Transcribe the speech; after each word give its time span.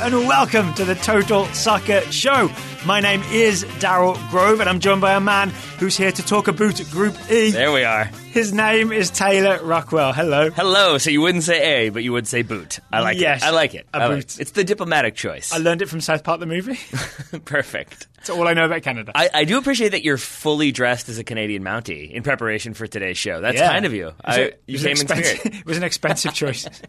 And 0.00 0.14
welcome 0.28 0.72
to 0.74 0.84
the 0.84 0.94
Total 0.94 1.44
Soccer 1.46 2.00
Show. 2.12 2.50
My 2.86 3.00
name 3.00 3.20
is 3.32 3.64
Daryl 3.64 4.14
Grove 4.30 4.60
and 4.60 4.68
I'm 4.68 4.78
joined 4.78 5.00
by 5.00 5.12
a 5.14 5.20
man 5.20 5.50
who's 5.78 5.96
here 5.96 6.12
to 6.12 6.22
talk 6.24 6.46
about 6.48 6.80
Group 6.90 7.14
E. 7.30 7.50
There 7.50 7.72
we 7.72 7.82
are. 7.84 8.04
His 8.04 8.52
name 8.52 8.92
is 8.92 9.10
Taylor 9.10 9.58
Rockwell. 9.62 10.12
Hello. 10.12 10.50
Hello. 10.50 10.98
So 10.98 11.10
you 11.10 11.20
wouldn't 11.20 11.42
say 11.44 11.86
A, 11.86 11.90
but 11.90 12.04
you 12.04 12.12
would 12.12 12.26
say 12.28 12.42
boot. 12.42 12.78
I 12.92 13.00
like 13.00 13.18
Yes, 13.18 13.42
it. 13.42 13.46
I 13.46 13.50
like 13.50 13.74
it. 13.74 13.86
a 13.92 13.96
I 13.96 14.06
like 14.06 14.16
boot. 14.18 14.24
it. 14.36 14.40
It's 14.40 14.50
the 14.52 14.62
diplomatic 14.64 15.16
choice. 15.16 15.52
I 15.52 15.58
learned 15.58 15.82
it 15.82 15.88
from 15.88 16.00
South 16.00 16.22
Park 16.22 16.38
the 16.40 16.46
movie. 16.46 16.78
Perfect. 17.44 18.06
That's 18.16 18.30
all 18.30 18.46
I 18.46 18.54
know 18.54 18.66
about 18.66 18.82
Canada. 18.82 19.12
I, 19.14 19.28
I 19.34 19.44
do 19.44 19.58
appreciate 19.58 19.90
that 19.90 20.04
you're 20.04 20.16
fully 20.16 20.70
dressed 20.70 21.08
as 21.08 21.18
a 21.18 21.24
Canadian 21.24 21.64
Mountie 21.64 22.10
in 22.12 22.22
preparation 22.22 22.72
for 22.72 22.86
today's 22.86 23.18
show. 23.18 23.40
That's 23.40 23.58
Yeah. 23.58 23.68
kind 23.72 23.84
of 23.84 23.92
you. 23.92 24.12
I, 24.24 24.52
you 24.66 24.78
came 24.78 24.92
in 24.92 25.08
spirit. 25.08 25.40
It 25.44 25.66
was 25.66 25.76
an 25.76 25.82
expensive 25.82 26.32
choice. 26.34 26.66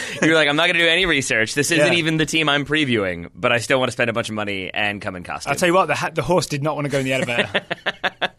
You're 0.22 0.34
like, 0.34 0.48
I'm 0.48 0.56
not 0.56 0.64
going 0.66 0.74
to 0.76 0.80
do 0.82 0.88
any 0.88 1.06
research. 1.06 1.54
This 1.54 1.70
isn't 1.70 1.92
Yeah. 1.92 1.98
even 1.98 2.16
the 2.16 2.26
team 2.26 2.48
I'm 2.48 2.64
previewing, 2.64 3.30
but 3.34 3.52
I 3.52 3.58
still 3.58 3.78
want 3.78 3.88
to 3.88 3.92
spend 3.92 4.10
a 4.10 4.12
bunch 4.12 4.28
of 4.28 4.34
money 4.34 4.70
and 4.72 5.00
come 5.00 5.16
in 5.16 5.22
costume. 5.24 5.50
I'll 5.50 5.56
tell 5.56 5.68
you 5.68 5.74
what, 5.74 5.86
the, 5.86 5.94
ha- 5.94 6.10
the 6.12 6.22
horse 6.22 6.46
did 6.46 6.62
not 6.62 6.74
want 6.74 6.86
to 6.86 6.90
go 6.90 6.98
in 6.98 7.04
the 7.04 7.12
elevator. 7.12 7.48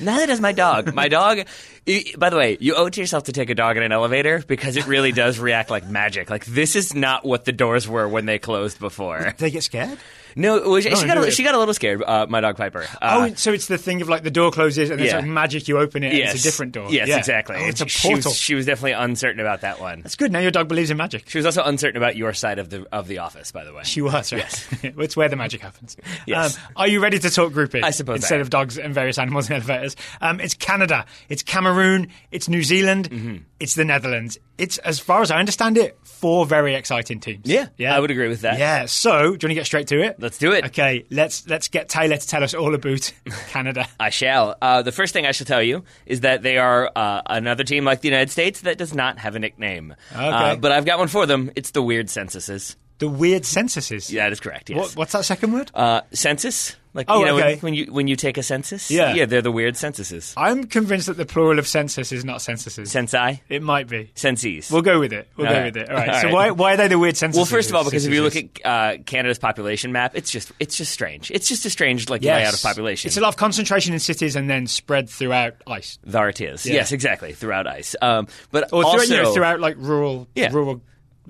Neither 0.00 0.26
does 0.26 0.40
my 0.40 0.52
dog. 0.52 0.94
My 0.94 1.08
dog. 1.20 1.38
y- 1.86 2.04
By 2.18 2.30
the 2.30 2.36
way, 2.36 2.56
you 2.60 2.74
owe 2.74 2.86
it 2.86 2.94
to 2.94 3.00
yourself 3.00 3.24
to 3.24 3.32
take 3.32 3.50
a 3.50 3.54
dog 3.54 3.76
in 3.76 3.82
an 3.82 3.92
elevator 3.92 4.42
because 4.46 4.76
it 4.76 4.86
really 4.86 5.12
does 5.12 5.38
react 5.38 5.70
like 5.70 5.86
magic. 5.86 6.30
Like 6.30 6.46
this 6.46 6.76
is 6.76 6.94
not 6.94 7.24
what 7.24 7.44
the 7.44 7.52
doors 7.52 7.86
were 7.86 8.08
when 8.08 8.26
they 8.26 8.38
closed 8.38 8.78
before. 8.78 9.20
Did 9.22 9.36
they 9.38 9.50
get 9.50 9.62
scared? 9.64 9.98
No, 10.38 10.60
was, 10.68 10.84
she, 10.84 10.90
No, 10.90 11.06
got 11.06 11.16
a, 11.26 11.30
she 11.30 11.42
got 11.42 11.54
a 11.54 11.58
little 11.58 11.72
scared. 11.74 12.02
Uh, 12.02 12.26
my 12.28 12.40
dog 12.42 12.56
Piper. 12.58 12.82
Uh, 13.00 13.28
oh, 13.30 13.34
so 13.36 13.52
it's 13.52 13.66
the 13.66 13.78
thing 13.78 14.02
of 14.02 14.08
like 14.10 14.22
the 14.22 14.30
door 14.30 14.50
closes 14.50 14.90
and 14.90 15.00
it's 15.00 15.10
Yeah. 15.10 15.20
like 15.20 15.26
magic. 15.26 15.66
You 15.66 15.78
open 15.78 16.02
it 16.02 16.08
and 16.08 16.18
yes, 16.18 16.34
it's 16.34 16.44
a 16.44 16.48
different 16.48 16.72
door. 16.72 16.90
Yes, 16.92 17.08
Yeah. 17.08 17.16
exactly. 17.16 17.56
Oh, 17.58 17.64
it's 17.66 17.80
a 17.80 17.88
she, 17.88 18.08
portal. 18.10 18.30
was, 18.30 18.36
she 18.38 18.54
was 18.54 18.66
definitely 18.66 18.92
uncertain 18.92 19.40
about 19.40 19.62
that 19.62 19.80
one. 19.80 20.02
That's 20.02 20.14
good. 20.14 20.30
Now 20.32 20.40
your 20.40 20.50
dog 20.50 20.68
believes 20.68 20.90
in 20.90 20.98
magic. 20.98 21.28
She 21.28 21.38
was 21.38 21.46
also 21.46 21.62
uncertain 21.64 21.96
about 21.96 22.16
your 22.16 22.34
side 22.34 22.58
of 22.58 22.68
the 22.70 22.86
of 22.92 23.08
the 23.08 23.18
office. 23.18 23.50
By 23.50 23.64
the 23.64 23.72
way, 23.72 23.82
She 23.84 24.02
was, 24.02 24.30
right? 24.32 24.42
Yes, 24.42 24.68
it's 24.98 25.16
where 25.16 25.28
the 25.30 25.36
magic 25.36 25.62
happens. 25.62 25.96
Yes. 26.26 26.56
Um, 26.58 26.62
are 26.76 26.88
you 26.88 27.00
ready 27.00 27.18
to 27.18 27.30
talk 27.30 27.52
Group 27.54 27.74
I 27.74 27.90
suppose 27.90 28.16
Instead 28.16 28.36
am. 28.36 28.40
of 28.42 28.50
dogs 28.50 28.76
and 28.78 28.92
various 28.92 29.18
animals 29.18 29.48
and 29.50 29.56
elevators. 29.62 29.96
Um, 30.20 30.40
it's 30.40 30.52
Canada, 30.54 31.06
it's 31.30 31.42
Cameroon, 31.42 32.08
it's 32.30 32.48
New 32.48 32.62
Zealand, 32.62 33.08
Mm-hmm. 33.10 33.36
it's 33.58 33.74
the 33.74 33.84
Netherlands. 33.86 34.36
It's, 34.58 34.78
as 34.78 34.98
far 34.98 35.22
as 35.22 35.30
I 35.30 35.38
understand 35.38 35.76
it, 35.78 35.98
four 36.02 36.46
very 36.46 36.74
exciting 36.74 37.20
teams. 37.20 37.42
Yeah, 37.44 37.68
yeah, 37.76 37.94
I 37.94 38.00
would 38.00 38.10
agree 38.10 38.28
with 38.28 38.40
that. 38.40 38.58
Yeah. 38.58 38.86
So, 38.86 39.10
do 39.12 39.24
you 39.24 39.30
want 39.30 39.40
to 39.40 39.54
get 39.54 39.66
straight 39.66 39.88
to 39.88 40.00
it? 40.02 40.16
Let's 40.18 40.38
do 40.38 40.52
it. 40.52 40.64
Okay, 40.66 41.04
let's 41.10 41.46
let's 41.46 41.68
get 41.68 41.88
Taylor 41.88 42.16
to 42.16 42.26
tell 42.26 42.42
us 42.42 42.54
all 42.54 42.74
about 42.74 43.12
Canada. 43.48 43.86
I 44.00 44.10
shall. 44.10 44.56
Uh, 44.60 44.82
the 44.82 44.92
first 44.92 45.12
thing 45.12 45.26
I 45.26 45.32
shall 45.32 45.46
tell 45.46 45.62
you 45.62 45.84
is 46.06 46.20
that 46.20 46.42
they 46.42 46.58
are 46.58 46.90
uh, 46.96 47.22
another 47.26 47.64
team 47.64 47.84
like 47.84 48.00
the 48.00 48.08
United 48.08 48.30
States 48.30 48.62
that 48.62 48.78
does 48.78 48.94
not 48.94 49.18
have 49.18 49.36
a 49.36 49.38
nickname. 49.38 49.94
Okay. 50.12 50.26
Uh, 50.26 50.56
but 50.56 50.72
I've 50.72 50.86
got 50.86 50.98
one 50.98 51.08
for 51.08 51.26
them. 51.26 51.50
It's 51.54 51.72
the 51.72 51.82
weird 51.82 52.08
censuses. 52.08 52.76
The 52.98 53.08
weird 53.08 53.44
censuses. 53.44 54.10
Yeah, 54.10 54.24
that 54.24 54.32
is 54.32 54.40
correct. 54.40 54.70
Yes. 54.70 54.78
What, 54.78 54.96
what's 54.96 55.12
that 55.12 55.24
second 55.26 55.52
word? 55.52 55.70
Uh, 55.74 56.00
census, 56.12 56.76
like 56.96 57.06
Oh, 57.08 57.20
you 57.20 57.26
know, 57.26 57.36
okay. 57.38 57.50
when, 57.54 57.58
when 57.60 57.74
you 57.74 57.92
when 57.92 58.08
you 58.08 58.16
take 58.16 58.38
a 58.38 58.42
census. 58.42 58.90
Yeah. 58.90 59.14
yeah, 59.14 59.26
they're 59.26 59.42
the 59.42 59.52
weird 59.52 59.76
censuses. 59.76 60.34
I'm 60.36 60.64
convinced 60.64 61.06
that 61.06 61.16
the 61.16 61.26
plural 61.26 61.58
of 61.58 61.68
census 61.68 62.10
is 62.10 62.24
not 62.24 62.42
censuses. 62.42 62.90
Sensei, 62.90 63.42
it 63.48 63.62
might 63.62 63.88
be. 63.88 64.10
sensees. 64.16 64.72
We'll 64.72 64.82
go 64.82 64.98
with 64.98 65.12
it. 65.12 65.28
We'll 65.36 65.46
All 65.46 65.52
go 65.52 65.58
right. 65.60 65.64
with 65.66 65.76
it. 65.76 65.88
All 65.90 65.96
right. 65.96 66.08
All 66.08 66.20
so 66.20 66.26
right. 66.28 66.32
why 66.32 66.50
why 66.50 66.74
are 66.74 66.76
they 66.78 66.88
the 66.88 66.98
weird 66.98 67.16
censuses? 67.16 67.38
Well, 67.38 67.46
first 67.58 67.70
of 67.70 67.76
all, 67.76 67.84
because 67.84 68.06
if 68.06 68.12
you 68.12 68.22
look 68.22 68.34
at 68.36 68.44
uh, 68.64 69.02
Canada's 69.04 69.38
population 69.38 69.92
map, 69.92 70.12
it's 70.16 70.30
just 70.30 70.50
it's 70.58 70.76
just 70.76 70.90
strange. 70.92 71.30
It's 71.30 71.48
just 71.48 71.64
a 71.66 71.70
strange 71.70 72.08
like 72.10 72.22
layout 72.22 72.54
of 72.54 72.62
population. 72.62 73.08
It's 73.08 73.16
a 73.16 73.20
lot 73.20 73.28
of 73.28 73.36
concentration 73.36 73.92
in 73.92 74.00
cities 74.00 74.34
and 74.36 74.48
then 74.50 74.66
spread 74.66 75.08
throughout 75.10 75.54
ice. 75.66 75.98
There 76.04 76.28
it 76.28 76.40
is. 76.40 76.64
Yeah. 76.66 76.74
Yes, 76.74 76.92
exactly. 76.92 77.32
Throughout 77.32 77.66
ice, 77.66 77.94
um, 78.00 78.26
but 78.50 78.72
Or 78.72 78.84
also 78.84 78.98
throughout, 78.98 79.08
you 79.16 79.22
know, 79.22 79.34
throughout 79.34 79.60
like 79.60 79.76
rural, 79.78 80.28
Yeah. 80.34 80.52
rural 80.52 80.80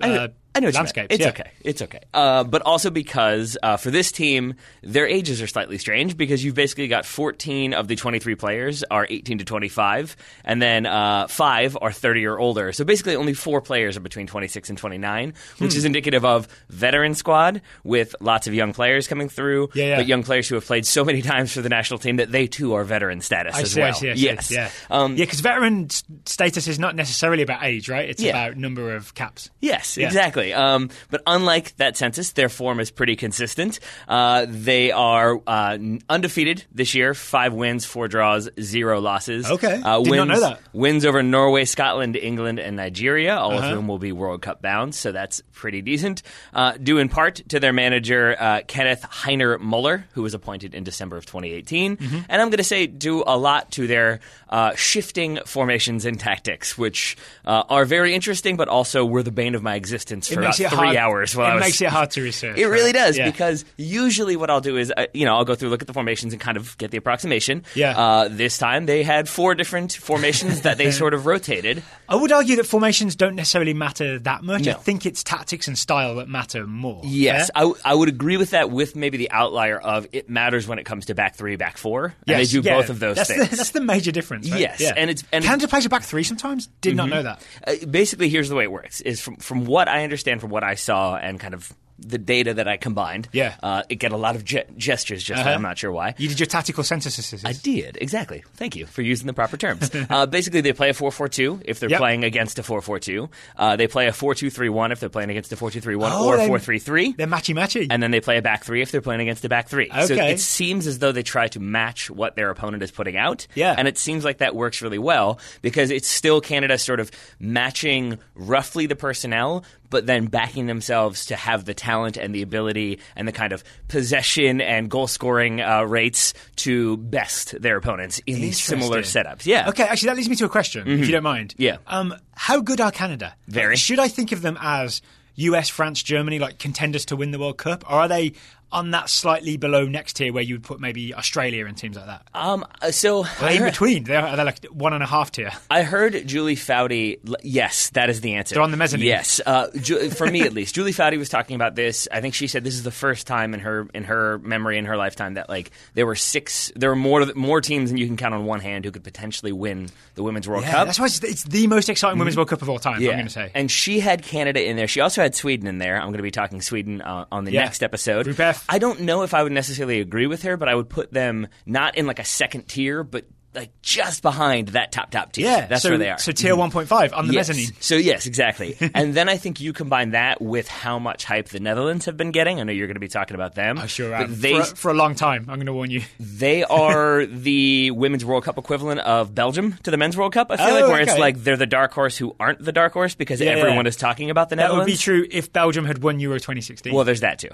uh, 0.01 0.27
I 0.57 0.59
know 0.59 0.67
what 0.67 0.73
you 0.73 0.77
meant. 0.79 0.95
landscapes. 0.97 1.07
It's 1.15 1.21
yeah. 1.23 1.29
okay. 1.29 1.51
It's 1.61 1.81
okay. 1.81 1.99
Uh, 2.13 2.43
but 2.43 2.61
also 2.63 2.89
because 2.89 3.57
uh, 3.63 3.77
for 3.77 3.91
this 3.91 4.11
team, 4.11 4.55
their 4.83 5.07
ages 5.07 5.41
are 5.41 5.47
slightly 5.47 5.77
strange 5.77 6.17
because 6.17 6.43
you've 6.43 6.55
basically 6.55 6.87
got 6.87 7.05
14 7.05 7.73
of 7.73 7.87
the 7.87 7.95
23 7.95 8.35
players 8.35 8.83
are 8.91 9.07
18 9.09 9.39
to 9.39 9.45
25, 9.45 10.15
and 10.43 10.61
then 10.61 10.85
uh, 10.85 11.27
five 11.27 11.77
are 11.81 11.91
30 11.91 12.25
or 12.25 12.39
older. 12.39 12.71
So 12.73 12.83
basically, 12.83 13.15
only 13.15 13.33
four 13.33 13.61
players 13.61 13.95
are 13.97 14.01
between 14.01 14.27
26 14.27 14.69
and 14.69 14.77
29, 14.77 15.33
which 15.59 15.71
Hmm. 15.73 15.77
is 15.77 15.85
indicative 15.85 16.25
of 16.25 16.47
veteran 16.69 17.13
squad 17.15 17.61
with 17.83 18.15
lots 18.19 18.47
of 18.47 18.53
young 18.53 18.73
players 18.73 19.07
coming 19.07 19.29
through, 19.29 19.69
Yeah, 19.73 19.85
yeah. 19.85 19.95
but 19.97 20.07
young 20.07 20.23
players 20.23 20.47
who 20.49 20.55
have 20.55 20.65
played 20.65 20.85
so 20.85 21.03
many 21.05 21.21
times 21.33 21.53
for 21.53 21.61
the 21.61 21.69
national 21.69 21.99
team 21.99 22.17
that 22.17 22.31
they 22.31 22.47
too 22.47 22.73
are 22.73 22.83
veteran 22.83 23.21
status 23.21 23.55
I 23.55 23.61
as 23.61 23.71
see, 23.71 23.79
well. 23.79 23.89
I 23.89 23.91
see, 23.93 24.09
I 24.11 24.15
see. 24.15 24.23
yes. 24.25 24.51
Yeah. 24.51 24.69
Um, 24.89 25.11
yeah, 25.15 25.25
because 25.25 25.39
veteran 25.41 25.89
status 26.25 26.67
is 26.67 26.79
not 26.79 26.95
necessarily 26.95 27.43
about 27.43 27.63
age, 27.63 27.89
right? 27.89 28.09
It's 28.09 28.21
Yeah. 28.21 28.31
about 28.31 28.57
number 28.57 28.95
of 28.95 29.13
caps. 29.13 29.49
Yes, 29.61 29.97
Yeah. 29.97 30.09
Exactly. 30.49 30.53
Um, 30.53 30.89
but 31.09 31.21
unlike 31.27 31.75
that 31.77 31.97
census, 31.97 32.31
their 32.31 32.49
form 32.49 32.79
is 32.79 32.91
pretty 32.91 33.15
consistent. 33.15 33.79
Uh, 34.07 34.45
they 34.47 34.91
are 34.91 35.39
uh, 35.47 35.77
undefeated 36.09 36.65
this 36.73 36.93
year: 36.95 37.13
five 37.13 37.53
wins, 37.53 37.85
four 37.85 38.07
draws, 38.07 38.49
zero 38.59 38.99
losses. 39.01 39.49
Okay. 39.49 39.81
uh, 39.83 40.01
Did 40.01 40.11
wins, 40.11 40.27
not 40.27 40.33
know 40.33 40.39
that. 40.41 40.59
Wins 40.73 41.05
over 41.05 41.23
Norway, 41.23 41.65
Scotland, 41.65 42.15
England, 42.15 42.59
and 42.59 42.75
Nigeria, 42.75 43.35
all 43.37 43.51
Uh-huh. 43.57 43.67
of 43.69 43.75
whom 43.75 43.87
will 43.87 43.97
be 43.99 44.11
World 44.11 44.41
Cup 44.41 44.61
bound. 44.61 44.93
So 44.95 45.11
that's 45.11 45.41
pretty 45.53 45.81
decent. 45.81 46.21
Uh, 46.53 46.73
due 46.73 46.97
in 46.99 47.09
part 47.09 47.35
to 47.49 47.59
their 47.59 47.73
manager 47.73 48.35
uh, 48.39 48.61
Kenneth 48.67 49.01
Heiner 49.03 49.59
Muller, 49.59 50.05
who 50.13 50.21
was 50.21 50.33
appointed 50.33 50.75
in 50.75 50.83
December 50.83 51.17
of 51.17 51.25
2018, 51.25 51.97
Mm-hmm. 51.97 52.15
and 52.29 52.41
I'm 52.41 52.49
going 52.49 52.57
to 52.57 52.63
say 52.63 52.87
due 52.87 53.23
a 53.25 53.37
lot 53.37 53.71
to 53.71 53.87
their 53.87 54.19
uh, 54.49 54.75
shifting 54.75 55.39
formations 55.45 56.05
and 56.05 56.19
tactics, 56.19 56.77
which 56.77 57.17
uh, 57.45 57.63
are 57.69 57.85
very 57.85 58.13
interesting, 58.13 58.57
but 58.57 58.67
also 58.67 59.05
were 59.05 59.23
the 59.23 59.31
bane 59.31 59.55
of 59.55 59.63
my 59.63 59.75
existence 59.75 60.27
for 60.27 60.36
about 60.43 60.55
three 60.55 60.65
hard, 60.67 60.95
hours. 60.95 61.35
While 61.35 61.47
it 61.47 61.49
I 61.51 61.55
was, 61.55 61.61
makes 61.63 61.81
it 61.81 61.89
hard 61.89 62.11
to 62.11 62.21
research. 62.23 62.57
It 62.57 62.67
really 62.67 62.91
does 62.91 63.17
Yeah. 63.17 63.29
because 63.29 63.65
usually 63.77 64.35
what 64.35 64.49
I'll 64.49 64.61
do 64.61 64.77
is 64.77 64.91
uh, 64.95 65.05
you 65.13 65.25
know 65.25 65.35
I'll 65.35 65.45
go 65.45 65.55
through 65.55 65.69
look 65.69 65.81
at 65.81 65.87
the 65.87 65.93
formations 65.93 66.33
and 66.33 66.41
kind 66.41 66.57
of 66.57 66.77
get 66.77 66.91
the 66.91 66.97
approximation. 66.97 67.63
Yeah. 67.75 67.97
Uh, 67.97 68.27
this 68.29 68.57
time 68.57 68.85
they 68.85 69.03
had 69.03 69.27
four 69.29 69.55
different 69.55 69.93
formations 69.93 70.61
that 70.61 70.77
they 70.77 70.91
sort 71.01 71.13
of 71.13 71.25
rotated. 71.25 71.83
I 72.09 72.15
would 72.15 72.31
argue 72.31 72.55
that 72.57 72.65
formations 72.65 73.15
don't 73.15 73.35
necessarily 73.35 73.73
matter 73.73 74.19
that 74.19 74.43
much. 74.43 74.67
I 74.67 74.73
think 74.73 75.05
it's 75.05 75.23
tactics 75.23 75.67
and 75.67 75.77
style 75.77 76.15
that 76.15 76.29
matter 76.29 76.65
more. 76.65 77.01
Yes, 77.03 77.49
Yeah? 77.53 77.59
I, 77.59 77.61
w- 77.61 77.81
I 77.83 77.93
would 77.93 78.09
agree 78.09 78.37
with 78.37 78.51
that. 78.51 78.69
With 78.71 78.95
maybe 78.95 79.17
the 79.17 79.31
outlier 79.31 79.77
of 79.77 80.07
it 80.13 80.29
matters 80.29 80.67
when 80.67 80.79
it 80.79 80.83
comes 80.85 81.07
to 81.07 81.15
back 81.15 81.35
three, 81.35 81.55
back 81.55 81.77
four, 81.77 82.05
and 82.05 82.13
Yes, 82.27 82.51
they 82.51 82.61
do 82.61 82.67
yeah. 82.67 82.75
both 82.77 82.89
of 82.89 82.99
those 82.99 83.15
that's 83.17 83.29
things. 83.29 83.49
The, 83.49 83.55
that's 83.57 83.71
the 83.71 83.81
major 83.81 84.11
difference. 84.11 84.49
Right? 84.49 84.59
Yes, 84.61 84.79
yeah. 84.81 84.93
and 84.95 85.09
it's- 85.09 85.25
and 85.31 85.43
Canada 85.43 85.67
plays 85.67 85.85
a 85.85 85.89
back 85.89 86.03
three 86.03 86.23
sometimes. 86.23 86.67
Did 86.81 86.95
not 86.95 87.09
know 87.09 87.23
that. 87.23 87.41
Uh, 87.65 87.85
basically, 87.89 88.29
here's 88.29 88.49
the 88.49 88.55
way 88.55 88.63
it 88.63 88.71
works: 88.71 89.01
is 89.01 89.19
from 89.21 89.35
from 89.37 89.65
what 89.65 89.87
I 89.87 90.03
understand, 90.03 90.16
from 90.23 90.49
what 90.49 90.63
I 90.63 90.75
saw, 90.75 91.15
and 91.15 91.39
kind 91.39 91.53
of 91.53 91.71
the 91.99 92.19
data 92.19 92.53
that 92.53 92.67
I 92.67 92.77
combined. 92.77 93.27
Yeah. 93.33 93.55
uh, 93.63 93.81
it 93.89 93.95
get 93.95 94.11
a 94.11 94.17
lot 94.17 94.35
of 94.35 94.45
ge- 94.45 94.67
gestures. 94.77 95.23
Just 95.23 95.41
Uh-huh. 95.41 95.49
I'm 95.49 95.63
not 95.63 95.79
sure 95.79 95.91
why. 95.91 96.13
You 96.19 96.27
did 96.27 96.39
your 96.39 96.45
tactical 96.45 96.83
censuses. 96.83 97.43
I 97.43 97.53
did 97.53 97.97
exactly. 97.99 98.43
Thank 98.53 98.75
you 98.75 98.85
for 98.85 99.01
using 99.01 99.25
the 99.25 99.33
proper 99.33 99.57
terms. 99.57 99.89
uh, 100.11 100.27
basically, 100.27 100.61
they 100.61 100.73
play 100.73 100.89
a 100.89 100.93
four-four-two 100.93 101.61
if 101.65 101.79
they're 101.79 101.89
Yep. 101.89 101.97
playing 101.99 102.23
against 102.23 102.59
a 102.59 102.63
four-four-two. 102.63 103.29
Uh, 103.55 103.77
they 103.77 103.87
play 103.87 104.05
a 104.05 104.13
four-two-three-one 104.13 104.91
if 104.91 104.99
they're 104.99 105.09
playing 105.09 105.31
against 105.31 105.51
a 105.51 105.55
four-two-three-one 105.55 106.11
Oh, 106.13 106.27
or 106.27 106.37
they- 106.37 106.45
four-three-three. 106.45 107.13
They're 107.13 107.25
matchy 107.25 107.55
matchy. 107.55 107.87
And 107.89 108.03
then 108.03 108.11
they 108.11 108.19
play 108.21 108.37
a 108.37 108.43
back 108.43 108.63
three 108.63 108.83
if 108.83 108.91
they're 108.91 109.01
playing 109.01 109.21
against 109.21 109.43
a 109.43 109.49
back 109.49 109.67
three. 109.67 109.89
So 110.05 110.13
it 110.13 110.39
seems 110.39 110.85
as 110.85 110.99
though 110.99 111.11
they 111.11 111.23
try 111.23 111.47
to 111.47 111.59
match 111.59 112.11
what 112.11 112.35
their 112.35 112.51
opponent 112.51 112.83
is 112.83 112.91
putting 112.91 113.17
out. 113.17 113.47
Yeah. 113.55 113.73
And 113.75 113.87
it 113.87 113.97
seems 113.97 114.23
like 114.23 114.37
that 114.37 114.53
works 114.55 114.83
really 114.83 114.99
well 114.99 115.39
because 115.63 115.89
it's 115.89 116.07
still 116.07 116.41
Canada 116.41 116.77
sort 116.77 116.99
of 116.99 117.09
matching 117.39 118.19
roughly 118.35 118.85
the 118.85 118.95
personnel, 118.95 119.63
but 119.89 120.05
then 120.05 120.27
backing 120.27 120.67
themselves 120.67 121.27
to 121.27 121.35
have 121.35 121.65
the 121.65 121.73
talent 121.73 122.17
and 122.17 122.33
the 122.33 122.41
ability 122.41 122.99
and 123.15 123.27
the 123.27 123.31
kind 123.31 123.53
of 123.53 123.63
possession 123.87 124.61
and 124.61 124.89
goal 124.89 125.07
scoring 125.07 125.61
uh, 125.61 125.83
rates 125.83 126.33
to 126.57 126.97
best 126.97 127.59
their 127.61 127.77
opponents 127.77 128.19
in 128.25 128.35
these 128.41 128.61
similar 128.61 129.01
setups. 129.01 129.45
Yeah. 129.45 129.69
Okay, 129.69 129.83
actually, 129.83 130.07
that 130.07 130.17
leads 130.17 130.29
me 130.29 130.35
to 130.37 130.45
a 130.45 130.49
question, 130.49 130.87
if 130.87 131.05
you 131.05 131.11
don't 131.11 131.23
mind. 131.23 131.55
Yeah. 131.57 131.77
Um, 131.87 132.13
how 132.33 132.61
good 132.61 132.81
are 132.81 132.91
Canada? 132.91 133.35
Very. 133.47 133.75
Should 133.75 133.99
I 133.99 134.07
think 134.07 134.31
of 134.31 134.41
them 134.41 134.57
as 134.61 135.01
US, 135.35 135.69
France, 135.69 136.01
Germany, 136.03 136.39
like 136.39 136.57
contenders 136.57 137.05
to 137.05 137.15
win 137.15 137.31
the 137.31 137.39
World 137.39 137.57
Cup, 137.57 137.83
or 137.87 137.93
are 138.01 138.07
they 138.07 138.33
on 138.71 138.91
that 138.91 139.09
slightly 139.09 139.55
below 139.57 139.85
next 139.85 140.13
tier 140.17 140.33
where 140.33 140.43
you 140.43 140.55
would 140.55 140.63
put 140.63 140.79
maybe 140.79 141.13
Australia 141.13 141.65
and 141.65 141.77
teams 141.77 141.95
like 141.95 142.05
that? 142.07 142.27
Um, 142.33 142.65
uh, 142.81 142.91
so 142.91 143.23
Are 143.23 143.29
they 143.39 143.55
in 143.55 143.61
heard, 143.61 143.71
between? 143.71 144.03
They're, 144.03 144.35
they're 144.35 144.45
like 144.45 144.65
one 144.65 144.93
and 144.93 145.01
a 145.01 145.05
half 145.07 145.31
tier. 145.31 145.51
I 145.69 145.83
heard 145.83 146.27
Julie 146.27 146.55
Foudy. 146.55 147.17
Yes, 147.43 147.89
that 147.91 148.09
is 148.09 148.21
the 148.21 148.33
answer. 148.35 148.55
They're 148.55 148.63
on 148.63 148.71
the 148.71 148.77
mezzanine. 148.77 149.05
Yes, 149.07 149.39
uh, 149.45 149.67
Ju- 149.79 150.09
for 150.09 150.27
me 150.27 150.41
at 150.41 150.53
least. 150.53 150.75
Julie 150.75 150.91
Foudy 150.93 151.17
was 151.17 151.29
talking 151.29 151.55
about 151.55 151.75
this. 151.75 152.07
I 152.11 152.21
think 152.21 152.33
she 152.33 152.47
said 152.47 152.63
this 152.63 152.73
is 152.75 152.83
the 152.83 152.91
first 152.91 153.25
time 153.27 153.53
in 153.53 153.61
her 153.61 153.87
in 153.93 154.03
her 154.05 154.37
memory 154.39 154.77
in 154.77 154.85
her 154.85 154.97
lifetime 154.97 155.35
that 155.35 155.49
like 155.49 155.71
there 155.93 156.05
were 156.05 156.15
six, 156.15 156.71
there 156.75 156.89
were 156.89 156.95
more 156.95 157.25
more 157.35 157.61
teams 157.61 157.89
than 157.89 157.97
you 157.97 158.05
can 158.07 158.17
count 158.17 158.33
on 158.33 158.45
one 158.45 158.59
hand 158.59 158.85
who 158.85 158.91
could 158.91 159.03
potentially 159.03 159.51
win 159.51 159.89
the 160.15 160.23
Women's 160.23 160.47
World 160.47 160.63
Yeah, 160.63 160.71
Cup. 160.71 160.87
that's 160.87 160.99
why 160.99 161.05
it's, 161.05 161.23
it's 161.23 161.43
the 161.43 161.67
most 161.67 161.89
exciting 161.89 162.19
Women's 162.19 162.35
World 162.35 162.49
Cup 162.49 162.61
of 162.61 162.69
all 162.69 162.79
time, 162.79 162.95
I'm 162.95 163.01
going 163.03 163.23
to 163.25 163.29
say. 163.29 163.51
And 163.55 163.69
she 163.71 163.99
had 163.99 164.23
Canada 164.23 164.63
in 164.67 164.75
there. 164.75 164.87
She 164.87 164.99
also 164.99 165.21
had 165.21 165.35
Sweden 165.35 165.67
in 165.67 165.77
there. 165.77 165.95
I'm 165.95 166.07
going 166.07 166.17
to 166.17 166.23
be 166.23 166.31
talking 166.31 166.61
Sweden 166.61 167.01
uh, 167.01 167.25
on 167.31 167.45
the 167.45 167.51
Yeah. 167.51 167.63
next 167.63 167.83
episode. 167.83 168.23
Group 168.25 168.39
I 168.69 168.79
don't 168.79 169.01
know 169.01 169.23
if 169.23 169.33
I 169.33 169.43
would 169.43 169.51
necessarily 169.51 169.99
agree 169.99 170.27
with 170.27 170.43
her, 170.43 170.57
but 170.57 170.69
I 170.69 170.75
would 170.75 170.89
put 170.89 171.11
them 171.11 171.47
not 171.65 171.97
in 171.97 172.07
like 172.07 172.19
a 172.19 172.25
second 172.25 172.67
tier, 172.67 173.03
but 173.03 173.25
like 173.57 173.81
just 173.81 174.21
behind 174.21 174.69
that 174.69 174.91
top 174.91 175.11
top 175.11 175.31
tier. 175.33 175.45
Yeah, 175.45 175.65
that's 175.65 175.81
so, 175.83 175.89
where 175.89 175.97
they 175.97 176.09
are. 176.09 176.17
So 176.19 176.31
tier 176.31 176.55
1.5 176.55 177.13
on 177.17 177.27
the 177.27 177.33
Yes. 177.33 177.49
mezzanine. 177.49 177.71
So 177.79 177.95
yes, 177.95 178.25
exactly. 178.27 178.77
and 178.93 179.13
then 179.13 179.27
I 179.29 179.37
think 179.37 179.59
you 179.59 179.73
combine 179.73 180.11
that 180.11 180.41
with 180.41 180.67
how 180.67 180.99
much 180.99 181.25
hype 181.25 181.49
the 181.49 181.59
Netherlands 181.59 182.05
have 182.05 182.15
been 182.17 182.31
getting. 182.31 182.59
I 182.59 182.63
know 182.63 182.71
you're 182.71 182.87
going 182.87 182.95
to 182.95 182.99
be 183.01 183.07
talking 183.07 183.35
about 183.35 183.55
them. 183.55 183.77
I 183.79 183.87
sure 183.87 184.11
but 184.11 184.21
am. 184.21 184.39
They 184.39 184.53
for, 184.59 184.75
for 184.75 184.91
a 184.91 184.93
long 184.93 185.15
time, 185.15 185.41
I'm 185.49 185.55
going 185.57 185.65
to 185.65 185.73
warn 185.73 185.89
you. 185.91 186.01
they 186.19 186.63
are 186.69 187.25
the 187.25 187.91
women's 187.91 188.23
World 188.23 188.43
Cup 188.43 188.57
equivalent 188.57 188.99
of 189.01 189.33
Belgium 189.33 189.73
to 189.83 189.91
the 189.91 189.97
men's 189.97 190.15
World 190.15 190.33
Cup. 190.33 190.51
I 190.51 190.57
feel 190.57 190.67
Oh, 190.67 190.73
like 190.79 190.87
where 190.87 191.01
it's 191.01 191.17
like 191.17 191.43
they're 191.43 191.57
the 191.57 191.65
dark 191.65 191.93
horse 191.93 192.15
who 192.17 192.35
aren't 192.39 192.63
the 192.63 192.71
dark 192.71 192.93
horse 192.93 193.15
because 193.15 193.41
Yeah, 193.41 193.51
everyone 193.51 193.85
yeah. 193.85 193.89
is 193.89 193.95
talking 193.95 194.29
about 194.29 194.49
the 194.49 194.55
Netherlands. 194.55 194.85
That 194.85 194.91
would 194.91 194.93
be 194.93 194.97
true 194.97 195.27
if 195.31 195.51
Belgium 195.51 195.85
had 195.85 196.03
won 196.03 196.19
Euro 196.19 196.37
2016. 196.37 196.93
Well, 196.93 197.03
there's 197.03 197.21
that 197.21 197.39
too. 197.39 197.49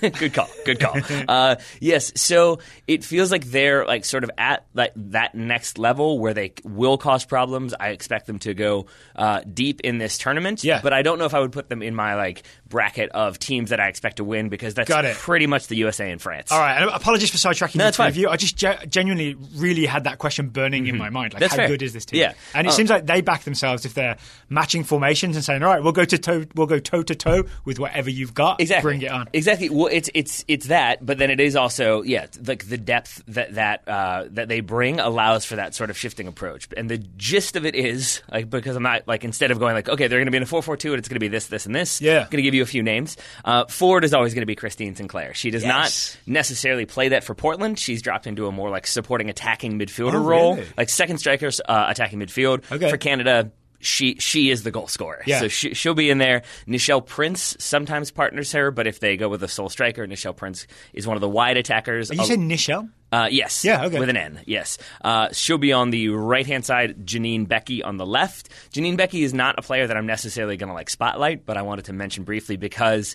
good 0.18 0.32
call. 0.32 0.48
Good 0.64 0.80
call. 0.80 0.96
Uh, 1.28 1.56
yes. 1.80 2.12
So 2.20 2.60
it 2.86 3.04
feels 3.04 3.30
like 3.30 3.44
they're 3.44 3.84
like 3.84 4.04
sort 4.04 4.24
of 4.24 4.30
at 4.38 4.64
like 4.74 4.92
that 4.96 5.34
next 5.46 5.78
level 5.78 6.18
where 6.18 6.34
they 6.34 6.52
will 6.64 6.98
cause 6.98 7.24
problems. 7.24 7.74
I 7.78 7.90
expect 7.90 8.26
them 8.26 8.38
to 8.40 8.54
go 8.54 8.86
uh, 9.16 9.42
deep 9.42 9.80
in 9.82 9.98
this 9.98 10.18
tournament. 10.18 10.64
Yeah. 10.64 10.80
But 10.82 10.92
I 10.92 11.02
don't 11.02 11.18
know 11.18 11.24
if 11.24 11.34
I 11.34 11.40
would 11.40 11.52
put 11.52 11.68
them 11.68 11.82
in 11.82 11.94
my 11.94 12.14
like 12.14 12.42
bracket 12.72 13.10
of 13.10 13.38
teams 13.38 13.68
that 13.70 13.78
I 13.80 13.88
expect 13.88 14.16
to 14.16 14.24
win 14.24 14.48
because 14.48 14.72
that's 14.74 14.88
Got 14.88 15.04
it. 15.04 15.14
pretty 15.16 15.46
much 15.46 15.66
the 15.66 15.76
USA 15.76 16.10
and 16.10 16.20
France. 16.20 16.50
All 16.50 16.58
right, 16.58 16.80
and 16.80 16.90
apologies 16.90 17.30
for 17.30 17.36
sidetracking 17.36 17.76
No, 17.76 17.84
the 17.84 17.88
it's 17.88 17.96
fine. 17.98 18.08
of 18.08 18.16
you. 18.16 18.30
I 18.30 18.36
just 18.36 18.56
ge- 18.56 18.88
genuinely 18.88 19.36
really 19.56 19.84
had 19.84 20.04
that 20.04 20.16
question 20.18 20.48
burning 20.48 20.86
in 20.86 20.96
my 20.96 21.10
mind. 21.10 21.34
Like, 21.34 21.40
That's 21.40 21.52
how 21.52 21.58
fair. 21.58 21.68
good 21.68 21.82
is 21.82 21.92
this 21.92 22.06
team? 22.06 22.20
Yeah. 22.20 22.32
and 22.54 22.66
it 22.66 22.70
Oh. 22.70 22.72
seems 22.72 22.88
like 22.90 23.04
they 23.06 23.20
back 23.20 23.42
themselves 23.44 23.84
if 23.84 23.92
they're 23.94 24.16
matching 24.48 24.84
formations 24.84 25.36
and 25.36 25.44
saying, 25.44 25.62
"All 25.62 25.68
right, 25.70 25.82
we'll 25.82 25.92
go 25.92 26.04
to 26.06 26.16
toe, 26.18 26.46
we'll 26.54 26.66
go 26.66 26.78
toe 26.78 27.02
to 27.02 27.14
toe 27.14 27.44
with 27.66 27.78
whatever 27.78 28.08
you've 28.08 28.32
got. 28.34 28.60
Exactly. 28.60 28.88
bring 28.90 29.02
it 29.02 29.10
on." 29.10 29.28
Exactly. 29.34 29.68
Well, 29.68 29.88
it's 29.92 30.08
it's 30.14 30.44
it's 30.48 30.66
that, 30.68 31.04
but 31.04 31.18
then 31.18 31.30
it 31.30 31.40
is 31.40 31.54
also 31.56 32.02
yeah, 32.02 32.26
like 32.46 32.66
the 32.68 32.78
depth 32.78 33.22
that 33.28 33.54
that 33.54 33.86
uh, 33.86 34.24
that 34.30 34.48
they 34.48 34.60
bring 34.60 34.98
allows 34.98 35.44
for 35.44 35.56
that 35.56 35.74
sort 35.74 35.90
of 35.90 35.98
shifting 35.98 36.26
approach. 36.26 36.68
And 36.76 36.88
the 36.90 36.98
gist 36.98 37.56
of 37.56 37.66
it 37.66 37.74
is 37.74 38.22
like 38.32 38.48
because 38.48 38.76
I'm 38.76 38.82
not 38.82 39.06
like 39.06 39.24
instead 39.24 39.50
of 39.50 39.58
going 39.58 39.74
like 39.74 39.88
okay, 39.88 40.06
they're 40.06 40.18
going 40.18 40.26
to 40.26 40.30
be 40.30 40.38
in 40.38 40.42
a 40.42 40.46
four 40.46 40.62
four 40.62 40.76
two 40.78 40.92
and 40.92 40.98
it's 40.98 41.08
going 41.08 41.16
to 41.16 41.20
be 41.20 41.28
this 41.28 41.46
this 41.48 41.66
and 41.66 41.74
this. 41.74 42.00
Yeah. 42.00 42.20
I'm 42.20 42.24
going 42.30 42.36
to 42.38 42.42
give 42.42 42.54
you 42.54 42.61
a 42.62 42.66
few 42.66 42.82
names. 42.82 43.16
Uh, 43.44 43.66
forward 43.66 44.04
is 44.04 44.14
always 44.14 44.32
going 44.32 44.42
to 44.42 44.46
be 44.46 44.54
Christine 44.54 44.94
Sinclair. 44.94 45.34
She 45.34 45.50
does 45.50 45.62
Yes. 45.62 46.16
not 46.26 46.32
necessarily 46.32 46.86
play 46.86 47.08
that 47.10 47.24
for 47.24 47.34
Portland. 47.34 47.78
She's 47.78 48.00
dropped 48.00 48.26
into 48.26 48.46
a 48.46 48.52
more 48.52 48.70
like 48.70 48.86
supporting 48.86 49.28
attacking 49.28 49.78
midfielder 49.78 50.14
Oh, 50.14 50.24
role, 50.24 50.54
really? 50.56 50.68
like 50.76 50.88
second 50.88 51.18
strikers 51.18 51.60
uh, 51.68 51.86
attacking 51.88 52.18
midfield 52.20 52.70
Okay. 52.72 52.88
for 52.88 52.96
Canada. 52.96 53.50
She 53.84 54.14
she 54.20 54.48
is 54.50 54.62
the 54.62 54.70
goal 54.70 54.86
scorer. 54.86 55.22
Yeah. 55.26 55.40
So 55.40 55.48
she, 55.48 55.74
she'll 55.74 55.94
be 55.94 56.08
in 56.08 56.18
there. 56.18 56.42
Nichelle 56.68 57.04
Prince 57.04 57.56
sometimes 57.58 58.12
partners 58.12 58.52
her, 58.52 58.70
but 58.70 58.86
if 58.86 59.00
they 59.00 59.16
go 59.16 59.28
with 59.28 59.42
a 59.42 59.48
sole 59.48 59.68
striker, 59.68 60.06
Nichelle 60.06 60.36
Prince 60.36 60.68
is 60.92 61.04
one 61.04 61.16
of 61.16 61.20
the 61.20 61.28
wide 61.28 61.56
attackers. 61.56 62.08
Are 62.10 62.14
you 62.14 62.24
saying 62.24 62.48
Nichelle? 62.48 62.88
Uh, 63.12 63.28
yes. 63.30 63.62
Yeah, 63.62 63.84
okay. 63.84 64.00
With 64.00 64.08
an 64.08 64.16
N, 64.16 64.40
yes. 64.46 64.78
Uh, 65.04 65.28
she'll 65.32 65.58
be 65.58 65.72
on 65.72 65.90
the 65.90 66.08
right 66.08 66.46
hand 66.46 66.64
side, 66.64 67.04
Janine 67.06 67.46
Beckie 67.46 67.84
on 67.84 67.98
the 67.98 68.06
left. 68.06 68.48
Janine 68.72 68.96
Beckie 68.96 69.22
is 69.22 69.34
not 69.34 69.58
a 69.58 69.62
player 69.62 69.86
that 69.86 69.96
I'm 69.96 70.06
necessarily 70.06 70.56
going 70.56 70.68
to 70.68 70.74
like 70.74 70.88
spotlight, 70.88 71.44
but 71.44 71.58
I 71.58 71.62
wanted 71.62 71.84
to 71.86 71.92
mention 71.92 72.24
briefly 72.24 72.56
because. 72.56 73.14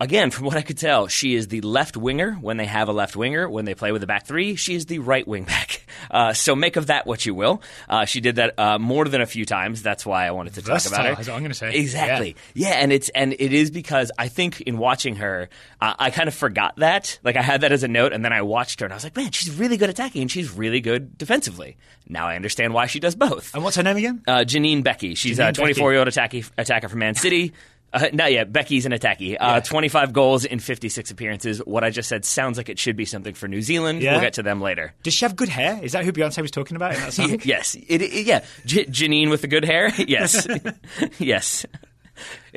Again, 0.00 0.30
from 0.30 0.46
what 0.46 0.56
I 0.56 0.62
could 0.62 0.78
tell, 0.78 1.08
she 1.08 1.34
is 1.34 1.48
the 1.48 1.60
left 1.60 1.96
winger 1.96 2.34
when 2.34 2.56
they 2.56 2.66
have 2.66 2.88
a 2.88 2.92
left 2.92 3.16
winger. 3.16 3.50
When 3.50 3.64
they 3.64 3.74
play 3.74 3.90
with 3.90 4.02
a 4.04 4.06
back 4.06 4.26
three, 4.26 4.54
she 4.54 4.76
is 4.76 4.86
the 4.86 5.00
right 5.00 5.26
wing 5.26 5.44
back. 5.44 5.82
Uh, 6.10 6.32
so 6.32 6.54
make 6.54 6.76
of 6.76 6.86
that 6.86 7.06
what 7.06 7.26
you 7.26 7.34
will. 7.34 7.60
Uh, 7.88 8.04
she 8.04 8.20
did 8.20 8.36
that 8.36 8.56
uh, 8.58 8.78
more 8.78 9.04
than 9.04 9.20
a 9.20 9.26
few 9.26 9.44
times. 9.44 9.82
That's 9.82 10.06
why 10.06 10.26
I 10.26 10.30
wanted 10.30 10.54
to 10.54 10.62
talk 10.62 10.74
Versatile, 10.74 11.12
about 11.12 11.26
her. 11.26 11.32
I'm 11.32 11.42
gonna 11.42 11.54
say. 11.54 11.74
Exactly. 11.74 12.36
Yeah, 12.54 12.68
and 12.68 12.92
it's 12.92 13.08
and 13.10 13.34
it 13.36 13.52
is 13.52 13.70
because 13.72 14.12
I 14.16 14.28
think 14.28 14.60
in 14.60 14.78
watching 14.78 15.16
her, 15.16 15.48
uh, 15.80 15.94
I 15.98 16.10
kind 16.10 16.28
of 16.28 16.34
forgot 16.34 16.76
that. 16.76 17.18
Like 17.24 17.36
I 17.36 17.42
had 17.42 17.62
that 17.62 17.72
as 17.72 17.82
a 17.82 17.88
note, 17.88 18.12
and 18.12 18.24
then 18.24 18.32
I 18.32 18.42
watched 18.42 18.80
her, 18.80 18.86
and 18.86 18.92
I 18.92 18.96
was 18.96 19.04
like, 19.04 19.16
man, 19.16 19.32
she's 19.32 19.58
really 19.58 19.76
good 19.76 19.90
attacking, 19.90 20.22
and 20.22 20.30
she's 20.30 20.52
really 20.52 20.80
good 20.80 21.18
defensively. 21.18 21.76
Now 22.08 22.28
I 22.28 22.36
understand 22.36 22.72
why 22.72 22.86
she 22.86 23.00
does 23.00 23.16
both. 23.16 23.52
And 23.54 23.64
what's 23.64 23.76
her 23.76 23.82
name 23.82 23.96
again? 23.96 24.22
Uh, 24.26 24.38
Janine 24.38 24.84
Beckie. 24.84 25.16
She's 25.16 25.38
Janine 25.38 25.50
a 25.50 25.52
24 25.52 25.92
year 25.92 25.98
old 25.98 26.08
attacker 26.08 26.88
from 26.88 26.98
Man 27.00 27.16
City. 27.16 27.52
Uh, 27.92 28.08
not 28.12 28.30
yet. 28.32 28.52
Becky's 28.52 28.84
an 28.84 28.92
attacky. 28.92 29.36
Uh, 29.40 29.60
25 29.60 30.12
goals 30.12 30.44
in 30.44 30.58
56 30.58 31.10
appearances. 31.10 31.58
What 31.64 31.84
I 31.84 31.90
just 31.90 32.08
said 32.08 32.24
sounds 32.24 32.58
like 32.58 32.68
it 32.68 32.78
should 32.78 32.96
be 32.96 33.06
something 33.06 33.32
for 33.34 33.48
New 33.48 33.62
Zealand. 33.62 34.02
Yeah. 34.02 34.12
We'll 34.12 34.20
get 34.20 34.34
to 34.34 34.42
them 34.42 34.60
later. 34.60 34.92
Does 35.02 35.14
she 35.14 35.24
have 35.24 35.36
good 35.36 35.48
hair? 35.48 35.80
Is 35.82 35.92
that 35.92 36.04
who 36.04 36.12
Beyonce 36.12 36.42
was 36.42 36.50
talking 36.50 36.76
about 36.76 36.94
in 36.94 37.00
that 37.00 37.12
song? 37.14 37.40
yes. 37.44 37.74
It, 37.74 38.02
it- 38.02 38.26
yeah. 38.26 38.44
J- 38.66 38.84
Janine 38.86 39.30
with 39.30 39.40
the 39.40 39.48
good 39.48 39.64
hair. 39.64 39.90
Yes. 40.06 40.46
yes. 41.18 41.64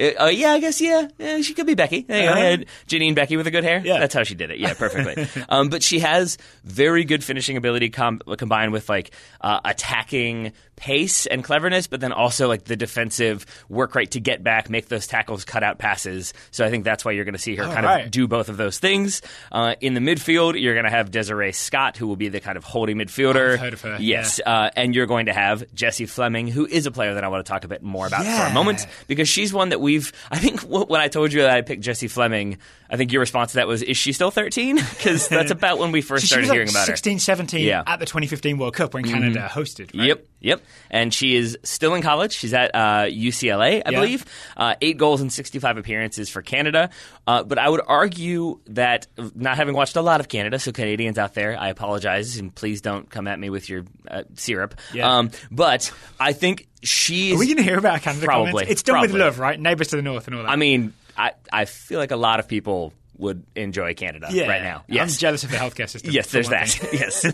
Uh, 0.01 0.23
uh, 0.23 0.27
yeah, 0.27 0.51
I 0.51 0.59
guess 0.59 0.81
yeah. 0.81 1.07
yeah. 1.17 1.41
She 1.41 1.53
could 1.53 1.67
be 1.67 1.75
Becky. 1.75 2.01
There. 2.01 2.29
Uh-huh. 2.31 2.39
Yeah, 2.39 2.55
Janine 2.87 3.15
Beckie 3.15 3.37
with 3.37 3.45
the 3.45 3.51
good 3.51 3.63
hair. 3.63 3.81
Yeah. 3.83 3.99
that's 3.99 4.13
how 4.13 4.23
she 4.23 4.35
did 4.35 4.51
it. 4.51 4.59
Yeah, 4.59 4.73
perfectly. 4.73 5.27
um, 5.49 5.69
but 5.69 5.83
she 5.83 5.99
has 5.99 6.37
very 6.63 7.03
good 7.03 7.23
finishing 7.23 7.57
ability 7.57 7.89
com- 7.89 8.21
combined 8.37 8.71
with 8.71 8.89
like 8.89 9.11
uh, 9.41 9.59
attacking 9.63 10.53
pace 10.75 11.27
and 11.27 11.43
cleverness, 11.43 11.85
but 11.85 11.99
then 11.99 12.11
also 12.11 12.47
like 12.47 12.63
the 12.63 12.75
defensive 12.75 13.45
work 13.69 13.93
rate 13.93 14.11
to 14.11 14.19
get 14.19 14.43
back, 14.43 14.67
make 14.67 14.87
those 14.87 15.05
tackles, 15.05 15.45
cut 15.45 15.61
out 15.63 15.77
passes. 15.77 16.33
So 16.49 16.65
I 16.65 16.71
think 16.71 16.83
that's 16.83 17.05
why 17.05 17.11
you're 17.11 17.23
going 17.23 17.33
to 17.35 17.39
see 17.39 17.55
her 17.55 17.63
All 17.63 17.71
kind 17.71 17.85
right. 17.85 18.05
of 18.05 18.11
do 18.11 18.27
both 18.27 18.49
of 18.49 18.57
those 18.57 18.79
things. 18.79 19.21
Uh, 19.51 19.75
in 19.79 19.93
the 19.93 19.99
midfield, 19.99 20.59
you're 20.59 20.73
going 20.73 20.85
to 20.85 20.89
have 20.89 21.11
Desiree 21.11 21.51
Scott, 21.51 21.97
who 21.97 22.07
will 22.07 22.15
be 22.15 22.29
the 22.29 22.39
kind 22.39 22.57
of 22.57 22.63
holding 22.63 22.97
midfielder. 22.97 23.53
I've 23.53 23.59
heard 23.59 23.73
of 23.73 23.81
her, 23.81 23.97
Yes, 23.99 24.41
uh, 24.43 24.71
and 24.75 24.95
you're 24.95 25.05
going 25.05 25.27
to 25.27 25.33
have 25.33 25.63
Jessie 25.75 26.07
Fleming, 26.07 26.47
who 26.47 26.65
is 26.65 26.87
a 26.87 26.91
player 26.91 27.13
that 27.13 27.23
I 27.23 27.27
want 27.27 27.45
to 27.45 27.51
talk 27.51 27.63
a 27.63 27.67
bit 27.67 27.83
more 27.83 28.07
about 28.07 28.25
for 28.25 28.49
a 28.49 28.53
moment 28.53 28.87
because 29.07 29.29
she's 29.29 29.53
one 29.53 29.69
that 29.69 29.79
we've. 29.91 30.11
I 30.29 30.37
think 30.37 30.61
when 30.89 31.01
I 31.01 31.07
told 31.07 31.33
you 31.33 31.41
that 31.41 31.51
I 31.51 31.61
picked 31.61 31.83
Jessie 31.83 32.07
Fleming, 32.07 32.57
I 32.91 32.97
think 32.97 33.11
your 33.13 33.21
response 33.21 33.51
to 33.51 33.55
that 33.55 33.67
was, 33.67 33.81
"Is 33.81 33.95
she 33.97 34.11
still 34.11 34.31
13?" 34.31 34.75
Because 34.75 35.27
that's 35.29 35.49
about 35.51 35.79
when 35.79 35.91
we 35.93 36.01
first 36.01 36.23
So 36.23 36.27
started 36.27 36.49
like 36.49 36.55
hearing 36.55 36.69
about 36.69 36.81
her. 36.81 36.85
16, 36.87 37.19
17 37.19 37.65
Yeah. 37.65 37.79
Mm-hmm. 37.79 37.89
at 37.89 37.99
the 37.99 38.05
2015 38.05 38.57
World 38.57 38.73
Cup 38.75 38.93
when 38.93 39.03
Canada 39.03 39.49
hosted. 39.51 39.97
Right? 39.97 40.07
Yep, 40.07 40.25
yep. 40.41 40.61
And 40.89 41.13
she 41.13 41.35
is 41.35 41.57
still 41.63 41.95
in 41.95 42.01
college. 42.01 42.33
She's 42.33 42.53
at 42.53 42.75
uh, 42.75 43.05
UCLA, 43.09 43.81
I 43.85 43.91
Yeah. 43.91 43.99
believe. 43.99 44.25
Uh, 44.57 44.75
eight 44.81 44.97
goals 44.97 45.21
and 45.21 45.31
65 45.31 45.77
appearances 45.77 46.29
for 46.29 46.41
Canada. 46.41 46.89
Uh, 47.25 47.43
but 47.43 47.57
I 47.57 47.69
would 47.69 47.81
argue 47.87 48.59
that, 48.67 49.07
not 49.35 49.55
having 49.57 49.73
watched 49.75 49.95
a 49.95 50.01
lot 50.01 50.19
of 50.19 50.27
Canada, 50.27 50.59
so 50.59 50.71
Canadians 50.71 51.17
out 51.17 51.33
there, 51.33 51.57
I 51.57 51.69
apologize, 51.69 52.37
and 52.37 52.53
please 52.53 52.81
don't 52.81 53.09
come 53.09 53.27
at 53.27 53.39
me 53.39 53.49
with 53.49 53.69
your 53.69 53.85
uh, 54.09 54.23
syrup. 54.35 54.75
Yeah. 54.93 55.17
Um, 55.17 55.31
but 55.49 55.91
I 56.19 56.33
think 56.33 56.67
she's. 56.83 57.35
Are 57.35 57.37
we 57.39 57.45
going 57.45 57.57
to 57.57 57.63
hear 57.63 57.77
about 57.77 58.01
Canada 58.01 58.25
Probably, 58.25 58.51
comments? 58.51 58.71
It's 58.71 58.83
done 58.83 59.01
with 59.01 59.11
love, 59.13 59.39
right? 59.39 59.59
Neighbours 59.59 59.89
to 59.89 59.95
the 59.95 60.01
north 60.01 60.27
and 60.27 60.35
all 60.35 60.43
that. 60.43 60.49
I 60.49 60.55
mean, 60.55 60.93
I, 61.17 61.31
I 61.51 61.65
feel 61.65 61.99
like 61.99 62.11
a 62.11 62.15
lot 62.15 62.39
of 62.39 62.47
people 62.47 62.93
would 63.17 63.45
enjoy 63.55 63.93
Canada 63.93 64.27
yeah. 64.31 64.47
right 64.47 64.63
now. 64.63 64.83
I'm 64.89 65.07
jealous 65.07 65.43
of 65.43 65.51
the 65.51 65.57
healthcare 65.57 65.87
system. 65.87 66.11
Yes, 66.13 66.31
there's 66.31 66.49
that. 66.49 66.75
yes. 66.93 67.25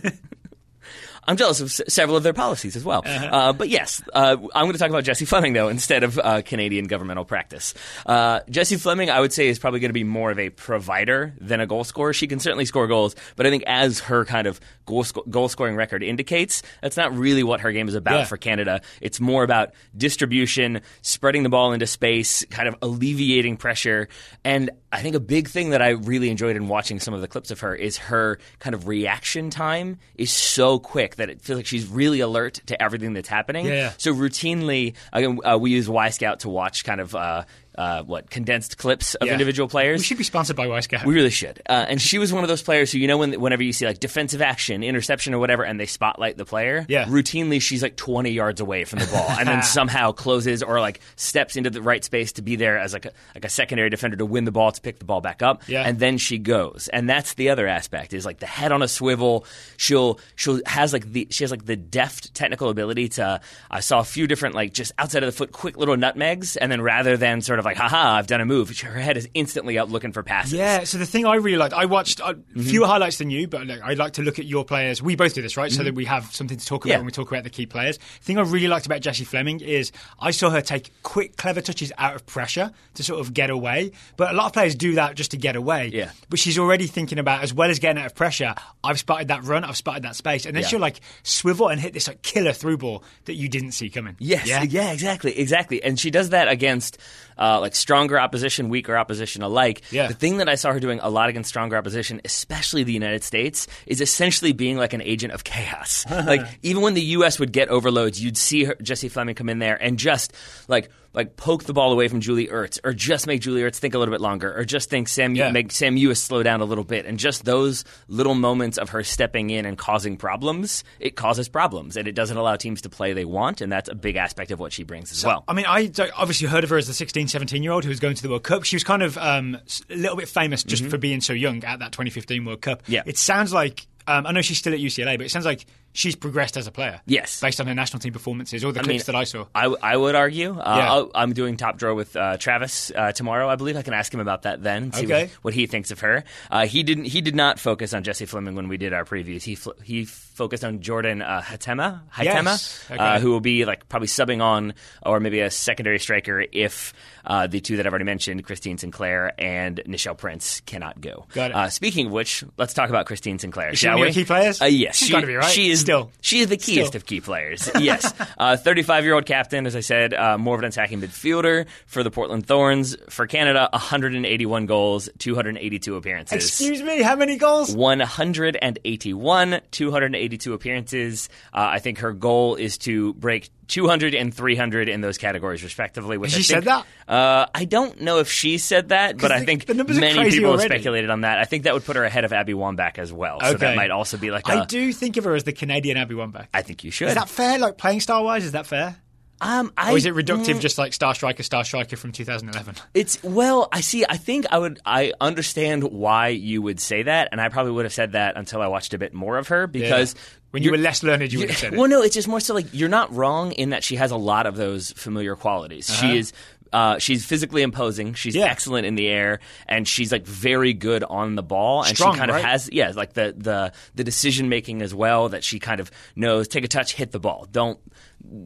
I'm 1.27 1.35
jealous 1.37 1.59
of 1.59 1.67
s- 1.67 1.81
several 1.89 2.15
of 2.17 2.23
their 2.23 2.33
policies 2.33 2.75
as 2.75 2.83
well. 2.85 3.03
Uh-huh. 3.05 3.25
uh 3.25 3.53
but 3.53 3.69
yes, 3.69 4.01
uh, 4.13 4.37
I'm 4.55 4.63
going 4.65 4.73
to 4.73 4.79
talk 4.79 4.89
about 4.89 5.03
Jessie 5.03 5.25
Fleming, 5.25 5.53
though, 5.53 5.67
instead 5.67 6.03
of 6.03 6.17
uh, 6.17 6.41
Canadian 6.43 6.85
governmental 6.85 7.25
practice. 7.25 7.73
Uh, 8.05 8.39
Jessie 8.49 8.77
Fleming, 8.77 9.09
I 9.09 9.19
would 9.19 9.33
say, 9.33 9.47
is 9.47 9.59
probably 9.59 9.79
going 9.79 9.89
to 9.89 9.93
be 9.93 10.03
more 10.05 10.31
of 10.31 10.39
a 10.39 10.49
provider 10.49 11.33
than 11.39 11.59
a 11.59 11.67
goal 11.67 11.83
scorer. 11.83 12.13
She 12.13 12.27
can 12.27 12.39
certainly 12.39 12.65
score 12.65 12.87
goals, 12.87 13.15
but 13.35 13.45
I 13.45 13.49
think 13.49 13.63
as 13.67 13.99
her 14.01 14.23
kind 14.25 14.47
of 14.47 14.59
goal, 14.85 15.03
sco- 15.03 15.23
goal 15.29 15.49
scoring 15.49 15.75
record 15.75 16.01
indicates, 16.03 16.63
that's 16.81 16.95
not 16.97 17.15
really 17.17 17.43
what 17.43 17.59
her 17.61 17.71
game 17.71 17.87
is 17.89 17.95
about 17.95 18.19
Yeah. 18.19 18.25
for 18.25 18.37
Canada. 18.37 18.81
It's 19.01 19.19
more 19.19 19.43
about 19.43 19.73
distribution, 19.95 20.81
spreading 21.01 21.43
the 21.43 21.49
ball 21.49 21.73
into 21.73 21.87
space, 21.87 22.45
kind 22.49 22.67
of 22.67 22.75
alleviating 22.81 23.57
pressure. 23.57 24.07
And 24.45 24.69
I 24.91 25.01
think 25.01 25.15
a 25.15 25.19
big 25.19 25.49
thing 25.49 25.71
that 25.71 25.81
I 25.81 25.89
really 25.89 26.29
enjoyed 26.29 26.55
in 26.55 26.69
watching 26.69 26.99
some 26.99 27.13
of 27.13 27.19
the 27.19 27.27
clips 27.27 27.51
of 27.51 27.59
her 27.59 27.75
is 27.75 27.97
her 27.97 28.39
kind 28.59 28.73
of 28.73 28.87
reaction 28.87 29.49
time 29.49 29.99
is 30.15 30.31
so 30.31 30.79
quick 30.79 31.17
that 31.17 31.29
it 31.29 31.41
feels 31.41 31.57
like 31.57 31.65
she's 31.65 31.87
really 31.87 32.21
alert 32.21 32.61
to 32.67 32.81
everything 32.81 33.11
that's 33.11 33.27
happening. 33.27 33.65
Yeah. 33.65 33.91
So 33.97 34.13
routinely, 34.13 34.95
again, 35.11 35.39
uh, 35.43 35.57
we 35.59 35.71
use 35.71 35.89
Wyscout 35.89 36.39
to 36.39 36.49
watch 36.49 36.85
kind 36.85 37.01
of 37.01 37.13
uh, 37.15 37.43
uh, 37.77 38.03
what 38.03 38.29
condensed 38.29 38.77
clips 38.77 39.15
of 39.15 39.27
Yeah. 39.27 39.33
individual 39.33 39.67
players. 39.69 39.99
We 39.99 40.03
should 40.05 40.17
be 40.17 40.23
sponsored 40.23 40.55
by 40.55 40.67
Wyscout. 40.67 41.05
We 41.05 41.13
really 41.13 41.29
should. 41.29 41.61
Uh, 41.69 41.85
and 41.87 42.01
she 42.01 42.17
was 42.17 42.33
one 42.33 42.43
of 42.43 42.47
those 42.47 42.61
players 42.61 42.91
who, 42.91 42.97
you 42.97 43.07
know, 43.07 43.17
when, 43.17 43.39
whenever 43.39 43.61
you 43.63 43.73
see 43.73 43.85
like 43.85 43.99
defensive 43.99 44.41
action, 44.41 44.83
interception, 44.83 45.33
or 45.33 45.39
whatever, 45.39 45.63
and 45.63 45.79
they 45.79 45.85
spotlight 45.85 46.37
the 46.37 46.45
player, 46.45 46.85
Yeah. 46.89 47.05
routinely 47.05 47.61
she's 47.61 47.83
like 47.83 47.95
20 47.95 48.31
yards 48.31 48.61
away 48.61 48.83
from 48.85 48.99
the 48.99 49.05
ball 49.07 49.27
and 49.39 49.47
then 49.47 49.61
somehow 49.77 50.11
closes 50.11 50.63
or 50.63 50.79
like 50.79 50.99
steps 51.15 51.55
into 51.55 51.69
the 51.69 51.81
right 51.81 52.03
space 52.03 52.31
to 52.33 52.41
be 52.41 52.55
there 52.55 52.77
as 52.79 52.93
like 52.93 53.05
a, 53.05 53.11
like 53.35 53.45
a 53.45 53.49
secondary 53.49 53.89
defender 53.89 54.17
to 54.17 54.25
win 54.25 54.45
the 54.45 54.51
ball, 54.51 54.71
to 54.71 54.81
pick 54.81 54.99
the 54.99 55.05
ball 55.05 55.21
back 55.21 55.41
up. 55.41 55.61
Yeah. 55.67 55.83
And 55.83 55.99
then 55.99 56.17
she 56.17 56.37
goes. 56.39 56.89
And 56.91 57.07
that's 57.09 57.35
the 57.35 57.49
other 57.49 57.67
aspect 57.67 58.13
is 58.13 58.25
like 58.25 58.39
the 58.39 58.45
head 58.47 58.71
on 58.71 58.81
a 58.81 58.87
swivel. 58.87 59.45
She'll, 59.77 60.19
she'll 60.35 60.61
has 60.65 60.93
like 60.93 61.11
the, 61.11 61.27
she 61.29 61.43
has 61.43 61.51
like 61.51 61.65
the 61.65 61.75
deft 61.75 62.33
technical 62.33 62.69
ability 62.69 63.09
to, 63.09 63.39
I 63.69 63.81
saw 63.81 63.99
a 63.99 64.03
few 64.03 64.25
different 64.27 64.55
like 64.55 64.73
just 64.73 64.91
outside 64.97 65.23
of 65.23 65.27
the 65.27 65.37
foot, 65.37 65.51
quick 65.51 65.77
little 65.77 65.95
nutmegs. 65.97 66.57
And 66.57 66.71
then 66.71 66.81
rather 66.81 67.17
than 67.17 67.41
sort 67.41 67.59
of 67.59 67.66
like, 67.67 67.77
haha, 67.77 68.13
I've 68.17 68.27
done 68.27 68.41
a 68.41 68.45
move. 68.45 68.77
Her 68.79 68.99
head 68.99 69.17
is 69.17 69.29
instantly 69.33 69.77
up 69.77 69.89
looking 69.91 70.11
for 70.11 70.23
passes. 70.23 70.53
Yeah, 70.53 70.83
so 70.85 70.97
the 70.97 71.05
thing 71.05 71.25
I 71.25 71.35
really 71.35 71.57
liked, 71.57 71.73
I 71.73 71.85
watched 71.85 72.21
uh, 72.21 72.33
Mm-hmm. 72.33 72.61
fewer 72.61 72.87
highlights 72.87 73.17
than 73.17 73.29
you, 73.29 73.47
but 73.47 73.67
like, 73.67 73.81
I 73.81 73.93
like 73.93 74.13
to 74.13 74.21
look 74.23 74.39
at 74.39 74.45
your 74.45 74.65
players. 74.65 75.01
We 75.01 75.15
both 75.15 75.33
do 75.33 75.41
this, 75.41 75.57
right? 75.57 75.71
So 75.71 75.83
that 75.83 75.93
we 75.93 76.05
have 76.05 76.33
something 76.33 76.57
to 76.57 76.65
talk 76.65 76.85
about 76.85 76.87
Mm-hmm. 76.87 76.91
Yeah. 76.91 76.97
when 76.99 77.05
we 77.05 77.11
talk 77.11 77.31
about 77.31 77.43
the 77.43 77.49
key 77.49 77.65
players. 77.65 77.97
The 77.97 78.03
thing 78.23 78.37
I 78.37 78.41
really 78.41 78.67
liked 78.67 78.85
about 78.85 79.01
Jessie 79.01 79.25
Fleming 79.25 79.59
is 79.59 79.91
I 80.19 80.31
saw 80.31 80.49
her 80.49 80.61
take 80.61 80.91
quick, 81.03 81.35
clever 81.37 81.61
touches 81.61 81.91
out 81.97 82.15
of 82.15 82.25
pressure 82.25 82.71
to 82.95 83.03
sort 83.03 83.19
of 83.19 83.33
get 83.33 83.49
away. 83.49 83.91
But 84.15 84.31
a 84.31 84.33
lot 84.35 84.45
of 84.47 84.53
players 84.53 84.73
do 84.75 84.95
that 84.95 85.15
just 85.15 85.31
to 85.31 85.37
get 85.37 85.55
away. 85.55 85.91
Yeah. 85.93 86.11
But 86.29 86.39
she's 86.39 86.57
already 86.57 86.87
thinking 86.87 87.19
about, 87.19 87.43
as 87.43 87.53
well 87.53 87.69
as 87.69 87.79
getting 87.79 87.99
out 88.01 88.05
of 88.07 88.15
pressure, 88.15 88.55
I've 88.83 88.99
spotted 88.99 89.27
that 89.27 89.43
run, 89.43 89.63
I've 89.63 89.77
spotted 89.77 90.03
that 90.03 90.15
space. 90.15 90.45
And 90.45 90.55
then 90.55 90.63
Yeah. 90.63 90.69
she'll 90.69 90.79
like 90.79 91.01
swivel 91.23 91.67
and 91.67 91.79
hit 91.81 91.93
this 91.93 92.07
like 92.07 92.21
killer 92.21 92.53
through 92.53 92.77
ball 92.77 93.03
that 93.25 93.33
you 93.35 93.49
didn't 93.49 93.71
see 93.73 93.89
coming. 93.89 94.15
Yes, 94.19 94.47
Yeah. 94.47 94.63
yeah, 94.63 94.91
exactly, 94.91 95.37
exactly. 95.37 95.83
And 95.83 95.99
she 95.99 96.09
does 96.11 96.29
that 96.29 96.47
against 96.47 96.97
uh, 97.37 97.56
like 97.61 97.75
stronger 97.75 98.19
opposition, 98.19 98.69
weaker 98.69 98.97
opposition 98.97 99.41
alike. 99.41 99.81
Yeah. 99.91 100.07
The 100.07 100.13
thing 100.13 100.37
that 100.37 100.49
I 100.49 100.55
saw 100.55 100.71
her 100.71 100.79
doing 100.79 100.99
a 101.01 101.09
lot 101.09 101.29
against 101.29 101.49
stronger 101.49 101.77
opposition, 101.77 102.21
especially 102.25 102.83
the 102.83 102.93
United 102.93 103.23
States, 103.23 103.67
is 103.85 104.01
essentially 104.01 104.51
being 104.51 104.77
like 104.77 104.93
an 104.93 105.01
agent 105.01 105.33
of 105.33 105.43
chaos. 105.43 106.05
like 106.09 106.41
even 106.61 106.81
when 106.81 106.93
the 106.93 107.01
U.S. 107.01 107.39
would 107.39 107.51
get 107.51 107.69
overloads, 107.69 108.21
you'd 108.21 108.37
see 108.37 108.65
her, 108.65 108.75
Jessie 108.81 109.09
Fleming 109.09 109.35
come 109.35 109.49
in 109.49 109.59
there 109.59 109.81
and 109.81 109.97
just 109.97 110.33
like 110.67 110.89
like 111.13 111.35
poke 111.37 111.63
the 111.63 111.73
ball 111.73 111.91
away 111.91 112.07
from 112.07 112.21
Julie 112.21 112.47
Ertz, 112.47 112.79
or 112.83 112.93
just 112.93 113.27
make 113.27 113.41
Julie 113.41 113.61
Ertz 113.61 113.77
think 113.77 113.93
a 113.93 113.99
little 113.99 114.13
bit 114.13 114.21
longer, 114.21 114.53
or 114.57 114.63
just 114.65 114.89
think 114.89 115.07
Sam 115.07 115.35
Yeah. 115.35 115.51
make 115.51 115.71
Sam 115.71 115.95
Mewis 115.95 116.17
slow 116.17 116.43
down 116.43 116.61
a 116.61 116.65
little 116.65 116.83
bit, 116.83 117.05
and 117.05 117.17
just 117.17 117.45
those 117.45 117.83
little 118.07 118.35
moments 118.35 118.77
of 118.77 118.89
her 118.89 119.03
stepping 119.03 119.49
in 119.49 119.65
and 119.65 119.77
causing 119.77 120.17
problems, 120.17 120.83
it 120.99 121.15
causes 121.15 121.49
problems, 121.49 121.97
and 121.97 122.07
it 122.07 122.13
doesn't 122.13 122.37
allow 122.37 122.55
teams 122.55 122.81
to 122.81 122.89
play 122.89 123.13
they 123.13 123.25
want, 123.25 123.61
and 123.61 123.71
that's 123.71 123.89
a 123.89 123.95
big 123.95 124.15
aspect 124.15 124.51
of 124.51 124.59
what 124.59 124.71
she 124.73 124.83
brings 124.83 125.11
as 125.11 125.25
well. 125.25 125.43
I 125.47 125.53
mean, 125.53 125.65
I 125.67 125.91
obviously 126.15 126.47
heard 126.47 126.63
of 126.63 126.69
her 126.69 126.77
as 126.77 126.87
the 126.87 126.93
16, 126.93 127.27
17 127.27 127.63
year 127.63 127.71
old 127.71 127.83
who 127.83 127.89
was 127.89 127.99
going 127.99 128.15
to 128.15 128.21
the 128.21 128.29
World 128.29 128.43
Cup. 128.43 128.63
She 128.63 128.75
was 128.75 128.83
kind 128.83 129.01
of 129.03 129.17
um, 129.17 129.57
a 129.89 129.95
little 129.95 130.17
bit 130.17 130.27
famous 130.27 130.63
just 130.63 130.85
for 130.85 130.97
being 130.97 131.21
so 131.21 131.33
young 131.33 131.63
at 131.63 131.79
that 131.79 131.91
2015 131.91 132.45
World 132.45 132.61
Cup. 132.61 132.83
Mm-hmm. 132.83 132.91
Yeah. 132.91 133.03
It 133.05 133.17
sounds 133.17 133.51
like, 133.53 133.87
um, 134.07 134.25
I 134.25 134.31
know 134.31 134.41
she's 134.41 134.57
still 134.57 134.73
at 134.73 134.79
UCLA, 134.79 135.17
but 135.17 135.25
it 135.25 135.29
sounds 135.31 135.45
like 135.45 135.65
she's 135.93 136.15
progressed 136.15 136.57
as 136.57 136.67
a 136.67 136.71
player. 136.71 137.01
Yes. 137.05 137.41
Based 137.41 137.59
on 137.59 137.67
her 137.67 137.73
national 137.75 137.99
team 137.99 138.13
performances, 138.13 138.63
or 138.63 138.71
the 138.71 138.79
clips 138.81 139.05
that 139.05 139.15
I 139.15 139.23
saw. 139.25 139.45
I, 139.53 139.63
w- 139.63 139.79
I 139.81 139.97
would 139.97 140.15
argue. 140.15 140.57
Uh, 140.57 140.77
Yeah. 140.77 141.19
I'm 141.19 141.33
doing 141.33 141.57
top 141.57 141.77
drawer 141.77 141.93
with 141.95 142.15
uh, 142.15 142.37
Travis 142.37 142.91
uh, 142.95 143.11
tomorrow. 143.11 143.49
I 143.49 143.55
believe 143.55 143.75
I 143.77 143.81
can 143.81 143.93
ask 143.93 144.13
him 144.13 144.19
about 144.19 144.43
that 144.43 144.63
then. 144.63 144.91
See 144.93 145.05
Okay. 145.05 145.23
what, 145.25 145.31
what 145.43 145.53
he 145.53 145.65
thinks 145.67 145.91
of 145.91 145.99
her. 146.01 146.23
Uh, 146.51 146.65
he 146.67 146.83
didn't. 146.83 147.05
He 147.05 147.21
did 147.21 147.35
not 147.35 147.59
focus 147.59 147.93
on 147.93 148.03
Jessie 148.03 148.25
Fleming 148.25 148.55
when 148.55 148.67
we 148.67 148.77
did 148.77 148.93
our 148.93 149.05
previews. 149.05 149.43
He 149.43 149.55
fl- 149.55 149.71
he 149.83 150.05
focused 150.05 150.63
on 150.63 150.79
Jordyn 150.79 151.21
uh, 151.27 151.41
Huitema, 151.41 152.01
Huitema 152.13 152.43
Yes. 152.45 152.85
Okay. 152.91 152.99
uh, 153.03 153.19
who 153.19 153.31
will 153.31 153.39
be 153.39 153.65
like 153.65 153.89
probably 153.89 154.07
subbing 154.07 154.41
on 154.41 154.73
or 155.03 155.19
maybe 155.19 155.39
a 155.39 155.49
secondary 155.49 155.97
striker 155.99 156.43
if 156.51 156.93
uh, 157.27 157.45
the 157.45 157.59
two 157.59 157.77
that 157.77 157.85
I've 157.85 157.91
already 157.93 158.05
mentioned, 158.05 158.43
Christine 158.43 158.77
Sinclair 158.77 159.33
and 159.37 159.81
Nichelle 159.85 160.17
Prince, 160.17 160.61
cannot 160.61 160.99
go. 160.99 161.27
Got 161.33 161.51
it. 161.51 161.55
Uh, 161.55 161.69
speaking 161.69 162.07
of 162.07 162.11
which, 162.13 162.43
let's 162.57 162.73
talk 162.73 162.89
about 162.89 163.05
Christine 163.05 163.37
Sinclair. 163.37 163.69
Is 163.69 163.79
shall 163.79 163.99
we? 163.99 164.11
key 164.11 164.25
players? 164.25 164.61
Uh, 164.61 164.65
yes, 164.65 164.97
She's 164.97 165.09
she, 165.09 165.13
gotta 165.13 165.27
be, 165.27 165.35
right? 165.35 165.51
She 165.51 165.69
is 165.69 165.81
Still. 165.81 166.09
She 166.21 166.39
is 166.39 166.47
the 166.47 166.57
keyest 166.57 166.89
Still. 166.89 166.99
of 166.99 167.05
key 167.05 167.21
players. 167.21 167.69
Yes, 167.79 168.11
thirty-five 168.39 169.03
year 169.03 169.13
old 169.13 169.25
captain, 169.25 169.67
as 169.67 169.75
I 169.75 169.81
said, 169.81 170.13
uh, 170.13 170.37
more 170.37 170.55
of 170.55 170.59
an 170.61 170.65
attacking 170.65 171.01
midfielder 171.01 171.67
for 171.85 172.01
the 172.03 172.09
Portland 172.09 172.47
Thorns. 172.47 172.95
For 173.09 173.27
Canada, 173.27 173.69
one 173.71 173.81
hundred 173.81 174.15
and 174.15 174.25
eighty-one 174.25 174.65
goals, 174.65 175.09
two 175.19 175.35
hundred 175.35 175.49
and 175.49 175.57
eighty-two 175.59 175.95
appearances. 175.95 176.35
Excuse 176.45 176.81
me, 176.81 177.01
how 177.01 177.15
many 177.15 177.37
goals? 177.37 177.75
181, 177.75 179.61
282 179.71 180.53
appearances. 180.53 181.29
Uh, 181.53 181.67
I 181.71 181.79
think 181.79 181.99
her 181.99 182.13
goal 182.13 182.55
is 182.55 182.77
to 182.79 183.13
break 183.15 183.49
200 183.67 184.15
and 184.15 184.33
300 184.33 184.89
in 184.89 185.01
those 185.01 185.17
categories, 185.17 185.63
respectively. 185.63 186.17
Which 186.17 186.33
I 186.33 186.37
she 186.39 186.43
think- 186.43 186.63
said 186.63 186.65
that? 186.65 186.85
Uh, 187.11 187.45
I 187.53 187.65
don't 187.65 188.01
know 188.01 188.19
if 188.19 188.29
she 188.31 188.57
said 188.57 188.89
that, 188.89 189.17
but 189.17 189.31
I 189.31 189.45
think 189.45 189.65
the 189.65 189.73
numbers 189.73 189.97
are 189.97 190.01
many 190.01 190.29
people 190.29 190.51
have 190.51 190.61
speculated 190.61 191.09
on 191.09 191.21
that. 191.21 191.37
I 191.39 191.45
think 191.45 191.63
that 191.63 191.73
would 191.73 191.85
put 191.85 191.95
her 191.95 192.03
ahead 192.03 192.25
of 192.25 192.33
Abby 192.33 192.53
Wambach 192.53 192.97
as 192.97 193.11
well. 193.13 193.39
So 193.41 193.53
that 193.53 193.75
might 193.75 193.91
also 193.91 194.17
be 194.17 194.31
like 194.31 194.49
I 194.49 194.63
a- 194.63 194.65
do 194.65 194.91
think 194.93 195.17
of 195.17 195.23
her 195.23 195.35
as 195.35 195.43
the 195.43 195.53
Canadian 195.53 195.97
Abby 195.97 196.15
Wambach. 196.15 196.47
I 196.53 196.61
think 196.61 196.83
you 196.83 196.91
should. 196.91 197.09
Is 197.09 197.15
that 197.15 197.29
fair? 197.29 197.57
Like 197.59 197.77
playing 197.77 197.99
style 198.01 198.23
wise, 198.23 198.43
is 198.45 198.51
that 198.53 198.65
fair? 198.67 198.97
Um, 199.39 199.71
I, 199.77 199.93
Or 199.93 199.97
is 199.97 200.05
it 200.05 200.13
reductive, 200.13 200.55
mm, 200.55 200.59
just 200.59 200.77
like 200.77 200.93
Star 200.93 201.13
Striker, 201.13 201.43
Star 201.43 201.63
Striker 201.63 201.95
from 201.95 202.11
2011? 202.11 202.75
It's 202.93 203.21
well, 203.23 203.67
I 203.71 203.81
see. 203.81 204.03
I 204.07 204.17
think 204.17 204.45
I 204.51 204.57
would. 204.57 204.79
I 204.85 205.13
understand 205.21 205.83
why 205.83 206.29
you 206.29 206.61
would 206.61 206.79
say 206.79 207.03
that, 207.03 207.29
and 207.31 207.39
I 207.39 207.49
probably 207.49 207.71
would 207.73 207.85
have 207.85 207.93
said 207.93 208.13
that 208.13 208.35
until 208.37 208.61
I 208.61 208.67
watched 208.67 208.93
a 208.93 208.97
bit 208.97 209.13
more 209.13 209.37
of 209.37 209.49
her 209.49 209.67
because 209.67 210.15
When 210.51 210.63
you 210.63 210.71
were 210.71 210.77
less 210.77 211.03
learned, 211.03 211.31
you 211.31 211.39
would 211.39 211.49
have 211.49 211.57
said 211.59 211.73
it. 211.73 211.77
Well, 211.79 211.87
no, 211.89 212.01
it's 212.01 212.15
just 212.15 212.27
more 212.27 212.39
so 212.39 212.53
like 212.53 212.67
you're 212.71 212.89
not 212.89 213.13
wrong 213.13 213.51
in 213.51 213.69
that 213.71 213.83
she 213.83 213.95
has 213.97 214.11
a 214.11 214.17
lot 214.17 214.45
of 214.47 214.55
those 214.55 214.91
familiar 214.93 215.35
qualities. 215.35 215.93
She 215.93 216.17
is. 216.17 216.33
Uh, 216.73 216.99
she's 216.99 217.25
physically 217.25 217.61
imposing. 217.61 218.13
She's 218.13 218.35
Uh-huh. 218.35 218.43
Yeah. 218.45 218.51
excellent 218.51 218.85
in 218.85 218.95
the 218.95 219.07
air, 219.07 219.39
and 219.69 219.87
she's 219.87 220.11
like 220.11 220.25
very 220.27 220.73
good 220.73 221.01
on 221.01 221.35
the 221.35 221.41
ball. 221.43 221.83
And 221.83 221.95
Strong, 221.95 222.15
she 222.15 222.19
kind 222.19 222.29
right? 222.31 222.39
of 222.39 222.43
has, 222.45 222.69
yeah, 222.73 222.91
like 222.93 223.13
the 223.13 223.33
the 223.37 223.71
the 223.95 224.03
decision 224.03 224.49
making 224.49 224.81
as 224.81 224.93
well. 224.93 225.29
That 225.29 225.45
she 225.45 225.59
kind 225.59 225.79
of 225.79 225.89
knows. 226.17 226.49
Take 226.49 226.65
a 226.65 226.67
touch, 226.67 226.93
hit 226.93 227.13
the 227.13 227.21
ball. 227.21 227.47
Don't 227.49 227.79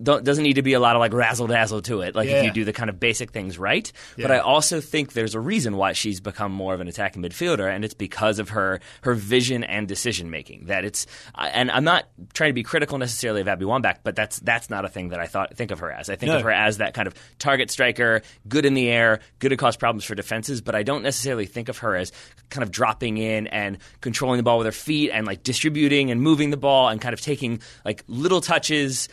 doesn't 0.03 0.43
need 0.43 0.53
to 0.53 0.61
be 0.61 0.73
a 0.73 0.79
lot 0.79 0.95
of 0.95 0.99
like 0.99 1.13
razzle 1.13 1.47
dazzle 1.47 1.81
to 1.83 2.01
it. 2.01 2.15
Like 2.15 2.29
if 2.29 2.43
you 2.45 2.51
do 2.51 2.65
the 2.65 2.73
kind 2.73 2.89
of 2.89 2.99
basic 2.99 3.31
things 3.31 3.57
right. 3.57 3.91
But 4.17 4.31
I 4.31 4.39
also 4.39 4.79
think 4.81 5.13
there's 5.13 5.35
a 5.35 5.39
reason 5.39 5.77
why 5.77 5.93
she's 5.93 6.19
become 6.19 6.51
more 6.51 6.73
of 6.73 6.81
an 6.81 6.87
attacking 6.87 7.21
midfielder, 7.23 7.73
and 7.73 7.83
it's 7.83 7.93
because 7.93 8.39
of 8.39 8.49
her 8.49 8.79
her 9.01 9.13
vision 9.13 9.63
and 9.63 9.87
decision 9.87 10.29
making. 10.29 10.65
That 10.65 10.85
it's, 10.85 11.07
and 11.35 11.71
I'm 11.71 11.83
not 11.83 12.05
trying 12.33 12.49
to 12.49 12.53
be 12.53 12.63
critical 12.63 12.97
necessarily 12.97 13.41
of 13.41 13.47
Abby 13.47 13.65
Wambach, 13.65 13.97
but 14.03 14.15
that's 14.15 14.39
that's 14.39 14.69
not 14.69 14.85
a 14.85 14.89
thing 14.89 15.09
that 15.09 15.19
I 15.19 15.25
thought 15.27 15.55
think 15.55 15.71
of 15.71 15.79
her 15.79 15.91
as. 15.91 16.09
I 16.09 16.15
think 16.15 16.31
No. 16.31 16.37
of 16.37 16.43
her 16.43 16.51
as 16.51 16.77
that 16.77 16.93
kind 16.93 17.07
of 17.07 17.15
target 17.39 17.71
striker, 17.71 18.21
good 18.47 18.65
in 18.65 18.73
the 18.73 18.87
air, 18.89 19.19
good 19.39 19.49
to 19.49 19.57
cause 19.57 19.77
problems 19.77 20.03
for 20.03 20.15
defenses. 20.15 20.61
But 20.61 20.75
I 20.75 20.83
don't 20.83 21.03
necessarily 21.03 21.45
think 21.45 21.69
of 21.69 21.79
her 21.79 21.95
as 21.95 22.11
kind 22.49 22.63
of 22.63 22.71
dropping 22.71 23.17
in 23.17 23.47
and 23.47 23.77
controlling 24.01 24.37
the 24.37 24.43
ball 24.43 24.57
with 24.57 24.65
her 24.65 24.71
feet 24.71 25.09
and 25.11 25.25
like 25.25 25.43
distributing 25.43 26.11
and 26.11 26.21
moving 26.21 26.49
the 26.51 26.57
ball 26.57 26.89
and 26.89 27.01
kind 27.01 27.13
of 27.13 27.21
taking 27.21 27.61
like 27.85 28.03
little 28.07 28.41
touches 28.41 29.09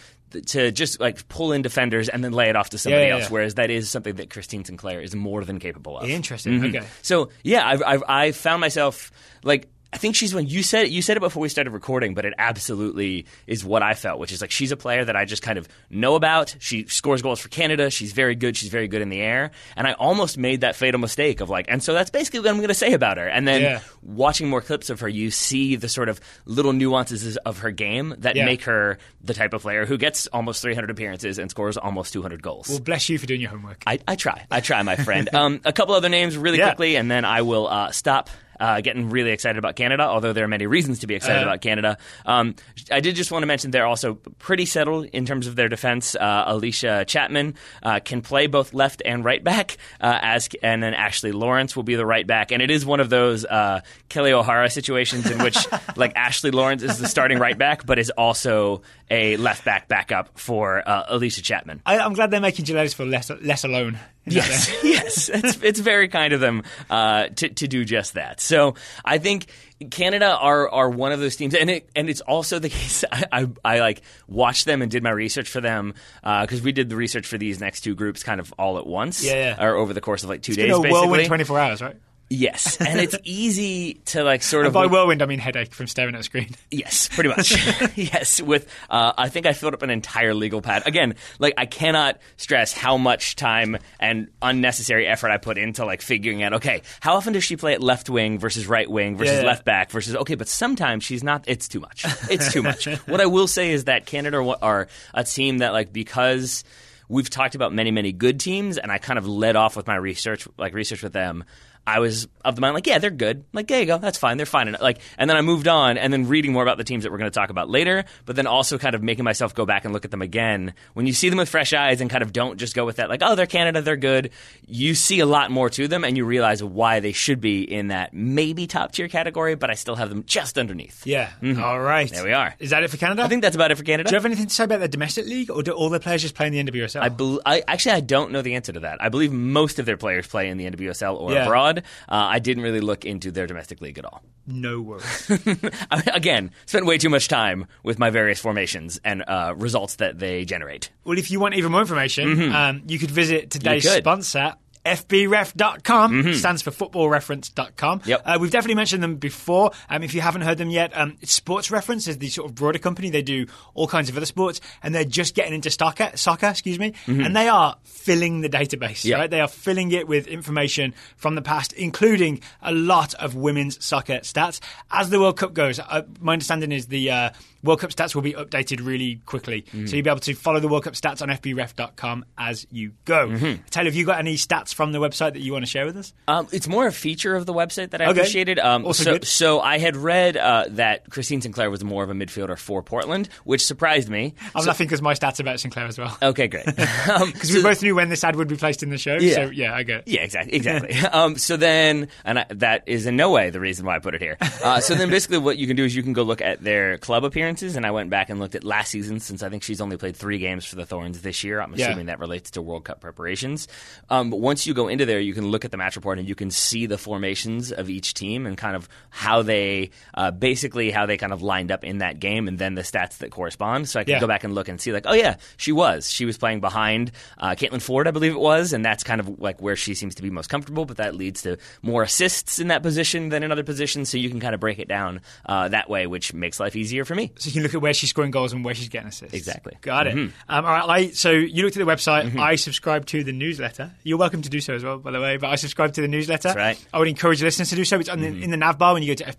to 0.47 0.71
just 0.73 1.01
like 1.01 1.27
pull 1.29 1.53
in 1.53 1.63
defenders 1.63 2.09
and 2.09 2.23
then 2.23 2.33
lay 2.33 2.49
it 2.49 2.57
off 2.57 2.71
to 2.71 2.79
somebody 2.79 3.05
Yeah, 3.07 3.17
yeah, 3.17 3.23
else. 3.23 3.31
Whereas 3.31 3.55
that 3.55 3.71
is 3.71 3.91
something 3.91 4.17
that 4.17 4.31
Christine 4.31 4.65
Sinclair 4.65 5.01
is 5.01 5.15
more 5.15 5.45
than 5.45 5.59
capable 5.59 5.99
of. 5.99 6.09
Interesting. 6.09 6.61
Mhm. 6.61 6.69
Okay. 6.77 6.87
So 7.03 7.31
yeah, 7.43 7.67
I've, 7.67 7.83
I've 7.83 8.03
I 8.09 8.33
found 8.33 8.61
myself 8.61 9.11
like. 9.43 9.69
I 9.91 9.97
think 9.97 10.17
she's 10.17 10.35
when 10.35 10.47
you 10.47 10.63
said 10.63 10.85
it, 10.87 10.91
you 10.91 11.01
said 11.01 11.17
it 11.17 11.21
before 11.21 11.41
we 11.41 11.49
started 11.49 11.71
recording, 11.71 12.13
but 12.13 12.27
it 12.27 12.35
absolutely 12.37 13.25
is 13.47 13.65
what 13.65 13.83
I 13.83 13.95
felt, 13.95 14.19
which 14.21 14.33
is 14.33 14.41
like 14.43 14.51
she's 14.51 14.71
a 14.71 14.77
player 14.77 15.03
that 15.05 15.17
I 15.17 15.25
just 15.25 15.43
kind 15.43 15.59
of 15.59 15.67
know 15.89 16.15
about. 16.15 16.55
She 16.59 16.85
scores 16.89 17.23
goals 17.23 17.41
for 17.41 17.49
Canada. 17.49 17.89
She's 17.89 18.13
very 18.13 18.35
good. 18.35 18.55
She's 18.55 18.69
very 18.69 18.87
good 18.87 19.01
in 19.01 19.09
the 19.09 19.21
air, 19.21 19.51
and 19.77 19.87
I 19.87 19.93
almost 19.95 20.37
made 20.37 20.61
that 20.61 20.77
fatal 20.77 21.01
mistake 21.01 21.41
of 21.41 21.49
like, 21.49 21.67
and 21.69 21.83
so 21.83 21.95
that's 21.95 22.11
basically 22.11 22.41
what 22.41 22.51
I'm 22.51 22.57
going 22.57 22.69
to 22.69 22.75
say 22.75 22.93
about 22.93 23.17
her. 23.17 23.27
And 23.27 23.49
then 23.49 23.63
Yeah. 23.63 23.81
watching 24.03 24.49
more 24.51 24.61
clips 24.61 24.91
of 24.91 25.01
her, 25.01 25.09
you 25.09 25.31
see 25.31 25.77
the 25.77 25.89
sort 25.89 26.11
of 26.11 26.21
little 26.45 26.75
nuances 26.75 27.39
of 27.39 27.61
her 27.61 27.71
game 27.71 28.15
that 28.19 28.37
Yeah. 28.37 28.45
make 28.45 28.65
her 28.65 28.99
the 29.23 29.33
type 29.33 29.55
of 29.55 29.63
player 29.63 29.87
who 29.87 29.97
gets 29.97 30.27
almost 30.29 30.61
300 30.61 30.91
appearances 30.91 31.39
and 31.39 31.51
scores 31.51 31.79
almost 31.79 32.13
200 32.13 32.43
goals. 32.43 32.69
Well, 32.69 32.81
bless 32.81 33.09
you 33.09 33.17
for 33.19 33.25
doing 33.27 33.41
your 33.41 33.51
homework. 33.51 33.83
I, 33.87 34.01
I 34.07 34.17
try. 34.17 34.45
I 34.51 34.61
try, 34.61 34.83
my 34.83 34.97
friend. 34.97 35.29
um, 35.35 35.61
a 35.65 35.73
couple 35.73 35.95
other 35.95 36.11
names 36.11 36.37
really 36.37 36.59
Yeah. 36.59 36.67
quickly, 36.69 36.97
and 36.97 37.11
then 37.11 37.25
I 37.25 37.41
will 37.41 37.67
uh, 37.69 37.91
stop. 37.91 38.29
Uh, 38.61 38.81
getting 38.81 39.11
really 39.11 39.31
excited 39.31 39.59
about 39.59 39.77
Canada, 39.77 40.03
although 40.05 40.33
there 40.33 40.45
are 40.45 40.49
many 40.49 40.67
reasons 40.67 41.01
to 41.01 41.07
be 41.07 41.15
excited 41.15 41.37
Uh-huh. 41.43 41.49
about 41.51 41.61
Canada. 41.61 41.97
Um, 42.27 42.55
I 42.91 43.01
did 43.01 43.15
just 43.17 43.31
want 43.31 43.43
to 43.43 43.47
mention 43.47 43.71
they're 43.71 43.87
also 43.87 44.15
pretty 44.39 44.67
settled 44.67 45.07
in 45.07 45.27
terms 45.27 45.47
of 45.47 45.55
their 45.57 45.69
defense. 45.69 46.15
Uh, 46.15 46.53
Allysha 46.53 47.07
Chapman 47.07 47.55
uh, 47.83 48.01
can 48.05 48.21
play 48.23 48.47
both 48.47 48.75
left 48.75 49.03
and 49.05 49.25
right 49.25 49.43
back, 49.43 49.77
uh, 50.01 50.19
as 50.23 50.49
and 50.63 50.83
then 50.83 50.95
Ashley 50.95 51.33
Lawrence 51.33 51.77
will 51.77 51.83
be 51.85 51.95
the 51.95 52.07
right 52.07 52.27
back. 52.27 52.51
And 52.53 52.61
it 52.63 52.71
is 52.71 52.85
one 52.85 53.01
of 53.01 53.11
those 53.11 53.45
uh, 53.45 53.81
Kelley 54.09 54.33
O'Hara 54.33 54.71
situations 54.71 55.31
in 55.31 55.39
which 55.43 55.57
like 55.97 56.17
Ashley 56.17 56.51
Lawrence 56.51 56.83
is 56.83 56.99
the 56.99 57.07
starting 57.09 57.39
right 57.39 57.57
back, 57.57 57.87
but 57.87 57.99
is 57.99 58.11
also 58.11 58.83
a 59.11 59.37
left 59.37 59.65
back 59.65 59.89
backup 59.89 60.39
for 60.39 60.83
uh, 60.87 61.15
Allysha 61.15 61.43
Chapman. 61.43 61.81
I, 61.87 61.99
I'm 61.99 62.13
glad 62.15 62.31
they're 62.31 62.41
making 62.41 62.65
Gilles 62.65 62.93
feel 62.95 63.07
less 63.07 63.31
less 63.43 63.65
alone. 63.65 63.99
Yes, 64.33 64.71
yes, 64.85 65.29
it's 65.29 65.63
it's 65.63 65.81
very 65.81 66.09
kind 66.09 66.33
of 66.33 66.41
them 66.41 66.63
uh, 66.91 67.29
to 67.29 67.49
to 67.49 67.69
do 67.69 67.85
just 67.85 68.15
that. 68.15 68.41
So 68.41 68.75
I 69.05 69.19
think 69.19 69.47
Canada 69.91 70.27
are 70.37 70.69
are 70.71 70.91
one 70.91 71.13
of 71.13 71.21
those 71.21 71.37
teams, 71.37 71.55
and 71.55 71.71
it 71.71 71.89
and 71.95 72.09
it's 72.11 72.21
also 72.21 72.59
the 72.59 72.69
case. 72.69 73.05
I 73.13 73.25
I, 73.33 73.49
I 73.65 73.81
like 73.81 74.03
watched 74.27 74.65
them 74.65 74.83
and 74.83 74.91
did 74.91 75.03
my 75.03 75.11
research 75.11 75.49
for 75.49 75.61
them 75.61 75.95
because 76.23 76.63
we 76.63 76.73
did 76.73 76.89
the 76.89 76.97
research 76.97 77.27
for 77.27 77.39
these 77.39 77.61
next 77.61 77.83
two 77.83 77.95
groups 77.95 78.23
kind 78.23 78.41
of 78.41 78.53
all 78.59 78.79
at 78.79 78.87
once, 78.87 79.25
Yeah, 79.25 79.57
yeah. 79.59 79.65
or 79.65 79.77
over 79.77 79.93
the 79.93 80.01
course 80.01 80.23
of 80.25 80.29
like 80.31 80.43
two 80.43 80.53
It's 80.53 80.57
days, 80.57 80.69
basically. 80.69 80.91
whirlwind 80.93 81.27
24 81.27 81.59
hours, 81.59 81.83
right? 81.83 81.97
Yes, 82.31 82.77
and 82.81 83.01
it's 83.01 83.17
easy 83.25 83.95
to 84.07 84.23
like 84.23 84.43
sort 84.43 84.67
And 84.67 84.69
of 84.69 84.75
by 84.75 84.87
whirlwind, 84.87 85.23
I 85.23 85.27
mean 85.27 85.39
headache 85.39 85.73
from 85.73 85.87
staring 85.87 86.15
at 86.15 86.21
a 86.21 86.25
screen. 86.25 86.55
Yes, 86.71 87.09
pretty 87.09 87.31
much. 87.31 87.53
yes, 87.97 88.43
with 88.43 88.69
uh, 88.91 89.13
I 89.17 89.31
think 89.31 89.47
I 89.47 89.55
filled 89.55 89.73
up 89.75 89.83
an 89.83 89.89
entire 89.91 90.35
legal 90.35 90.61
pad. 90.61 90.83
Again, 90.87 91.15
like 91.39 91.55
I 91.57 91.65
cannot 91.67 92.19
stress 92.37 92.73
how 92.75 92.99
much 92.99 93.37
time 93.37 93.79
and 93.99 94.29
unnecessary 94.43 95.07
effort 95.07 95.31
I 95.31 95.39
put 95.39 95.57
into 95.57 95.85
like 95.87 96.03
figuring 96.03 96.43
out. 96.43 96.53
Okay, 96.55 96.83
how 97.01 97.15
often 97.15 97.33
does 97.33 97.45
she 97.45 97.57
play 97.57 97.73
at 97.73 97.83
left 97.83 98.11
wing 98.11 98.39
versus 98.39 98.67
right 98.67 98.89
wing 98.91 99.17
versus 99.17 99.35
Yeah, 99.35 99.41
yeah. 99.41 99.47
left 99.47 99.65
back 99.65 99.91
versus? 99.91 100.15
Okay, 100.15 100.35
but 100.35 100.49
sometimes 100.49 101.05
she's 101.05 101.25
not. 101.25 101.45
It's 101.47 101.69
too 101.69 101.81
much. 101.81 102.05
It's 102.31 102.53
too 102.53 102.63
much. 102.63 102.87
what 103.07 103.21
I 103.21 103.27
will 103.27 103.47
say 103.49 103.71
is 103.73 103.85
that 103.85 104.05
Canada 104.05 104.39
are 104.61 104.89
a 105.15 105.25
team 105.25 105.59
that 105.59 105.73
like 105.73 105.93
because 105.93 106.65
we've 107.09 107.31
talked 107.31 107.55
about 107.55 107.73
many, 107.73 107.91
many 107.91 108.13
good 108.13 108.39
teams, 108.39 108.77
and 108.77 108.93
I 108.93 108.99
kind 108.99 109.19
of 109.19 109.27
led 109.27 109.57
off 109.57 109.77
with 109.77 109.87
my 109.87 109.97
research, 109.97 110.47
like 110.59 110.75
research 110.75 111.03
with 111.03 111.15
them. 111.15 111.45
I 111.89 112.01
was 112.01 112.29
of 112.45 112.55
the 112.55 112.61
mind 112.61 112.75
like, 112.75 112.87
yeah, 112.87 112.99
they're 112.99 113.11
good. 113.11 113.45
Like, 113.53 113.67
there 113.67 113.81
you 113.81 113.87
go, 113.87 113.97
that's 113.99 114.19
fine, 114.19 114.37
they're 114.37 114.47
fine. 114.47 114.69
And, 114.69 114.77
like, 114.81 114.99
and 115.17 115.29
then 115.29 115.37
I 115.37 115.41
moved 115.43 115.67
on, 115.69 115.97
and 115.99 116.13
then 116.13 116.29
reading 116.29 116.53
more 116.53 116.63
about 116.63 116.77
the 116.79 116.85
teams 116.85 117.05
that 117.05 117.11
we're 117.11 117.19
going 117.19 117.31
to 117.31 117.35
talk 117.35 117.51
about 117.51 117.69
later, 117.71 118.05
but 118.27 118.37
then 118.37 118.47
also 118.47 118.77
kind 118.79 118.95
of 118.95 119.03
making 119.03 119.25
myself 119.25 119.55
go 119.55 119.65
back 119.67 119.85
and 119.85 119.93
look 119.95 120.05
at 120.05 120.11
them 120.11 120.21
again. 120.23 120.75
When 120.95 121.07
you 121.07 121.13
see 121.15 121.29
them 121.31 121.39
with 121.39 121.49
fresh 121.49 121.73
eyes 121.73 122.01
and 122.01 122.11
kind 122.11 122.23
of 122.23 122.33
don't 122.33 122.59
just 122.59 122.75
go 122.75 122.85
with 122.85 122.97
that, 122.97 123.09
like, 123.09 123.21
oh, 123.25 123.35
they're 123.35 123.47
Canada, 123.47 123.81
they're 123.83 123.97
good. 123.97 124.31
You 124.67 124.95
see 124.95 125.21
a 125.21 125.27
lot 125.27 125.51
more 125.51 125.71
to 125.71 125.89
them, 125.89 126.05
and 126.05 126.17
you 126.17 126.25
realize 126.27 126.63
why 126.63 127.01
they 127.01 127.13
should 127.13 127.41
be 127.41 127.63
in 127.63 127.89
that 127.89 128.13
maybe 128.13 128.67
top 128.67 128.93
tier 128.93 129.09
category, 129.09 129.55
but 129.55 129.71
I 129.71 129.75
still 129.75 129.97
have 129.97 130.11
them 130.11 130.25
just 130.27 130.59
underneath. 130.59 131.07
Yeah. 131.07 131.31
Mm-hmm. 131.43 131.63
All 131.63 131.81
right. 131.81 132.11
There 132.11 132.25
we 132.25 132.33
are. 132.33 132.55
Is 132.59 132.71
that 132.71 132.83
it 132.83 132.91
for 132.91 132.99
Canada? 132.99 133.23
I 133.23 133.29
think 133.29 133.43
that's 133.43 133.57
about 133.57 133.71
it 133.71 133.77
for 133.77 133.85
Canada. 133.85 134.09
Do 134.11 134.15
you 134.15 134.19
have 134.19 134.27
anything 134.27 134.47
to 134.47 134.55
say 134.55 134.65
about 134.65 134.81
the 134.81 134.89
domestic 134.89 135.27
league, 135.27 135.51
or 135.51 135.63
do 135.63 135.73
all 135.73 135.89
their 135.89 136.01
players 136.01 136.23
just 136.23 136.35
play 136.35 136.47
in 136.47 136.53
the 136.53 136.63
NWSL? 136.63 137.01
I, 137.01 137.09
bel 137.09 137.41
I 137.47 137.63
actually 137.67 137.93
I 137.93 138.01
don't 138.01 138.31
know 138.33 138.43
the 138.43 138.55
answer 138.57 138.73
to 138.73 138.81
that. 138.81 139.03
I 139.03 139.09
believe 139.09 139.33
most 139.33 139.79
of 139.79 139.87
their 139.87 139.97
players 139.97 140.27
play 140.27 140.49
in 140.49 140.59
the 140.59 140.71
NWSL 140.71 141.19
or 141.19 141.33
Yeah. 141.33 141.45
abroad. 141.45 141.78
Uh, 142.09 142.15
I 142.37 142.39
didn't 142.39 142.63
really 142.63 142.81
look 142.81 143.05
into 143.05 143.31
their 143.31 143.47
domestic 143.47 143.81
league 143.81 143.99
at 143.99 144.05
all. 144.05 144.23
no 144.47 144.81
worries. 144.81 145.31
Again, 146.15 146.51
spent 146.67 146.87
way 146.87 146.99
too 146.99 147.09
much 147.11 147.29
time 147.29 147.67
with 147.83 147.99
my 147.99 148.11
various 148.11 148.41
formations 148.41 148.99
and 149.05 149.23
uh, 149.27 149.55
results 149.57 149.97
that 149.97 150.19
they 150.19 150.45
generate. 150.45 150.91
well, 151.05 151.19
if 151.19 151.31
you 151.31 151.41
want 151.41 151.55
even 151.55 151.73
more 151.73 151.81
information, 151.83 152.53
um, 152.53 152.83
you 152.87 152.99
could 152.99 153.11
visit 153.11 153.51
today's 153.51 153.85
Mm-hmm. 153.85 153.95
could. 153.95 154.03
sponsor. 154.05 154.55
FBref.com 154.97 156.35
stands 156.35 156.63
for 156.63 156.71
footballreference.com. 156.71 158.01
Mm-hmm. 158.01 158.09
Yep. 158.09 158.23
Uh, 158.25 158.39
we've 158.41 158.51
definitely 158.51 158.75
mentioned 158.75 159.03
them 159.03 159.17
before. 159.17 159.71
Um, 159.89 160.03
if 160.03 160.15
you 160.15 160.21
haven't 160.21 160.43
heard 160.43 160.59
them 160.59 160.71
yet, 160.71 160.97
um, 160.97 161.17
Sports 161.23 161.71
Reference 161.71 162.09
is 162.09 162.19
the 162.19 162.29
sort 162.29 162.49
of 162.49 162.55
broader 162.55 162.79
company. 162.79 163.11
They 163.11 163.23
do 163.23 163.47
all 163.75 163.87
kinds 163.87 164.09
of 164.09 164.17
other 164.17 164.27
sports, 164.27 164.61
and 164.83 164.95
they're 164.95 165.05
just 165.05 165.35
getting 165.35 165.55
into 165.55 165.71
soccer, 165.71 166.11
soccer 166.15 166.47
excuse 166.49 166.79
me, 166.79 166.95
and 167.07 167.35
they 167.37 167.49
are 167.49 167.77
filling 167.85 168.41
the 168.41 168.49
database. 168.49 169.01
Mm-hmm. 169.01 169.09
Yeah. 169.09 169.17
Right? 169.17 169.31
They 169.31 169.41
are 169.41 169.49
filling 169.49 169.93
it 169.93 170.09
with 170.09 170.27
information 170.27 170.95
from 171.17 171.35
the 171.35 171.43
past, 171.43 171.73
including 171.73 172.41
a 172.63 172.73
lot 172.73 173.15
of 173.15 173.35
women's 173.35 173.85
soccer 173.85 174.21
stats. 174.21 174.61
As 174.91 175.11
the 175.11 175.21
World 175.21 175.37
Cup 175.37 175.55
goes, 175.55 175.79
uh, 175.79 176.03
my 176.21 176.33
understanding 176.35 176.73
is 176.73 176.87
the 176.87 177.11
uh, 177.11 177.31
World 177.63 177.81
Cup 177.81 177.91
stats 177.91 178.15
will 178.15 178.23
be 178.23 178.33
updated 178.35 178.85
really 178.85 179.21
quickly. 179.27 179.65
So 179.73 179.97
you'll 179.97 180.05
be 180.05 180.11
able 180.11 180.21
to 180.21 180.35
follow 180.35 180.61
the 180.61 180.69
World 180.69 180.85
Cup 180.85 180.95
stats 180.95 181.23
on 181.23 181.29
FBref.com 181.29 182.25
as 182.37 182.67
you 182.71 182.93
go. 183.05 183.29
Taylor, 183.71 183.85
have 183.87 183.95
you 183.95 184.05
got 184.07 184.19
any 184.19 184.37
stats 184.37 184.73
from 184.75 184.93
the 184.93 184.99
website 184.99 185.33
that 185.33 185.41
you 185.41 185.53
want 185.53 185.65
to 185.65 185.71
share 185.71 185.85
with 185.87 185.97
us? 185.97 186.13
Um, 186.29 186.47
it's 186.53 186.69
more 186.69 186.87
a 186.87 186.93
feature 186.93 187.35
of 187.35 187.47
the 187.47 187.53
website 187.55 187.91
that 187.91 188.01
I 188.01 188.07
Okay. 188.07 188.21
appreciated. 188.21 188.59
Um, 188.59 188.85
Also 188.87 189.05
so, 189.05 189.13
good. 189.15 189.25
so 189.27 189.61
I 189.61 189.79
had 189.79 189.97
read 189.97 190.37
uh, 190.37 190.67
that 190.71 191.09
Christine 191.11 191.41
Sinclair 191.41 191.71
was 191.71 191.83
more 191.85 192.05
of 192.05 192.11
a 192.11 192.15
midfielder 192.15 192.59
for 192.59 192.83
Portland, 192.83 193.29
which 193.45 193.65
surprised 193.67 194.09
me. 194.09 194.35
I'm 194.55 194.63
So- 194.63 194.69
laughing 194.69 194.87
because 194.87 195.03
my 195.03 195.15
stats 195.15 195.39
are 195.41 195.43
about 195.43 195.61
Sinclair 195.61 195.87
as 195.87 195.99
well. 195.99 196.17
Okay, 196.23 196.49
great. 196.49 196.67
Um, 197.09 197.31
Because 197.33 197.53
we 197.53 197.63
both 197.63 197.83
knew 197.83 197.95
when 197.95 198.09
this 198.09 198.23
ad 198.23 198.37
would 198.37 198.49
be 198.49 198.57
placed 198.57 198.83
in 198.83 198.91
the 198.91 198.99
show. 198.99 199.17
Yeah. 199.17 199.35
So 199.35 199.43
yeah, 199.51 199.75
I 199.75 199.83
get 199.83 199.99
it. 200.01 200.09
Yeah, 200.09 200.21
exactly. 200.23 200.55
Exactly. 200.55 200.97
um, 201.13 201.37
so 201.39 201.57
then, 201.57 202.09
and 202.25 202.41
I, 202.41 202.47
that 202.51 202.83
is 202.87 203.07
in 203.07 203.17
no 203.17 203.31
way 203.31 203.51
the 203.51 203.61
reason 203.61 203.87
why 203.87 203.97
I 203.97 203.99
put 203.99 204.15
it 204.15 204.21
here. 204.21 204.37
Uh, 204.63 204.81
so 204.81 204.95
then, 204.95 205.09
basically, 205.11 205.39
what 205.39 205.57
you 205.59 205.67
can 205.67 205.77
do 205.77 205.85
is 205.85 205.95
you 205.97 206.03
can 206.03 206.13
go 206.13 206.23
look 206.23 206.41
at 206.43 206.63
their 206.63 206.99
club 206.99 207.25
appearances, 207.49 207.77
and 207.77 207.87
I 207.87 207.91
went 207.91 208.11
back 208.11 208.29
and 208.29 208.39
looked 208.39 208.55
at 208.55 208.63
last 208.63 208.91
season 208.91 209.21
since 209.21 209.43
I 209.43 209.49
think 209.49 209.63
she's 209.63 209.81
only 209.81 209.97
played 209.97 210.15
three 210.17 210.39
games 210.39 210.67
for 210.67 210.77
the 210.77 210.85
Thorns 210.85 211.23
this 211.23 211.43
year. 211.43 211.61
I'm 211.61 211.75
Yeah. 211.75 211.87
assuming 211.89 212.07
that 212.07 212.19
relates 212.19 212.51
to 212.53 212.63
World 212.63 212.85
Cup 212.85 213.01
preparations. 213.01 213.69
Um, 214.11 214.29
but 214.31 214.39
once 214.41 214.67
you 214.67 214.75
go 214.75 214.89
into 214.89 215.07
there, 215.07 215.19
you 215.19 215.33
can 215.33 215.47
look 215.51 215.65
at 215.65 215.71
the 215.71 215.77
match 215.79 215.97
report 215.97 216.19
and 216.19 216.29
you 216.29 216.35
can 216.35 216.51
see 216.51 216.85
the 216.87 216.99
formations 216.99 217.73
of 217.73 217.89
each 217.89 218.13
team 218.15 218.45
and 218.47 218.57
kind 218.59 218.77
of 218.77 218.89
how 219.09 219.41
they, 219.43 219.91
uh, 220.15 220.31
basically 220.31 220.91
how 220.91 221.07
they 221.07 221.17
kind 221.17 221.33
of 221.33 221.43
lined 221.43 221.71
up 221.73 221.85
in 221.85 221.99
that 221.99 222.21
game, 222.21 222.49
and 222.49 222.59
then 222.59 222.75
the 222.75 222.83
stats 222.83 223.19
that 223.19 223.31
correspond. 223.31 223.89
So 223.89 223.99
I 223.99 224.05
can 224.05 224.15
Yeah. 224.15 224.21
go 224.21 224.27
back 224.27 224.45
and 224.45 224.55
look 224.55 224.69
and 224.69 224.79
see, 224.81 224.93
like, 224.93 225.05
oh 225.07 225.15
yeah, 225.15 225.37
she 225.57 225.73
was. 225.73 226.11
She 226.11 226.27
was 226.27 226.37
playing 226.37 226.61
behind 226.61 227.13
uh, 227.39 227.51
Caitlin 227.51 227.81
Foord, 227.81 228.07
I 228.07 228.11
believe 228.11 228.33
it 228.33 228.41
was, 228.41 228.73
and 228.75 228.85
that's 228.85 229.03
kind 229.05 229.21
of 229.21 229.41
like 229.41 229.63
where 229.63 229.77
she 229.77 229.95
seems 229.95 230.15
to 230.17 230.23
be 230.23 230.29
most 230.31 230.49
comfortable. 230.51 230.85
But 230.85 230.99
that 230.99 231.15
leads 231.15 231.43
to 231.43 231.57
more 231.83 232.03
assists 232.03 232.59
in 232.59 232.69
that 232.69 232.83
position 232.83 233.31
than 233.31 233.43
in 233.43 233.51
other 233.51 233.65
positions, 233.65 234.11
so 234.11 234.19
you 234.19 234.29
can 234.29 234.41
kind 234.41 234.55
of 234.55 234.61
break 234.61 234.79
it 234.79 234.89
down 234.89 235.21
uh, 235.47 235.69
that 235.69 235.89
way, 235.89 236.07
which 236.07 236.35
makes 236.35 236.61
life 236.61 236.77
easier 236.77 237.05
for 237.05 237.15
me. 237.15 237.31
So 237.39 237.47
you 237.49 237.53
can 237.53 237.63
look 237.63 237.75
at 237.75 237.81
where 237.81 237.95
she's 237.95 238.11
scoring 238.11 238.31
goals 238.31 238.53
and 238.53 238.65
where 238.65 238.75
she's 238.75 238.89
getting 238.89 239.09
assists. 239.09 239.35
Exactly. 239.35 239.77
Got 239.81 240.07
it. 240.09 240.15
Mhm. 240.17 240.33
Um, 240.49 240.65
all 240.65 240.73
right. 240.73 240.89
I, 240.89 241.11
so 241.11 241.31
you 241.31 241.63
looked 241.65 241.77
at 241.77 241.85
the 241.87 241.91
website. 241.91 242.37
I 242.39 242.57
subscribe 242.57 243.07
to 243.07 243.23
the 243.25 243.33
newsletter. 243.33 243.93
You're 244.03 244.19
welcome 244.19 244.43
to 244.43 244.49
do 244.49 244.61
so 244.61 244.75
as 244.75 244.83
well, 244.85 244.99
by 244.99 245.11
the 245.13 245.21
way. 245.21 245.37
But 245.37 245.51
I 245.51 245.55
subscribe 245.57 245.93
to 245.95 246.01
the 246.01 246.09
newsletter. 246.09 246.49
That's 246.49 246.57
right. 246.57 246.87
I 246.93 246.99
would 246.99 247.09
encourage 247.09 247.43
listeners 247.43 247.71
to 247.71 247.77
do 247.77 247.85
so. 247.85 247.99
It's 248.01 248.09
on 248.09 248.21
the, 248.21 248.27
in 248.29 248.51
the 248.51 248.57
nav 248.57 248.79
bar 248.79 248.95
when 248.95 249.03
you 249.03 249.15
go 249.15 249.25
to 249.25 249.33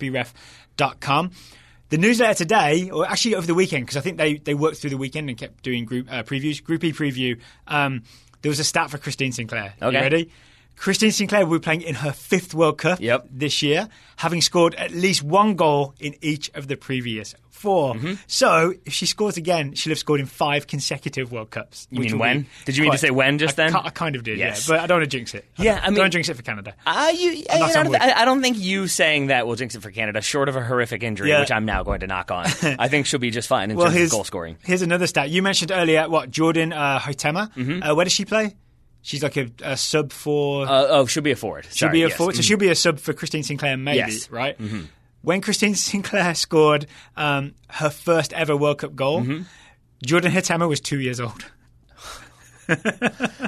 fbref.com. 0.78 1.32
The 1.90 1.98
newsletter 1.98 2.36
today, 2.36 2.90
or 2.92 3.08
actually 3.08 3.34
over 3.36 3.48
the 3.48 3.56
weekend, 3.56 3.86
because 3.86 3.98
I 3.98 4.02
think 4.02 4.18
they, 4.18 4.36
they 4.36 4.54
worked 4.54 4.78
through 4.78 4.92
the 4.92 4.98
weekend 4.98 5.28
and 5.28 5.38
kept 5.38 5.64
doing 5.64 5.86
group 5.86 6.08
uh, 6.12 6.22
previews, 6.24 6.64
Group 6.64 6.84
E 6.84 6.94
preview. 6.94 7.40
Um, 7.68 8.04
there 8.44 8.50
was 8.50 8.60
a 8.60 8.64
stat 8.64 8.92
for 8.92 8.98
Christine 9.00 9.32
Sinclair. 9.32 9.74
You 9.82 9.88
Okay. 9.88 10.00
ready? 10.00 10.32
Christine 10.80 11.12
Sinclair 11.12 11.46
will 11.46 11.60
be 11.60 11.64
playing 11.64 11.82
in 11.82 11.96
her 11.96 12.12
fifth 12.14 12.54
World 12.54 12.78
Cup 12.78 13.00
Yep. 13.02 13.28
this 13.30 13.62
year, 13.62 13.90
having 14.16 14.42
scored 14.42 14.76
at 14.76 14.92
least 14.92 15.22
one 15.22 15.56
goal 15.56 15.94
in 16.00 16.16
each 16.22 16.50
of 16.56 16.68
the 16.68 16.78
previous 16.78 17.36
4 17.50 17.96
Mm-hmm. 17.96 18.14
So 18.28 18.74
if 18.86 18.94
she 18.94 19.06
scores 19.06 19.36
again, 19.36 19.74
she'll 19.74 19.92
have 19.92 20.00
scored 20.00 20.22
in 20.22 20.26
five 20.28 20.66
consecutive 20.68 21.30
World 21.34 21.50
Cups. 21.52 21.90
You 21.92 22.00
mean 22.00 22.18
when? 22.18 22.46
Did 22.64 22.78
you 22.78 22.84
mean 22.84 22.94
to 22.94 22.98
say 22.98 23.12
when 23.12 23.38
just 23.38 23.60
I, 23.60 23.68
then? 23.70 23.76
I 23.76 23.90
kind 23.90 24.16
of 24.16 24.24
did, 24.24 24.38
Yes. 24.38 24.70
yeah. 24.70 24.76
But 24.76 24.84
I 24.84 24.88
don't 24.88 25.00
want 25.02 25.12
to 25.12 25.18
jinx 25.18 25.34
it. 25.34 25.44
Yeah, 25.58 25.76
don't, 25.76 25.84
I 25.84 25.90
mean- 25.90 25.96
don't 25.98 26.12
jinx 26.12 26.30
it 26.30 26.36
for 26.38 26.42
Canada. 26.44 26.74
Uh, 26.88 27.12
you, 27.14 27.44
I, 27.50 27.60
knock 27.60 27.68
on 27.70 27.74
don't, 27.84 27.90
wood. 27.90 28.02
I, 28.02 28.22
I 28.22 28.24
don't 28.26 28.42
think 28.42 28.58
you 28.58 28.88
saying 28.88 29.28
that 29.28 29.46
will 29.46 29.56
jinx 29.58 29.76
it 29.76 29.82
for 29.82 29.92
Canada, 29.92 30.22
short 30.22 30.48
of 30.48 30.56
a 30.56 30.64
horrific 30.64 31.04
injury, 31.04 31.30
Yeah. 31.32 31.42
which 31.42 31.52
I'm 31.52 31.66
now 31.66 31.84
going 31.84 32.00
to 32.00 32.08
knock 32.08 32.32
on. 32.32 32.46
I 32.80 32.88
think 32.88 33.06
she'll 33.08 33.20
be 33.20 33.30
just 33.32 33.50
fine 33.50 33.72
in 33.72 33.76
Well, 33.76 33.92
terms 33.92 34.06
of 34.06 34.12
goal 34.12 34.24
scoring. 34.24 34.56
Here's 34.64 34.82
another 34.82 35.08
stat. 35.08 35.30
You 35.30 35.42
mentioned 35.44 35.72
earlier 35.72 36.08
what 36.08 36.32
Jordyn 36.32 36.74
uh, 36.74 37.00
Huitema. 37.00 37.54
Mm-hmm. 37.56 37.84
Uh, 37.84 37.94
where 37.96 38.06
does 38.06 38.14
she 38.14 38.24
play? 38.24 38.56
She's 39.02 39.24
like 39.24 39.38
a, 39.38 39.50
a 39.64 39.78
sub 39.78 40.12
for. 40.12 40.68
Uh, 40.68 40.86
oh, 40.90 41.06
she'll 41.06 41.24
be 41.24 41.32
a 41.32 41.36
forward. 41.36 41.66
she'll 41.66 41.88
Sorry, 41.88 41.92
be 41.94 42.04
a 42.04 42.08
yes. 42.10 42.18
forward. 42.18 42.36
So 42.36 42.42
Mhm. 42.42 42.46
she'll 42.46 42.58
be 42.58 42.68
a 42.70 42.76
sub 42.76 43.00
for 43.00 43.14
Christine 43.14 43.44
Sinclair, 43.44 43.78
maybe, 43.78 43.98
Yes. 43.98 44.26
Mm-hmm. 44.28 44.36
right? 44.36 44.58
When 45.22 45.42
Christine 45.42 45.76
Sinclair 45.90 46.34
scored 46.36 46.86
um, 47.18 47.54
her 47.70 47.90
first 47.90 48.34
ever 48.34 48.56
World 48.58 48.80
Cup 48.80 48.96
goal, 48.96 49.22
Mm-hmm. 49.22 49.42
Jordyn 50.06 50.32
Huitema 50.32 50.68
was 50.70 50.80
two 50.80 51.00
years 51.00 51.20
old. 51.20 51.46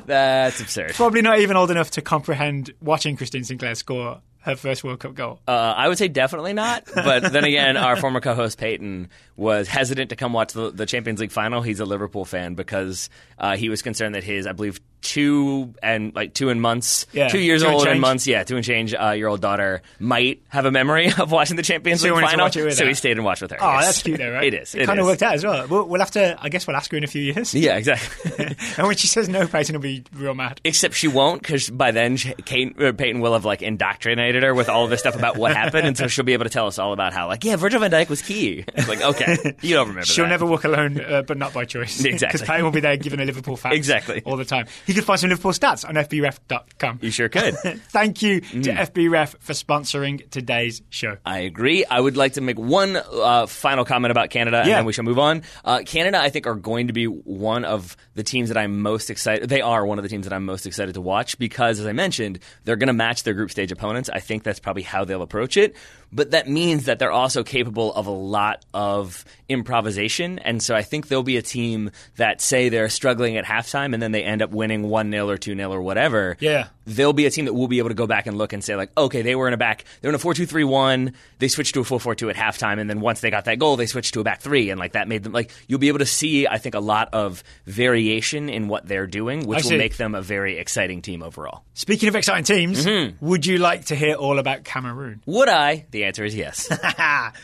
That's 0.05 0.59
absurd. 0.59 0.93
Probably 0.95 1.21
not 1.21 1.39
even 1.39 1.55
old 1.55 1.71
enough 1.71 1.91
to 1.91 2.01
comprehend 2.01 2.73
watching 2.81 3.15
Christine 3.17 3.43
Sinclair 3.43 3.75
score 3.75 4.21
her 4.39 4.55
first 4.55 4.83
World 4.83 4.99
Cup 4.99 5.13
goal. 5.13 5.39
Uh, 5.47 5.51
I 5.51 5.87
would 5.87 5.97
say 5.99 6.07
definitely 6.07 6.53
not. 6.53 6.85
But 6.95 7.31
then 7.31 7.43
again, 7.43 7.77
our 7.77 7.95
former 7.95 8.19
co-host 8.19 8.57
Peyton 8.57 9.09
was 9.35 9.67
hesitant 9.67 10.09
to 10.09 10.15
come 10.15 10.33
watch 10.33 10.53
the, 10.53 10.71
the 10.71 10.87
Champions 10.87 11.19
League 11.19 11.31
final. 11.31 11.61
He's 11.61 11.79
a 11.79 11.85
Liverpool 11.85 12.25
fan 12.25 12.55
because 12.55 13.09
uh, 13.37 13.55
he 13.55 13.69
was 13.69 13.81
concerned 13.83 14.15
that 14.15 14.23
his, 14.23 14.47
I 14.47 14.53
believe, 14.53 14.79
two 15.01 15.73
and 15.83 16.13
like 16.15 16.33
two 16.33 16.49
and 16.49 16.61
months, 16.61 17.05
Yeah, 17.11 17.27
two 17.29 17.39
years 17.39 17.63
two 17.63 17.67
old 17.69 17.81
and 17.81 17.91
change. 17.91 17.99
months, 18.01 18.27
yeah, 18.27 18.43
two 18.43 18.55
and 18.55 18.63
change 18.65 18.93
uh, 18.93 19.11
year 19.11 19.27
old 19.27 19.41
daughter 19.41 19.81
might 19.99 20.41
have 20.49 20.65
a 20.65 20.71
memory 20.71 21.11
of 21.19 21.31
watching 21.31 21.55
the 21.57 21.63
Champions 21.63 22.01
So 22.01 22.13
League 22.13 22.23
final. 22.25 22.45
watch 22.45 22.55
it 22.57 22.63
with 22.65 22.75
so 22.75 22.83
her? 22.83 22.89
he 22.89 22.93
stayed 22.93 23.17
and 23.17 23.25
watched 23.25 23.41
with 23.41 23.51
her. 23.51 23.57
Oh, 23.59 23.73
yes. 23.73 23.85
that's 23.85 24.03
cute, 24.03 24.17
though, 24.19 24.31
right? 24.31 24.41
It 24.51 24.53
is. 24.53 24.75
It, 24.75 24.83
It 24.83 24.85
kind 24.85 24.99
of 24.99 25.05
worked 25.05 25.23
out 25.23 25.35
as 25.35 25.43
well. 25.45 25.67
We'll, 25.67 25.87
we'll 25.87 25.99
have 26.01 26.11
to. 26.11 26.35
I 26.41 26.49
guess 26.49 26.65
we'll 26.67 26.75
ask 26.75 26.89
her 26.91 26.97
in 26.97 27.03
a 27.03 27.07
few 27.07 27.21
years. 27.21 27.53
Yeah, 27.61 27.77
exactly. 27.77 28.55
and 28.77 28.87
when 28.87 28.95
she 28.97 29.07
says 29.07 29.29
no, 29.29 29.45
Peyton 29.47 29.75
will 29.75 29.81
be 29.81 30.03
real 30.13 30.33
mad. 30.33 30.59
Except 30.63 30.93
she 30.95 31.07
won't, 31.07 31.41
because 31.41 31.69
by 31.69 31.91
then 31.91 32.17
Kate, 32.17 32.79
or 32.81 32.91
Peyton 32.93 33.21
will 33.21 33.33
have 33.33 33.45
like 33.45 33.61
indoctrinated 33.61 34.43
her 34.43 34.53
with 34.55 34.67
all 34.69 34.83
of 34.83 34.89
this 34.89 34.99
stuff 34.99 35.15
about 35.15 35.37
what 35.37 35.55
happened, 35.55 35.87
and 35.87 35.97
so 35.97 36.07
she'll 36.07 36.25
be 36.25 36.33
able 36.33 36.45
to 36.45 36.49
tell 36.49 36.67
us 36.67 36.79
all 36.79 36.91
about 36.93 37.13
how, 37.13 37.27
like, 37.27 37.43
yeah, 37.43 37.55
Virgil 37.55 37.79
van 37.79 37.91
Dijk 37.91 38.09
was 38.09 38.21
key. 38.21 38.63
It's 38.75 38.87
like, 38.87 39.01
okay, 39.01 39.55
you 39.61 39.75
don't 39.75 39.87
remember. 39.89 40.05
She'll 40.05 40.25
that. 40.25 40.29
never 40.29 40.45
walk 40.45 40.63
alone, 40.63 40.99
uh, 40.99 41.21
but 41.21 41.37
not 41.37 41.53
by 41.53 41.65
choice. 41.65 42.03
Exactly. 42.03 42.27
Because 42.39 42.41
Payne 42.47 42.63
will 42.63 42.71
be 42.71 42.79
there 42.79 42.97
giving 42.97 43.19
a 43.19 43.25
Liverpool 43.25 43.55
facts 43.57 43.75
Exactly. 43.75 44.21
all 44.25 44.37
the 44.37 44.45
time. 44.45 44.65
You 44.91 44.95
can 44.95 45.05
find 45.05 45.21
some 45.21 45.29
Liverpool 45.29 45.53
stats 45.53 45.87
on 45.87 45.95
fbref.com. 45.95 46.99
You 47.01 47.11
sure 47.11 47.29
could. 47.29 47.55
Thank 47.63 48.21
you 48.21 48.41
to 48.41 48.73
FBref 48.73 49.37
for 49.39 49.53
sponsoring 49.53 50.29
today's 50.29 50.81
show. 50.89 51.15
I 51.25 51.39
agree. 51.39 51.85
I 51.85 51.97
would 51.97 52.17
like 52.17 52.33
to 52.33 52.41
make 52.41 52.59
one 52.59 52.97
uh, 52.97 53.45
final 53.45 53.85
comment 53.85 54.11
about 54.11 54.31
Canada, 54.31 54.57
and 54.57 54.67
then 54.67 54.83
we 54.83 54.91
shall 54.91 55.05
move 55.05 55.17
on. 55.17 55.43
Uh, 55.63 55.83
Canada, 55.85 56.19
I 56.19 56.29
think, 56.29 56.45
are 56.45 56.55
going 56.55 56.87
to 56.87 56.93
be 56.93 57.05
one 57.05 57.63
of 57.63 57.95
the 58.15 58.23
teams 58.23 58.49
that 58.49 58.57
I'm 58.57 58.81
most 58.81 59.09
excited. 59.09 59.47
They 59.47 59.61
are 59.61 59.85
one 59.85 59.97
of 59.97 60.03
the 60.03 60.09
teams 60.09 60.25
that 60.25 60.33
I'm 60.33 60.45
most 60.45 60.65
excited 60.65 60.95
to 60.95 61.01
watch 61.01 61.37
because, 61.37 61.79
as 61.79 61.85
I 61.85 61.93
mentioned, 61.93 62.39
they're 62.65 62.75
going 62.75 62.87
to 62.87 62.93
match 62.93 63.23
their 63.23 63.33
group 63.33 63.49
stage 63.49 63.71
opponents. 63.71 64.09
I 64.09 64.19
think 64.19 64.43
that's 64.43 64.59
probably 64.59 64.83
how 64.83 65.05
they'll 65.05 65.21
approach 65.21 65.55
it. 65.55 65.73
But 66.13 66.31
that 66.31 66.47
means 66.49 66.85
that 66.85 66.99
they're 66.99 67.11
also 67.11 67.43
capable 67.43 67.93
of 67.93 68.07
a 68.07 68.11
lot 68.11 68.65
of 68.73 69.23
improvisation, 69.47 70.39
and 70.39 70.61
so 70.61 70.75
I 70.75 70.81
think 70.81 71.07
there'll 71.07 71.23
be 71.23 71.37
a 71.37 71.41
team 71.41 71.91
that 72.17 72.41
say 72.41 72.69
they're 72.69 72.89
struggling 72.89 73.37
at 73.37 73.45
halftime, 73.45 73.93
and 73.93 74.01
then 74.01 74.11
they 74.11 74.23
end 74.23 74.41
up 74.41 74.51
winning 74.51 74.89
one 74.89 75.11
0 75.11 75.29
or 75.29 75.37
two 75.37 75.55
0 75.55 75.71
or 75.71 75.81
whatever 75.81 76.35
Yeah. 76.39 76.67
they'll 76.85 77.13
be 77.13 77.25
a 77.25 77.29
team 77.29 77.45
that 77.45 77.53
we'll 77.53 77.67
be 77.67 77.77
able 77.79 77.89
to 77.89 77.95
go 77.95 78.07
back 78.07 78.27
and 78.27 78.37
look 78.37 78.53
and 78.53 78.63
say 78.63 78.75
like, 78.75 78.89
okay, 78.97 79.21
they 79.21 79.35
were 79.35 79.47
in 79.47 79.53
a 79.53 79.57
back, 79.57 79.85
they 80.01 80.07
were 80.07 80.11
in 80.11 80.15
a 80.15 80.19
four 80.19 80.33
two 80.33 80.45
three 80.45 80.63
one, 80.63 81.13
they 81.39 81.47
switched 81.47 81.73
to 81.75 81.81
a 81.81 81.83
4 81.83 81.99
4 81.99 82.15
2 82.15 82.29
at 82.29 82.35
halftime, 82.35 82.79
and 82.79 82.89
then 82.89 82.99
once 83.01 83.21
they 83.21 83.29
got 83.29 83.45
that 83.45 83.59
goal, 83.59 83.75
they 83.77 83.85
switched 83.85 84.13
to 84.15 84.19
a 84.19 84.23
back 84.23 84.41
three, 84.41 84.69
and 84.69 84.79
like 84.79 84.93
that 84.93 85.07
made 85.07 85.23
them 85.23 85.31
like 85.33 85.51
you'll 85.67 85.79
be 85.79 85.87
able 85.89 85.99
to 85.99 86.05
see, 86.05 86.47
I 86.47 86.57
think, 86.57 86.75
a 86.75 86.79
lot 86.79 87.09
of 87.13 87.43
variation 87.65 88.49
in 88.49 88.67
what 88.67 88.87
they're 88.87 89.07
doing, 89.07 89.45
which 89.47 89.63
will 89.63 89.77
make 89.77 89.97
them 89.97 90.15
a 90.15 90.21
very 90.21 90.57
exciting 90.57 91.01
team 91.01 91.23
overall. 91.23 91.63
Speaking 91.73 92.09
of 92.09 92.15
exciting 92.15 92.43
teams, 92.43 92.85
Mm-hmm. 92.85 93.25
would 93.25 93.45
you 93.45 93.57
like 93.57 93.85
to 93.85 93.95
hear 93.95 94.15
all 94.15 94.39
about 94.39 94.63
Cameroon? 94.63 95.21
Would 95.25 95.49
I? 95.49 95.85
The 95.91 96.00
answer 96.05 96.23
is 96.23 96.35
yes. 96.35 96.69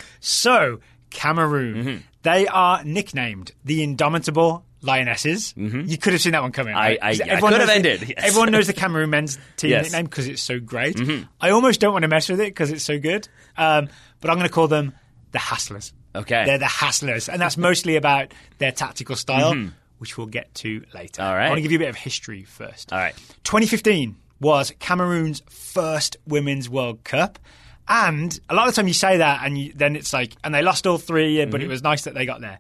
so, 0.20 0.80
Cameroon. 1.10 1.76
Mm-hmm. 1.84 1.98
They 2.24 2.48
are 2.48 2.84
nicknamed 2.84 3.52
the 3.63 3.84
Indomitable 3.84 4.65
Lionesses. 4.82 5.54
You 5.56 5.98
could 5.98 6.13
have 6.13 6.22
seen 6.22 6.34
that 6.34 6.41
one 6.41 6.52
coming. 6.52 6.76
Mm-hmm. 6.76 7.04
I- 7.04 7.08
I- 7.10 7.36
I 7.38 7.39
could 7.39 7.54
have 7.54 7.67
the- 7.67 7.74
ended, 7.74 8.02
yes. 8.10 8.17
Everyone 8.17 8.52
knows 8.52 8.67
the 8.67 8.74
Cameroon 8.74 9.10
men's 9.10 9.38
team 9.56 9.72
Yes. 9.72 9.86
Mm-hmm. 9.88 9.91
nickname 9.93 10.06
because 10.06 10.28
it's 10.28 10.41
so 10.43 10.60
great. 10.60 11.00
I 11.41 11.50
almost 11.52 11.80
don't 11.80 11.93
want 11.93 12.04
to 12.04 12.08
mess 12.10 12.30
with 12.30 12.39
it 12.41 12.46
because 12.50 12.72
it's 12.72 12.84
so 12.84 13.00
good. 13.00 13.28
Um, 13.58 13.89
but 14.22 14.30
I'm 14.30 14.38
going 14.38 14.48
to 14.48 14.54
call 14.54 14.67
them 14.67 14.93
the 15.32 15.39
Hasslers. 15.39 15.93
Okay. 16.15 16.46
They're 16.46 16.58
the 16.58 16.65
Hasslers, 16.65 17.30
and 17.30 17.41
that's 17.41 17.58
mostly 17.58 17.96
about 17.96 18.34
their 18.58 18.72
tactical 18.72 19.15
style, 19.15 19.70
which 20.00 20.17
we'll 20.17 20.28
get 20.28 20.54
to 20.56 20.84
later. 20.93 21.22
Mm-hmm. 21.22 21.24
All 21.24 21.36
right. 21.36 21.46
I 21.46 21.50
want 21.50 21.60
to 21.60 21.62
give 21.62 21.72
you 21.72 21.78
a 21.78 21.82
bit 21.82 21.89
of 21.89 21.96
history 21.96 22.43
first. 22.43 22.91
All 22.91 23.00
right. 23.00 23.15
2015 23.43 24.15
was 24.39 24.72
Cameroon's 24.80 25.41
first 25.50 26.17
Women's 26.28 26.70
World 26.70 27.04
Cup. 27.04 27.39
And 27.88 28.38
a 28.50 28.54
lot 28.56 28.67
of 28.67 28.73
the 28.76 28.82
time 28.82 28.88
you 28.88 28.93
say 28.93 29.17
that, 29.17 29.41
and 29.45 29.58
you, 29.58 29.73
then 29.73 29.95
it's 29.95 30.12
like, 30.13 30.34
and 30.43 30.54
they 30.54 30.62
lost 30.62 30.86
all 30.88 30.97
three, 30.97 31.43
but 31.45 31.54
Mm-hmm. 31.62 31.62
it 31.62 31.67
was 31.69 31.82
nice 31.84 32.04
that 32.04 32.13
they 32.13 32.26
got 32.26 32.41
there. 32.41 32.60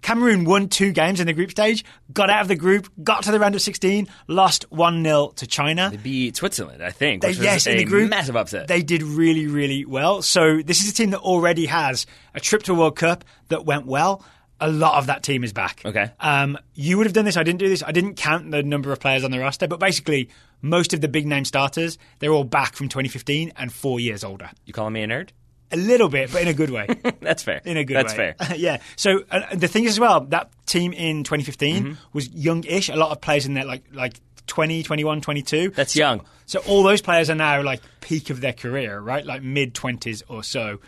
Cameroon 0.00 0.44
won 0.44 0.68
two 0.68 0.92
games 0.92 1.18
in 1.18 1.26
the 1.26 1.32
group 1.32 1.50
stage, 1.50 1.84
got 2.12 2.30
out 2.30 2.42
of 2.42 2.46
the 2.48 2.54
group, 2.54 2.88
got 3.02 3.24
to 3.24 3.32
the 3.32 3.40
round 3.40 3.56
of 3.56 3.60
16, 3.60 4.06
lost 4.28 4.64
1 4.70 5.02
0 5.02 5.32
to 5.34 5.46
China. 5.48 5.88
They 5.90 5.96
beat 5.96 6.36
Switzerland, 6.36 6.84
I 6.84 6.90
think. 6.90 7.22
They- 7.22 7.32
yes, 7.32 7.66
a 7.66 7.72
in 7.72 7.78
the 7.78 7.84
group, 7.84 8.08
massive 8.08 8.36
upset. 8.36 8.68
They 8.68 8.82
did 8.82 9.02
really, 9.02 9.48
really 9.48 9.84
well. 9.84 10.22
So 10.22 10.62
this 10.62 10.84
is 10.84 10.90
a 10.90 10.94
team 10.94 11.10
that 11.10 11.18
already 11.20 11.66
has 11.66 12.06
a 12.32 12.38
trip 12.40 12.62
to 12.64 12.72
a 12.72 12.76
World 12.76 12.94
Cup 12.94 13.24
that 13.48 13.64
went 13.64 13.86
well. 13.86 14.24
A 14.60 14.70
lot 14.70 14.94
of 14.98 15.06
that 15.06 15.24
team 15.24 15.42
is 15.42 15.52
back. 15.52 15.82
Okay. 15.84 16.10
Um, 16.20 16.56
you 16.74 16.96
would 16.98 17.06
have 17.06 17.12
done 17.12 17.24
this. 17.24 17.36
I 17.36 17.42
didn't 17.42 17.58
do 17.58 17.68
this. 17.68 17.82
I 17.82 17.90
didn't 17.92 18.14
count 18.14 18.50
the 18.52 18.62
number 18.62 18.92
of 18.92 19.00
players 19.00 19.24
on 19.24 19.32
the 19.32 19.38
roster, 19.40 19.66
but 19.66 19.80
basically, 19.80 20.30
most 20.62 20.92
of 20.94 21.00
the 21.00 21.08
big 21.08 21.26
name 21.26 21.44
starters 21.44 21.98
they're 22.18 22.32
all 22.32 22.44
back 22.44 22.74
from 22.74 22.88
2015 22.88 23.52
and 23.56 23.72
four 23.72 24.00
years 24.00 24.24
older. 24.24 24.50
you 24.66 24.72
calling 24.72 24.92
me 24.92 25.02
a 25.02 25.06
nerd? 25.06 25.30
A 25.70 25.76
little 25.76 26.08
bit, 26.08 26.32
but 26.32 26.40
in 26.42 26.48
a 26.48 26.54
good 26.54 26.70
way. 26.70 26.86
That's 27.20 27.42
fair. 27.42 27.60
in 27.64 27.76
a 27.76 27.84
good 27.84 27.94
That's 27.96 28.16
way. 28.16 28.34
That's 28.38 28.48
fair. 28.50 28.56
yeah. 28.58 28.78
So 28.96 29.22
uh, 29.30 29.54
the 29.54 29.68
thing 29.68 29.84
is 29.84 29.92
as 29.92 30.00
well, 30.00 30.20
that 30.26 30.50
team 30.66 30.92
in 30.94 31.24
2015 31.24 31.84
Mm-hmm. 31.84 31.92
was 32.14 32.28
young-ish. 32.30 32.88
A 32.88 32.96
lot 32.96 33.10
of 33.10 33.20
players 33.20 33.44
in 33.44 33.52
there, 33.54 33.66
like 33.66 33.82
like 33.92 34.14
20, 34.46 34.82
21, 34.82 35.20
22. 35.20 35.70
That's 35.70 35.94
young. 35.94 36.22
So 36.46 36.60
all 36.66 36.82
those 36.82 37.02
players 37.02 37.28
are 37.28 37.34
now 37.34 37.62
like 37.62 37.82
peak 38.00 38.30
of 38.30 38.40
their 38.40 38.54
career, 38.54 38.98
right? 38.98 39.26
Like 39.26 39.42
mid 39.42 39.74
20s 39.74 40.22
or 40.28 40.42
so. 40.42 40.78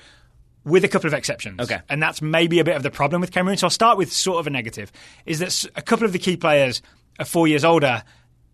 With 0.65 0.83
a 0.85 0.89
couple 0.89 1.09
of 1.09 1.15
exceptions. 1.15 1.61
Okay. 1.61 1.79
And 1.91 2.03
that's 2.03 2.21
maybe 2.23 2.59
a 2.59 2.65
bit 2.65 2.77
of 2.77 2.83
the 2.83 2.91
problem 2.91 3.21
with 3.21 3.33
Cameroon. 3.33 3.59
So 3.59 3.67
I'll 3.67 3.71
start 3.71 3.99
with 3.99 4.11
sort 4.13 4.41
of 4.41 4.47
a 4.47 4.51
negative. 4.51 4.91
Is 5.27 5.39
that 5.41 5.67
a 5.77 5.83
couple 5.83 6.07
of 6.07 6.13
the 6.13 6.19
key 6.19 6.37
players 6.39 6.81
are 7.19 7.25
four 7.27 7.47
years 7.49 7.65
older 7.67 8.03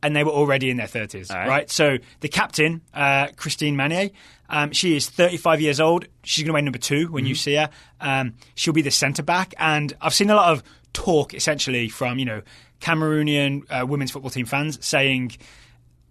and 0.07 0.15
they 0.17 0.25
were 0.25 0.31
already 0.31 0.71
in 0.71 0.77
their 0.77 0.87
30s, 0.87 1.31
right. 1.33 1.49
right? 1.49 1.71
So 1.71 1.99
the 2.21 2.29
captain, 2.29 2.81
uh, 2.95 3.29
Christine 3.37 3.77
Manie, 3.77 4.13
um, 4.49 4.71
she 4.73 4.97
is 4.97 5.09
35 5.11 5.61
years 5.61 5.81
old. 5.81 6.07
She's 6.23 6.45
going 6.45 6.49
to 6.51 6.55
weigh 6.55 6.63
number 6.63 6.79
two 6.79 7.09
when 7.09 7.27
you 7.27 7.35
Mm-hmm. 7.35 7.39
see 7.39 7.55
her. 7.57 7.71
Um, 8.01 8.35
she'll 8.55 8.73
be 8.75 8.83
the 8.83 8.91
centre 8.93 9.23
back. 9.25 9.55
And 9.59 9.93
I've 10.01 10.15
seen 10.15 10.31
a 10.31 10.35
lot 10.37 10.53
of 10.53 10.63
talk, 10.93 11.35
essentially, 11.35 11.89
from, 11.89 12.19
you 12.19 12.25
know, 12.25 12.43
Cameroonian 12.81 13.63
uh, 13.71 13.85
women's 13.87 14.11
football 14.13 14.31
team 14.31 14.47
fans 14.47 14.79
saying, 14.87 15.33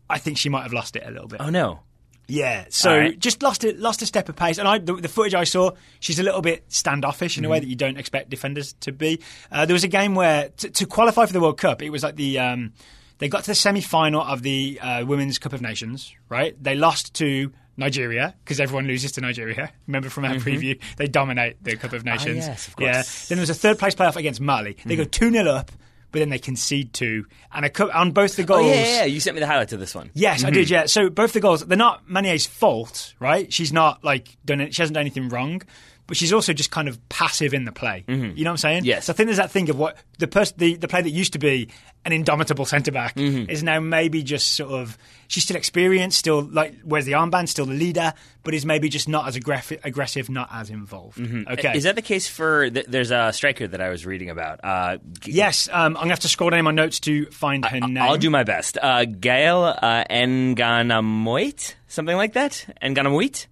I 0.10 0.17
think 0.19 0.38
she 0.38 0.49
might 0.49 0.63
have 0.63 0.73
lost 0.73 0.95
it 0.95 1.03
a 1.05 1.12
little 1.12 1.27
bit. 1.27 1.39
Oh, 1.41 1.49
no. 1.49 1.79
Yeah, 2.27 2.65
so 2.69 2.97
right. 2.97 3.19
just 3.19 3.43
lost 3.43 3.63
it, 3.63 3.77
lost 3.79 4.01
a 4.01 4.05
step 4.08 4.29
of 4.29 4.36
pace. 4.36 4.58
And 4.58 4.67
I, 4.67 4.79
the, 4.79 4.95
the 4.95 5.08
footage 5.08 5.36
I 5.36 5.43
saw, 5.43 5.71
she's 5.99 6.17
a 6.17 6.23
little 6.23 6.41
bit 6.41 6.63
standoffish 6.69 7.38
in 7.38 7.43
Mm-hmm. 7.43 7.49
a 7.49 7.51
way 7.51 7.60
that 7.60 7.67
you 7.67 7.75
don't 7.75 7.97
expect 7.97 8.31
defenders 8.31 8.73
to 8.81 8.91
be. 8.91 9.21
Uh, 9.51 9.65
there 9.67 9.75
was 9.75 9.84
a 9.84 9.88
game 9.88 10.15
where 10.15 10.49
to, 10.58 10.69
to 10.71 10.86
qualify 10.88 11.27
for 11.27 11.34
the 11.34 11.39
World 11.39 11.60
Cup, 11.60 11.84
it 11.84 11.91
was 11.91 12.01
like 12.01 12.15
the 12.15 12.39
um, 12.39 12.73
they 13.19 13.28
got 13.30 13.43
to 13.45 13.51
the 13.51 13.56
semi 13.56 13.82
final 13.82 14.21
of 14.21 14.41
the 14.41 14.80
uh, 14.82 15.06
Women's 15.06 15.38
Cup 15.39 15.54
of 15.54 15.62
Nations. 15.62 16.13
Right, 16.30 16.56
they 16.62 16.75
lost 16.75 17.13
to 17.15 17.51
Nigeria 17.78 18.36
because 18.43 18.60
everyone 18.60 18.88
loses 18.88 19.12
to 19.13 19.21
Nigeria. 19.21 19.71
Remember 19.88 20.10
from 20.10 20.25
our 20.25 20.36
preview, 20.36 20.80
they 20.97 21.08
dominate 21.08 21.63
the 21.63 21.75
Cup 21.75 21.93
of 21.93 22.06
Nations. 22.06 22.39
Mm-hmm. 22.45 22.49
Ah, 22.49 22.51
yes, 22.51 22.67
of 22.67 22.75
Yeah. 22.80 22.93
course. 22.93 23.28
Then 23.28 23.38
there 23.38 23.41
was 23.43 23.49
a 23.49 23.54
third 23.54 23.80
place 23.80 23.95
playoff 23.95 24.15
against 24.15 24.39
Mali. 24.41 24.78
They 24.86 24.95
go 24.95 25.04
two 25.04 25.32
0 25.32 25.49
up, 25.51 25.71
but 26.12 26.19
then 26.19 26.30
they 26.30 26.39
concede 26.39 26.93
two, 26.93 27.25
and 27.54 27.65
a 27.65 27.69
cup, 27.69 27.93
on 27.93 28.12
both 28.12 28.38
the 28.38 28.43
Oh, 28.43 28.45
goals. 28.45 28.67
yeah, 28.67 28.75
yeah, 28.75 28.97
yeah. 28.99 29.04
You 29.06 29.19
sent 29.19 29.36
me 29.36 29.41
the 29.41 29.47
highlights 29.47 29.73
of 29.73 29.82
this 29.82 29.93
one. 29.93 30.12
Yes, 30.13 30.45
I 30.45 30.49
did. 30.49 30.69
Yeah. 30.69 30.86
So 30.86 31.10
both 31.10 31.34
the 31.34 31.41
goals, 31.41 31.65
they're 31.65 31.78
not 31.78 32.08
Manie's 32.10 32.45
fault, 32.45 33.13
right? 33.19 33.51
She's 33.51 33.73
not 33.73 34.04
like 34.06 34.38
done 34.45 34.62
it. 34.62 34.73
She 34.73 34.82
hasn't 34.82 34.93
done 34.93 35.01
anything 35.01 35.28
wrong, 35.28 35.62
but 36.07 36.17
she's 36.17 36.31
also 36.33 36.53
just 36.53 36.71
kind 36.71 36.87
of 36.87 36.97
passive 37.09 37.53
in 37.53 37.65
the 37.65 37.71
play. 37.71 38.03
You 38.07 38.15
know 38.15 38.33
what 38.35 38.47
I'm 38.51 38.57
saying? 38.57 38.85
Yes. 38.85 39.05
So 39.05 39.13
I 39.13 39.15
think 39.15 39.27
there's 39.27 39.37
that 39.37 39.51
thing 39.51 39.69
of 39.69 39.77
what 39.79 39.97
the 40.19 40.27
person, 40.27 40.55
the, 40.57 40.75
the 40.75 40.87
player 40.87 41.03
that 41.03 41.09
used 41.09 41.33
to 41.33 41.39
be 41.39 41.69
an 42.05 42.11
indomitable 42.11 42.65
centre 42.65 42.91
back 42.91 43.17
is 43.17 43.63
now 43.63 43.79
maybe 43.79 44.21
just 44.21 44.51
sort 44.53 44.71
of 44.71 44.97
she's 45.27 45.43
still 45.43 45.57
experienced, 45.57 46.17
still 46.19 46.41
like 46.43 46.75
wears 46.83 47.05
the 47.05 47.13
armband, 47.13 47.49
still 47.49 47.65
the 47.65 47.73
leader, 47.73 48.13
but 48.43 48.53
is 48.53 48.65
maybe 48.65 48.87
just 48.89 49.09
not 49.09 49.27
as 49.27 49.35
aggressive, 49.35 49.79
aggressive 49.83 50.29
not 50.29 50.47
as 50.53 50.69
involved. 50.69 51.19
Okay. 51.19 51.75
Is 51.75 51.83
that 51.85 51.95
the 51.95 52.03
case 52.03 52.27
for? 52.27 52.69
Th- 52.69 52.85
there's 52.87 53.09
a 53.09 53.31
striker 53.33 53.67
that 53.67 53.81
I 53.81 53.89
was 53.89 54.05
reading 54.05 54.29
about. 54.29 54.59
Uh, 54.63 54.97
G- 55.19 55.31
Yes, 55.31 55.67
um, 55.71 55.97
I'm 55.97 56.03
gonna 56.03 56.09
have 56.11 56.19
to 56.19 56.27
scroll 56.27 56.51
down 56.51 56.59
in 56.59 56.65
my 56.65 56.71
notes 56.71 56.99
to 57.01 57.25
find 57.31 57.65
her 57.65 57.79
name. 57.79 57.97
I'll 57.97 58.17
do 58.17 58.29
my 58.29 58.43
best. 58.43 58.77
Uh, 58.79 59.05
Gail 59.05 59.63
uh, 59.63 60.03
Enganamouit, 60.09 61.73
something 61.87 62.15
like 62.15 62.33
that. 62.33 62.65
Enganamouit. 62.81 63.47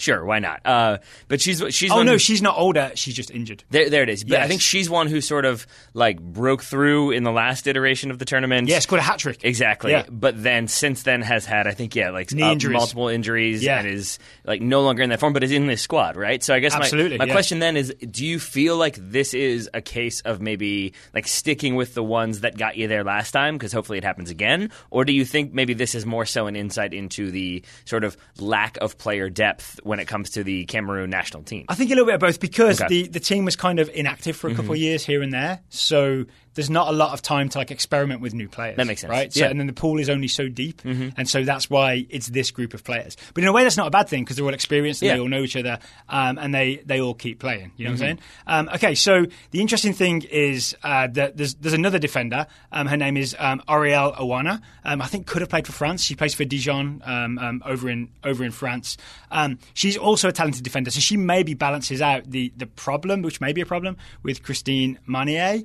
Sure, 0.00 0.24
why 0.24 0.38
not? 0.38 0.62
Uh, 0.64 0.98
but 1.28 1.42
she's 1.42 1.62
she's 1.74 1.90
Oh 1.92 2.02
no, 2.02 2.12
who- 2.12 2.18
she's 2.18 2.40
not 2.40 2.56
older. 2.56 2.90
She's 2.94 3.14
just 3.14 3.30
injured. 3.30 3.64
There, 3.68 3.90
there 3.90 4.02
it 4.02 4.08
is. 4.08 4.24
But 4.24 4.40
I 4.40 4.48
think 4.48 4.62
she's 4.62 4.88
one 4.88 5.08
who 5.08 5.20
sort 5.20 5.44
of 5.44 5.66
like 5.92 6.18
broke 6.20 6.62
through 6.62 7.10
in 7.10 7.22
the 7.22 7.30
last 7.30 7.66
iteration 7.66 8.10
of 8.10 8.18
the 8.18 8.24
tournament. 8.24 8.68
Yeah, 8.68 8.78
scored 8.78 9.00
a 9.00 9.02
hat 9.02 9.18
trick. 9.18 9.40
Exactly. 9.44 9.90
Yeah. 9.92 10.06
But 10.10 10.42
then 10.42 10.68
since 10.68 11.02
then 11.02 11.20
has 11.20 11.44
had, 11.44 11.66
I 11.66 11.72
think, 11.72 11.94
yeah, 11.94 12.10
like 12.10 12.32
Knee 12.32 12.42
uh, 12.42 12.52
injuries. 12.52 12.72
multiple 12.74 13.08
injuries 13.08 13.62
Yeah. 13.62 13.80
and 13.80 13.88
is 13.88 14.18
like 14.44 14.62
no 14.62 14.80
longer 14.80 15.02
in 15.02 15.10
that 15.10 15.20
form, 15.20 15.34
but 15.34 15.44
is 15.44 15.52
in 15.52 15.66
this 15.66 15.82
squad, 15.82 16.16
right? 16.16 16.42
So 16.42 16.54
I 16.54 16.60
guess 16.60 16.72
my- 16.72 16.90
my, 17.18 17.24
yeah. 17.26 17.32
question 17.32 17.58
then 17.58 17.76
is 17.76 17.94
do 18.10 18.24
you 18.24 18.38
feel 18.38 18.78
like 18.78 18.96
this 18.98 19.34
is 19.34 19.68
a 19.74 19.82
case 19.82 20.22
of 20.22 20.40
maybe 20.40 20.94
like 21.14 21.26
sticking 21.28 21.74
with 21.74 21.92
the 21.92 22.02
ones 22.02 22.40
that 22.40 22.56
got 22.56 22.76
you 22.78 22.88
there 22.88 23.04
last 23.04 23.32
time 23.32 23.56
because 23.58 23.72
hopefully 23.72 23.98
it 23.98 24.04
happens 24.04 24.30
again? 24.30 24.70
Or 24.90 25.04
do 25.04 25.12
you 25.12 25.26
think 25.26 25.52
maybe 25.52 25.74
this 25.74 25.94
is 25.94 26.06
more 26.06 26.24
so 26.24 26.46
an 26.46 26.56
insight 26.56 26.94
into 26.94 27.30
the 27.30 27.62
sort 27.84 28.04
of 28.04 28.16
lack 28.38 28.78
of 28.80 28.96
player 28.96 29.28
depth 29.28 29.78
when 29.90 30.00
it 30.00 30.06
comes 30.06 30.30
to 30.30 30.44
the 30.44 30.64
Cameroon 30.66 31.10
national 31.10 31.42
team? 31.42 31.66
I 31.68 31.74
think 31.74 31.90
a 31.90 31.94
little 31.94 32.06
bit 32.06 32.14
of 32.14 32.20
both 32.20 32.38
because 32.40 32.80
Okay. 32.80 33.02
the, 33.02 33.08
the 33.08 33.20
team 33.20 33.44
was 33.44 33.56
kind 33.56 33.78
of 33.80 33.90
inactive 33.92 34.36
for 34.36 34.46
a 34.48 34.50
couple 34.52 34.64
Mm-hmm. 34.66 34.72
of 34.72 34.78
years 34.78 35.04
here 35.04 35.20
and 35.20 35.32
there. 35.32 35.60
So 35.68 36.24
there's 36.54 36.70
not 36.70 36.88
a 36.88 36.92
lot 36.92 37.12
of 37.12 37.22
time 37.22 37.48
to 37.48 37.58
like 37.58 37.70
experiment 37.70 38.20
with 38.20 38.34
new 38.34 38.48
players. 38.48 38.76
That 38.76 38.86
makes 38.86 39.02
sense. 39.02 39.10
Right? 39.10 39.32
So, 39.32 39.40
Yeah. 39.40 39.46
Mm-hmm. 39.46 39.50
And 39.52 39.60
then 39.60 39.66
the 39.68 39.72
pool 39.72 39.98
is 40.00 40.08
only 40.10 40.28
so 40.28 40.48
deep. 40.48 40.82
And 40.84 41.28
so 41.28 41.44
that's 41.44 41.70
why 41.70 42.06
it's 42.10 42.26
this 42.26 42.50
group 42.50 42.74
of 42.74 42.82
players. 42.82 43.16
But 43.34 43.44
in 43.44 43.48
a 43.48 43.52
way, 43.52 43.62
that's 43.62 43.76
not 43.76 43.86
a 43.86 43.90
bad 43.90 44.08
thing 44.08 44.24
because 44.24 44.36
they're 44.36 44.44
all 44.44 44.54
experienced 44.54 45.02
and 45.02 45.06
Yeah. 45.08 45.14
they 45.14 45.20
all 45.20 45.28
know 45.28 45.42
each 45.42 45.56
other 45.56 45.78
um, 46.08 46.38
and 46.38 46.52
they, 46.54 46.82
they 46.84 47.00
all 47.00 47.14
keep 47.14 47.38
playing. 47.38 47.70
You 47.76 47.84
know 47.86 47.92
Mm-hmm. 47.92 48.00
what 48.02 48.08
I'm 48.10 48.18
saying? 48.18 48.18
Um, 48.46 48.68
okay, 48.74 48.94
so 48.94 49.26
the 49.52 49.60
interesting 49.60 49.92
thing 49.92 50.22
is 50.30 50.76
uh, 50.82 51.06
that 51.12 51.36
there's, 51.36 51.54
there's 51.54 51.72
another 51.74 51.98
defender. 52.00 52.46
Um, 52.72 52.86
her 52.88 52.96
name 52.96 53.16
is 53.16 53.36
um, 53.38 53.62
Aurelle 53.68 54.16
Awona. 54.16 54.60
Um, 54.84 55.00
I 55.02 55.06
think 55.06 55.26
could 55.26 55.42
have 55.42 55.48
played 55.50 55.66
for 55.66 55.72
France. 55.72 56.02
She 56.02 56.16
plays 56.16 56.34
for 56.34 56.44
Dijon 56.44 57.02
um, 57.04 57.38
um, 57.38 57.62
over 57.64 57.88
in 57.88 58.08
over 58.24 58.42
in 58.44 58.50
France. 58.50 58.96
Um, 59.30 59.58
she's 59.74 59.96
also 59.96 60.28
a 60.28 60.32
talented 60.32 60.64
defender, 60.64 60.90
so 60.90 61.00
she 61.00 61.16
maybe 61.16 61.54
balances 61.54 62.00
out 62.02 62.30
the 62.30 62.52
the 62.56 62.66
problem, 62.66 63.22
which 63.22 63.40
may 63.40 63.52
be 63.52 63.60
a 63.60 63.66
problem 63.66 63.96
with 64.22 64.42
Christine 64.42 64.98
Manie. 65.06 65.64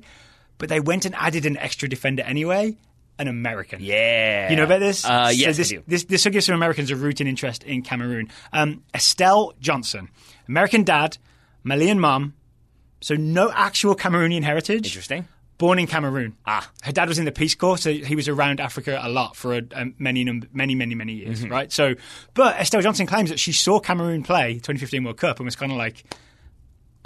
But 0.58 0.68
they 0.68 0.80
went 0.80 1.04
and 1.04 1.14
added 1.14 1.44
an 1.46 1.56
extra 1.58 1.88
defender 1.88 2.22
anyway, 2.22 2.76
an 3.18 3.28
American. 3.28 3.78
Yeah. 3.82 4.50
You 4.50 4.56
know 4.56 4.64
about 4.64 4.80
this? 4.80 5.04
Uh, 5.04 5.26
So 5.26 5.30
yes, 5.32 5.56
this, 5.56 5.72
I 5.72 5.76
do. 5.76 5.82
This, 5.86 6.04
this 6.04 6.24
will 6.24 6.32
give 6.32 6.44
some 6.44 6.54
Americans 6.54 6.90
a 6.90 6.96
rooting 6.96 7.26
interest 7.26 7.62
in 7.64 7.82
Cameroon. 7.82 8.28
Um, 8.52 8.82
Estelle 8.94 9.52
Johnson, 9.60 10.08
American 10.48 10.82
dad, 10.84 11.18
Malian 11.64 12.00
mum, 12.00 12.34
so 13.00 13.14
no 13.14 13.50
actual 13.52 13.94
Cameroonian 13.94 14.42
heritage. 14.42 14.86
Interesting. 14.86 15.28
Born 15.58 15.78
in 15.78 15.86
Cameroon. 15.86 16.36
Ah. 16.46 16.70
Her 16.82 16.92
dad 16.92 17.08
was 17.08 17.18
in 17.18 17.24
the 17.24 17.32
Peace 17.32 17.54
Corps, 17.54 17.78
so 17.78 17.90
he 17.90 18.14
was 18.14 18.28
around 18.28 18.60
Africa 18.60 18.98
a 19.02 19.08
lot 19.08 19.36
for 19.36 19.54
a, 19.54 19.62
a 19.72 19.86
many, 19.98 20.22
many, 20.52 20.74
many, 20.74 20.94
many 20.94 21.12
years, 21.14 21.40
Mm-hmm. 21.40 21.50
right? 21.52 21.72
So, 21.72 21.94
but 22.34 22.56
Estelle 22.60 22.82
Johnson 22.82 23.06
claims 23.06 23.30
that 23.30 23.40
she 23.40 23.52
saw 23.52 23.80
Cameroon 23.80 24.22
play 24.22 24.54
2015 24.54 25.04
World 25.04 25.16
Cup 25.16 25.38
and 25.38 25.46
was 25.46 25.56
kind 25.56 25.72
of 25.72 25.78
like, 25.78 26.04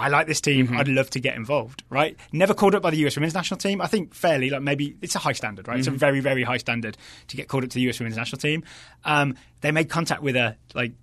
I 0.01 0.07
like 0.09 0.27
this 0.27 0.41
team. 0.41 0.67
Mm-hmm. 0.67 0.77
I'd 0.77 0.87
love 0.87 1.09
to 1.11 1.19
get 1.19 1.35
involved, 1.35 1.83
right? 1.89 2.17
Never 2.31 2.53
called 2.53 2.75
up 2.75 2.81
by 2.81 2.89
the 2.91 2.97
US 3.07 3.15
Women's 3.15 3.33
National 3.33 3.57
Team. 3.57 3.81
I 3.81 3.87
think 3.87 4.13
fairly, 4.13 4.49
like 4.49 4.61
maybe 4.61 4.97
it's 5.01 5.15
a 5.15 5.19
high 5.19 5.33
standard, 5.33 5.67
right? 5.67 5.77
It's 5.79 5.87
Mm-hmm. 5.87 5.95
a 5.95 5.99
very, 5.99 6.19
very 6.19 6.43
high 6.43 6.57
standard 6.57 6.97
to 7.27 7.37
get 7.37 7.47
called 7.47 7.63
up 7.63 7.69
to 7.69 7.75
the 7.75 7.89
US 7.89 7.99
Women's 7.99 8.17
National 8.17 8.39
Team. 8.39 8.63
Um, 9.05 9.35
they 9.61 9.71
made 9.71 9.89
contact 9.89 10.21
with 10.21 10.35
her 10.35 10.57
like 10.73 10.93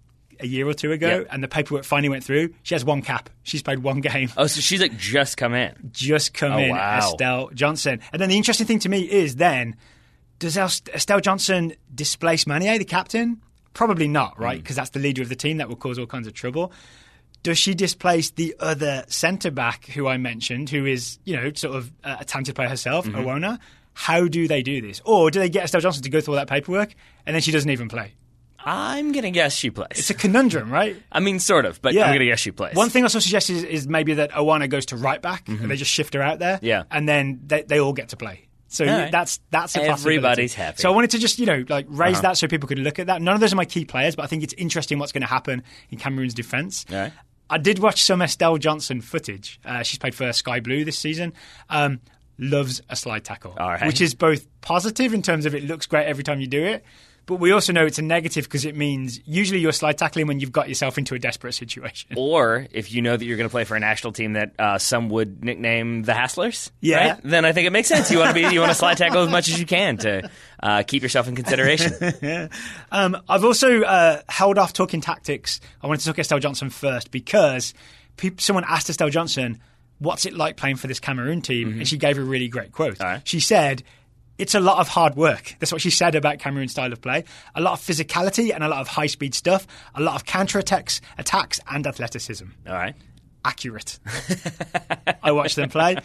a 0.41 0.47
year 0.47 0.69
or 0.69 0.73
two 0.75 0.93
ago, 0.93 1.27
and 1.31 1.43
the 1.43 1.49
paperwork 1.49 1.85
finally 1.85 2.09
went 2.09 2.23
through. 2.23 2.55
She 2.63 2.75
has 2.75 2.85
one 2.85 3.03
cap. 3.03 3.29
She's 3.43 3.61
played 3.63 3.81
one 3.81 4.01
game 4.01 4.31
Oh, 4.37 4.47
so 4.47 4.61
she's 4.61 4.81
like 4.81 4.97
just 4.97 5.37
come 5.37 5.53
in. 5.55 5.75
just 5.93 6.33
come 6.35 6.53
Oh, 6.53 6.59
in, 6.59 6.71
wow. 6.71 6.99
Estelle 6.99 7.51
Johnson. 7.55 8.01
And 8.13 8.23
then 8.23 8.29
the 8.29 8.37
interesting 8.37 8.67
thing 8.67 8.79
to 8.81 8.89
me 8.89 9.01
is 9.01 9.35
then, 9.37 9.75
does 10.39 10.57
Estelle 10.57 11.21
Johnson 11.21 11.75
displace 11.93 12.47
Manie, 12.47 12.79
the 12.79 12.85
captain? 12.85 13.41
Probably 13.75 14.07
not, 14.09 14.39
right? 14.41 14.59
Because 14.61 14.77
that's 14.77 14.91
the 14.91 15.01
leader 15.01 15.23
of 15.23 15.29
the 15.29 15.35
team. 15.37 15.57
That 15.57 15.69
will 15.69 15.77
cause 15.77 15.99
all 15.99 16.07
kinds 16.07 16.27
of 16.29 16.35
trouble. 16.35 16.73
Does 17.43 17.59
she 17.59 17.75
displace 17.75 18.31
the 18.31 18.55
other 18.61 19.05
centre 19.09 19.51
back 19.51 19.87
who 19.87 20.07
I 20.07 20.17
mentioned, 20.17 20.71
who 20.71 20.87
is, 20.87 21.19
you 21.25 21.37
know, 21.37 21.53
sort 21.55 21.77
of 21.77 21.93
uh, 22.05 22.17
a 22.21 22.25
talented 22.25 22.55
player 22.55 22.69
herself, 22.69 23.07
Mm-hmm. 23.07 23.21
Awona? 23.21 23.59
How 23.95 24.29
do 24.29 24.47
they 24.47 24.63
do 24.63 24.81
this? 24.81 25.01
Or 25.05 25.31
do 25.31 25.41
they 25.41 25.49
get 25.49 25.65
Estelle 25.65 25.81
Johnson 25.81 26.03
to 26.05 26.11
go 26.11 26.21
through 26.21 26.35
all 26.35 26.39
that 26.39 26.49
paperwork 26.49 26.95
and 27.27 27.35
then 27.35 27.43
she 27.43 27.51
doesn't 27.51 27.71
even 27.71 27.89
play? 27.89 28.15
I'm 28.61 29.13
gonna 29.13 29.31
guess 29.31 29.55
she 29.55 29.71
plays. 29.71 29.89
It's 29.93 30.11
a 30.11 30.15
conundrum, 30.15 30.71
right? 30.71 31.01
I 31.11 31.21
mean, 31.21 31.39
sort 31.39 31.65
of, 31.65 31.81
but 31.81 31.95
yeah. 31.95 32.05
I'm 32.05 32.13
gonna 32.13 32.27
guess 32.27 32.39
she 32.39 32.51
plays. 32.51 32.75
One 32.75 32.91
thing 32.91 33.03
I 33.03 33.07
also 33.07 33.19
suggest 33.19 33.51
is, 33.51 33.65
is 33.65 33.89
maybe 33.89 34.15
that 34.15 34.31
Awona 34.33 34.69
goes 34.69 34.87
to 34.87 34.97
right 34.97 35.23
back 35.23 35.49
and 35.49 35.71
they 35.71 35.77
just 35.77 35.91
shift 35.91 36.15
her 36.15 36.23
out 36.23 36.39
there. 36.39 36.57
Mm-hmm. 36.57 36.67
Yeah. 36.67 36.83
And 36.91 37.09
then 37.09 37.41
they, 37.47 37.63
they 37.63 37.81
all 37.81 37.93
get 37.93 38.11
to 38.11 38.17
play. 38.17 38.49
So 38.69 38.85
right. 38.85 39.11
that's 39.11 39.41
that's 39.51 39.77
a. 39.77 39.83
Everybody's 39.83 40.55
happy. 40.55 40.75
Uh-huh. 40.75 40.83
So 40.83 40.93
I 40.93 40.95
wanted 40.95 41.11
to 41.13 41.19
just 41.19 41.39
you 41.39 41.47
know 41.47 41.65
like 41.69 41.87
raise 41.89 42.21
that 42.21 42.37
so 42.37 42.47
people 42.47 42.69
could 42.69 42.79
look 42.79 42.99
at 42.99 43.07
that. 43.07 43.23
None 43.23 43.35
of 43.35 43.41
those 43.41 43.53
are 43.53 43.57
my 43.57 43.65
key 43.65 43.87
players, 43.87 44.15
but 44.15 44.25
I 44.25 44.27
think 44.27 44.43
it's 44.43 44.53
interesting 44.55 44.99
what's 44.99 45.13
going 45.13 45.23
to 45.23 45.29
happen 45.29 45.63
in 45.91 45.99
Cameroon's 45.99 46.35
defence. 46.35 46.85
Right. 46.91 47.13
I 47.51 47.59
did 47.59 47.79
watch 47.79 48.03
some 48.03 48.23
Estelle 48.23 48.59
Johnson 48.59 49.01
footage. 49.01 49.61
Uh, 49.65 49.83
she's 49.83 49.99
played 49.99 50.15
for 50.15 50.33
Sky 50.33 50.61
Blue 50.61 50.85
this 50.85 50.99
season. 50.99 51.33
Um, 51.71 52.01
loves 52.39 52.81
a 52.89 52.97
slide 52.97 53.25
tackle, 53.25 53.55
right. 53.59 53.87
which 53.87 54.01
is 54.01 54.15
both 54.15 54.47
positive 54.61 55.13
in 55.15 55.23
terms 55.23 55.45
of 55.47 55.55
it 55.55 55.65
looks 55.65 55.87
great 55.87 56.07
every 56.07 56.23
time 56.23 56.41
you 56.41 56.47
do 56.47 56.63
it, 56.65 56.85
but 57.27 57.37
we 57.37 57.51
also 57.53 57.73
know 57.73 57.85
it's 57.85 57.99
a 57.99 58.03
negative 58.03 58.45
because 58.45 58.65
it 58.65 58.77
means 58.77 59.21
usually 59.27 59.59
you're 59.61 59.73
slide 59.73 59.99
tackling 59.99 60.27
when 60.29 60.39
you've 60.41 60.53
got 60.53 60.69
yourself 60.69 60.99
into 60.99 61.15
a 61.15 61.19
desperate 61.19 61.53
situation. 61.53 62.11
or 62.17 62.67
if 62.71 62.93
you 62.93 63.03
know 63.03 63.17
that 63.17 63.25
you're 63.25 63.37
going 63.37 63.49
to 63.49 63.53
play 63.53 63.65
for 63.65 63.77
a 63.77 63.81
national 63.81 64.13
team 64.13 64.35
that 64.35 64.53
uh, 64.59 64.79
some 64.79 65.09
would 65.11 65.45
nickname 65.45 66.03
the 66.05 66.13
Hasslers, 66.13 66.71
Yeah. 66.81 67.15
right? 67.15 67.21
then 67.25 67.45
I 67.45 67.53
think 67.53 67.67
it 67.67 67.71
makes 67.71 67.89
sense. 67.89 68.11
You 68.11 68.19
want 68.19 68.35
to 68.35 68.35
be 68.35 68.55
you 68.55 68.61
want 68.61 68.71
to 68.71 68.79
slide 68.79 68.97
tackle 68.99 69.23
as 69.23 69.31
much 69.31 69.49
as 69.49 69.59
you 69.59 69.67
can 69.67 69.97
to 69.99 70.31
uh, 70.61 70.83
keep 70.83 71.03
yourself 71.03 71.29
in 71.29 71.37
consideration. 71.37 71.93
Um, 72.91 73.17
I've 73.29 73.45
also 73.45 73.83
uh, 73.83 74.23
held 74.29 74.59
off 74.59 74.73
talking 74.73 75.01
tactics. 75.01 75.61
I 75.83 75.87
wanted 75.87 76.01
to 76.01 76.07
talk 76.07 76.19
Estelle 76.19 76.39
Johnson 76.39 76.71
first 76.71 77.11
because 77.11 77.75
peop 78.17 78.41
someone 78.41 78.65
asked 78.67 78.89
Estelle 78.89 79.11
Johnson, 79.11 79.61
"What's 79.99 80.25
it 80.27 80.35
like 80.35 80.57
playing 80.57 80.77
for 80.77 80.87
this 80.87 81.01
Cameroon 81.01 81.43
team?" 81.43 81.73
And 81.79 81.87
she 81.89 81.97
gave 81.99 82.19
a 82.19 82.23
really 82.23 82.49
great 82.49 82.73
quote. 82.73 82.95
Mm-hmm. 82.95 83.03
Right. 83.03 83.29
She 83.29 83.41
said. 83.41 83.83
It's 84.39 84.55
a 84.55 84.61
lot 84.61 84.79
of 84.79 84.87
hard 84.87 85.17
work. 85.17 85.57
That's 85.59 85.73
what 85.73 85.81
she 85.81 85.91
said 85.91 86.15
about 86.15 86.39
Cameroon's 86.39 86.71
style 86.71 86.93
of 86.93 87.01
play. 87.01 87.25
A 87.57 87.61
lot 87.61 87.73
of 87.73 87.81
physicality 87.81 88.55
and 88.55 88.63
a 88.63 88.69
lot 88.69 88.81
of 88.81 88.87
high 88.87 89.09
speed 89.09 89.35
stuff. 89.35 89.67
A 89.97 90.01
lot 90.01 90.15
of 90.15 90.27
counter 90.27 90.61
attacks, 90.61 91.01
attacks 91.19 91.59
and 91.69 91.85
athleticism. 91.85 92.45
All 92.69 92.73
right. 92.73 92.95
Accurate. 93.45 93.99
I 95.23 95.33
watch 95.33 95.55
them 95.55 95.69
play. 95.69 95.97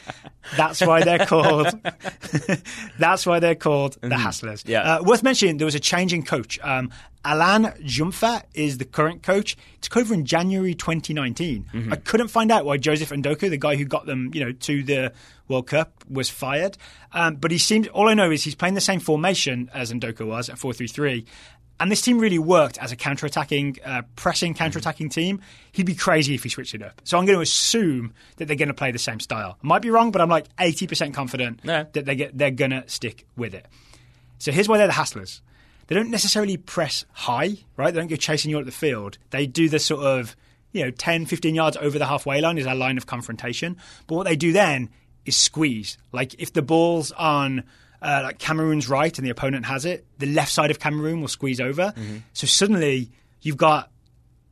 That's 0.56 0.82
why 0.82 1.04
they're 1.04 1.26
called. 1.26 1.68
that's 3.00 3.26
why 3.26 3.40
they're 3.40 3.56
called 3.56 3.98
the 4.02 4.10
Hasslers. 4.10 4.64
Mm-hmm. 4.64 4.72
Yeah. 4.72 4.96
Uh, 4.96 5.04
worth 5.04 5.24
mentioning, 5.24 5.58
there 5.58 5.66
was 5.66 5.76
a 5.76 5.80
change 5.80 6.14
in 6.14 6.24
coach. 6.24 6.60
Um, 6.62 6.92
Alain 7.26 7.64
Djeumfa 7.82 8.44
is 8.54 8.78
the 8.78 8.86
current 8.86 9.24
coach. 9.24 9.56
Took 9.82 9.98
over 9.98 10.14
in 10.14 10.26
January 10.26 10.76
2019. 10.76 11.66
Mm-hmm. 11.74 11.94
I 11.94 11.96
couldn't 11.96 12.28
find 12.28 12.52
out 12.52 12.66
why 12.66 12.78
Joseph 12.78 13.10
Ndoko, 13.10 13.50
the 13.50 13.58
guy 13.58 13.76
who 13.78 13.86
got 13.86 14.06
them, 14.06 14.32
you 14.34 14.44
know, 14.44 14.52
to 14.52 14.84
the 14.84 15.14
World 15.48 15.68
Cup, 15.68 16.04
was 16.10 16.30
fired. 16.30 16.78
Um, 17.14 17.36
but 17.36 17.52
he 17.52 17.58
seemed. 17.58 17.88
All 17.90 18.10
I 18.10 18.14
know 18.14 18.30
is 18.30 18.44
he's 18.44 18.56
playing 18.56 18.76
the 18.76 18.82
same 18.82 19.00
formation 19.00 19.70
as 19.74 19.92
Ndoko 19.92 20.28
was 20.28 20.50
at 20.50 20.58
4-3-3. 20.58 21.26
And 21.84 21.92
this 21.92 22.02
team 22.02 22.18
really 22.18 22.40
worked 22.40 22.78
as 22.78 22.94
a 22.94 22.96
counter-attacking, 22.96 23.80
uh, 23.84 24.04
pressing 24.16 24.54
counter-attacking 24.54 25.10
team. 25.10 25.42
He'd 25.74 25.86
be 25.86 25.96
crazy 25.96 26.34
if 26.34 26.42
he 26.42 26.48
switched 26.48 26.74
it 26.74 26.82
up. 26.82 27.02
So 27.04 27.18
I'm 27.18 27.26
going 27.26 27.38
to 27.38 27.42
assume 27.42 28.14
that 28.38 28.46
they're 28.46 28.56
going 28.56 28.70
to 28.70 28.74
play 28.74 28.92
the 28.92 29.00
same 29.00 29.20
style. 29.20 29.58
I 29.62 29.68
might 29.68 29.82
be 29.82 29.90
wrong, 29.90 30.10
but 30.10 30.22
I'm 30.22 30.30
like 30.30 30.48
80% 30.56 31.14
confident 31.14 31.60
that 31.92 32.06
they 32.06 32.16
get, 32.16 32.38
they're 32.38 32.52
going 32.52 32.72
to 32.72 32.88
stick 32.88 33.28
with 33.36 33.54
it. 33.54 33.68
So 34.38 34.54
here's 34.54 34.70
why 34.70 34.78
they're 34.78 34.88
the 34.88 34.94
Hasslers. 34.94 35.42
They 35.88 35.96
don't 35.96 36.10
necessarily 36.10 36.56
press 36.56 37.04
high, 37.12 37.58
right? 37.76 37.94
They 37.94 38.00
don't 38.00 38.08
go 38.08 38.16
chasing 38.16 38.50
you 38.50 38.60
out 38.60 38.66
the 38.66 38.72
field. 38.72 39.18
They 39.32 39.46
do 39.46 39.68
the 39.68 39.80
sort 39.80 40.06
of, 40.06 40.38
you 40.72 40.86
know, 40.86 40.92
10, 40.92 41.26
15 41.26 41.54
yards 41.54 41.76
over 41.76 42.00
the 42.00 42.06
halfway 42.06 42.40
line 42.40 42.58
is 42.58 42.66
our 42.66 42.76
line 42.76 42.96
of 42.96 43.08
confrontation. 43.08 43.76
But 44.08 44.16
what 44.16 44.26
they 44.26 44.38
do 44.38 44.54
then 44.54 44.90
is 45.26 45.36
squeeze. 45.36 45.98
Like 46.14 46.34
if 46.40 46.54
the 46.54 46.62
ball's 46.62 47.12
on 47.12 47.66
uh, 48.04 48.22
like 48.24 48.38
Cameroon's 48.40 48.90
right 48.90 49.18
and 49.18 49.26
the 49.26 49.32
opponent 49.32 49.66
has 49.66 49.86
it, 49.86 50.06
the 50.20 50.28
left 50.28 50.52
side 50.52 50.72
of 50.72 50.80
Cameroon 50.80 51.22
will 51.22 51.28
squeeze 51.28 51.62
over. 51.62 51.94
So 52.34 52.46
suddenly 52.46 53.12
you've 53.42 53.58
got 53.58 53.90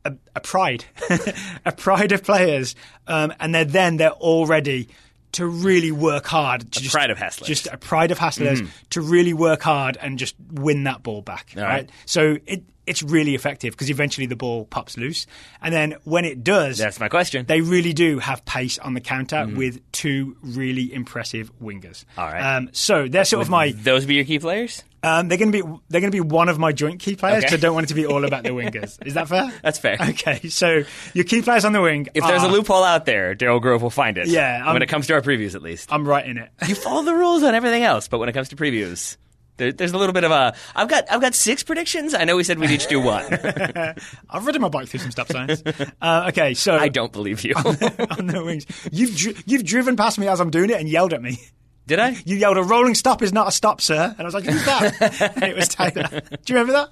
a, 0.04 0.14
a 0.34 0.40
pride, 0.40 0.84
a 1.64 1.72
pride 1.72 2.12
of 2.12 2.24
players, 2.24 2.74
um, 3.06 3.32
and 3.38 3.54
they're 3.54 3.64
then 3.64 3.98
they're 3.98 4.10
all 4.10 4.46
ready 4.46 4.88
to 5.32 5.46
really 5.46 5.92
work 5.92 6.26
hard. 6.26 6.60
To 6.72 6.80
just, 6.80 6.94
pride 6.94 7.10
of 7.10 7.18
hustlers, 7.18 7.48
just 7.48 7.66
a 7.66 7.76
pride 7.76 8.10
of 8.10 8.18
Hasslers 8.18 8.68
to 8.90 9.00
really 9.00 9.32
work 9.32 9.62
hard 9.62 9.96
and 10.00 10.18
just 10.18 10.34
win 10.50 10.84
that 10.84 11.02
ball 11.02 11.22
back. 11.22 11.52
All 11.56 11.62
right? 11.62 11.68
right. 11.68 11.90
so 12.06 12.38
it 12.46 12.64
it's 12.86 13.02
really 13.02 13.34
effective 13.34 13.72
because 13.72 13.90
eventually 13.90 14.26
the 14.26 14.36
ball 14.36 14.64
pops 14.64 14.96
loose, 14.96 15.26
and 15.60 15.72
then 15.72 15.96
when 16.04 16.24
it 16.24 16.42
does, 16.42 16.78
That's 16.78 16.98
my 17.00 17.08
question. 17.08 17.46
they 17.46 17.60
really 17.60 17.92
do 17.92 18.18
have 18.18 18.44
pace 18.44 18.78
on 18.78 18.94
the 18.94 19.00
counter 19.00 19.46
with 19.46 19.80
two 19.92 20.36
really 20.42 20.92
impressive 20.92 21.52
wingers. 21.60 22.04
All 22.18 22.26
right. 22.26 22.56
um, 22.56 22.70
so 22.72 23.06
they're 23.08 23.24
sort 23.24 23.42
of 23.42 23.48
my 23.50 23.72
Those 23.72 24.04
be 24.06 24.14
your 24.14 24.24
key 24.24 24.38
players? 24.38 24.82
um, 25.04 25.26
they're 25.28 25.38
going 25.38 25.50
to 25.50 25.62
be 25.64 25.68
they're 25.88 26.00
going 26.00 26.12
to 26.12 26.16
be 26.16 26.20
one 26.20 26.48
of 26.48 26.58
my 26.60 26.70
joint 26.72 27.00
key 27.00 27.16
players. 27.16 27.42
Okay. 27.44 27.48
So 27.50 27.56
I 27.56 27.60
don't 27.60 27.74
want 27.74 27.84
it 27.84 27.88
to 27.88 27.94
be 27.94 28.06
all 28.06 28.24
about 28.24 28.44
the 28.44 28.50
wingers. 28.50 29.04
Is 29.04 29.14
that 29.14 29.26
fair? 29.28 29.52
That's 29.62 29.78
fair. 29.78 29.96
Okay, 30.00 30.48
so 30.48 30.82
your 31.14 31.24
key 31.24 31.42
players 31.42 31.64
on 31.64 31.72
the 31.72 31.80
wing. 31.80 32.08
If 32.14 32.24
there's 32.26 32.42
a 32.44 32.48
loophole 32.48 32.84
out 32.84 33.04
there, 33.06 33.34
Daryl 33.34 33.60
Grove 33.60 33.82
will 33.82 33.90
find 33.90 34.16
it. 34.18 34.28
Yeah, 34.28 34.62
I'm- 34.64 34.72
when 34.74 34.82
it 34.82 34.88
comes 34.88 35.06
to 35.08 35.14
our 35.14 35.20
previews, 35.22 35.54
at 35.56 35.62
least. 35.62 35.92
I'm 35.92 36.06
right 36.06 36.24
in 36.24 36.36
it. 36.38 36.50
you 36.68 36.74
follow 36.76 37.02
the 37.02 37.14
rules 37.14 37.42
on 37.42 37.54
everything 37.54 37.82
else, 37.82 38.06
but 38.08 38.18
when 38.18 38.28
it 38.28 38.32
comes 38.32 38.48
to 38.50 38.56
previews, 38.56 39.16
there, 39.56 39.72
there's 39.72 39.92
a 39.92 39.98
little 39.98 40.12
bit 40.12 40.24
of 40.24 40.30
a. 40.30 40.54
I've 40.74 40.88
got 40.88 41.10
I've 41.10 41.20
got 41.20 41.34
six 41.34 41.62
predictions. 41.62 42.14
I 42.14 42.24
know 42.24 42.36
we 42.36 42.44
said 42.44 42.58
we'd 42.58 42.70
each 42.70 42.86
do 42.86 43.00
one. 43.00 43.24
I've 44.30 44.46
ridden 44.46 44.62
my 44.62 44.68
bike 44.68 44.88
through 44.88 45.00
some 45.00 45.10
stop 45.10 45.28
signs. 45.28 45.62
Uh, 46.00 46.26
okay, 46.28 46.54
so 46.54 46.76
I 46.76 46.88
don't 46.88 47.12
believe 47.12 47.44
you. 47.44 47.54
on 47.54 48.26
the 48.26 48.42
wings. 48.44 48.66
You've 48.90 49.16
dri- 49.16 49.36
you've 49.46 49.64
driven 49.64 49.96
past 49.96 50.18
me 50.18 50.26
as 50.28 50.40
I'm 50.40 50.50
doing 50.50 50.70
it 50.70 50.80
and 50.80 50.88
yelled 50.88 51.12
at 51.12 51.22
me. 51.22 51.38
Did 51.86 51.98
I? 51.98 52.16
You 52.24 52.36
yelled, 52.36 52.56
"A 52.58 52.62
rolling 52.62 52.94
stop 52.94 53.22
is 53.22 53.32
not 53.32 53.48
a 53.48 53.50
stop, 53.52 53.80
sir." 53.80 54.14
And 54.16 54.20
I 54.20 54.24
was 54.24 54.34
like, 54.34 54.44
"Who's 54.44 54.64
that?" 54.64 55.32
and 55.36 55.44
it 55.44 55.56
was 55.56 55.68
Taylor. 55.68 56.08
Do 56.08 56.52
you 56.52 56.58
remember 56.58 56.72
that? 56.72 56.90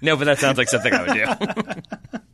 No, 0.00 0.16
but 0.16 0.24
that 0.24 0.38
sounds 0.38 0.58
like 0.58 0.68
something 0.68 0.92
I 0.92 1.02
would 1.02 1.14
do. 1.14 2.18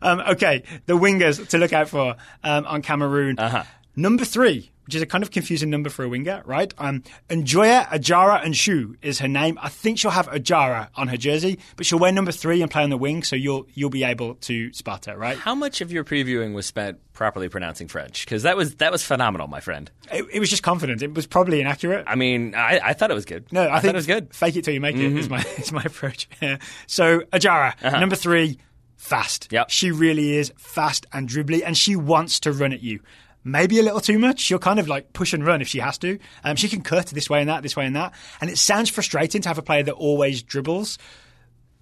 Um, 0.00 0.20
okay, 0.20 0.62
the 0.86 0.96
wingers 0.96 1.48
to 1.48 1.58
look 1.58 1.72
out 1.72 1.88
for 1.88 2.14
um, 2.44 2.66
on 2.66 2.82
Cameroon. 2.82 3.36
Uh-huh. 3.36 3.64
Number 3.96 4.24
three, 4.24 4.70
which 4.86 4.94
is 4.94 5.02
a 5.02 5.06
kind 5.06 5.22
of 5.22 5.30
confusing 5.30 5.68
number 5.68 5.90
for 5.90 6.04
a 6.04 6.08
winger, 6.08 6.42
right? 6.46 6.72
Um, 6.78 7.02
Njoya 7.28 7.86
Ajara 7.88 8.42
Nchout 8.44 8.96
is 9.02 9.18
her 9.18 9.28
name. 9.28 9.58
I 9.60 9.68
think 9.68 9.98
she'll 9.98 10.10
have 10.12 10.28
Ajara 10.28 10.88
on 10.94 11.08
her 11.08 11.16
jersey, 11.16 11.58
but 11.76 11.86
she'll 11.86 11.98
wear 11.98 12.12
number 12.12 12.32
three 12.32 12.62
and 12.62 12.70
play 12.70 12.82
on 12.82 12.90
the 12.90 12.96
wing, 12.96 13.22
so 13.22 13.36
you'll 13.36 13.66
you'll 13.74 13.90
be 13.90 14.04
able 14.04 14.34
to 14.36 14.72
spot 14.72 15.06
her, 15.06 15.16
right? 15.16 15.36
How 15.36 15.54
much 15.54 15.80
of 15.80 15.92
your 15.92 16.04
previewing 16.04 16.54
was 16.54 16.66
spent 16.66 16.98
properly 17.12 17.48
pronouncing 17.48 17.88
French? 17.88 18.24
Because 18.24 18.44
that 18.44 18.56
was 18.56 18.76
that 18.76 18.92
was 18.92 19.02
phenomenal, 19.02 19.48
my 19.48 19.60
friend. 19.60 19.90
It, 20.12 20.24
it 20.32 20.40
was 20.40 20.50
just 20.50 20.62
confident. 20.62 21.02
It 21.02 21.14
was 21.14 21.26
probably 21.26 21.60
inaccurate. 21.60 22.04
I 22.06 22.14
mean, 22.14 22.54
I, 22.54 22.80
I 22.82 22.92
thought 22.92 23.10
it 23.10 23.14
was 23.14 23.24
good. 23.24 23.52
No, 23.52 23.62
I, 23.62 23.64
I 23.64 23.80
think 23.80 23.82
thought 23.82 23.94
it 23.94 23.98
was 23.98 24.06
good. 24.06 24.34
Fake 24.34 24.56
it 24.56 24.64
till 24.64 24.74
you 24.74 24.80
make 24.80 24.96
it 24.96 25.16
is 25.16 25.28
my 25.28 25.44
is 25.58 25.72
my 25.72 25.82
approach. 25.82 26.28
so 26.86 27.20
Ajara, 27.32 27.74
number 27.98 28.16
three, 28.16 28.58
fast. 28.96 29.48
Yep. 29.50 29.70
she 29.70 29.90
really 29.90 30.36
is 30.36 30.52
fast 30.56 31.06
and 31.12 31.28
dribbly, 31.28 31.62
and 31.64 31.76
she 31.76 31.96
wants 31.96 32.40
to 32.40 32.52
run 32.52 32.72
at 32.72 32.82
you. 32.82 33.00
Maybe 33.46 33.78
a 33.78 33.82
little 33.82 34.00
too 34.00 34.18
much. 34.18 34.40
She'll 34.40 34.58
kind 34.58 34.78
of 34.80 34.88
like 34.88 35.12
push 35.12 35.32
and 35.32 35.46
run 35.46 35.62
if 35.62 35.68
she 35.68 35.78
has 35.78 35.96
to. 35.98 36.18
Um, 36.42 36.56
she 36.56 36.68
can 36.68 36.82
cut 36.82 37.06
this 37.06 37.30
way 37.30 37.40
and 37.40 37.48
that, 37.48 37.62
this 37.62 37.76
way 37.76 37.86
and 37.86 37.94
that, 37.94 38.12
and 38.40 38.50
it 38.50 38.58
sounds 38.58 38.90
frustrating 38.90 39.40
to 39.42 39.48
have 39.48 39.58
a 39.58 39.62
player 39.62 39.84
that 39.84 39.92
always 39.94 40.42
dribbles. 40.42 40.98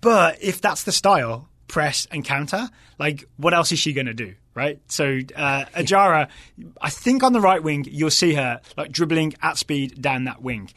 But 0.00 0.42
if 0.42 0.60
that's 0.60 0.82
the 0.84 0.92
style, 0.92 1.48
press 1.66 2.06
and 2.10 2.24
counter, 2.24 2.68
like 2.98 3.24
what 3.36 3.54
else 3.54 3.72
is 3.72 3.78
she 3.78 3.92
going 3.94 4.06
to 4.06 4.14
do, 4.14 4.34
right? 4.54 4.78
So 4.88 5.20
uh, 5.34 5.64
Ajara, 5.74 6.28
I 6.80 6.90
think 6.90 7.22
on 7.22 7.32
the 7.32 7.40
right 7.40 7.62
wing 7.62 7.86
you'll 7.90 8.10
see 8.10 8.34
her 8.34 8.60
like 8.76 8.92
dribbling 8.92 9.34
at 9.42 9.56
speed 9.56 10.00
down 10.02 10.24
that 10.24 10.42
wing. 10.42 10.70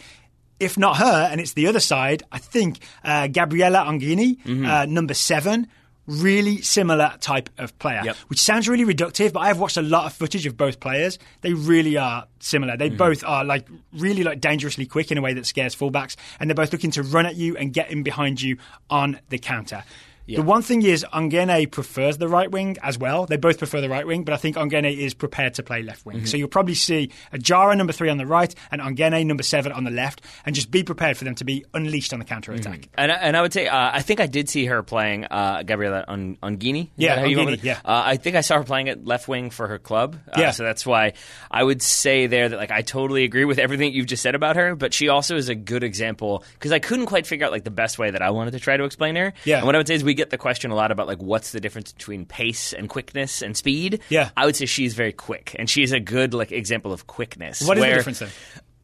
If 0.60 0.78
not 0.78 0.98
her, 0.98 1.28
and 1.32 1.40
it's 1.40 1.54
the 1.54 1.68
other 1.68 1.80
side, 1.82 2.24
I 2.32 2.40
think 2.40 2.80
uh, 3.04 3.28
Gabrielle 3.28 3.74
Onguéné, 3.74 4.42
Mm-hmm. 4.44 4.66
uh, 4.66 4.86
number 4.86 5.14
seven. 5.14 5.68
Really 6.08 6.62
similar 6.62 7.16
type 7.20 7.50
of 7.58 7.78
player, 7.80 8.02
Yep. 8.04 8.16
which 8.28 8.42
sounds 8.42 8.70
really 8.70 8.86
reductive, 8.86 9.34
but 9.34 9.42
I've 9.42 9.60
watched 9.60 9.78
a 9.78 9.82
lot 9.82 10.06
of 10.06 10.14
footage 10.14 10.46
of 10.46 10.56
both 10.56 10.80
players. 10.80 11.20
They 11.42 11.54
really 11.54 11.98
are 11.98 12.28
similar. 12.40 12.78
They 12.78 12.88
mm-hmm. 12.88 12.98
both 12.98 13.24
are 13.26 13.44
like 13.44 13.68
really 13.92 14.24
like 14.24 14.40
dangerously 14.40 14.86
quick 14.86 15.12
in 15.12 15.18
a 15.18 15.22
way 15.22 15.34
that 15.34 15.46
scares 15.46 15.76
fullbacks, 15.76 16.16
and 16.40 16.50
they're 16.50 16.56
both 16.56 16.72
looking 16.72 16.92
to 16.92 17.04
run 17.04 17.26
at 17.26 17.36
you 17.36 17.58
and 17.58 17.74
get 17.74 17.92
in 17.92 18.04
behind 18.04 18.42
you 18.42 18.58
on 18.90 19.20
the 19.30 19.38
counter. 19.38 19.84
The 20.28 20.42
one 20.42 20.62
thing 20.62 20.82
is, 20.84 21.06
Onguéné 21.14 21.70
prefers 21.72 22.18
the 22.18 22.28
right 22.28 22.52
wing 22.52 22.78
as 22.84 22.98
well. 22.98 23.26
They 23.26 23.38
both 23.38 23.58
prefer 23.58 23.82
the 23.82 23.90
right 23.90 24.06
wing, 24.06 24.24
but 24.24 24.34
I 24.34 24.38
think 24.38 24.56
Onguéné 24.58 24.96
is 24.98 25.14
prepared 25.14 25.54
to 25.56 25.64
play 25.64 25.82
left 25.82 26.06
wing. 26.06 26.26
So 26.26 26.36
you'll 26.38 26.48
probably 26.50 26.74
see 26.76 27.12
Ajara 27.34 27.78
number 27.78 27.94
three 27.94 28.10
on 28.10 28.18
the 28.18 28.26
right 28.26 28.54
and 28.72 28.82
Onguéné 28.82 29.26
number 29.26 29.44
seven 29.44 29.72
on 29.72 29.84
the 29.84 29.92
left, 29.92 30.22
and 30.46 30.54
just 30.54 30.70
be 30.70 30.84
prepared 30.84 31.18
for 31.18 31.24
them 31.24 31.36
to 31.36 31.46
be 31.46 31.66
unleashed 31.74 32.14
on 32.14 32.20
the 32.20 32.26
counter 32.26 32.52
attack. 32.52 32.90
And 32.98 33.12
I, 33.12 33.16
and 33.16 33.38
I 33.38 33.42
would 33.42 33.54
say 33.54 33.68
uh, 33.68 33.92
I 33.94 34.02
think 34.02 34.20
I 34.20 34.26
did 34.28 34.50
see 34.50 34.66
her 34.66 34.84
playing 34.84 35.26
uh, 35.26 35.64
Gabriela 35.64 36.04
on 36.08 36.36
Onguéné. 36.44 36.90
Yeah, 36.98 37.16
that 37.16 37.22
how 37.22 37.26
you 37.28 37.36
go 37.36 37.44
Onguéné, 37.44 37.46
with 37.52 37.60
it? 37.60 37.66
yeah. 37.66 37.80
Uh, 37.86 38.04
I 38.06 38.18
think 38.18 38.36
I 38.36 38.42
saw 38.42 38.58
her 38.58 38.64
playing 38.64 38.90
at 38.90 39.06
left 39.06 39.28
wing 39.28 39.50
for 39.50 39.68
her 39.68 39.80
club. 39.80 40.18
Uh, 40.28 40.42
Yeah. 40.42 40.52
So 40.52 40.64
that's 40.64 40.86
why 40.86 41.14
I 41.50 41.64
would 41.64 41.82
say 41.82 42.28
there 42.28 42.50
that 42.50 42.58
like 42.58 42.72
I 42.72 42.82
totally 42.82 43.24
agree 43.24 43.46
with 43.46 43.60
everything 43.60 43.94
you've 43.94 44.08
just 44.08 44.24
said 44.24 44.36
about 44.36 44.56
her. 44.56 44.76
But 44.76 44.94
she 44.94 45.08
also 45.10 45.36
is 45.38 45.50
a 45.50 45.56
good 45.56 45.84
example 45.84 46.44
because 46.54 46.72
I 46.72 46.80
couldn't 46.80 47.06
quite 47.06 47.26
figure 47.28 47.46
out 47.46 47.52
like 47.52 47.64
the 47.64 47.72
best 47.72 47.98
way 47.98 48.12
that 48.12 48.22
I 48.22 48.32
wanted 48.32 48.52
to 48.52 48.60
try 48.60 48.76
to 48.78 48.84
explain 48.84 49.16
her. 49.16 49.34
Yeah. 49.46 49.58
And 49.58 49.66
what 49.66 49.76
I 49.76 49.78
would 49.78 49.88
say 49.88 49.96
is 49.96 50.04
we 50.04 50.17
get 50.18 50.30
the 50.30 50.38
question 50.38 50.72
a 50.72 50.76
lot 50.76 50.92
about 50.92 51.08
like 51.08 51.22
what's 51.22 51.52
the 51.52 51.62
difference 51.62 51.94
between 51.94 52.26
pace 52.26 52.74
and 52.74 52.90
quickness 52.90 53.42
and 53.42 53.56
speed. 53.56 54.02
Yeah. 54.10 54.32
I 54.36 54.46
would 54.46 54.56
say 54.56 54.66
she's 54.66 54.94
very 54.94 55.14
quick 55.14 55.56
and 55.58 55.70
she's 55.70 55.94
a 55.94 56.00
good 56.00 56.34
like 56.34 56.52
example 56.52 56.92
of 56.92 57.08
quickness. 57.08 57.62
What 57.62 57.78
is 57.78 57.84
the 57.84 57.90
difference 57.90 58.20
then? 58.20 58.30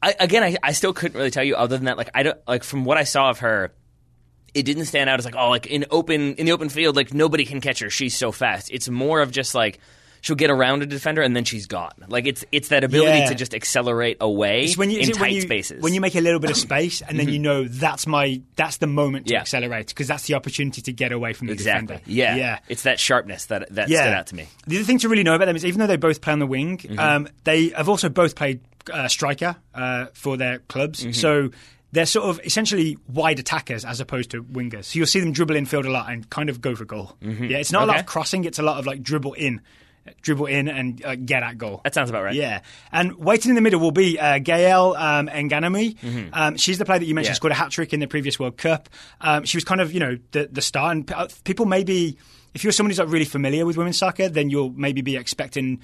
I, 0.01 0.15
again, 0.19 0.43
I, 0.43 0.57
I 0.61 0.71
still 0.73 0.93
couldn't 0.93 1.17
really 1.17 1.31
tell 1.31 1.43
you 1.43 1.55
other 1.55 1.77
than 1.77 1.85
that. 1.85 1.97
Like 1.97 2.09
I 2.13 2.23
don't 2.23 2.37
like 2.47 2.63
from 2.63 2.85
what 2.85 2.97
I 2.97 3.03
saw 3.03 3.29
of 3.29 3.39
her, 3.39 3.73
it 4.53 4.63
didn't 4.63 4.85
stand 4.85 5.09
out 5.09 5.19
as 5.19 5.25
like 5.25 5.35
oh 5.35 5.49
like 5.49 5.65
in 5.65 5.85
open 5.91 6.35
in 6.35 6.45
the 6.45 6.51
open 6.51 6.69
field 6.69 6.95
like 6.95 7.13
nobody 7.13 7.45
can 7.45 7.59
catch 7.59 7.79
her 7.79 7.89
she's 7.89 8.15
so 8.15 8.31
fast 8.31 8.69
it's 8.71 8.87
more 8.87 9.21
of 9.21 9.31
just 9.31 9.55
like 9.55 9.79
she'll 10.23 10.35
get 10.35 10.49
around 10.49 10.81
a 10.81 10.85
defender 10.87 11.21
and 11.21 11.35
then 11.35 11.43
she's 11.43 11.67
gone 11.67 11.91
like 12.07 12.25
it's 12.25 12.43
it's 12.51 12.69
that 12.69 12.83
ability 12.83 13.19
Yeah. 13.19 13.29
to 13.29 13.35
just 13.35 13.53
accelerate 13.53 14.17
away 14.19 14.73
when 14.73 14.89
you, 14.89 14.97
in 14.99 15.11
tight 15.11 15.21
when 15.21 15.33
you, 15.33 15.41
spaces 15.41 15.83
When 15.83 15.93
you 15.93 16.01
make 16.01 16.15
a 16.15 16.21
little 16.21 16.39
bit 16.39 16.49
of 16.49 16.57
space, 16.57 17.01
and 17.03 17.19
then 17.19 17.29
you 17.29 17.37
know 17.39 17.65
that's 17.67 18.07
my 18.07 18.41
that's 18.55 18.77
the 18.77 18.87
moment 18.87 19.27
to 19.27 19.33
Yeah. 19.33 19.41
accelerate 19.41 19.87
because 19.89 20.07
that's 20.07 20.25
the 20.25 20.33
opportunity 20.33 20.81
to 20.81 20.91
get 20.91 21.11
away 21.11 21.33
from 21.33 21.47
the 21.47 21.53
exactly 21.53 21.97
defender. 21.97 22.11
yeah 22.11 22.35
yeah. 22.35 22.59
it's 22.69 22.83
that 22.83 22.99
sharpness 22.99 23.45
that 23.47 23.69
that 23.75 23.89
yeah. 23.89 24.01
stood 24.01 24.13
out 24.13 24.27
to 24.27 24.35
me 24.35 24.47
The 24.65 24.77
other 24.77 24.85
thing 24.85 24.97
to 24.99 25.09
really 25.09 25.23
know 25.23 25.35
about 25.35 25.45
them 25.45 25.55
is 25.55 25.63
even 25.65 25.79
though 25.79 25.87
they 25.87 25.97
both 25.97 26.21
play 26.21 26.33
on 26.33 26.39
the 26.39 26.47
wing, 26.47 26.77
Mm-hmm. 26.79 26.97
um, 26.99 27.27
they 27.43 27.67
have 27.69 27.87
also 27.89 28.09
both 28.09 28.35
played 28.35 28.61
uh, 28.91 29.07
striker 29.07 29.55
uh, 29.75 30.07
for 30.13 30.37
their 30.37 30.59
clubs. 30.59 31.01
Mm-hmm. 31.01 31.11
So 31.11 31.49
they're 31.91 32.05
sort 32.07 32.25
of 32.29 32.41
essentially 32.43 32.97
wide 33.07 33.37
attackers 33.39 33.85
as 33.85 33.99
opposed 33.99 34.31
to 34.31 34.43
wingers. 34.43 34.85
So 34.85 34.97
you'll 34.97 35.05
see 35.07 35.19
them 35.19 35.31
dribble 35.31 35.55
in 35.55 35.65
field 35.65 35.85
a 35.85 35.91
lot 35.91 36.09
and 36.11 36.27
kind 36.29 36.49
of 36.49 36.59
go 36.59 36.75
for 36.75 36.83
goal. 36.85 37.15
Yeah, 37.21 37.57
it's 37.57 37.71
not 37.71 37.83
a 37.83 37.85
lot 37.85 37.93
Mm-hmm. 37.93 37.99
Of 37.99 38.05
crossing; 38.07 38.43
it's 38.45 38.57
a 38.59 38.63
lot 38.63 38.79
of 38.79 38.85
like 38.87 39.03
dribble 39.03 39.33
in, 39.33 39.61
dribble 40.21 40.47
in, 40.47 40.67
and 40.67 41.03
uh, 41.05 41.15
get 41.15 41.43
at 41.43 41.57
goal. 41.57 41.81
that 41.83 41.93
sounds 41.93 42.09
about 42.09 42.23
right 42.23 42.35
Yeah, 42.35 42.61
and 42.91 43.15
waiting 43.17 43.49
in 43.49 43.55
the 43.55 43.61
middle 43.61 43.79
will 43.79 43.91
be 43.91 44.19
uh, 44.19 44.39
Gaëlle 44.39 44.95
um, 44.99 45.27
Enganamouit. 45.27 45.97
Um, 46.33 46.57
she's 46.57 46.77
the 46.77 46.85
player 46.85 46.99
that 46.99 47.05
you 47.05 47.13
mentioned 47.15 47.23
Mm-hmm. 47.23 47.31
Yeah. 47.31 47.35
scored 47.35 47.51
a 47.51 47.55
hat 47.55 47.71
trick 47.71 47.93
in 47.93 47.99
the 47.99 48.07
previous 48.07 48.39
World 48.39 48.57
Cup. 48.57 48.89
Um, 49.21 49.45
she 49.45 49.57
was 49.57 49.63
kind 49.63 49.79
of 49.81 49.93
you 49.93 49.99
know 49.99 50.17
the 50.31 50.49
the 50.51 50.61
star, 50.61 50.91
and 50.91 51.09
uh, 51.11 51.27
people 51.45 51.65
maybe 51.65 52.17
if 52.53 52.63
you're 52.63 52.71
someone 52.73 52.91
who's 52.91 52.99
not 52.99 53.09
really 53.09 53.25
familiar 53.25 53.65
with 53.65 53.77
women's 53.77 53.97
soccer, 53.97 54.29
then 54.29 54.49
you'll 54.49 54.71
maybe 54.71 55.01
be 55.01 55.15
expecting 55.15 55.79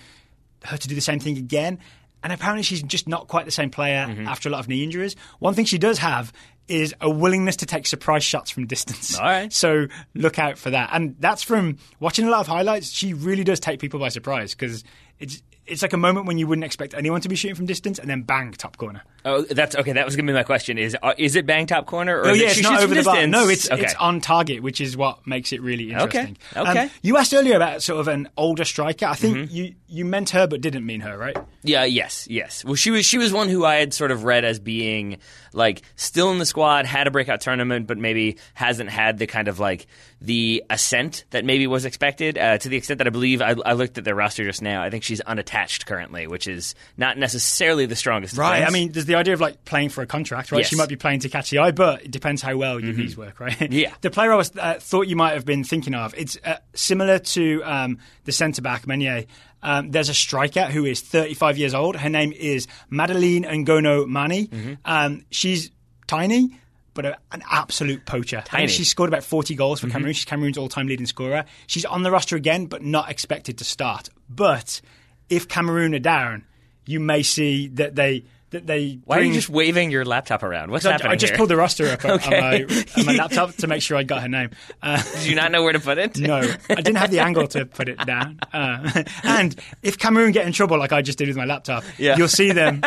her 0.66 0.78
to 0.78 0.88
do 0.88 0.94
the 0.96 1.02
same 1.02 1.20
thing 1.20 1.38
again. 1.38 1.80
And 2.24 2.34
apparently, 2.34 2.64
she's 2.64 2.84
just 2.84 3.08
not 3.08 3.28
quite 3.28 3.46
the 3.46 3.52
same 3.52 3.70
player 3.70 4.06
Mm-hmm. 4.10 4.28
after 4.28 4.50
a 4.50 4.52
lot 4.52 4.60
of 4.60 4.68
knee 4.68 4.84
injuries. 4.84 5.16
One 5.40 5.54
thing 5.54 5.66
she 5.66 5.78
does 5.78 6.00
have 6.00 6.34
is 6.68 6.94
a 7.02 7.10
willingness 7.10 7.56
to 7.58 7.66
take 7.66 7.88
surprise 7.88 8.24
shots 8.24 8.52
from 8.52 8.68
distance. 8.68 9.18
All 9.18 9.26
right. 9.26 9.52
So 9.60 9.88
look 10.14 10.38
out 10.38 10.58
for 10.58 10.70
that. 10.70 10.90
And 10.94 11.16
that's 11.20 11.42
from 11.44 11.78
watching 12.00 12.26
a 12.26 12.30
lot 12.30 12.42
of 12.42 12.48
highlights. 12.48 12.90
She 12.92 13.14
really 13.14 13.44
does 13.44 13.60
take 13.60 13.80
people 13.80 14.00
by 14.00 14.10
surprise 14.10 14.54
because 14.54 14.84
it's 15.20 15.42
it's 15.66 15.84
like 15.84 15.94
a 15.94 15.98
moment 15.98 16.26
when 16.26 16.40
you 16.40 16.48
wouldn't 16.48 16.66
expect 16.66 16.96
anyone 16.96 17.22
to 17.22 17.30
be 17.30 17.36
shooting 17.36 17.54
from 17.54 17.68
distance, 17.68 18.00
and 18.00 18.10
then 18.10 18.24
bang, 18.24 18.52
top 18.54 18.76
corner. 18.78 19.04
oh 19.24 19.44
that's 19.44 19.76
okay 19.76 19.92
that 19.94 20.04
was 20.04 20.16
gonna 20.16 20.26
be 20.26 20.34
my 20.34 20.42
question 20.42 20.80
is 20.80 20.98
uh, 21.04 21.14
is 21.20 21.36
it 21.36 21.46
bang 21.46 21.68
top 21.68 21.86
corner 21.86 22.18
or 22.18 22.28
Oh 22.28 22.32
is 22.34 22.40
yeah, 22.42 22.48
it 22.48 22.52
it's 22.58 22.62
not 22.64 22.82
over 22.82 22.96
the 22.96 23.04
bar. 23.04 23.16
distance? 23.18 23.32
No, 23.32 23.48
it's 23.50 23.70
okay. 23.72 23.84
it's 23.84 23.94
on 23.96 24.20
target, 24.20 24.64
which 24.64 24.82
is 24.82 24.98
what 24.98 25.28
makes 25.28 25.54
it 25.54 25.62
really 25.62 25.92
interesting. 25.92 26.38
Um, 26.56 26.68
Okay. 26.70 26.90
you 27.04 27.18
asked 27.18 27.34
earlier 27.36 27.56
about 27.56 27.84
sort 27.84 28.00
of 28.00 28.08
an 28.08 28.30
older 28.36 28.66
striker. 28.66 29.06
I 29.06 29.14
think 29.16 29.38
Mm-hmm. 29.38 29.56
you 29.56 29.76
you 29.88 30.06
meant 30.06 30.32
her, 30.32 30.48
but 30.48 30.62
didn't 30.62 30.86
mean 30.88 31.02
her, 31.02 31.16
right? 31.18 31.38
Yeah, 31.64 31.84
yes, 31.84 32.28
yes. 32.30 32.64
Well, 32.64 32.76
she 32.76 32.92
was 32.92 33.06
she 33.06 33.18
was 33.18 33.34
one 33.34 33.50
who 33.50 33.66
I 33.66 33.76
had 33.76 33.94
sort 33.94 34.12
of 34.12 34.24
read 34.24 34.46
as 34.46 34.60
being 34.60 35.18
like 35.54 35.82
still 35.96 36.32
in 36.32 36.40
the 36.40 36.46
squad, 36.46 36.86
had 36.86 37.08
a 37.08 37.12
breakout 37.12 37.42
tournament, 37.42 37.88
but 37.88 37.98
maybe 37.98 38.38
hasn't 38.54 38.90
had 38.90 39.18
the 39.18 39.28
kind 39.28 39.48
of 39.48 39.60
like 39.60 39.88
the 40.22 40.64
ascent 40.70 41.26
that 41.32 41.44
maybe 41.44 41.68
was 41.68 41.86
expected. 41.86 42.38
Uh, 42.38 42.58
to 42.58 42.70
the 42.70 42.78
extent 42.78 43.00
that 43.00 43.08
I 43.08 43.10
believe 43.10 43.42
I, 43.42 43.56
I 43.66 43.74
looked 43.74 43.98
at 43.98 44.04
their 44.04 44.16
roster 44.16 44.44
just 44.44 44.62
now, 44.62 44.82
I 44.82 44.90
think 44.90 45.04
she's 45.04 45.22
unattached 45.22 45.86
currently, 45.86 46.28
which 46.28 46.48
is 46.48 46.76
not 46.98 47.18
necessarily 47.18 47.86
the 47.86 47.96
strongest. 47.96 48.38
Right. 48.38 48.60
defense. 48.60 48.70
I 48.70 48.74
mean, 48.74 48.92
there's 48.92 49.06
the 49.06 49.16
idea 49.16 49.34
of 49.34 49.42
like 49.42 49.66
playing 49.66 49.90
for 49.90 50.02
a 50.02 50.08
contract, 50.08 50.52
right? 50.52 50.60
Yes. 50.60 50.68
She 50.68 50.76
might 50.76 50.90
be 50.90 50.96
playing 50.96 51.22
to 51.22 51.30
catch 51.30 51.50
the 51.50 51.60
eye, 51.60 51.72
but 51.72 52.04
it 52.04 52.12
depends 52.12 52.42
how 52.42 52.56
well 52.56 52.80
your 52.80 52.94
knees 52.94 53.18
work, 53.18 53.40
right? 53.40 53.72
Yeah. 53.72 53.94
The 54.02 54.10
player 54.10 54.32
I 54.32 54.36
was 54.38 54.52
uh, 54.56 54.76
thought 54.80 55.08
you 55.08 55.16
might 55.16 55.34
have 55.34 55.46
been 55.46 55.64
thinking 55.64 55.94
of, 55.94 56.14
it's 56.18 56.38
uh, 56.46 56.58
similar 56.74 57.20
to 57.20 57.62
um, 57.64 57.98
the 58.24 58.32
centre 58.32 58.62
back 58.62 58.88
Manie. 58.88 59.28
Um, 59.62 59.92
there's 59.92 60.10
a 60.10 60.14
striker 60.14 60.66
who 60.66 60.86
is 60.86 61.02
35 61.02 61.58
years 61.58 61.74
old. 61.74 61.96
Her 61.98 62.10
name 62.10 62.32
is 62.32 62.68
Madeleine 62.90 63.44
Ngono 63.44 64.08
Mani. 64.08 64.50
Um, 64.86 65.26
she's 65.32 65.72
tiny. 66.08 66.58
But 66.96 67.06
a, 67.06 67.18
an 67.32 67.44
absolute 67.50 68.06
poacher. 68.06 68.38
I 68.38 68.42
think 68.42 68.52
Tiny. 68.52 68.68
She's 68.68 68.90
scored 68.90 69.10
about 69.10 69.24
40 69.24 69.56
goals 69.56 69.80
for 69.80 69.88
Cameroon. 69.88 70.14
She's 70.14 70.26
Cameroon's 70.26 70.58
all-time 70.58 70.88
leading 70.88 71.06
scorer. 71.06 71.46
She's 71.68 71.86
on 71.86 72.04
the 72.04 72.12
roster 72.12 72.36
again, 72.36 72.66
but 72.66 72.84
not 72.84 73.10
expected 73.10 73.60
to 73.60 73.64
start. 73.64 74.10
But 74.28 74.82
if 75.30 75.48
Cameroon 75.48 75.96
are 75.96 76.00
down, 76.00 76.46
you 76.86 77.00
may 77.00 77.24
see 77.24 77.68
that 77.68 77.96
they 77.96 78.26
that 78.52 78.66
they 78.66 79.00
why 79.06 79.20
are 79.20 79.22
you 79.22 79.34
just 79.34 79.50
waving 79.50 79.92
your 79.92 80.06
laptop 80.06 80.44
around? 80.44 80.72
What's 80.72 80.86
I, 80.86 80.92
happening 80.94 81.12
I 81.12 81.16
just 81.16 81.32
here? 81.32 81.38
pulled 81.38 81.50
the 81.50 81.56
roster 81.58 81.88
up 81.88 82.04
on- 82.06 82.12
Okay. 82.12 82.64
on, 82.64 82.68
my, 82.68 82.84
on 82.98 83.06
my 83.06 83.14
laptop 83.24 83.56
to 83.58 83.68
make 83.68 83.82
sure 83.82 83.96
I 83.98 84.04
got 84.04 84.22
her 84.22 84.28
name. 84.28 84.50
Uh, 84.82 85.02
Did 85.14 85.26
you 85.28 85.36
not 85.36 85.52
know 85.52 85.64
where 85.64 85.74
to 85.74 85.80
put 85.80 85.98
it? 85.98 86.18
no, 86.18 86.38
I 86.70 86.76
didn't 86.76 86.96
have 86.98 87.12
the 87.12 87.20
angle 87.20 87.48
to 87.50 87.66
put 87.66 87.90
it 87.90 87.98
down. 88.06 88.40
Uh, 88.52 89.04
and 89.24 89.56
if 89.84 89.98
Cameroon 89.98 90.32
get 90.32 90.46
in 90.48 90.54
trouble 90.54 90.78
like 90.80 90.92
I 90.92 91.02
just 91.02 91.18
did 91.18 91.28
with 91.28 91.38
my 91.38 91.46
laptop, 91.46 91.84
Yeah. 91.98 92.18
you'll 92.18 92.28
see 92.28 92.52
them 92.52 92.82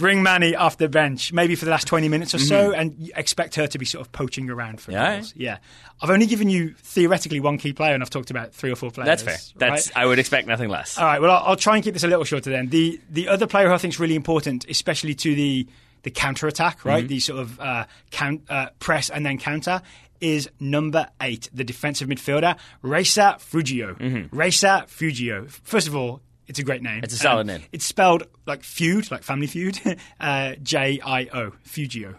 bring 0.00 0.22
Mani 0.22 0.56
off 0.56 0.78
the 0.78 0.88
bench, 0.88 1.32
maybe 1.32 1.54
for 1.54 1.66
the 1.66 1.70
last 1.70 1.86
20 1.86 2.08
minutes 2.08 2.34
or 2.34 2.38
so, 2.38 2.72
and 2.72 3.10
expect 3.14 3.54
her 3.54 3.66
to 3.68 3.78
be 3.78 3.84
sort 3.84 4.04
of 4.04 4.10
poaching 4.10 4.50
around 4.50 4.80
for 4.80 4.90
Mm-hmm. 4.90 5.00
Yeah. 5.00 5.14
goals. 5.16 5.34
Yeah. 5.36 5.58
I've 6.02 6.10
only 6.10 6.26
given 6.26 6.48
you 6.48 6.74
theoretically 6.78 7.38
one 7.38 7.58
key 7.58 7.72
player, 7.72 7.94
and 7.94 8.02
I've 8.02 8.10
talked 8.10 8.30
about 8.30 8.52
three 8.54 8.72
or 8.72 8.76
four 8.76 8.90
players. 8.90 9.06
That's 9.06 9.22
fair. 9.22 9.36
That's 9.56 9.88
right? 9.94 10.02
I 10.02 10.06
would 10.06 10.18
expect 10.18 10.48
nothing 10.48 10.68
less. 10.70 10.98
All 10.98 11.04
right. 11.04 11.20
Well, 11.20 11.30
I'll, 11.30 11.50
I'll 11.50 11.56
try 11.56 11.76
and 11.76 11.84
keep 11.84 11.92
this 11.94 12.02
a 12.02 12.08
little 12.08 12.24
shorter 12.24 12.50
then. 12.50 12.68
The 12.70 12.98
the 13.10 13.28
other 13.28 13.46
player 13.46 13.68
who 13.68 13.74
I 13.74 13.78
think 13.78 13.94
is 13.94 14.00
really 14.00 14.16
important, 14.16 14.66
especially 14.68 15.14
to 15.14 15.34
the 15.34 15.68
the 16.02 16.10
counter 16.10 16.46
attack, 16.48 16.84
right? 16.84 17.06
The 17.06 17.20
sort 17.20 17.40
of 17.40 17.60
uh, 17.60 17.84
count, 18.10 18.42
uh, 18.48 18.70
press 18.78 19.10
and 19.10 19.24
then 19.24 19.36
counter. 19.38 19.82
Is 20.22 20.50
number 20.60 21.08
eight, 21.22 21.48
the 21.54 21.64
defensive 21.64 22.06
midfielder, 22.08 22.56
Raissa 22.84 23.36
Feudjio. 23.38 24.28
Raissa 24.30 24.84
Feudjio. 24.86 25.48
First 25.50 25.88
of 25.88 25.96
all, 25.96 26.20
it's 26.50 26.58
a 26.58 26.64
great 26.64 26.82
name. 26.82 26.98
Um, 26.98 27.04
It's 27.04 27.14
a 27.14 27.18
solid 27.18 27.46
name. 27.46 27.62
It's 27.72 27.84
spelled 27.84 28.24
like 28.44 28.64
feud, 28.64 29.08
like 29.10 29.22
family 29.22 29.46
feud. 29.46 29.80
uh, 30.20 30.56
J 30.62 31.00
I 31.02 31.28
O, 31.32 31.52
Feudjio. 31.64 32.16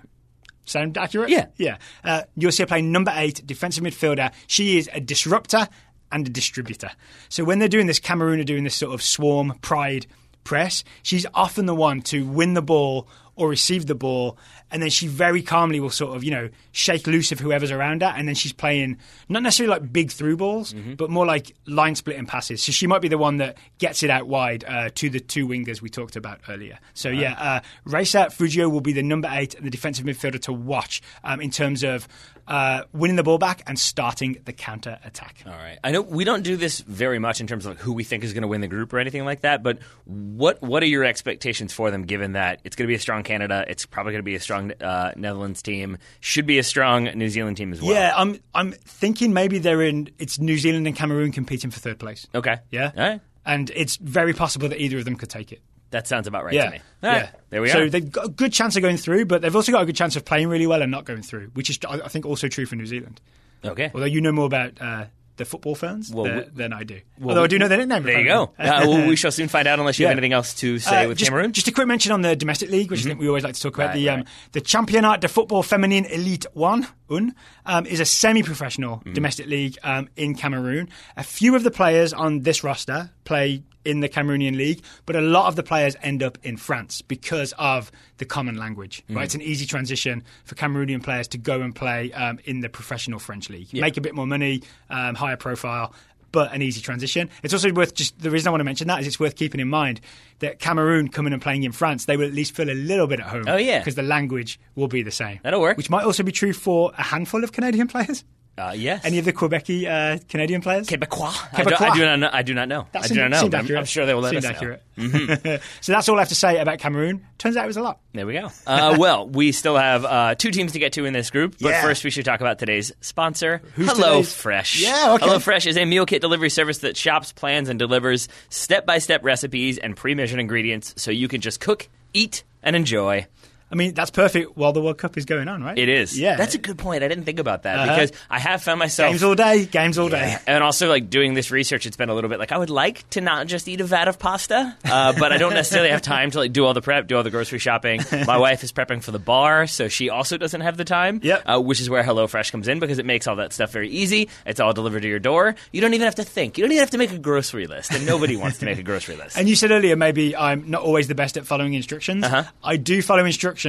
Sound 0.63 0.97
accurate? 0.97 1.29
Yeah. 1.29 1.47
Yeah. 1.57 1.77
Uh, 2.03 2.21
you'll 2.37 2.53
see 2.53 2.63
her 2.63 2.67
playing 2.67 2.93
number 2.93 3.11
eight, 3.13 3.45
defensive 3.45 3.83
midfielder. 3.83 4.31
She 4.47 4.77
is 4.77 4.89
a 4.93 5.01
disruptor 5.01 5.67
and 6.13 6.25
a 6.25 6.29
distributor. 6.29 6.91
So 7.27 7.43
when 7.43 7.59
they're 7.59 7.67
doing 7.67 7.87
this, 7.87 7.99
Cameroon 7.99 8.39
are 8.39 8.45
doing 8.45 8.63
this 8.63 8.75
sort 8.75 8.93
of 8.93 9.01
swarm 9.01 9.53
pride 9.61 10.07
press. 10.45 10.85
She's 11.03 11.25
often 11.33 11.65
the 11.65 11.75
one 11.75 12.01
to 12.03 12.25
win 12.25 12.53
the 12.53 12.61
ball 12.61 13.09
or 13.35 13.47
receive 13.49 13.85
the 13.85 13.95
ball, 13.95 14.37
and 14.71 14.81
then 14.81 14.89
she 14.89 15.07
very 15.07 15.41
calmly 15.41 15.79
will 15.79 15.89
sort 15.89 16.15
of, 16.15 16.23
you 16.23 16.31
know, 16.31 16.49
shake 16.71 17.07
loose 17.07 17.31
of 17.31 17.39
whoever's 17.39 17.71
around 17.71 18.01
her, 18.01 18.13
and 18.15 18.27
then 18.27 18.35
she's 18.35 18.53
playing 18.53 18.97
not 19.29 19.41
necessarily 19.41 19.71
like 19.79 19.91
big 19.91 20.11
through 20.11 20.37
balls, 20.37 20.73
but 20.97 21.09
more 21.09 21.25
like 21.25 21.55
line 21.65 21.95
splitting 21.95 22.25
passes. 22.25 22.61
So 22.61 22.71
she 22.71 22.87
might 22.87 23.01
be 23.01 23.07
the 23.07 23.17
one 23.17 23.37
that 23.37 23.57
gets 23.79 24.03
it 24.03 24.09
out 24.09 24.27
wide 24.27 24.63
uh, 24.67 24.89
to 24.95 25.09
the 25.09 25.19
two 25.19 25.47
wingers 25.47 25.81
we 25.81 25.89
talked 25.89 26.15
about 26.15 26.39
earlier. 26.49 26.77
So 26.93 27.09
yeah, 27.09 27.33
uh, 27.39 27.59
Raissa 27.89 28.27
Feudjio 28.27 28.69
will 28.69 28.81
be 28.81 28.93
the 28.93 29.03
number 29.03 29.29
eight 29.31 29.55
and 29.55 29.65
the 29.65 29.71
defensive 29.71 30.05
midfielder 30.05 30.41
to 30.41 30.53
watch 30.53 31.01
um, 31.23 31.41
in 31.41 31.51
terms 31.51 31.83
of 31.83 32.07
uh, 32.47 32.83
winning 32.93 33.15
the 33.15 33.23
ball 33.23 33.37
back 33.37 33.63
and 33.67 33.77
starting 33.77 34.37
the 34.45 34.53
counter 34.53 34.99
attack. 35.03 35.43
All 35.45 35.51
right. 35.51 35.77
I 35.83 35.91
know 35.91 36.01
we 36.01 36.23
don't 36.23 36.43
do 36.43 36.55
this 36.57 36.79
very 36.81 37.19
much 37.19 37.39
in 37.41 37.47
terms 37.47 37.65
of 37.65 37.79
who 37.79 37.93
we 37.93 38.03
think 38.03 38.23
is 38.23 38.33
going 38.33 38.41
to 38.43 38.47
win 38.47 38.61
the 38.61 38.67
group 38.67 38.93
or 38.93 38.99
anything 38.99 39.25
like 39.25 39.41
that, 39.41 39.63
but 39.63 39.79
what 40.05 40.61
what 40.61 40.83
are 40.83 40.87
your 40.87 41.03
expectations 41.03 41.73
for 41.73 41.91
them 41.91 42.03
given 42.03 42.33
that 42.33 42.59
it's 42.63 42.75
going 42.75 42.85
to 42.85 42.91
be 42.91 42.95
a 42.95 42.99
strong 42.99 43.23
Canada, 43.23 43.65
it's 43.67 43.85
probably 43.85 44.11
going 44.13 44.19
to 44.19 44.23
be 44.23 44.35
a 44.35 44.39
strong 44.39 44.71
uh, 44.81 45.11
Netherlands 45.15 45.61
team, 45.61 45.97
should 46.19 46.45
be 46.45 46.57
a 46.59 46.63
strong 46.63 47.05
New 47.05 47.29
Zealand 47.29 47.57
team 47.57 47.71
as 47.73 47.81
well. 47.81 47.93
Yeah, 47.93 48.13
I'm 48.15 48.39
I'm 48.53 48.71
thinking 48.71 49.33
maybe 49.33 49.59
they're 49.59 49.81
in. 49.81 50.09
It's 50.19 50.39
New 50.39 50.57
Zealand 50.57 50.87
and 50.87 50.95
Cameroon 50.95 51.31
competing 51.31 51.71
for 51.71 51.79
third 51.79 51.99
place. 51.99 52.27
Okay. 52.35 52.57
Yeah, 52.71 52.91
All 52.95 53.03
right. 53.09 53.21
and 53.45 53.69
it's 53.75 53.95
very 53.97 54.33
possible 54.33 54.69
that 54.69 54.79
either 54.81 54.97
of 54.97 55.05
them 55.05 55.15
could 55.15 55.29
take 55.29 55.51
it. 55.51 55.61
That 55.91 56.07
sounds 56.07 56.27
about 56.27 56.43
right 56.45 56.53
Yeah, 56.53 56.65
to 56.65 56.71
me. 56.71 56.77
Right. 57.03 57.15
yeah. 57.17 57.29
There 57.49 57.61
we 57.61 57.69
so 57.69 57.79
are. 57.79 57.85
So 57.85 57.89
they've 57.89 58.11
got 58.11 58.25
a 58.25 58.29
good 58.29 58.51
chance 58.53 58.75
of 58.75 58.81
going 58.81 58.97
through, 58.97 59.25
but 59.25 59.41
they've 59.41 59.55
also 59.55 59.71
got 59.71 59.83
a 59.83 59.85
good 59.85 59.95
chance 59.95 60.15
of 60.15 60.25
playing 60.25 60.47
really 60.47 60.67
well 60.67 60.81
and 60.81 60.89
not 60.91 61.05
going 61.05 61.21
through, 61.21 61.47
which 61.53 61.69
is 61.69 61.77
I 61.87 62.07
think 62.07 62.25
also 62.25 62.47
true 62.47 62.65
for 62.65 62.75
New 62.75 62.85
Zealand. 62.85 63.21
okay. 63.63 63.91
Although 63.93 64.05
you 64.07 64.21
know 64.21 64.31
more 64.31 64.45
about 64.45 64.81
uh, 64.81 65.05
the 65.37 65.45
football 65.45 65.75
fans 65.75 66.11
Well, 66.13 66.25
than, 66.25 66.35
we- 66.37 66.43
than 66.53 66.73
I 66.73 66.83
do. 66.83 66.99
Although 67.23 67.43
I 67.43 67.47
do 67.47 67.57
know 67.57 67.67
their 67.67 67.77
nickname. 67.79 68.03
There 68.03 68.19
you 68.19 68.25
go. 68.25 68.43
Uh, 68.59 68.85
well, 68.87 69.07
we 69.07 69.15
shall 69.21 69.31
soon 69.31 69.47
find 69.47 69.67
out 69.67 69.79
unless 69.79 69.97
you 69.97 70.05
have 70.05 70.11
anything 70.11 70.33
else 70.33 70.53
to 70.55 70.77
say 70.79 71.05
Uh, 71.05 71.07
with 71.09 71.17
just, 71.17 71.29
Cameroon. 71.29 71.47
Mm-hmm. 71.47 71.51
Just 71.53 71.67
a 71.67 71.71
quick 71.71 71.87
mention 71.87 72.11
on 72.11 72.21
the 72.21 72.35
domestic 72.35 72.69
league, 72.69 72.91
which 72.91 73.01
I 73.01 73.03
think 73.09 73.19
we 73.19 73.27
always 73.27 73.43
like 73.43 73.55
to 73.55 73.61
talk 73.61 73.75
about. 73.75 73.87
Right, 73.87 73.95
the 73.95 74.09
um, 74.09 74.17
right. 74.19 74.27
the 74.53 74.61
Championnat 74.61 75.19
de 75.21 75.27
Football 75.27 75.63
Féminin 75.63 76.09
Elite 76.11 76.45
One 76.53 76.87
Un 77.09 77.33
um, 77.65 77.85
is 77.85 77.99
a 77.99 78.05
semi-professional 78.05 78.97
Mm-hmm. 78.97 79.13
domestic 79.13 79.47
league 79.47 79.77
um, 79.83 80.07
in 80.15 80.35
Cameroon. 80.35 80.89
A 81.17 81.23
few 81.23 81.55
of 81.55 81.63
the 81.63 81.71
players 81.71 82.13
on 82.13 82.41
this 82.41 82.63
roster 82.63 83.09
play 83.23 83.63
in 83.85 83.99
the 83.99 84.09
Cameroonian 84.09 84.55
league, 84.55 84.83
but 85.05 85.15
a 85.15 85.21
lot 85.21 85.47
of 85.47 85.55
the 85.55 85.63
players 85.63 85.95
end 86.01 86.23
up 86.23 86.37
in 86.43 86.57
France 86.57 87.01
because 87.01 87.53
of 87.57 87.91
the 88.17 88.25
common 88.25 88.57
language. 88.57 89.03
Mm-hmm. 89.03 89.17
Right, 89.17 89.25
it's 89.25 89.35
an 89.35 89.41
easy 89.41 89.65
transition 89.65 90.23
for 90.43 90.55
Cameroonian 90.55 91.03
players 91.03 91.27
to 91.29 91.37
go 91.37 91.61
and 91.61 91.75
play 91.75 92.11
um, 92.13 92.39
in 92.45 92.61
the 92.61 92.69
professional 92.69 93.19
French 93.19 93.49
league, 93.49 93.73
make 93.73 93.97
a 93.97 94.01
bit 94.01 94.15
more 94.15 94.27
money, 94.27 94.63
um, 94.89 95.15
higher 95.15 95.37
profile 95.37 95.93
but 96.31 96.53
an 96.53 96.61
easy 96.61 96.81
transition. 96.81 97.29
It's 97.43 97.53
also 97.53 97.71
worth 97.71 97.93
just 97.93 98.19
the 98.19 98.31
reason 98.31 98.47
I 98.47 98.51
want 98.51 98.61
to 98.61 98.65
mention 98.65 98.87
that 98.87 99.01
is 99.01 99.07
it's 99.07 99.19
worth 99.19 99.35
keeping 99.35 99.59
in 99.59 99.67
mind 99.67 100.01
that 100.39 100.59
Cameroon 100.59 101.09
coming 101.09 101.33
and 101.33 101.41
playing 101.41 101.63
in 101.63 101.71
France, 101.71 102.05
they 102.05 102.17
will 102.17 102.25
at 102.25 102.33
least 102.33 102.55
feel 102.55 102.69
a 102.69 102.73
little 102.73 103.07
bit 103.07 103.19
at 103.19 103.27
home. 103.27 103.45
Oh, 103.47 103.57
yeah. 103.57 103.79
because 103.79 103.95
the 103.95 104.03
language 104.03 104.59
will 104.75 104.87
be 104.87 105.03
the 105.03 105.11
same. 105.11 105.39
That'll 105.43 105.61
work. 105.61 105.77
Which 105.77 105.89
might 105.89 106.05
also 106.05 106.23
be 106.23 106.31
true 106.31 106.53
for 106.53 106.91
a 106.97 107.03
handful 107.03 107.43
of 107.43 107.51
Canadian 107.51 107.87
players. 107.89 108.23
Uh, 108.57 108.73
yes. 108.75 109.05
Any 109.05 109.17
of 109.17 109.25
the 109.25 109.31
Quebec 109.33 109.63
uh, 109.69 110.17
Canadian 110.27 110.61
players? 110.61 110.85
Quebecois? 110.85 111.33
I, 111.53 111.63
do, 111.63 111.69
Quebecois. 111.71 111.81
I 111.89 111.95
do 111.95 112.05
not 112.05 112.19
know. 112.19 112.29
I 112.31 112.41
do 112.43 112.53
not 112.53 112.67
know. 112.67 112.85
That 112.91 113.05
I 113.05 113.07
do 113.07 113.15
not 113.15 113.31
know. 113.31 113.39
seemed 113.39 113.51
but 113.51 113.57
I'm, 113.59 113.63
accurate. 113.63 113.79
I'm 113.79 113.85
sure 113.85 114.05
they 114.05 114.13
will 114.13 114.21
let 114.21 114.31
Seemed 114.31 114.45
us 114.45 114.61
know. 114.61 114.77
accurate. 114.97 115.61
so 115.81 115.91
that's 115.93 116.09
all 116.09 116.17
I 116.17 116.19
have 116.19 116.29
to 116.29 116.35
say 116.35 116.59
about 116.59 116.77
Cameroon. 116.79 117.25
Turns 117.37 117.55
out 117.57 117.63
it 117.63 117.67
was 117.67 117.77
a 117.77 117.81
lot. 117.81 117.99
There 118.13 118.25
we 118.27 118.33
go. 118.33 118.49
Uh, 118.67 118.97
well, 118.99 119.27
we 119.27 119.51
still 119.53 119.77
have 119.77 120.05
uh, 120.05 120.35
two 120.35 120.51
teams 120.51 120.73
to 120.73 120.79
get 120.79 120.93
to 120.93 121.05
in 121.05 121.13
this 121.13 121.29
group, 121.31 121.55
but 121.61 121.69
Yeah. 121.69 121.81
first 121.81 122.03
we 122.03 122.09
should 122.11 122.25
talk 122.25 122.41
about 122.41 122.59
today's 122.59 122.91
sponsor, 123.01 123.61
Who's 123.75 123.87
HelloFresh. 123.89 124.73
today's- 124.73 124.81
Yeah, 124.81 125.13
okay. 125.13 125.25
HelloFresh 125.25 125.65
is 125.65 125.77
a 125.77 125.85
meal 125.85 126.05
kit 126.05 126.21
delivery 126.21 126.49
service 126.49 126.79
that 126.79 126.97
shops, 126.97 127.31
plans, 127.31 127.69
and 127.69 127.79
delivers 127.79 128.27
step-by-step 128.49 129.23
recipes 129.23 129.77
and 129.77 129.95
pre-measured 129.95 130.39
ingredients 130.39 130.93
so 130.97 131.09
you 131.09 131.27
can 131.27 131.41
just 131.41 131.59
cook, 131.61 131.87
eat, 132.13 132.43
and 132.61 132.75
enjoy. 132.75 133.25
I 133.71 133.75
mean, 133.75 133.93
that's 133.93 134.11
perfect 134.11 134.57
while 134.57 134.73
the 134.73 134.81
World 134.81 134.97
Cup 134.97 135.17
is 135.17 135.25
going 135.25 135.47
on, 135.47 135.63
right? 135.63 135.77
It 135.77 135.89
is. 135.89 136.17
Yeah. 136.19 136.35
That's 136.35 136.55
a 136.55 136.57
good 136.57 136.77
point. 136.77 137.03
I 137.03 137.07
didn't 137.07 137.23
think 137.23 137.39
about 137.39 137.63
that 137.63 137.79
Uh-huh. 137.79 137.95
because 137.95 138.11
I 138.29 138.39
have 138.39 138.61
found 138.63 138.79
myself 138.79 139.09
games 139.11 139.23
all 139.23 139.35
day. 139.35 139.65
Games 139.65 139.97
all 139.97 140.09
day. 140.09 140.35
and 140.47 140.63
also 140.63 140.89
like 140.89 141.09
doing 141.09 141.33
this 141.33 141.51
research 141.51 141.85
it's 141.85 141.97
been 141.97 142.09
a 142.09 142.13
little 142.13 142.29
bit 142.29 142.39
like 142.39 142.51
i 142.51 142.57
would 142.57 142.69
like 142.69 143.07
to 143.11 143.21
not 143.21 143.47
just 143.47 143.67
eat 143.67 143.79
a 143.81 143.83
vat 143.83 144.07
of 144.07 144.17
pasta 144.19 144.75
uh, 144.85 145.13
but 145.17 145.31
i 145.31 145.37
don't 145.37 145.53
necessarily 145.53 145.89
have 145.89 146.01
time 146.01 146.31
to 146.31 146.39
like 146.39 146.51
do 146.53 146.65
all 146.65 146.73
the 146.73 146.81
prep 146.81 147.07
do 147.07 147.15
all 147.17 147.23
the 147.23 147.29
grocery 147.29 147.59
shopping 147.59 148.01
my 148.27 148.37
wife 148.37 148.63
is 148.63 148.71
prepping 148.71 149.01
for 149.03 149.11
the 149.11 149.19
bar 149.19 149.67
so 149.67 149.87
she 149.87 150.09
also 150.09 150.37
doesn't 150.37 150.61
have 150.61 150.77
the 150.77 150.85
time 150.85 151.19
Yep. 151.23 151.43
uh, 151.45 151.59
which 151.61 151.79
is 151.81 151.89
where 151.89 152.03
HelloFresh 152.03 152.51
comes 152.51 152.67
in 152.67 152.79
because 152.79 152.99
it 152.99 153.05
makes 153.05 153.27
all 153.27 153.37
that 153.37 153.53
stuff 153.53 153.71
very 153.71 153.89
easy 153.89 154.29
it's 154.45 154.59
all 154.59 154.73
delivered 154.73 155.01
to 155.01 155.07
your 155.07 155.19
door 155.19 155.55
you 155.71 155.81
don't 155.81 155.93
even 155.93 156.05
have 156.05 156.15
to 156.15 156.23
think 156.23 156.57
you 156.57 156.63
don't 156.63 156.71
even 156.71 156.81
have 156.81 156.91
to 156.91 156.97
make 156.97 157.11
a 157.11 157.17
grocery 157.19 157.67
list 157.67 157.91
and 157.93 158.05
nobody 158.05 158.35
wants 158.35 158.57
to 158.59 158.65
make 158.65 158.79
a 158.79 158.83
grocery 158.83 159.15
list 159.15 159.37
And 159.37 159.47
you 159.49 159.55
said 159.55 159.71
earlier 159.71 159.95
maybe 159.95 160.35
I'm 160.35 160.69
not 160.69 160.81
always 160.81 161.07
the 161.07 161.15
best 161.15 161.37
at 161.37 161.45
following 161.45 161.73
instructions. 161.73 162.23
Uh-huh. 162.23 162.43
I 162.63 162.77
do 162.77 163.01
follow 163.01 163.25
instructions 163.25 163.60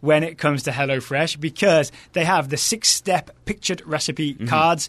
when 0.00 0.22
it 0.24 0.38
comes 0.38 0.62
to 0.62 0.70
HelloFresh 0.70 1.38
because 1.40 1.92
they 2.14 2.24
have 2.24 2.48
the 2.48 2.56
six 2.56 2.88
step 2.88 3.30
pictured 3.44 3.82
recipe 3.86 4.34
Mm-hmm. 4.34 4.46
cards. 4.46 4.88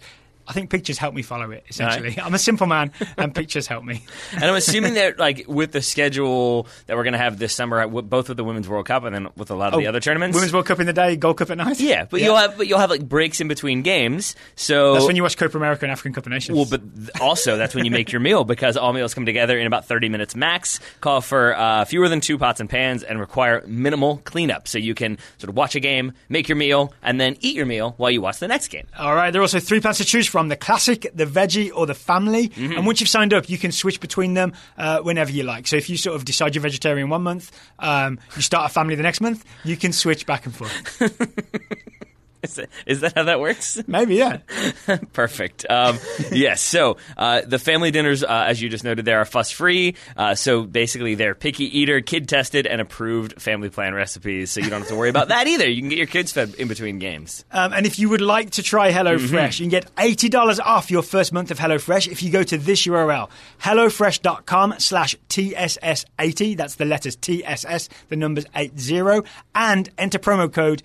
I 0.51 0.53
think 0.53 0.69
pictures 0.69 0.97
help 0.97 1.13
me 1.15 1.21
follow 1.21 1.51
it, 1.51 1.63
essentially. 1.69 2.19
I'm 2.21 2.33
a 2.33 2.37
simple 2.37 2.67
man, 2.67 2.91
and 3.17 3.33
pictures 3.33 3.67
help 3.67 3.85
me. 3.85 4.03
and 4.33 4.43
I'm 4.43 4.55
assuming 4.55 4.95
that, 4.95 5.17
like, 5.17 5.45
with 5.47 5.71
the 5.71 5.81
schedule 5.81 6.67
that 6.87 6.97
we're 6.97 7.03
going 7.03 7.13
to 7.13 7.19
have 7.19 7.39
this 7.39 7.53
summer, 7.53 7.87
both 7.87 8.27
with 8.27 8.35
the 8.35 8.43
Women's 8.43 8.67
World 8.67 8.85
Cup 8.85 9.05
and 9.05 9.15
then 9.15 9.27
with 9.37 9.49
a 9.49 9.55
lot 9.55 9.73
of 9.73 9.79
the 9.79 9.87
other 9.87 10.01
tournaments. 10.01 10.35
Oh, 10.35 10.39
Women's 10.39 10.51
World 10.51 10.65
Cup 10.65 10.81
in 10.81 10.87
the 10.87 10.91
day, 10.93 11.15
Gold 11.15 11.37
Cup 11.37 11.51
at 11.51 11.57
night. 11.57 11.79
yeah, 11.79 12.03
but 12.03 12.19
you'll 12.19 12.35
have 12.35 12.57
but 12.57 12.67
you'll 12.67 12.79
have 12.79 12.89
like 12.89 13.07
breaks 13.07 13.39
in 13.39 13.47
between 13.47 13.81
games. 13.81 14.35
So 14.57 14.93
That's 14.93 15.07
when 15.07 15.15
you 15.15 15.23
watch 15.23 15.37
Copa 15.37 15.57
America 15.57 15.85
and 15.85 15.91
African 15.93 16.11
Cup 16.11 16.25
of 16.25 16.33
Nations. 16.33 16.57
Well, 16.57 16.67
but 16.69 16.81
th- 16.95 17.21
also 17.21 17.55
that's 17.55 17.73
when 17.73 17.85
you 17.85 17.91
make 17.91 18.11
your 18.11 18.19
meal 18.19 18.43
because 18.43 18.75
all 18.75 18.91
meals 18.91 19.13
come 19.13 19.25
together 19.25 19.57
in 19.57 19.67
about 19.67 19.85
30 19.85 20.09
minutes 20.09 20.35
max, 20.35 20.81
call 20.99 21.21
for 21.21 21.55
uh, 21.55 21.85
fewer 21.85 22.09
than 22.09 22.19
two 22.19 22.37
pots 22.37 22.59
and 22.59 22.69
pans, 22.69 23.03
and 23.03 23.21
require 23.21 23.63
minimal 23.65 24.17
cleanup. 24.25 24.67
So 24.67 24.77
you 24.77 24.95
can 24.95 25.17
sort 25.37 25.49
of 25.49 25.55
watch 25.55 25.75
a 25.75 25.79
game, 25.79 26.11
make 26.27 26.49
your 26.49 26.57
meal, 26.57 26.93
and 27.01 27.21
then 27.21 27.37
eat 27.39 27.55
your 27.55 27.65
meal 27.65 27.93
while 27.95 28.11
you 28.11 28.19
watch 28.21 28.39
the 28.39 28.49
next 28.49 28.67
game. 28.67 28.87
All 28.97 29.15
right, 29.15 29.31
there 29.31 29.39
are 29.41 29.43
also 29.43 29.59
three 29.61 29.79
plans 29.79 29.97
to 29.99 30.05
choose 30.05 30.27
from 30.27 30.40
the 30.47 30.55
classic, 30.55 31.09
the 31.13 31.25
veggie, 31.25 31.71
or 31.73 31.85
the 31.85 31.93
family. 31.93 32.49
Mm-hmm. 32.49 32.73
And 32.73 32.85
once 32.85 32.99
you've 32.99 33.09
signed 33.09 33.33
up, 33.33 33.49
you 33.49 33.57
can 33.57 33.71
switch 33.71 33.99
between 33.99 34.33
them 34.33 34.53
uh, 34.77 34.99
whenever 34.99 35.31
you 35.31 35.43
like. 35.43 35.67
So 35.67 35.75
if 35.75 35.89
you 35.89 35.97
sort 35.97 36.15
of 36.15 36.25
decide 36.25 36.55
you're 36.55 36.61
vegetarian 36.61 37.09
one 37.09 37.23
month, 37.23 37.51
um, 37.79 38.19
you 38.35 38.41
start 38.41 38.69
a 38.69 38.73
family 38.73 38.95
the 38.95 39.03
next 39.03 39.21
month, 39.21 39.45
you 39.63 39.77
can 39.77 39.93
switch 39.93 40.25
back 40.25 40.45
and 40.45 40.55
forth. 40.55 41.01
Is 42.51 42.55
that, 42.55 42.69
is 42.87 43.01
that 43.01 43.13
how 43.15 43.23
that 43.23 43.39
works? 43.39 43.79
Maybe, 43.85 44.15
yeah. 44.15 44.37
Perfect. 45.13 45.63
Um, 45.69 45.99
yes. 46.31 46.61
So 46.61 46.97
uh, 47.15 47.41
the 47.41 47.59
family 47.59 47.91
dinners, 47.91 48.23
uh, 48.23 48.45
as 48.47 48.59
you 48.59 48.67
just 48.67 48.83
noted, 48.83 49.05
there 49.05 49.19
are 49.19 49.25
fuss 49.25 49.51
free. 49.51 49.93
Uh, 50.17 50.33
so 50.33 50.63
basically, 50.63 51.13
they're 51.13 51.35
picky 51.35 51.65
eater, 51.79 52.01
kid 52.01 52.27
tested, 52.27 52.65
and 52.65 52.81
approved 52.81 53.39
family 53.39 53.69
plan 53.69 53.93
recipes. 53.93 54.49
So 54.51 54.59
you 54.59 54.71
don't 54.71 54.79
have 54.79 54.89
to 54.89 54.95
worry 54.95 55.09
about 55.09 55.27
that 55.27 55.45
either. 55.45 55.69
You 55.69 55.81
can 55.81 55.89
get 55.89 55.99
your 55.99 56.07
kids 56.07 56.31
fed 56.31 56.55
in 56.55 56.67
between 56.67 56.97
games. 56.97 57.45
Um, 57.51 57.73
and 57.73 57.85
if 57.85 57.99
you 57.99 58.09
would 58.09 58.21
like 58.21 58.51
to 58.51 58.63
try 58.63 58.91
HelloFresh, 58.91 59.59
you 59.59 59.69
can 59.69 59.69
get 59.69 59.95
$80 59.95 60.59
off 60.61 60.89
your 60.89 61.03
first 61.03 61.31
month 61.33 61.51
of 61.51 61.59
HelloFresh 61.59 62.07
if 62.07 62.23
you 62.23 62.31
go 62.31 62.41
to 62.41 62.57
this 62.57 62.87
URL, 62.87 63.29
hellofresh.com 63.61 64.75
slash 64.79 65.15
TSS80. 65.29 66.57
That's 66.57 66.75
the 66.75 66.85
letters 66.85 67.15
TSS, 67.17 67.87
the 68.09 68.15
numbers 68.15 68.45
80, 68.55 69.21
and 69.53 69.89
enter 69.99 70.17
promo 70.17 70.51
code 70.51 70.81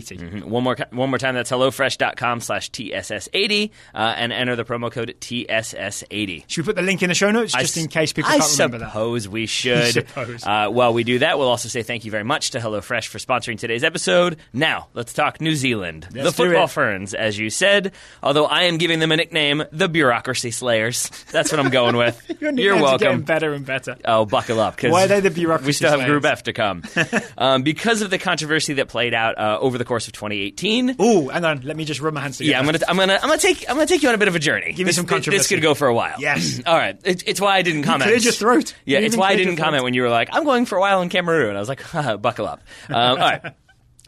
TSS80. 0.00 0.44
One 0.44 0.64
more, 0.64 0.76
one 0.90 1.10
more 1.10 1.18
time. 1.18 1.34
That's 1.34 1.50
hellofresh.com 1.50 2.40
slash 2.40 2.70
TSS80 2.70 3.70
uh, 3.94 3.98
and 4.16 4.32
enter 4.32 4.56
the 4.56 4.64
promo 4.64 4.90
code 4.90 5.14
TSS80. 5.20 6.44
Should 6.46 6.64
we 6.64 6.66
put 6.66 6.76
the 6.76 6.82
link 6.82 7.02
in 7.02 7.08
the 7.08 7.14
show 7.14 7.30
notes 7.30 7.52
just 7.52 7.76
in 7.76 7.88
case 7.88 8.12
people 8.12 8.30
I 8.30 8.38
can't 8.38 8.52
remember 8.52 8.78
that? 8.78 8.88
suppose 8.90 9.28
we 9.28 9.46
should. 9.52 9.92
suppose. 9.92 10.44
Uh, 10.44 10.68
while 10.68 10.92
we 10.92 11.04
do 11.04 11.20
that, 11.20 11.38
we'll 11.38 11.48
also 11.48 11.68
say 11.68 11.82
thank 11.82 12.04
you 12.04 12.10
very 12.10 12.24
much 12.24 12.50
to 12.50 12.58
HelloFresh 12.58 13.06
for 13.08 13.18
sponsoring 13.18 13.58
today's 13.58 13.84
episode. 13.84 14.36
Now, 14.52 14.88
let's 14.94 15.12
talk 15.12 15.40
New 15.40 15.54
Zealand. 15.54 16.06
the 16.10 16.24
Let's 16.24 16.36
do 16.36 16.44
Football. 16.44 16.66
Ferns, 16.68 17.14
as 17.14 17.38
you 17.38 17.50
said, 17.50 17.92
although 18.22 18.46
I 18.46 18.62
am 18.62 18.78
giving 18.78 18.98
them 19.00 19.12
a 19.12 19.16
nickname, 19.16 19.62
the 19.72 19.88
Bureaucracy 19.88 20.50
Slayers. 20.50 21.08
That's 21.32 21.50
what 21.52 21.60
I'm 21.60 21.70
going 21.70 21.96
with. 21.96 22.20
Your 22.40 22.52
You're 22.52 22.74
nicknames 22.74 22.82
are 22.82 22.98
getting 22.98 23.08
welcome. 23.08 23.22
better 23.22 23.52
and 23.52 23.66
better. 23.66 23.96
Oh, 24.04 24.24
buckle 24.24 24.60
up. 24.60 24.82
Why 24.82 25.04
are 25.04 25.08
they 25.08 25.20
the 25.20 25.30
bureaucracy 25.30 25.66
We 25.66 25.72
still 25.72 25.90
have 25.90 25.98
slayers? 25.98 26.10
Group 26.10 26.24
F 26.24 26.42
to 26.44 26.52
come. 26.52 26.82
um, 27.38 27.62
because 27.62 28.02
of 28.02 28.10
the 28.10 28.18
controversy 28.18 28.74
that 28.74 28.88
played 28.88 29.14
out 29.14 29.38
uh, 29.38 29.58
over 29.60 29.78
the 29.78 29.81
course 29.84 30.06
of 30.06 30.12
2018. 30.14 30.96
Ooh, 31.00 31.28
hang 31.28 31.44
on. 31.44 31.60
Let 31.62 31.76
me 31.76 31.84
just 31.84 32.00
rub 32.00 32.14
my 32.14 32.20
hands 32.20 32.38
together. 32.38 32.52
Yeah, 32.52 32.58
I'm 32.58 32.64
gonna, 32.66 32.78
I'm 32.88 32.96
gonna, 32.96 33.14
I'm 33.22 33.28
gonna 33.28 33.38
take, 33.38 33.68
I'm 33.68 33.76
gonna 33.76 33.86
take 33.86 34.02
you 34.02 34.08
on 34.08 34.14
a 34.14 34.18
bit 34.18 34.28
of 34.28 34.34
a 34.36 34.38
journey. 34.38 34.72
Give 34.72 34.86
me 34.86 34.92
some 34.92 35.02
some 35.02 35.06
This 35.06 35.24
controversy. 35.26 35.54
could 35.56 35.62
go 35.62 35.74
for 35.74 35.88
a 35.88 35.94
while. 35.94 36.16
Yes. 36.18 36.60
All 36.66 36.76
right. 36.76 36.98
It, 37.04 37.26
it's 37.26 37.40
why 37.40 37.56
I 37.56 37.62
didn't 37.62 37.82
comment. 37.82 38.04
cleared 38.04 38.24
your 38.24 38.32
throat. 38.32 38.74
Yeah, 38.84 38.98
You 39.00 39.06
it's 39.06 39.16
why 39.16 39.28
I 39.30 39.36
didn't 39.36 39.56
comment 39.56 39.84
when 39.84 39.94
you 39.94 40.02
were 40.02 40.10
like, 40.10 40.28
"I'm 40.32 40.44
going 40.44 40.66
for 40.66 40.76
a 40.76 40.80
while 40.80 41.02
in 41.02 41.08
Cameroon." 41.08 41.48
And 41.50 41.56
I 41.56 41.60
was 41.60 41.68
like, 41.68 41.82
"Buckle 42.22 42.46
up." 42.46 42.60
Um, 42.88 42.94
all 42.96 43.16
right. 43.16 43.42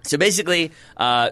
So 0.07 0.19
basically, 0.19 0.71
uh, 0.99 1.31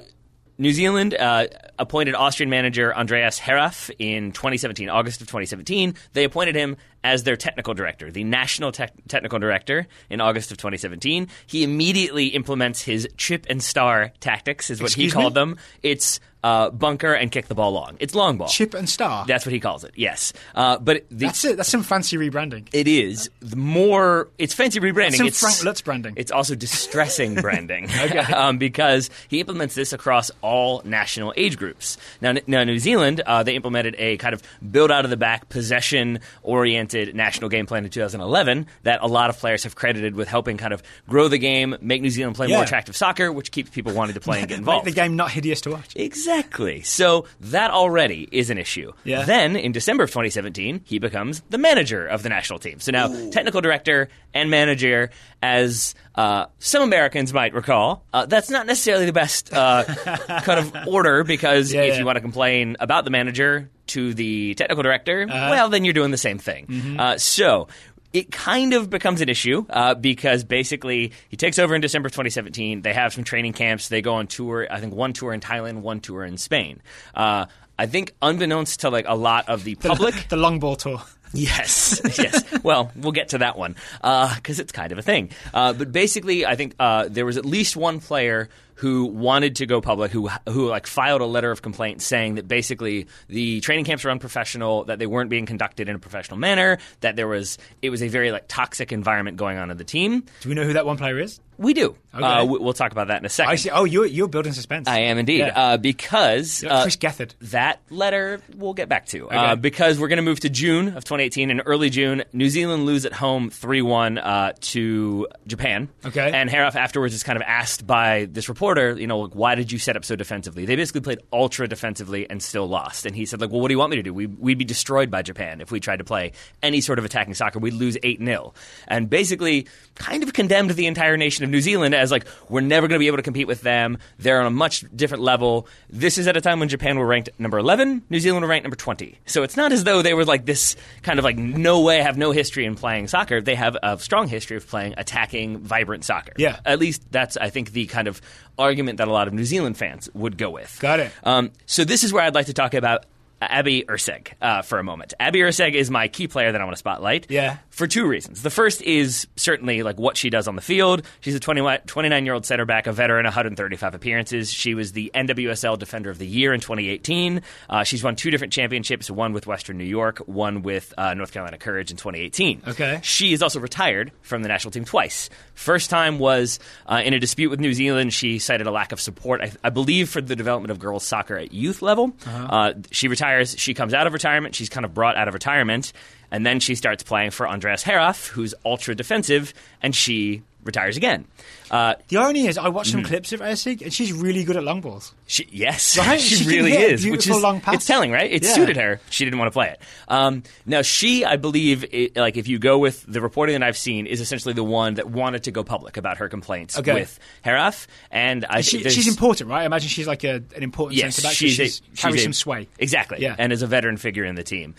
New 0.57 0.73
Zealand 0.73 1.13
uh, 1.15 1.49
appointed 1.79 2.15
Austrian 2.15 2.49
manager 2.49 2.95
Andreas 2.97 3.39
Heraf 3.39 3.91
in 3.99 4.33
2017, 4.33 4.89
August 4.89 5.21
of 5.21 5.27
2017. 5.27 5.95
They 6.15 6.25
appointed 6.25 6.55
him 6.55 6.79
as 7.05 7.25
their 7.25 7.37
technical 7.37 7.75
director, 7.75 8.11
the 8.11 8.25
national 8.25 8.73
tech 8.73 8.93
technical 9.09 9.39
director, 9.39 9.87
in 10.11 10.21
August 10.21 10.51
of 10.51 10.59
2017. 10.59 11.29
He 11.47 11.65
immediately 11.65 12.27
implements 12.29 12.83
his 12.83 13.09
chip 13.17 13.47
and 13.49 13.63
star 13.63 14.13
tactics, 14.21 14.71
is 14.71 14.81
what 14.81 14.89
Excuse 14.91 15.13
he 15.13 15.17
me? 15.17 15.23
called 15.23 15.35
them. 15.35 15.57
It's 15.83 16.21
uh, 16.45 16.71
bunker 16.71 17.13
and 17.15 17.31
kick 17.31 17.47
the 17.47 17.55
ball 17.55 17.73
long. 17.73 17.97
It's 18.01 18.15
long 18.15 18.37
ball. 18.37 18.49
Chip 18.49 18.75
and 18.75 18.89
Star. 18.89 19.25
That's 19.27 19.47
what 19.47 19.53
he 19.53 19.61
calls 19.61 19.85
it. 19.85 19.93
Yes, 19.95 20.33
uh, 20.55 20.79
but 20.79 21.05
the, 21.09 21.27
That's 21.27 21.45
it. 21.45 21.57
That's 21.57 21.69
some 21.69 21.83
fancy 21.83 22.17
rebranding. 22.17 22.69
it 22.73 22.89
is 22.89 23.31
the 23.41 23.57
more 23.57 24.29
it's 24.39 24.55
fancy 24.55 24.81
rebranding. 24.81 25.19
Some 25.19 25.27
it's 25.27 25.41
Frank 25.41 25.57
Luntz 25.57 25.85
branding. 25.85 26.15
It's 26.17 26.33
also 26.33 26.55
distressing 26.55 27.35
branding, 27.37 27.89
um, 28.35 28.59
because 28.59 29.09
he 29.29 29.41
implements 29.41 29.75
this 29.75 29.93
across 29.93 30.31
all 30.41 30.83
national 30.85 31.33
age 31.37 31.57
groups. 31.57 31.97
Now, 32.21 32.35
now 32.47 32.65
New 32.65 32.79
Zealand, 32.79 33.21
uh, 33.25 33.43
they 33.43 33.55
implemented 33.55 33.95
a 33.99 34.17
kind 34.17 34.35
of 34.35 34.43
build 34.69 34.91
out 34.91 35.05
of 35.05 35.11
the 35.11 35.17
back, 35.17 35.49
possession 35.49 36.21
oriented 36.43 36.92
national 36.95 37.49
game 37.49 37.67
plan 37.67 37.85
in 37.85 37.91
2011 37.91 38.67
that 38.85 39.01
a 39.03 39.07
lot 39.07 39.31
of 39.31 39.39
players 39.39 39.65
have 39.65 39.75
credited 39.75 40.15
with 40.15 40.29
helping 40.29 40.57
kind 40.57 40.73
of 40.73 40.83
grow 41.09 41.29
the 41.29 41.39
game, 41.39 41.77
make 41.81 42.03
New 42.03 42.11
Zealand 42.11 42.37
play 42.37 42.49
Yeah. 42.49 42.57
more 42.57 42.65
attractive 42.65 42.97
soccer, 42.97 43.33
which 43.33 43.51
keeps 43.51 43.71
people 43.71 43.93
wanting 43.93 44.15
to 44.15 44.21
play 44.21 44.41
and 44.41 44.49
get 44.49 44.59
involved. 44.59 44.85
Make 44.85 44.95
the 44.95 45.01
game 45.01 45.17
not 45.17 45.31
hideous 45.31 45.61
to 45.63 45.71
watch. 45.71 45.93
Exactly. 45.97 46.83
So 46.83 47.27
that 47.41 47.71
already 47.71 48.29
is 48.31 48.51
an 48.51 48.59
issue. 48.59 48.93
Yeah. 49.05 49.25
Then 49.25 49.57
in 49.57 49.73
December 49.73 50.05
of 50.05 50.11
2017, 50.11 50.83
he 50.85 50.99
becomes 50.99 51.43
the 51.51 51.59
manager 51.59 52.07
of 52.07 52.23
the 52.23 52.29
national 52.29 52.59
team. 52.59 52.81
So 52.81 52.93
now 52.93 53.09
technical 53.31 53.61
director 53.61 54.09
and 54.35 54.51
manager, 54.51 55.11
as 55.43 55.95
uh, 56.15 56.47
some 56.61 56.83
Americans 56.83 57.33
might 57.35 57.53
recall, 57.53 58.05
uh, 58.15 58.27
that's 58.27 58.49
not 58.49 58.67
necessarily 58.67 59.07
the 59.07 59.13
best 59.13 59.53
uh, 59.53 59.83
kind 60.43 60.61
of 60.61 60.87
order 60.89 61.25
because 61.25 61.73
Yeah, 61.73 61.83
if 61.83 61.95
yeah. 61.95 61.99
you 61.99 62.07
want 62.07 62.17
to 62.17 62.21
complain 62.21 62.77
about 62.81 63.05
the 63.05 63.11
manager 63.11 63.69
to 63.89 64.15
the 64.15 64.55
technical 64.55 64.83
director, 64.83 65.27
Uh-huh. 65.29 65.49
well, 65.51 65.69
then 65.69 65.85
you're 65.85 65.95
doing 65.95 66.13
the 66.13 66.17
same 66.17 66.39
thing. 66.39 66.67
Mm-hmm. 66.67 67.01
Uh, 67.01 67.19
so 67.19 67.67
it 68.13 68.31
kind 68.31 68.73
of 68.75 68.89
becomes 68.91 69.21
an 69.21 69.29
issue 69.29 69.65
uh, 69.71 69.95
because 69.95 70.45
basically 70.45 71.13
he 71.29 71.37
takes 71.37 71.59
over 71.59 71.75
in 71.75 71.81
December 71.81 72.09
2017. 72.09 72.83
They 72.83 72.93
have 72.93 73.13
some 73.13 73.25
training 73.25 73.55
camps. 73.55 73.89
They 73.89 74.01
go 74.03 74.15
on 74.15 74.27
tour. 74.29 74.67
I 74.71 74.81
think 74.81 74.95
one 74.95 75.13
tour 75.15 75.33
in 75.33 75.41
Thailand, 75.41 75.81
one 75.81 76.01
tour 76.01 76.25
in 76.25 76.37
Spain. 76.37 76.81
Uh, 77.15 77.47
I 77.79 77.87
think 77.87 78.13
unbeknownst 78.23 78.81
to 78.81 78.91
like 78.91 79.07
a 79.09 79.15
lot 79.17 79.49
of 79.49 79.65
the 79.65 79.75
public, 79.77 80.15
the 80.29 80.37
long 80.37 80.61
ball 80.61 80.77
tour. 80.77 81.03
Yes, 81.35 82.01
yes. 82.19 82.45
Well, 82.63 82.93
we'll 82.97 83.13
get 83.13 83.31
to 83.31 83.39
that 83.39 83.57
one 83.59 83.77
because 84.01 84.61
it's 84.61 84.73
kind 84.73 84.93
of 84.93 84.99
a 84.99 85.03
thing. 85.03 85.31
Uh, 85.53 85.73
but 85.73 85.93
basically, 85.93 86.45
I 86.47 86.57
think 86.57 86.75
uh, 86.79 87.09
there 87.09 87.27
was 87.27 87.37
at 87.37 87.45
least 87.45 87.77
one 87.77 88.01
player 88.01 88.49
who 88.75 89.05
wanted 89.07 89.57
to 89.57 89.67
go 89.67 89.81
public, 89.81 90.11
who 90.11 90.29
who 90.49 90.69
like 90.69 90.87
filed 90.87 91.21
a 91.21 91.27
letter 91.27 91.51
of 91.51 91.63
complaint 91.63 92.03
saying 92.03 92.35
that 92.37 92.49
basically 92.49 93.07
the 93.29 93.61
training 93.61 93.85
camps 93.85 94.05
were 94.05 94.11
unprofessional, 94.11 94.85
that 94.85 94.99
they 94.99 95.07
weren't 95.07 95.31
being 95.31 95.47
conducted 95.47 95.89
in 95.89 95.97
a 95.97 95.99
professional 95.99 96.39
manner, 96.39 96.79
that 97.01 97.17
there 97.17 97.29
was 97.29 97.59
it 97.83 97.91
was 97.91 98.03
a 98.03 98.09
very 98.09 98.33
like 98.33 98.45
toxic 98.49 98.93
environment 98.93 99.37
going 99.37 99.59
on 99.59 99.71
in 99.71 99.77
the 99.77 99.85
team. 99.85 100.25
Do 100.41 100.49
we 100.49 100.55
know 100.55 100.65
who 100.65 100.73
that 100.75 100.87
one 100.87 100.97
player 100.97 101.19
is? 101.19 101.41
We 101.59 101.75
do. 101.75 101.95
Okay. 102.15 102.25
Uh, 102.25 102.45
we- 102.47 102.59
we'll 102.59 102.73
talk 102.73 102.93
about 102.93 103.09
that 103.09 103.21
in 103.21 103.27
a 103.27 103.29
second. 103.29 103.53
I 103.53 103.57
see. 103.57 103.71
Oh, 103.71 103.85
you're, 103.85 104.07
you're 104.07 104.27
building 104.27 104.53
suspense. 104.55 104.89
I 104.89 105.01
am 105.01 105.19
indeed 105.19 105.41
Yeah. 105.41 105.53
uh, 105.75 105.77
because 105.77 106.65
uh, 106.65 106.83
Chris 106.83 106.97
Gethard. 106.97 107.35
that 107.43 107.81
letter 107.91 108.41
we'll 108.57 108.73
get 108.75 108.89
back 108.89 109.07
to 109.09 109.31
uh, 109.31 109.35
Okay. 109.53 109.55
because 109.61 109.99
we're 110.01 110.09
going 110.09 110.17
to 110.17 110.23
move 110.25 110.41
to 110.41 110.49
June 110.49 110.89
of 110.89 111.05
2018. 111.05 111.51
In 111.51 111.61
early 111.61 111.91
June, 111.91 112.25
New 112.33 112.49
Zealand 112.49 112.87
lose 112.87 113.05
at 113.07 113.13
home 113.13 113.51
3 113.51 113.83
1 113.83 114.19
uh, 114.19 114.53
to 114.61 115.29
Japan. 115.47 115.89
Okay. 116.05 116.31
And 116.33 116.49
Heraf 116.51 116.75
afterwards 116.75 117.15
is 117.15 117.23
kind 117.23 117.37
of 117.37 117.43
asked 117.47 117.87
by 117.87 118.27
this 118.31 118.49
reporter 118.49 118.62
reporter, 118.63 118.97
you 118.97 119.09
know, 119.09 119.19
like, 119.19 119.35
why 119.35 119.57
did 119.57 119.73
you 119.73 119.79
set 119.79 119.97
up 119.97 120.05
so 120.05 120.15
defensively? 120.15 120.65
They 120.65 120.77
basically 120.77 121.01
played 121.01 121.19
ultra 121.33 121.67
defensively 121.67 122.31
and 122.31 122.41
still 122.41 122.69
lost. 122.69 123.05
And 123.05 123.17
he 123.17 123.27
said, 123.27 123.41
like, 123.41 123.51
well, 123.51 123.61
what 123.61 123.67
do 123.67 123.75
you 123.75 123.79
want 123.79 123.91
me 123.91 123.97
to 123.97 124.05
do? 124.05 124.15
We, 124.15 124.27
we'd 124.27 124.57
be 124.57 124.65
destroyed 124.65 125.11
by 125.11 125.23
Japan 125.23 125.61
if 125.61 125.73
we 125.73 125.81
tried 125.81 125.97
to 125.97 126.05
play 126.05 126.31
any 126.63 126.81
sort 126.81 127.01
of 127.01 127.05
attacking 127.05 127.35
soccer. 127.35 127.59
We'd 127.59 127.75
lose 127.75 127.99
8 128.05 128.21
0. 128.25 128.55
And 128.87 129.11
basically 129.11 129.67
kind 129.97 130.23
of 130.23 130.33
condemned 130.33 130.71
the 130.71 130.87
entire 130.87 131.17
nation 131.17 131.43
of 131.43 131.51
New 131.51 131.61
Zealand 131.61 131.93
as, 131.93 132.13
like, 132.13 132.25
we're 132.49 132.61
never 132.61 132.87
going 132.87 132.95
to 132.95 133.01
be 133.01 133.09
able 133.09 133.17
to 133.17 133.25
compete 133.25 133.49
with 133.49 133.63
them. 133.63 133.99
They're 134.21 134.39
on 134.39 134.47
a 134.47 134.51
much 134.51 134.85
different 134.95 135.25
level. 135.25 135.67
This 135.91 136.17
is 136.17 136.29
at 136.29 136.37
a 136.37 136.41
time 136.41 136.61
when 136.61 136.69
Japan 136.69 137.01
were 137.01 137.07
ranked 137.07 137.31
number 137.41 137.59
11, 137.59 138.03
New 138.11 138.21
Zealand 138.21 138.45
were 138.45 138.49
ranked 138.49 138.63
number 138.63 138.77
20. 138.77 139.19
So 139.27 139.43
it's 139.43 139.57
not 139.57 139.73
as 139.73 139.83
though 139.83 140.03
they 140.03 140.15
were 140.15 140.25
like 140.25 140.47
this 140.47 140.77
kind 141.03 141.19
of 141.19 141.25
like, 141.25 141.37
no 141.37 141.81
way, 141.81 142.01
have 142.01 142.17
no 142.17 142.31
history 142.31 142.65
in 142.65 142.77
playing 142.77 143.09
soccer. 143.09 143.41
They 143.41 143.57
have 143.57 143.77
a 143.83 143.99
strong 143.99 144.29
history 144.29 144.57
of 144.57 144.69
playing 144.69 144.95
attacking, 144.99 145.59
vibrant 145.59 146.05
soccer. 146.05 146.35
Yeah. 146.37 146.61
At 146.65 146.79
least 146.79 147.11
that's, 147.11 147.37
I 147.37 147.51
think, 147.51 147.73
the 147.73 147.87
kind 147.87 148.07
of 148.07 148.21
argument 148.59 148.99
that 148.99 149.09
a 149.09 149.13
lot 149.13 149.29
of 149.29 149.35
New 149.35 149.45
Zealand 149.45 149.77
fans 149.77 150.09
would 150.15 150.37
go 150.39 150.51
with. 150.51 150.79
Got 150.81 151.01
it. 151.01 151.13
Um, 151.25 151.51
so 151.67 151.85
this 151.85 152.05
is 152.05 152.13
where 152.13 152.23
I'd 152.23 152.35
like 152.35 152.47
to 152.47 152.53
talk 152.55 152.75
about 152.75 153.07
Abby 153.51 153.85
Erceg 153.85 154.33
uh, 154.41 154.63
for 154.63 154.79
a 154.79 154.85
moment. 154.85 155.15
Abby 155.21 155.41
Erceg 155.41 155.75
is 155.75 155.91
my 155.91 156.09
key 156.09 156.29
player 156.29 156.53
that 156.53 156.61
I 156.61 156.65
want 156.65 156.75
to 156.75 156.79
spotlight. 156.79 157.27
Yeah. 157.31 157.59
For 157.71 157.87
two 157.87 158.07
reasons. 158.07 158.43
The 158.43 158.51
first 158.51 158.83
is 158.83 159.27
certainly 159.37 159.83
like 159.83 159.99
what 159.99 160.17
she 160.17 160.31
does 160.31 160.47
on 160.47 160.57
the 160.57 160.63
field. 160.63 161.03
She's 161.21 161.35
a 161.35 161.41
29 161.41 162.25
year 162.25 162.35
old 162.35 162.45
center 162.45 162.65
back, 162.67 162.87
a 162.87 162.93
veteran, 162.93 163.25
135 163.25 163.95
appearances. 163.95 164.53
She 164.53 164.75
was 164.75 164.93
the 164.93 165.11
NWSL 165.15 165.79
Defender 165.79 166.11
of 166.11 166.19
the 166.19 166.27
Year 166.27 166.53
in 166.53 166.61
2018. 166.61 167.43
Uh, 167.69 167.85
she's 167.85 168.05
won 168.05 168.15
two 168.17 168.31
different 168.31 168.53
championships, 168.53 169.11
one 169.11 169.33
with 169.33 169.47
Western 169.47 169.79
New 169.79 169.85
York, 169.85 170.19
one 170.27 170.63
with 170.63 170.93
uh, 170.99 171.15
North 171.15 171.33
Carolina 171.33 171.59
Courage 171.59 171.91
in 171.91 171.97
2018. 171.97 172.63
Okay. 172.69 173.01
She 173.03 173.33
is 173.33 173.43
also 173.43 173.59
retired 173.61 174.13
from 174.23 174.43
the 174.43 174.49
national 174.49 174.73
team 174.73 174.85
twice. 174.85 175.31
First 175.55 175.91
time 175.91 176.19
was 176.19 176.59
uh, 176.87 177.03
in 177.05 177.15
a 177.15 177.19
dispute 177.19 177.49
with 177.51 177.61
New 177.61 177.73
Zealand. 177.75 178.13
She 178.13 178.39
cited 178.39 178.67
a 178.67 178.71
lack 178.71 178.93
of 178.93 179.01
support, 179.01 179.41
I, 179.41 179.53
I 179.65 179.71
believe, 179.71 180.09
for 180.11 180.21
the 180.21 180.37
development 180.37 180.71
of 180.71 180.79
girls 180.79 181.05
soccer 181.05 181.37
at 181.37 181.53
youth 181.53 181.81
level. 181.83 182.13
Uh, 182.27 182.75
she 182.91 183.09
retires. 183.33 183.59
She 183.59 183.75
comes 183.75 183.95
out 183.95 184.07
of 184.07 184.13
retirement. 184.13 184.55
She's 184.55 184.69
kind 184.69 184.85
of 184.85 184.95
brought 184.95 185.17
out 185.17 185.29
of 185.29 185.35
retirement. 185.35 185.93
And 186.31 186.47
then 186.47 186.61
she 186.61 186.75
starts 186.75 187.03
playing 187.03 187.31
for 187.33 187.47
Andreas 187.49 187.83
Heraf, 187.83 188.29
who's 188.29 188.55
ultra 188.65 188.95
defensive, 188.95 189.53
and 189.83 189.95
she 189.95 190.43
retires 190.65 190.97
again. 190.97 191.27
Uh, 191.71 191.95
The 192.09 192.19
irony 192.19 192.47
is, 192.47 192.59
I 192.59 192.69
watched 192.69 192.93
some 192.93 193.03
clips 193.03 193.33
of 193.33 193.41
Erceg, 193.41 193.83
and 193.83 193.93
she's 193.93 194.13
really 194.13 194.45
good 194.45 194.57
at 194.57 194.63
long 194.65 194.81
balls. 194.81 195.15
She, 195.27 195.49
yes, 195.51 195.97
Right? 195.99 196.21
she, 196.21 196.37
She 196.37 196.49
really 196.49 196.73
is. 196.73 197.07
Which 197.07 197.27
is 197.27 197.41
long 197.41 197.61
it's 197.69 197.87
telling, 197.87 198.11
right? 198.13 198.31
It 198.31 198.43
Yeah. 198.45 198.53
suited 198.53 198.77
her. 198.77 199.01
She 199.11 199.25
didn't 199.25 199.39
want 199.39 199.47
to 199.49 199.53
play 199.53 199.69
it. 199.71 199.81
Um, 200.09 200.43
now 200.67 200.83
she, 200.83 201.25
I 201.25 201.37
believe, 201.37 201.85
it, 201.93 202.17
like 202.17 202.37
if 202.37 202.47
you 202.49 202.59
go 202.59 202.79
with 202.79 203.05
the 203.09 203.21
reporting 203.21 203.59
that 203.59 203.67
I've 203.67 203.77
seen, 203.79 204.07
is 204.07 204.21
essentially 204.21 204.55
the 204.55 204.65
one 204.65 204.95
that 204.95 205.09
wanted 205.11 205.45
to 205.45 205.51
go 205.51 205.65
public 205.65 205.97
about 205.97 206.19
her 206.19 206.29
complaints 206.29 206.79
Okay. 206.79 206.95
with 206.95 207.19
Heraf, 207.43 207.87
and 208.11 208.45
I 208.45 208.61
She, 208.61 208.83
she's 208.91 209.09
important, 209.09 209.49
right? 209.51 209.63
I 209.63 209.65
imagine 209.67 209.89
she's 209.89 210.07
like 210.07 210.25
a, 210.25 210.43
an 210.55 210.63
important 210.63 210.99
Yes, 210.99 211.17
centre 211.17 211.29
back. 211.29 211.33
so 211.33 211.37
she's, 211.47 211.55
she's, 211.55 211.83
she's 211.93 212.01
carries 212.01 212.21
a- 212.21 212.25
some 212.25 212.33
sway. 212.35 212.69
Exactly. 212.79 213.19
Yeah. 213.21 213.35
And 213.39 213.53
is 213.53 213.63
a 213.63 213.67
veteran 213.67 213.97
figure 213.97 214.25
in 214.25 214.35
the 214.35 214.45
team. 214.45 214.75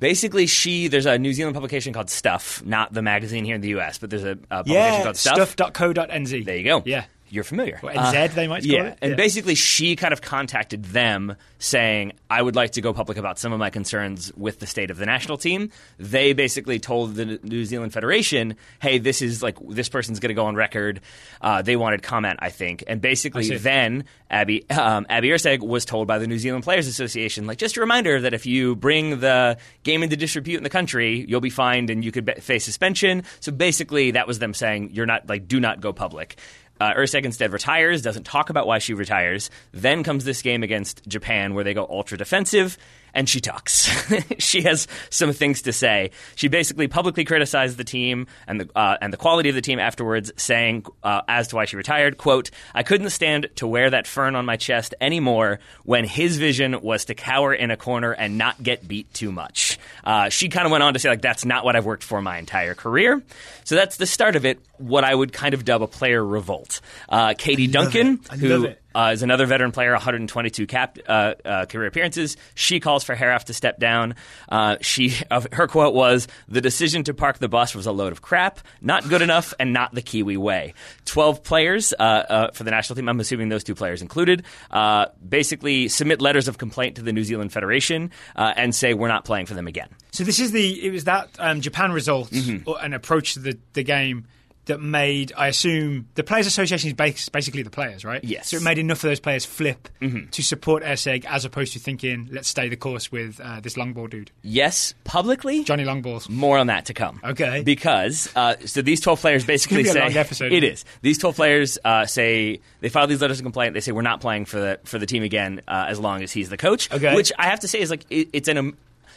Basically, 0.00 0.46
she 0.46 0.88
there's 0.88 1.06
a 1.06 1.18
New 1.18 1.32
Zealand 1.32 1.54
publication 1.54 1.92
called 1.92 2.10
Stuff, 2.10 2.64
not 2.64 2.92
the 2.92 3.02
magazine 3.02 3.44
here 3.44 3.54
in 3.54 3.60
the 3.60 3.68
U.S., 3.68 3.98
but 3.98 4.10
there's 4.10 4.24
a, 4.24 4.32
a 4.50 4.64
publication 4.64 4.74
Yeah, 4.74 5.02
called 5.04 5.16
Stuff. 5.16 5.50
stuff.co.nz. 5.50 6.44
There 6.44 6.56
you 6.56 6.64
go. 6.64 6.82
Yeah. 6.86 7.04
You're 7.30 7.44
familiar. 7.44 7.78
Or 7.82 7.90
NZ, 7.90 8.34
they 8.34 8.48
might 8.48 8.62
call 8.62 8.72
yeah. 8.72 8.84
it. 8.88 8.98
And 9.00 9.10
Yeah. 9.12 9.16
basically, 9.16 9.54
she 9.54 9.94
kind 9.94 10.12
of 10.12 10.20
contacted 10.20 10.84
them 10.86 11.36
saying, 11.58 12.12
I 12.28 12.42
would 12.42 12.56
like 12.56 12.72
to 12.72 12.80
go 12.80 12.92
public 12.92 13.18
about 13.18 13.38
some 13.38 13.52
of 13.52 13.58
my 13.58 13.70
concerns 13.70 14.32
with 14.36 14.58
the 14.58 14.66
state 14.66 14.90
of 14.90 14.96
the 14.96 15.06
national 15.06 15.38
team. 15.38 15.70
They 15.98 16.32
basically 16.32 16.80
told 16.80 17.14
the 17.14 17.38
New 17.42 17.64
Zealand 17.64 17.92
Federation, 17.92 18.56
hey, 18.80 18.98
this 18.98 19.22
is 19.22 19.42
like, 19.42 19.56
this 19.68 19.88
person's 19.88 20.18
going 20.18 20.30
to 20.30 20.34
go 20.34 20.46
on 20.46 20.56
record. 20.56 21.00
Uh, 21.40 21.62
they 21.62 21.76
wanted 21.76 22.02
comment, 22.02 22.40
I 22.42 22.50
think. 22.50 22.82
And 22.88 23.00
basically, 23.00 23.56
then 23.56 24.04
Abby, 24.28 24.68
um, 24.70 25.06
Abby 25.08 25.28
Erceg 25.28 25.60
was 25.60 25.84
told 25.84 26.08
by 26.08 26.18
the 26.18 26.26
New 26.26 26.38
Zealand 26.38 26.64
Players 26.64 26.88
Association, 26.88 27.46
like, 27.46 27.58
just 27.58 27.76
a 27.76 27.80
reminder 27.80 28.20
that 28.22 28.34
if 28.34 28.44
you 28.46 28.74
bring 28.74 29.20
the 29.20 29.56
game 29.84 30.02
into 30.02 30.16
disrepute 30.16 30.56
in 30.56 30.64
the 30.64 30.70
country, 30.70 31.24
you'll 31.28 31.40
be 31.40 31.50
fined 31.50 31.90
and 31.90 32.04
you 32.04 32.10
could 32.10 32.24
be- 32.24 32.34
face 32.34 32.64
suspension. 32.64 33.22
So 33.38 33.52
basically, 33.52 34.12
that 34.12 34.26
was 34.26 34.40
them 34.40 34.52
saying, 34.54 34.90
you're 34.92 35.06
not, 35.06 35.28
like, 35.28 35.46
do 35.46 35.60
not 35.60 35.80
go 35.80 35.92
public. 35.92 36.36
Uh, 36.80 36.94
Erceg 36.94 37.24
instead 37.24 37.52
retires, 37.52 38.00
doesn't 38.00 38.24
talk 38.24 38.48
about 38.48 38.66
why 38.66 38.78
she 38.78 38.94
retires. 38.94 39.50
Then 39.72 40.02
comes 40.02 40.24
this 40.24 40.40
game 40.40 40.62
against 40.62 41.06
Japan 41.06 41.52
where 41.52 41.62
they 41.62 41.74
go 41.74 41.86
ultra 41.88 42.16
defensive, 42.16 42.78
and 43.14 43.28
she 43.28 43.40
talks. 43.40 43.88
she 44.38 44.62
has 44.62 44.88
some 45.10 45.32
things 45.32 45.62
to 45.62 45.72
say. 45.72 46.10
She 46.34 46.48
basically 46.48 46.88
publicly 46.88 47.24
criticized 47.24 47.76
the 47.76 47.84
team 47.84 48.26
and 48.46 48.60
the 48.60 48.70
uh, 48.76 48.96
and 49.00 49.12
the 49.12 49.16
quality 49.16 49.48
of 49.48 49.54
the 49.54 49.60
team 49.60 49.78
afterwards, 49.78 50.32
saying 50.36 50.86
uh, 51.02 51.22
as 51.28 51.48
to 51.48 51.56
why 51.56 51.64
she 51.64 51.76
retired, 51.76 52.18
"quote 52.18 52.50
I 52.74 52.82
couldn't 52.82 53.10
stand 53.10 53.48
to 53.56 53.66
wear 53.66 53.90
that 53.90 54.06
fern 54.06 54.36
on 54.36 54.44
my 54.44 54.56
chest 54.56 54.94
anymore 55.00 55.60
when 55.84 56.04
his 56.04 56.36
vision 56.36 56.80
was 56.80 57.06
to 57.06 57.14
cower 57.14 57.52
in 57.54 57.70
a 57.70 57.76
corner 57.76 58.12
and 58.12 58.38
not 58.38 58.62
get 58.62 58.86
beat 58.86 59.12
too 59.14 59.32
much." 59.32 59.78
Uh, 60.04 60.28
she 60.28 60.48
kind 60.48 60.66
of 60.66 60.72
went 60.72 60.82
on 60.82 60.94
to 60.94 60.98
say 60.98 61.08
like 61.08 61.22
that's 61.22 61.44
not 61.44 61.64
what 61.64 61.76
I've 61.76 61.86
worked 61.86 62.04
for 62.04 62.20
my 62.22 62.38
entire 62.38 62.74
career. 62.74 63.22
So 63.64 63.74
that's 63.74 63.96
the 63.96 64.06
start 64.06 64.36
of 64.36 64.44
it. 64.44 64.58
What 64.78 65.04
I 65.04 65.14
would 65.14 65.32
kind 65.32 65.54
of 65.54 65.64
dub 65.64 65.82
a 65.82 65.86
player 65.86 66.24
revolt. 66.24 66.80
Uh, 67.08 67.34
Katie 67.36 67.66
Duncan, 67.66 68.20
who 68.38 68.64
it. 68.64 68.79
Uh, 68.94 69.10
is 69.12 69.22
another 69.22 69.46
veteran 69.46 69.72
player, 69.72 69.92
122 69.92 70.66
cap 70.66 70.98
uh, 71.08 71.34
uh, 71.44 71.66
career 71.66 71.86
appearances. 71.86 72.36
She 72.54 72.80
calls 72.80 73.04
for 73.04 73.14
Heraf 73.14 73.44
to 73.46 73.54
step 73.54 73.78
down. 73.78 74.14
Uh, 74.48 74.76
she 74.80 75.14
uh, 75.30 75.42
her 75.52 75.66
quote 75.68 75.94
was, 75.94 76.26
"The 76.48 76.60
decision 76.60 77.04
to 77.04 77.14
park 77.14 77.38
the 77.38 77.48
bus 77.48 77.74
was 77.74 77.86
a 77.86 77.92
load 77.92 78.12
of 78.12 78.22
crap, 78.22 78.60
not 78.80 79.08
good 79.08 79.22
enough, 79.22 79.54
and 79.58 79.72
not 79.72 79.94
the 79.94 80.02
Kiwi 80.02 80.36
way." 80.36 80.74
Twelve 81.04 81.42
players 81.42 81.92
uh, 81.98 82.02
uh, 82.02 82.50
for 82.52 82.64
the 82.64 82.70
national 82.70 82.96
team. 82.96 83.08
I'm 83.08 83.20
assuming 83.20 83.48
those 83.48 83.64
two 83.64 83.74
players 83.74 84.02
included. 84.02 84.44
Uh, 84.70 85.06
basically, 85.26 85.88
submit 85.88 86.20
letters 86.20 86.48
of 86.48 86.58
complaint 86.58 86.96
to 86.96 87.02
the 87.02 87.12
New 87.12 87.24
Zealand 87.24 87.52
Federation 87.52 88.10
uh, 88.36 88.52
and 88.56 88.74
say 88.74 88.94
we're 88.94 89.08
not 89.08 89.24
playing 89.24 89.46
for 89.46 89.54
them 89.54 89.66
again. 89.66 89.88
So 90.12 90.24
this 90.24 90.40
is 90.40 90.52
the 90.52 90.86
it 90.86 90.90
was 90.90 91.04
that 91.04 91.28
um, 91.38 91.60
Japan 91.60 91.92
result 91.92 92.30
Mm-hmm. 92.30 92.68
or 92.68 92.82
an 92.82 92.92
approach 92.94 93.34
to 93.34 93.40
the, 93.40 93.58
the 93.72 93.82
game 93.82 94.26
that 94.70 94.80
made 94.80 95.32
I 95.36 95.48
assume 95.48 96.08
the 96.14 96.24
players 96.24 96.46
association 96.46 96.88
is 96.88 96.94
bas- 96.94 97.28
basically 97.28 97.62
the 97.62 97.70
players, 97.70 98.04
right? 98.04 98.24
Yes. 98.24 98.46
Mm-hmm. 98.46 98.56
So 98.56 98.56
it 98.56 98.62
made 98.64 98.78
enough 98.78 98.98
of 99.04 99.10
those 99.10 99.20
players 99.20 99.44
flip 99.44 99.88
to 100.00 100.42
support 100.42 100.82
Erceg 100.82 101.24
as 101.26 101.44
opposed 101.44 101.74
to 101.74 101.78
thinking 101.78 102.28
let's 102.32 102.48
stay 102.48 102.68
the 102.68 102.76
course 102.76 103.12
with 103.12 103.40
uh, 103.40 103.60
this 103.60 103.76
long 103.76 103.92
ball 103.92 104.06
dude, 104.06 104.30
Yes, 104.42 104.94
publicly. 105.04 105.62
Johnny 105.64 105.84
Longballs. 105.84 106.28
More 106.28 106.56
on 106.58 106.68
that 106.68 106.86
to 106.86 106.94
come. 106.94 107.20
Okay. 107.22 107.62
Because 107.62 108.28
uh, 108.34 108.56
so 108.64 108.82
these 108.82 109.00
twelve 109.00 109.20
players 109.20 109.44
basically 109.54 109.84
say 109.84 110.00
long 110.00 110.16
episode. 110.16 110.52
it 110.52 110.64
is. 110.64 110.84
These 111.02 111.18
twelve 111.18 111.36
players 111.36 111.78
uh, 111.84 112.06
say 112.06 112.60
they 112.80 112.88
file 112.88 113.06
these 113.06 113.20
letters 113.20 113.38
of 113.40 113.44
complaint. 113.44 113.74
They 113.74 113.80
say 113.80 113.92
we're 113.92 114.02
not 114.02 114.20
playing 114.20 114.46
for 114.46 114.58
the 114.58 114.80
for 114.84 114.98
the 114.98 115.06
team 115.06 115.22
again 115.22 115.60
uh, 115.68 115.86
as 115.88 116.00
long 116.00 116.22
as 116.22 116.32
he's 116.32 116.48
the 116.48 116.56
coach. 116.56 116.90
Okay. 116.90 117.14
Which 117.14 117.32
I 117.38 117.46
have 117.46 117.60
to 117.60 117.68
say 117.68 117.80
is 117.80 117.90
like 117.90 118.06
it, 118.10 118.28
it's 118.32 118.48
an. 118.48 118.56
Um, 118.58 118.76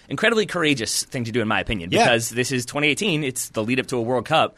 Incredibly 0.09 0.45
courageous 0.45 1.03
thing 1.05 1.23
to 1.23 1.31
do, 1.31 1.39
in 1.41 1.47
my 1.47 1.61
opinion, 1.61 1.89
Yeah. 1.89 2.03
because 2.03 2.29
this 2.29 2.51
is 2.51 2.65
2018. 2.65 3.23
It's 3.23 3.49
the 3.49 3.63
lead 3.63 3.79
up 3.79 3.87
to 3.87 3.95
a 3.95 4.01
World 4.01 4.25
Cup. 4.25 4.57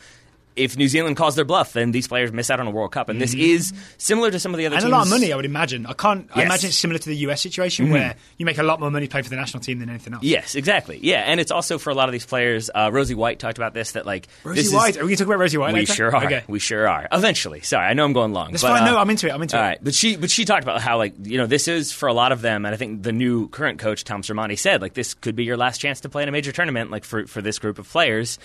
If 0.56 0.78
New 0.78 0.88
Zealand 0.88 1.18
calls 1.18 1.36
their 1.36 1.46
bluff, 1.46 1.74
then 1.74 1.92
these 1.92 2.08
players 2.08 2.32
miss 2.32 2.50
out 2.50 2.60
on 2.60 2.68
a 2.68 2.72
World 2.72 2.92
Cup, 2.92 3.10
and 3.10 3.20
this 3.20 3.34
is 3.34 3.74
similar 3.98 4.32
to 4.32 4.40
some 4.40 4.54
of 4.54 4.58
the 4.58 4.66
other 4.68 4.76
Mm-hmm. 4.78 4.86
And 4.86 4.92
teams. 4.92 4.94
a 4.94 4.98
lot 4.98 5.04
of 5.04 5.10
money, 5.22 5.34
I 5.34 5.36
would 5.36 5.46
imagine. 5.46 5.86
I 5.86 5.94
can't. 5.94 6.22
I 6.22 6.24
Yes. 6.26 6.30
Mm-hmm. 6.32 6.42
imagine 6.42 6.68
it's 6.70 6.78
similar 6.78 7.00
to 7.00 7.10
the 7.10 7.16
US 7.28 7.42
situation 7.42 7.90
where 7.90 8.16
you 8.38 8.46
make 8.46 8.58
a 8.58 8.64
lot 8.64 8.80
more 8.80 8.90
money 8.92 9.08
playing 9.08 9.24
for 9.26 9.30
the 9.30 9.36
national 9.36 9.62
team 9.62 9.80
than 9.80 9.90
anything 9.90 10.14
else. 10.14 10.24
Yes, 10.24 10.56
exactly. 10.56 11.00
Yeah, 11.02 11.22
and 11.22 11.40
it's 11.40 11.52
also 11.52 11.78
for 11.78 11.90
a 11.90 11.94
lot 11.94 12.08
of 12.10 12.14
these 12.14 12.26
players. 12.26 12.70
Uh, 12.74 12.90
Rosie 12.92 13.16
White 13.16 13.40
talked 13.40 13.58
about 13.58 13.74
this. 13.74 13.94
That 13.94 14.06
like 14.06 14.28
Rosie 14.44 14.58
this 14.62 14.68
is- 14.68 14.74
White. 14.74 14.96
Are 14.98 15.02
we 15.02 15.08
going 15.08 15.18
to 15.18 15.24
talk 15.24 15.28
about 15.28 15.40
Rosie 15.40 15.58
White? 15.58 15.74
We 15.74 15.82
later? 15.82 15.94
sure 15.94 16.16
are. 16.16 16.26
Okay. 16.26 16.44
We 16.48 16.60
sure 16.60 16.88
are. 16.88 17.08
Eventually. 17.12 17.62
Sorry, 17.62 17.86
I 17.88 17.94
know 17.94 18.06
I'm 18.06 18.14
going 18.14 18.32
long. 18.34 18.52
That's 18.52 18.64
but, 18.64 18.70
fine. 18.70 18.84
uh, 18.84 18.92
no, 18.92 18.98
I'm 18.98 19.10
into 19.10 19.28
it. 19.28 19.34
I'm 19.34 19.42
into 19.42 19.58
all 19.58 19.64
it. 19.64 19.68
right, 19.68 19.80
but 19.84 19.94
she 19.94 20.16
but 20.16 20.30
she 20.32 20.46
talked 20.46 20.64
about 20.64 20.82
how 20.82 20.98
like 20.98 21.14
you 21.24 21.38
know 21.38 21.48
this 21.48 21.68
is 21.68 21.92
for 21.92 22.08
a 22.08 22.14
lot 22.14 22.32
of 22.32 22.42
them, 22.42 22.66
and 22.66 22.74
I 22.74 22.78
think 22.78 23.04
the 23.04 23.12
new 23.12 23.50
current 23.50 23.80
coach 23.80 24.04
Tom 24.04 24.22
Sermanni 24.22 24.58
said 24.58 24.82
like 24.82 24.94
this 24.94 25.14
could 25.16 25.36
be 25.36 25.44
your 25.44 25.58
last 25.58 25.80
chance 25.80 26.02
to 26.02 26.10
play 26.10 26.24
in 26.24 26.30
a 26.30 26.32
major 26.32 26.52
tournament. 26.52 26.92
Like 26.92 27.04
for 27.04 27.28
for 27.28 27.42
this 27.42 27.60
group 27.60 27.78
of 27.80 27.90
players, 27.90 28.40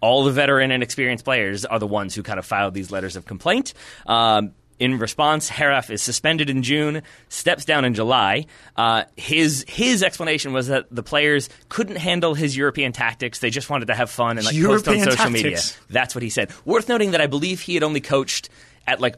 all 0.00 0.24
the 0.24 0.32
veteran 0.32 0.70
and 0.70 0.82
experienced 0.82 1.24
players 1.24 1.64
are 1.64 1.78
the 1.78 1.86
ones 1.86 2.14
who 2.14 2.22
kind 2.22 2.38
of 2.38 2.46
filed 2.46 2.74
these 2.74 2.90
letters 2.90 3.16
of 3.16 3.24
complaint. 3.24 3.74
Um, 4.06 4.52
in 4.78 4.98
response, 4.98 5.48
Heraf 5.48 5.90
is 5.90 6.02
suspended 6.02 6.50
in 6.50 6.62
June, 6.62 7.02
steps 7.28 7.64
down 7.64 7.84
in 7.84 7.94
July. 7.94 8.46
Uh, 8.76 9.04
his 9.16 9.64
his 9.66 10.02
explanation 10.02 10.52
was 10.52 10.68
that 10.68 10.86
the 10.90 11.02
players 11.02 11.48
couldn't 11.68 11.96
handle 11.96 12.34
his 12.34 12.56
European 12.56 12.92
tactics. 12.92 13.38
They 13.38 13.50
just 13.50 13.70
wanted 13.70 13.86
to 13.86 13.94
have 13.94 14.10
fun 14.10 14.36
and 14.36 14.44
like 14.46 14.54
post 14.54 14.86
on 14.88 15.00
social 15.00 15.30
media. 15.30 15.58
That's 15.88 16.14
what 16.14 16.22
he 16.22 16.30
said. 16.30 16.52
Worth 16.66 16.88
noting 16.88 17.12
that 17.12 17.20
I 17.20 17.26
believe 17.26 17.60
he 17.60 17.74
had 17.74 17.82
only 17.82 18.00
coached 18.00 18.50
at 18.86 19.00
like 19.00 19.16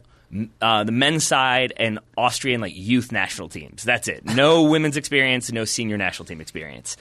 uh, 0.61 0.85
the 0.85 0.93
men's 0.93 1.25
side 1.25 1.73
and 1.77 1.99
Austrian 2.17 2.61
like 2.61 2.77
youth 2.77 3.11
national 3.13 3.49
teams. 3.49 3.83
That's 3.83 4.09
it. 4.09 4.25
No 4.25 4.63
women's 4.71 4.97
experience, 4.97 5.51
no 5.51 5.65
senior 5.65 5.97
national 5.97 6.27
team 6.27 6.41
experience. 6.41 6.97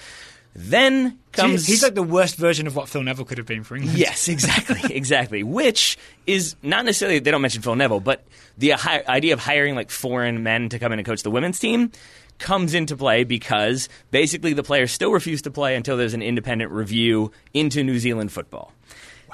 Then 0.60 1.20
So 1.36 1.44
comes 1.44 1.68
he's 1.68 1.84
like 1.84 1.94
the 1.94 2.02
worst 2.02 2.36
version 2.36 2.66
of 2.66 2.76
what 2.76 2.90
Phil 2.90 3.04
Neville 3.04 3.26
could 3.26 3.38
have 3.38 3.46
been 3.46 3.64
for 3.64 3.76
England. 3.76 3.98
Yes, 3.98 4.28
exactly, 4.28 4.82
exactly. 4.96 5.44
Which 5.44 5.98
is 6.26 6.56
not 6.64 6.84
necessarily 6.84 7.20
they 7.20 7.30
don't 7.30 7.44
mention 7.44 7.62
Phil 7.62 7.76
Neville, 7.76 8.00
but 8.00 8.26
the 8.58 8.74
idea 8.74 9.34
of 9.34 9.40
hiring 9.40 9.76
like 9.76 9.92
foreign 9.92 10.42
men 10.42 10.70
to 10.70 10.80
come 10.80 10.92
in 10.92 10.98
and 11.00 11.06
coach 11.06 11.22
the 11.22 11.30
women's 11.30 11.60
team 11.60 11.92
comes 12.40 12.74
into 12.74 12.98
play 12.98 13.24
because 13.24 13.88
basically 14.10 14.54
the 14.54 14.64
players 14.64 14.92
still 14.92 15.12
refuse 15.12 15.44
to 15.44 15.52
play 15.52 15.76
until 15.76 15.96
there's 15.96 16.16
an 16.16 16.24
independent 16.24 16.72
review 16.72 17.32
into 17.54 17.84
New 17.84 18.00
Zealand 18.00 18.32
football. 18.32 18.74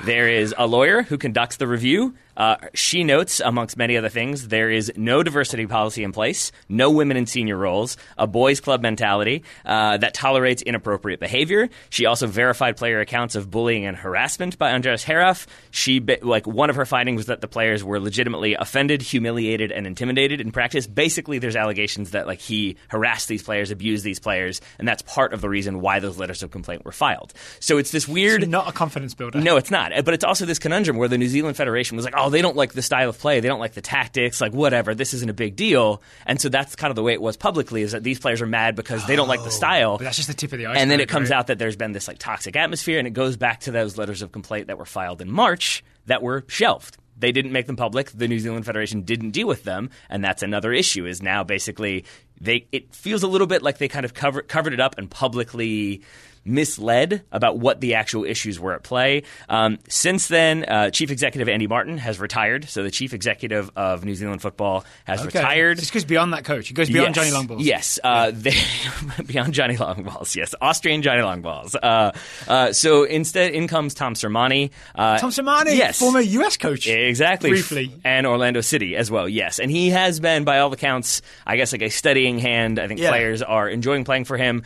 There 0.03 0.27
is 0.27 0.53
a 0.57 0.67
lawyer 0.67 1.03
who 1.03 1.17
conducts 1.17 1.57
the 1.57 1.67
review. 1.67 2.15
Uh, 2.37 2.57
she 2.73 3.03
notes, 3.03 3.39
amongst 3.39 3.77
many 3.77 3.97
other 3.97 4.09
things, 4.09 4.49
there 4.49 4.69
is 4.69 4.91
no 4.95 5.23
diversity 5.23 5.65
policy 5.65 6.03
in 6.03 6.11
place, 6.11 6.51
no 6.69 6.91
women 6.91 7.17
in 7.17 7.25
senior 7.25 7.57
roles, 7.57 7.97
a 8.17 8.27
boys' 8.27 8.59
club 8.59 8.81
mentality 8.81 9.43
uh, 9.65 9.97
that 9.97 10.13
tolerates 10.13 10.61
inappropriate 10.61 11.19
behavior. 11.19 11.69
She 11.89 12.05
also 12.05 12.27
verified 12.27 12.77
player 12.77 12.99
accounts 12.99 13.35
of 13.35 13.49
bullying 13.49 13.85
and 13.85 13.97
harassment 13.97 14.59
by 14.59 14.73
Andreas 14.73 15.03
Heraf. 15.03 15.47
She 15.71 15.99
like 16.21 16.45
one 16.45 16.69
of 16.69 16.75
her 16.75 16.85
findings 16.85 17.23
was 17.23 17.27
that 17.27 17.39
the 17.39 17.47
players 17.47 17.83
were 17.85 17.99
legitimately 17.99 18.55
offended, 18.55 19.01
humiliated, 19.01 19.71
and 19.71 19.87
intimidated 19.87 20.41
in 20.41 20.51
practice. 20.51 20.87
Basically, 20.87 21.39
there's 21.39 21.55
allegations 21.55 22.11
that 22.11 22.27
like 22.27 22.39
he 22.39 22.75
harassed 22.89 23.29
these 23.29 23.41
players, 23.41 23.71
abused 23.71 24.03
these 24.03 24.19
players, 24.19 24.59
and 24.77 24.85
that's 24.85 25.01
part 25.03 25.33
of 25.33 25.39
the 25.39 25.47
reason 25.47 25.79
why 25.79 25.99
those 25.99 26.17
letters 26.17 26.43
of 26.43 26.51
complaint 26.51 26.83
were 26.83 26.91
filed. 26.91 27.33
So 27.61 27.77
it's 27.77 27.91
this 27.91 28.07
weird. 28.07 28.41
So 28.41 28.49
not 28.49 28.67
a 28.67 28.73
confidence 28.73 29.13
builder. 29.13 29.39
No, 29.39 29.55
it's 29.55 29.71
not. 29.71 29.93
But 30.03 30.13
it's 30.13 30.25
also 30.25 30.45
this 30.45 30.59
conundrum 30.59 30.97
where 30.97 31.07
the 31.07 31.17
New 31.17 31.29
Zealand 31.29 31.55
Federation 31.55 31.95
was 31.95 32.03
like, 32.03 32.15
oh, 32.17 32.22
Oh, 32.23 32.29
they 32.29 32.41
don't 32.41 32.55
like 32.55 32.73
the 32.73 32.81
style 32.81 33.09
of 33.09 33.19
play, 33.19 33.41
they 33.41 33.47
don't 33.49 33.59
like 33.59 33.73
the 33.73 33.81
tactics, 33.81 34.39
like 34.39 34.53
whatever. 34.53 34.95
This 34.95 35.13
isn't 35.13 35.29
a 35.29 35.33
big 35.33 35.55
deal, 35.55 36.01
and 36.25 36.39
so 36.39 36.49
that's 36.49 36.75
kind 36.75 36.89
of 36.89 36.95
the 36.95 37.03
way 37.03 37.13
it 37.13 37.21
was 37.21 37.35
publicly. 37.35 37.81
Is 37.81 37.91
that 37.91 38.03
these 38.03 38.19
players 38.19 38.41
are 38.41 38.47
mad 38.47 38.75
because 38.75 39.05
they 39.05 39.15
don't 39.15 39.27
like 39.27 39.41
the 39.41 39.47
oh, 39.47 39.49
style. 39.49 39.97
But 39.97 40.05
that's 40.05 40.15
just 40.15 40.29
the 40.29 40.33
tip 40.33 40.53
of 40.53 40.57
the 40.57 40.67
iceberg. 40.67 40.81
And 40.81 40.89
then 40.89 40.99
it 41.01 41.09
comes 41.09 41.29
right? 41.29 41.37
out 41.37 41.47
that 41.47 41.59
there's 41.59 41.75
been 41.75 41.91
this 41.91 42.07
like 42.07 42.19
toxic 42.19 42.55
atmosphere, 42.55 42.97
and 42.97 43.07
it 43.07 43.13
goes 43.13 43.35
back 43.35 43.61
to 43.61 43.71
those 43.71 43.97
letters 43.97 44.21
of 44.21 44.31
complaint 44.31 44.67
that 44.67 44.77
were 44.77 44.85
filed 44.85 45.21
in 45.21 45.29
March 45.29 45.83
that 46.05 46.21
were 46.21 46.45
shelved. 46.47 46.97
They 47.17 47.31
didn't 47.31 47.51
make 47.51 47.67
them 47.67 47.75
public. 47.75 48.09
The 48.11 48.27
New 48.27 48.39
Zealand 48.39 48.65
Federation 48.65 49.01
didn't 49.01 49.31
deal 49.31 49.47
with 49.47 49.63
them, 49.63 49.89
and 50.09 50.23
that's 50.23 50.43
another 50.43 50.71
issue. 50.71 51.05
Is 51.05 51.21
now 51.21 51.43
basically 51.43 52.05
they. 52.39 52.67
It 52.71 52.93
feels 52.95 53.23
a 53.23 53.27
little 53.27 53.47
bit 53.47 53.61
like 53.61 53.77
they 53.77 53.87
kind 53.87 54.05
of 54.05 54.13
cover, 54.13 54.41
covered 54.41 54.73
it 54.73 54.79
up 54.79 54.97
and 54.97 55.09
publicly 55.09 56.01
misled 56.45 57.23
about 57.31 57.57
what 57.59 57.81
the 57.81 57.95
actual 57.95 58.25
issues 58.25 58.59
were 58.59 58.73
at 58.73 58.83
play. 58.83 59.23
Um, 59.49 59.79
since 59.89 60.27
then, 60.27 60.65
uh, 60.65 60.89
Chief 60.89 61.11
Executive 61.11 61.47
Andy 61.49 61.67
Martin 61.67 61.97
has 61.97 62.19
retired. 62.19 62.69
So 62.69 62.83
the 62.83 62.91
Chief 62.91 63.13
Executive 63.13 63.71
of 63.75 64.05
New 64.05 64.15
Zealand 64.15 64.41
Football 64.41 64.85
has 65.05 65.19
Okay. 65.21 65.39
retired. 65.39 65.77
This 65.77 65.91
goes 65.91 66.05
beyond 66.05 66.33
that 66.33 66.43
coach. 66.45 66.69
It 66.69 66.73
goes 66.73 66.89
beyond 66.89 67.15
Yes. 67.15 67.31
Johnny 67.31 67.45
Longballs. 67.47 67.63
Yes, 67.63 67.99
uh, 68.03 68.31
they, 68.33 68.53
beyond 69.25 69.53
Johnny 69.53 69.75
Longballs. 69.77 70.35
Yes, 70.35 70.53
Austrian 70.61 71.01
Johnny 71.01 71.21
Longballs. 71.21 71.75
Uh, 71.81 72.11
uh, 72.47 72.73
so 72.73 73.03
instead, 73.03 73.53
in 73.53 73.67
comes 73.67 73.93
Tom 73.93 74.13
Sermanni. 74.13 74.71
Uh, 74.95 75.17
Tom 75.19 75.29
Sermanni, 75.31 75.75
yes, 75.75 75.99
former 75.99 76.19
US 76.21 76.57
coach. 76.57 76.87
Exactly. 76.87 77.49
Briefly. 77.51 77.91
And 78.03 78.25
Orlando 78.27 78.61
City 78.61 78.95
as 78.95 79.09
well, 79.09 79.27
yes. 79.29 79.59
And 79.59 79.69
he 79.71 79.89
has 79.89 80.19
been, 80.19 80.43
by 80.43 80.59
all 80.59 80.71
accounts, 80.73 81.21
I 81.45 81.57
guess, 81.57 81.71
like 81.71 81.81
a 81.81 81.89
studying 81.89 82.39
hand. 82.39 82.79
I 82.79 82.87
think 82.87 82.99
Yeah. 82.99 83.09
players 83.09 83.41
are 83.41 83.69
enjoying 83.69 84.03
playing 84.03 84.25
for 84.25 84.37
him. 84.37 84.63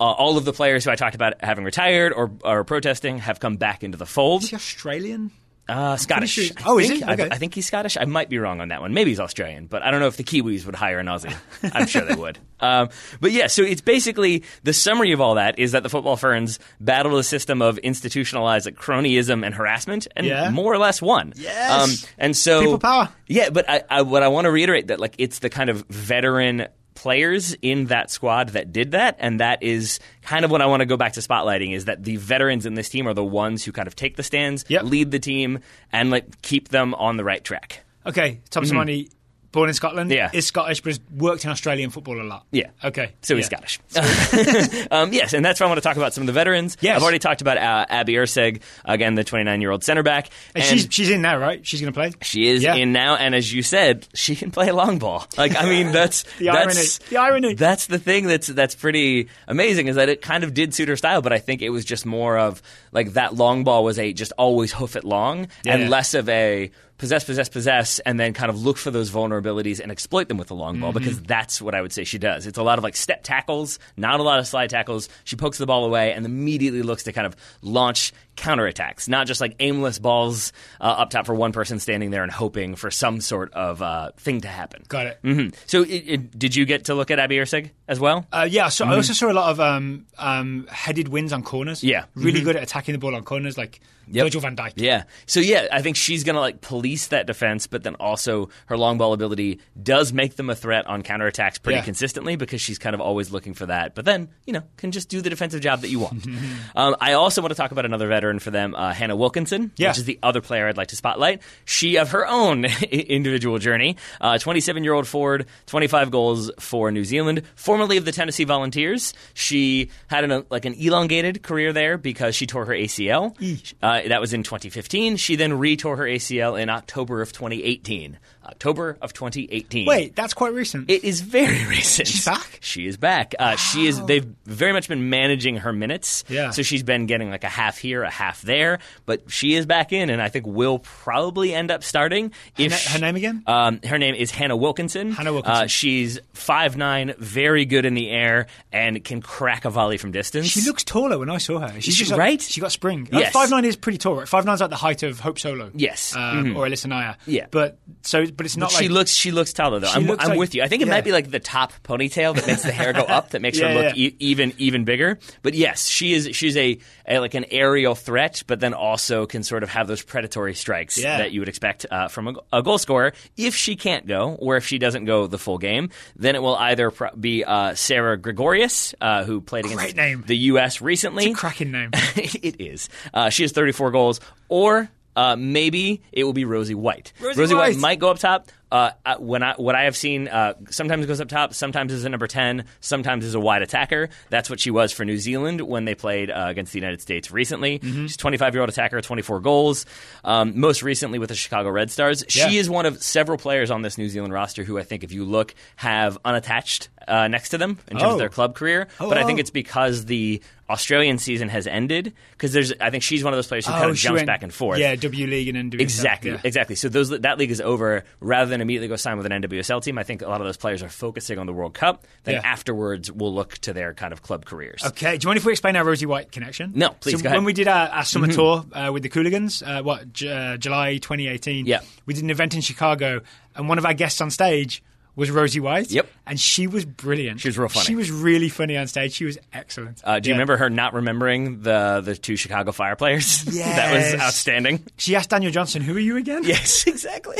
Uh, 0.00 0.04
all 0.04 0.36
of 0.36 0.44
the 0.44 0.52
players 0.52 0.84
who 0.84 0.90
I 0.90 0.96
talked 0.96 1.14
about 1.14 1.34
having 1.42 1.64
retired 1.64 2.12
or, 2.12 2.30
or 2.42 2.64
protesting 2.64 3.18
have 3.18 3.38
come 3.38 3.56
back 3.56 3.84
into 3.84 3.96
the 3.96 4.06
fold. 4.06 4.42
Is 4.42 4.50
he 4.50 4.56
Australian? 4.56 5.30
Uh, 5.66 5.96
Scottish. 5.96 6.32
sure- 6.32 6.44
I 6.58 6.62
Oh, 6.66 6.78
is 6.78 6.88
think. 6.88 6.98
he? 6.98 7.04
I- 7.08 7.12
Okay. 7.14 7.28
I, 7.30 7.38
think 7.38 7.54
he's 7.54 7.64
Scottish. 7.66 7.96
I 7.98 8.04
might 8.04 8.28
be 8.28 8.38
wrong 8.38 8.60
on 8.60 8.68
that 8.68 8.82
one. 8.82 8.92
Maybe 8.92 9.12
he's 9.12 9.20
Australian, 9.20 9.64
but 9.66 9.82
I 9.82 9.90
don't 9.90 10.00
know 10.00 10.08
if 10.08 10.16
the 10.18 10.24
Kiwis 10.24 10.66
would 10.66 10.74
hire 10.74 10.98
an 10.98 11.06
Aussie. 11.06 11.32
I'm 11.72 11.86
sure 11.86 12.02
they 12.04 12.14
would. 12.16 12.38
Um, 12.60 12.90
but 13.20 13.32
yeah, 13.32 13.46
so 13.46 13.62
it's 13.62 13.80
basically 13.80 14.42
the 14.64 14.74
summary 14.74 15.12
of 15.12 15.22
all 15.22 15.36
that 15.36 15.58
is 15.58 15.72
that 15.72 15.82
the 15.82 15.88
football 15.88 16.16
ferns 16.18 16.58
battled 16.80 17.18
a 17.18 17.22
system 17.22 17.62
of 17.62 17.78
institutionalized 17.78 18.66
like, 18.66 18.74
cronyism 18.74 19.42
and 19.46 19.54
harassment, 19.54 20.06
and 20.16 20.26
Yeah. 20.26 20.50
more 20.50 20.70
or 20.70 20.78
less 20.78 21.00
won. 21.00 21.28
Um, 21.28 21.32
Yes. 21.36 22.06
and 22.18 22.36
so 22.36 22.60
People 22.60 22.78
power. 22.80 23.08
Yeah, 23.26 23.48
but 23.48 23.70
I, 23.70 23.84
I, 23.88 24.02
what 24.02 24.22
I 24.22 24.28
want 24.28 24.44
to 24.44 24.50
reiterate 24.50 24.88
that 24.88 25.00
like 25.00 25.14
it's 25.18 25.38
the 25.38 25.48
kind 25.50 25.70
of 25.70 25.86
veteran 25.88 26.66
players 27.04 27.54
in 27.60 27.84
that 27.88 28.10
squad 28.10 28.48
that 28.48 28.72
did 28.72 28.92
that 28.92 29.14
and 29.18 29.38
that 29.40 29.62
is 29.62 30.00
kind 30.22 30.42
of 30.42 30.50
what 30.50 30.62
I 30.62 30.66
want 30.66 30.80
to 30.80 30.86
go 30.86 30.96
back 30.96 31.12
to 31.12 31.20
spotlighting 31.20 31.74
is 31.74 31.84
that 31.84 32.02
the 32.02 32.16
veterans 32.16 32.64
in 32.64 32.72
this 32.72 32.88
team 32.88 33.06
are 33.06 33.12
the 33.12 33.22
ones 33.22 33.62
who 33.62 33.72
kind 33.72 33.86
of 33.86 33.94
take 33.94 34.16
the 34.16 34.22
stands, 34.22 34.64
Yep. 34.68 34.84
lead 34.84 35.10
the 35.10 35.18
team 35.18 35.58
and 35.92 36.10
like 36.10 36.40
keep 36.40 36.68
them 36.70 36.94
on 36.94 37.18
the 37.18 37.22
right 37.24 37.44
track. 37.44 37.84
Okay, 38.06 38.40
Tom 38.48 38.64
Sermanni, 38.64 39.02
mm-hmm. 39.02 39.12
Born 39.54 39.68
in 39.70 39.74
Scotland. 39.74 40.10
Yeah. 40.10 40.30
is 40.32 40.46
Scottish, 40.46 40.80
but 40.82 40.90
has 40.90 41.00
worked 41.16 41.44
in 41.44 41.50
Australian 41.50 41.90
football 41.90 42.20
a 42.20 42.24
lot. 42.24 42.44
Yeah. 42.50 42.70
Okay. 42.82 43.12
So 43.22 43.36
he's 43.36 43.48
yeah. 43.50 43.58
Scottish. 43.64 44.88
um, 44.90 45.12
yes, 45.12 45.32
and 45.32 45.44
that's 45.44 45.60
why 45.60 45.66
I 45.66 45.68
want 45.68 45.78
to 45.78 45.82
talk 45.88 45.96
about 45.96 46.12
some 46.12 46.22
of 46.22 46.26
the 46.26 46.32
veterans. 46.32 46.76
Yes. 46.80 46.96
I've 46.96 47.02
already 47.02 47.18
talked 47.20 47.40
about 47.40 47.56
uh, 47.58 47.86
Abby 47.88 48.14
Erceg, 48.14 48.60
again, 48.84 49.14
the 49.14 49.24
29 49.24 49.60
year 49.60 49.70
old 49.70 49.84
center 49.84 50.02
back. 50.02 50.28
And, 50.54 50.64
she's 50.64 50.88
she's 50.90 51.08
in 51.10 51.22
now, 51.22 51.38
right? 51.38 51.64
She's 51.66 51.80
going 51.80 51.92
to 51.92 51.96
play. 51.96 52.12
She 52.22 52.48
is 52.48 52.62
Yeah. 52.62 52.74
in 52.74 52.92
now, 52.92 53.16
and 53.16 53.34
as 53.34 53.52
you 53.52 53.62
said, 53.62 54.06
she 54.14 54.36
can 54.36 54.50
play 54.50 54.70
long 54.72 54.98
ball. 54.98 55.26
Like, 55.38 55.56
I 55.56 55.68
mean, 55.68 55.92
that's 55.92 56.22
The 56.38 56.46
that's, 56.46 57.00
irony. 57.00 57.10
The 57.10 57.16
irony. 57.16 57.54
That's 57.54 57.86
the 57.86 57.98
thing 57.98 58.26
that's 58.26 58.48
that's 58.48 58.74
pretty 58.74 59.28
amazing 59.46 59.86
is 59.88 59.96
that 59.96 60.08
it 60.08 60.20
kind 60.20 60.42
of 60.44 60.52
did 60.52 60.74
suit 60.74 60.88
her 60.88 60.96
style, 60.96 61.22
but 61.22 61.32
I 61.32 61.38
think 61.38 61.62
it 61.62 61.70
was 61.70 61.84
just 61.84 62.04
more 62.06 62.36
of 62.38 62.60
like 62.92 63.12
that 63.12 63.34
long 63.34 63.64
ball 63.64 63.84
was 63.84 63.98
a 63.98 64.12
just 64.12 64.32
always 64.36 64.72
hoof 64.72 64.96
it 64.96 65.04
long, 65.04 65.46
Yeah. 65.64 65.74
and 65.76 65.90
less 65.90 66.14
of 66.14 66.28
a 66.28 66.70
possess, 66.98 67.24
possess, 67.24 67.48
possess, 67.48 67.98
and 68.00 68.18
then 68.20 68.32
kind 68.32 68.50
of 68.50 68.62
look 68.62 68.76
for 68.76 68.90
those 68.90 69.10
vulnerabilities 69.10 69.80
and 69.80 69.90
exploit 69.90 70.28
them 70.28 70.36
with 70.38 70.48
the 70.48 70.54
long 70.54 70.80
ball 70.80 70.90
Mm-hmm. 70.92 70.98
because 70.98 71.20
that's 71.22 71.60
what 71.60 71.74
I 71.74 71.82
would 71.82 71.92
say 71.92 72.04
she 72.04 72.18
does. 72.18 72.46
It's 72.46 72.58
a 72.58 72.62
lot 72.62 72.78
of 72.78 72.84
like 72.84 72.96
step 72.96 73.22
tackles, 73.22 73.78
not 73.96 74.20
a 74.20 74.22
lot 74.22 74.38
of 74.38 74.46
slide 74.46 74.70
tackles. 74.70 75.08
She 75.24 75.36
pokes 75.36 75.58
the 75.58 75.66
ball 75.66 75.84
away 75.84 76.12
and 76.12 76.24
immediately 76.24 76.82
looks 76.82 77.02
to 77.04 77.12
kind 77.12 77.26
of 77.26 77.34
launch 77.62 78.12
counterattacks, 78.36 79.08
not 79.08 79.26
just 79.26 79.40
like 79.40 79.56
aimless 79.60 79.98
balls 79.98 80.52
uh, 80.80 80.84
up 80.84 81.10
top 81.10 81.26
for 81.26 81.34
one 81.34 81.52
person 81.52 81.78
standing 81.78 82.10
there 82.10 82.22
and 82.22 82.32
hoping 82.32 82.74
for 82.76 82.90
some 82.90 83.20
sort 83.20 83.52
of 83.52 83.80
uh, 83.82 84.10
thing 84.16 84.40
to 84.42 84.48
happen. 84.48 84.82
Got 84.88 85.06
it. 85.06 85.18
hmm 85.22 85.48
So, 85.66 85.82
it, 85.82 85.88
it, 86.06 86.38
did 86.38 86.54
you 86.56 86.64
get 86.64 86.86
to 86.86 86.94
look 86.94 87.10
at 87.10 87.18
Abby 87.18 87.36
Erceg 87.36 87.70
as 87.88 88.00
well? 88.00 88.26
Uh, 88.32 88.46
yeah, 88.50 88.68
so 88.68 88.86
I 88.86 88.94
also 88.94 89.12
saw 89.12 89.30
a 89.30 89.32
lot 89.32 89.50
of 89.50 89.60
um, 89.60 90.06
um, 90.18 90.66
headed 90.70 91.08
wins 91.08 91.32
on 91.32 91.42
corners. 91.42 91.78
Mm-hmm. 91.78 91.88
Yeah. 91.88 92.04
really 92.14 92.40
good 92.40 92.56
at 92.56 92.62
attacking 92.62 92.92
the 92.92 92.98
ball 92.98 93.14
on 93.14 93.22
corners, 93.24 93.56
like 93.58 93.80
Yep. 94.06 94.26
Virgil 94.26 94.42
van 94.42 94.54
Dijk. 94.54 94.72
Yeah. 94.76 95.04
So 95.24 95.40
yeah, 95.40 95.66
I 95.72 95.80
think 95.80 95.96
she's 95.96 96.24
going 96.24 96.34
to 96.34 96.40
like 96.40 96.60
police 96.60 97.06
that 97.06 97.26
defense, 97.26 97.66
but 97.66 97.84
then 97.84 97.94
also 97.94 98.50
her 98.66 98.76
long 98.76 98.98
ball 98.98 99.14
ability 99.14 99.60
does 99.82 100.12
make 100.12 100.36
them 100.36 100.50
a 100.50 100.54
threat 100.54 100.86
on 100.86 101.02
counterattacks 101.02 101.62
pretty 101.62 101.78
Yeah. 101.78 101.84
consistently 101.84 102.36
because 102.36 102.60
she's 102.60 102.78
kind 102.78 102.92
of 102.92 103.00
always 103.00 103.32
looking 103.32 103.54
for 103.54 103.64
that. 103.64 103.94
But 103.94 104.04
then, 104.04 104.28
you 104.44 104.52
know, 104.52 104.60
can 104.76 104.90
just 104.92 105.08
do 105.08 105.22
the 105.22 105.30
defensive 105.30 105.62
job 105.62 105.80
that 105.80 105.88
you 105.88 106.00
want. 106.00 106.26
um, 106.76 106.94
I 107.00 107.14
also 107.14 107.40
want 107.40 107.52
to 107.52 107.56
talk 107.56 107.70
about 107.70 107.86
another 107.86 108.06
veteran 108.08 108.23
for 108.40 108.50
them, 108.50 108.74
uh, 108.74 108.92
Hannah 108.92 109.16
Wilkinson, 109.16 109.70
Yeah. 109.76 109.88
which 109.90 109.98
is 109.98 110.04
the 110.04 110.18
other 110.22 110.40
player 110.40 110.66
I'd 110.68 110.76
like 110.76 110.88
to 110.88 110.96
spotlight. 110.96 111.42
She 111.64 111.96
of 111.98 112.10
her 112.10 112.26
own 112.26 112.64
individual 112.90 113.58
journey, 113.58 113.96
27 114.40 114.84
year 114.84 114.92
old 114.94 115.06
forward, 115.06 115.46
25 115.66 116.10
goals 116.10 116.50
for 116.58 116.90
New 116.90 117.04
Zealand, 117.04 117.42
formerly 117.54 117.96
of 117.96 118.04
the 118.04 118.12
Tennessee 118.12 118.44
Volunteers. 118.44 119.12
She 119.34 119.90
had 120.08 120.24
an, 120.24 120.44
like 120.50 120.64
an 120.64 120.74
elongated 120.74 121.42
career 121.42 121.72
there 121.72 121.98
because 121.98 122.34
she 122.34 122.46
tore 122.46 122.64
her 122.66 122.72
ACL. 122.74 123.34
Uh, 123.82 124.08
that 124.08 124.20
was 124.20 124.32
in 124.32 124.42
2015. 124.42 125.16
She 125.16 125.36
then 125.36 125.58
re-tore 125.58 125.96
her 125.96 126.04
ACL 126.04 126.60
in 126.60 126.68
October 126.70 127.20
of 127.22 127.32
2018. 127.32 128.18
October 128.44 128.96
of 129.00 129.12
2018. 129.12 129.86
Wait, 129.86 130.14
that's 130.14 130.34
quite 130.34 130.52
recent. 130.52 130.90
It 130.90 131.04
is 131.04 131.20
very 131.20 131.64
recent. 131.68 132.08
She's 132.08 132.24
back? 132.24 132.58
She 132.60 132.86
is 132.86 132.96
back. 132.96 133.34
Uh, 133.38 133.56
She 133.56 133.86
is. 133.86 134.00
They've 134.04 134.26
very 134.44 134.72
much 134.72 134.88
been 134.88 135.08
managing 135.10 135.56
her 135.58 135.72
minutes. 135.72 136.24
Yeah. 136.28 136.50
So 136.50 136.62
she's 136.62 136.82
been 136.82 137.06
getting 137.06 137.30
like 137.30 137.44
a 137.44 137.48
half 137.48 137.78
here, 137.78 138.02
a 138.02 138.10
half 138.10 138.42
there, 138.42 138.78
but 139.06 139.30
she 139.30 139.54
is 139.54 139.66
back 139.66 139.92
in, 139.92 140.10
and 140.10 140.20
I 140.20 140.28
think 140.28 140.46
will 140.46 140.78
probably 140.80 141.54
end 141.54 141.70
up 141.70 141.82
starting. 141.84 142.32
If 142.58 142.70
na- 142.70 142.92
her 142.92 142.98
name 142.98 143.16
again? 143.16 143.42
Um, 143.46 143.80
her 143.84 143.98
name 143.98 144.14
is 144.14 144.30
Hannah 144.30 144.56
Wilkinson. 144.56 145.12
Hannah 145.12 145.32
Wilkinson. 145.32 145.64
Uh, 145.64 145.66
she's 145.66 146.18
five 146.32 146.76
nine, 146.76 147.14
very 147.18 147.64
good 147.64 147.84
in 147.84 147.94
the 147.94 148.10
air, 148.10 148.46
and 148.72 149.02
can 149.04 149.20
crack 149.22 149.64
a 149.64 149.70
volley 149.70 149.96
from 149.98 150.12
distance. 150.12 150.46
she 150.46 150.60
looks 150.62 150.84
taller 150.84 151.18
when 151.18 151.30
I 151.30 151.38
saw 151.38 151.60
her. 151.60 151.80
She's 151.80 151.94
she 151.94 152.00
just 152.04 152.10
like- 152.10 152.18
right? 152.18 152.40
she 152.42 152.60
got 152.60 152.72
spring. 152.72 153.08
Yes. 153.12 153.32
Five 153.32 153.50
nine 153.50 153.64
is 153.64 153.76
pretty 153.76 153.98
tall. 153.98 154.16
Right? 154.16 154.28
Five 154.28 154.44
nine's 154.44 154.60
like 154.60 154.70
the 154.70 154.76
height 154.76 155.02
of 155.02 155.20
Hope 155.20 155.38
Solo. 155.38 155.70
Yes. 155.74 156.14
um, 156.16 156.56
or 156.56 156.66
Alyssa 156.66 156.86
Naeher. 156.88 157.16
Yeah. 157.26 157.46
but 157.50 157.78
so 158.02 158.24
but 158.36 158.46
it's 158.46 158.56
not 158.56 158.70
she 158.70 158.84
like 158.84 158.90
looks 158.92 159.10
she 159.10 159.30
looks 159.30 159.52
taller 159.52 159.78
though. 159.80 159.88
I'm, 159.88 160.06
looks 160.06 160.24
I'm 160.24 160.30
like- 160.30 160.38
with 160.38 160.54
you. 160.54 160.62
I 160.62 160.68
think 160.68 160.82
it 160.82 160.88
yeah. 160.88 160.94
might 160.94 161.04
be 161.04 161.12
like 161.12 161.30
the 161.30 161.40
top 161.40 161.72
ponytail 161.82 162.34
that 162.34 162.46
makes 162.46 162.62
the 162.62 162.72
hair 162.72 162.92
go 162.92 163.02
up 163.02 163.30
that 163.30 163.42
makes 163.42 163.58
Yeah, 163.60 163.68
her 163.68 163.74
look 163.74 163.96
yeah. 163.96 164.08
e- 164.08 164.16
even 164.18 164.52
even 164.58 164.84
bigger. 164.84 165.18
But 165.42 165.54
yes, 165.54 165.88
she 165.88 166.12
is 166.12 166.30
she's 166.36 166.56
a, 166.56 166.78
a 167.06 167.18
like 167.18 167.34
an 167.34 167.46
aerial 167.50 167.94
threat, 167.94 168.42
but 168.46 168.60
then 168.60 168.74
also 168.74 169.26
can 169.26 169.42
sort 169.42 169.62
of 169.62 169.68
have 169.70 169.86
those 169.88 170.02
predatory 170.02 170.54
strikes 170.54 170.96
that 170.96 171.32
you 171.32 171.40
would 171.40 171.48
expect 171.48 171.86
uh, 171.90 172.08
from 172.08 172.28
a, 172.28 172.34
a 172.52 172.62
goal 172.62 172.78
scorer. 172.78 173.12
If 173.36 173.54
she 173.54 173.76
can't 173.76 174.06
go, 174.06 174.34
or 174.40 174.56
if 174.56 174.66
she 174.66 174.78
doesn't 174.78 175.04
go 175.04 175.26
the 175.26 175.38
full 175.38 175.58
game, 175.58 175.90
then 176.16 176.34
it 176.34 176.42
will 176.42 176.56
either 176.56 176.90
pro- 176.90 177.14
be 177.14 177.44
uh, 177.44 177.74
Sarah 177.74 178.16
Gregorius, 178.16 178.94
uh, 179.00 179.24
who 179.24 179.40
played 179.40 179.66
against 179.66 180.26
the 180.26 180.36
U.S. 180.36 180.80
recently. 180.80 181.26
It's 181.26 181.34
a 181.34 181.40
cracking 181.40 181.70
name. 181.70 181.90
it 182.16 182.60
is. 182.60 182.88
Uh, 183.12 183.30
she 183.30 183.42
has 183.42 183.52
34 183.52 183.90
goals, 183.90 184.20
or 184.48 184.88
uh, 185.16 185.36
maybe 185.36 186.02
it 186.12 186.24
will 186.24 186.32
be 186.32 186.44
Rosie 186.44 186.74
White. 186.74 187.12
Rosie 187.20 187.54
White 187.54 187.74
White. 187.74 187.76
might 187.78 187.98
go 187.98 188.10
up 188.10 188.18
top. 188.18 188.50
Uh, 188.72 188.90
when 189.20 189.40
I 189.44 189.54
what 189.54 189.76
I 189.76 189.84
have 189.84 189.96
seen, 189.96 190.26
uh, 190.26 190.54
sometimes 190.68 191.06
goes 191.06 191.20
up 191.20 191.28
top, 191.28 191.54
sometimes 191.54 191.92
is 191.92 192.04
a 192.04 192.08
number 192.08 192.26
ten, 192.26 192.64
sometimes 192.80 193.24
is 193.24 193.36
a 193.36 193.38
wide 193.40 193.62
attacker. 193.62 194.08
That's 194.30 194.50
what 194.50 194.58
she 194.58 194.72
was 194.72 194.90
for 194.90 195.04
New 195.04 195.16
Zealand 195.18 195.60
when 195.60 195.84
they 195.84 195.94
played 195.94 196.28
uh, 196.28 196.46
against 196.48 196.72
the 196.72 196.80
United 196.80 197.00
States 197.00 197.30
recently. 197.30 197.78
Mm-hmm. 197.78 198.06
She's 198.06 198.16
25 198.16 198.52
year 198.52 198.62
old 198.62 198.70
attacker, 198.70 199.00
24 199.00 199.38
goals. 199.40 199.86
Um, 200.24 200.58
most 200.58 200.82
recently 200.82 201.20
with 201.20 201.28
the 201.28 201.36
Chicago 201.36 201.70
Red 201.70 201.92
Stars. 201.92 202.24
Yeah. 202.34 202.48
She 202.48 202.56
is 202.58 202.68
one 202.68 202.84
of 202.84 203.00
several 203.00 203.38
players 203.38 203.70
on 203.70 203.82
this 203.82 203.96
New 203.96 204.08
Zealand 204.08 204.32
roster 204.32 204.64
who 204.64 204.76
I 204.76 204.82
think, 204.82 205.04
if 205.04 205.12
you 205.12 205.24
look, 205.24 205.54
have 205.76 206.18
unattached 206.24 206.88
uh, 207.06 207.28
next 207.28 207.50
to 207.50 207.58
them 207.58 207.78
in 207.88 207.98
terms 207.98 208.02
Oh. 208.02 208.12
of 208.14 208.18
their 208.18 208.28
club 208.28 208.56
career, 208.56 208.88
Oh, 208.98 209.08
but 209.08 209.18
I 209.18 209.24
think 209.24 209.38
oh. 209.38 209.40
it's 209.40 209.50
because 209.50 210.06
the 210.06 210.42
Australian 210.70 211.18
season 211.18 211.48
has 211.48 211.66
ended. 211.66 212.14
Because 212.32 212.52
there's, 212.52 212.72
I 212.80 212.90
think 212.90 213.02
she's 213.02 213.22
one 213.22 213.32
of 213.32 213.36
those 213.38 213.46
players 213.46 213.66
who 213.66 213.72
kind 213.72 213.84
of 213.84 213.90
Oh, 213.90 213.94
jumps 213.94 214.18
went- 214.18 214.26
back 214.26 214.42
and 214.42 214.52
forth. 214.52 214.78
Yeah, 214.78 214.94
W 214.96 215.26
League 215.26 215.48
and 215.48 215.56
then 215.56 215.70
WSL. 215.70 215.80
Exactly, 215.82 216.30
Yeah. 216.30 216.40
exactly. 216.42 216.74
So 216.76 216.88
those 216.88 217.10
that 217.10 217.38
league 217.38 217.50
is 217.50 217.60
over. 217.60 218.04
Rather 218.20 218.48
than 218.50 218.60
immediately 218.60 218.88
go 218.88 218.96
sign 218.96 219.16
with 219.16 219.26
an 219.26 219.32
NWSL 219.32 219.82
team, 219.82 219.98
I 219.98 220.02
think 220.02 220.22
a 220.22 220.28
lot 220.28 220.40
of 220.40 220.46
those 220.46 220.56
players 220.56 220.82
are 220.82 220.88
focusing 220.88 221.38
on 221.38 221.46
the 221.46 221.52
World 221.52 221.74
Cup. 221.74 222.06
Then 222.24 222.36
Yeah. 222.36 222.40
afterwards, 222.44 223.10
we'll 223.12 223.34
look 223.34 223.54
to 223.58 223.72
their 223.72 223.92
kind 223.94 224.12
of 224.12 224.22
club 224.22 224.44
careers. 224.44 224.82
Okay, 224.84 225.18
do 225.18 225.24
you 225.24 225.28
mind 225.28 225.36
if 225.38 225.44
we 225.44 225.52
explain 225.52 225.76
our 225.76 225.84
Rosie 225.84 226.06
White 226.06 226.32
connection? 226.32 226.72
No, 226.74 226.90
please, 226.90 227.12
So 227.12 227.18
go 227.18 227.26
ahead. 227.26 227.30
Mm-hmm. 227.30 227.34
when 227.36 227.44
we 227.44 227.52
did 227.52 227.68
our, 227.68 227.88
our 227.88 228.04
summer 228.04 228.28
tour 228.28 228.64
uh, 228.72 228.90
with 228.92 229.02
the 229.02 229.08
Cooligans, 229.10 229.62
uh, 229.62 229.82
what 229.82 230.12
J- 230.12 230.32
uh, 230.54 230.56
July 230.56 230.96
2018? 230.98 231.66
Yeah. 231.66 231.80
we 232.06 232.14
did 232.14 232.24
an 232.24 232.30
event 232.30 232.54
in 232.54 232.60
Chicago, 232.62 233.20
and 233.54 233.68
one 233.68 233.78
of 233.78 233.84
our 233.86 233.94
guests 233.94 234.20
on 234.20 234.30
stage 234.30 234.82
was 235.16 235.30
Rosie 235.30 235.60
White. 235.60 235.90
Yep. 235.90 236.08
and 236.26 236.40
she 236.40 236.66
was 236.66 236.84
brilliant. 236.84 237.40
She 237.40 237.48
was 237.48 237.58
real 237.58 237.68
funny. 237.68 237.86
She 237.86 237.94
was 237.94 238.10
really 238.10 238.48
funny 238.48 238.76
on 238.76 238.86
stage. 238.86 239.12
She 239.12 239.24
was 239.24 239.38
excellent. 239.52 240.00
Uh, 240.04 240.18
do 240.20 240.28
you 240.28 240.32
Yeah. 240.32 240.36
remember 240.38 240.56
her 240.56 240.70
not 240.70 240.94
remembering 240.94 241.62
the 241.62 242.00
the 242.04 242.16
two 242.16 242.36
Chicago 242.36 242.72
Fire 242.72 242.96
players? 242.96 243.44
Yes. 243.46 243.76
that 243.76 243.92
was 244.14 244.20
outstanding. 244.22 244.84
She 244.96 245.14
asked 245.16 245.30
Daniel 245.30 245.52
Johnson, 245.52 245.82
"Who 245.82 245.94
are 245.96 246.00
you 246.00 246.16
again?" 246.16 246.42
Yes, 246.44 246.86
exactly. 246.86 247.38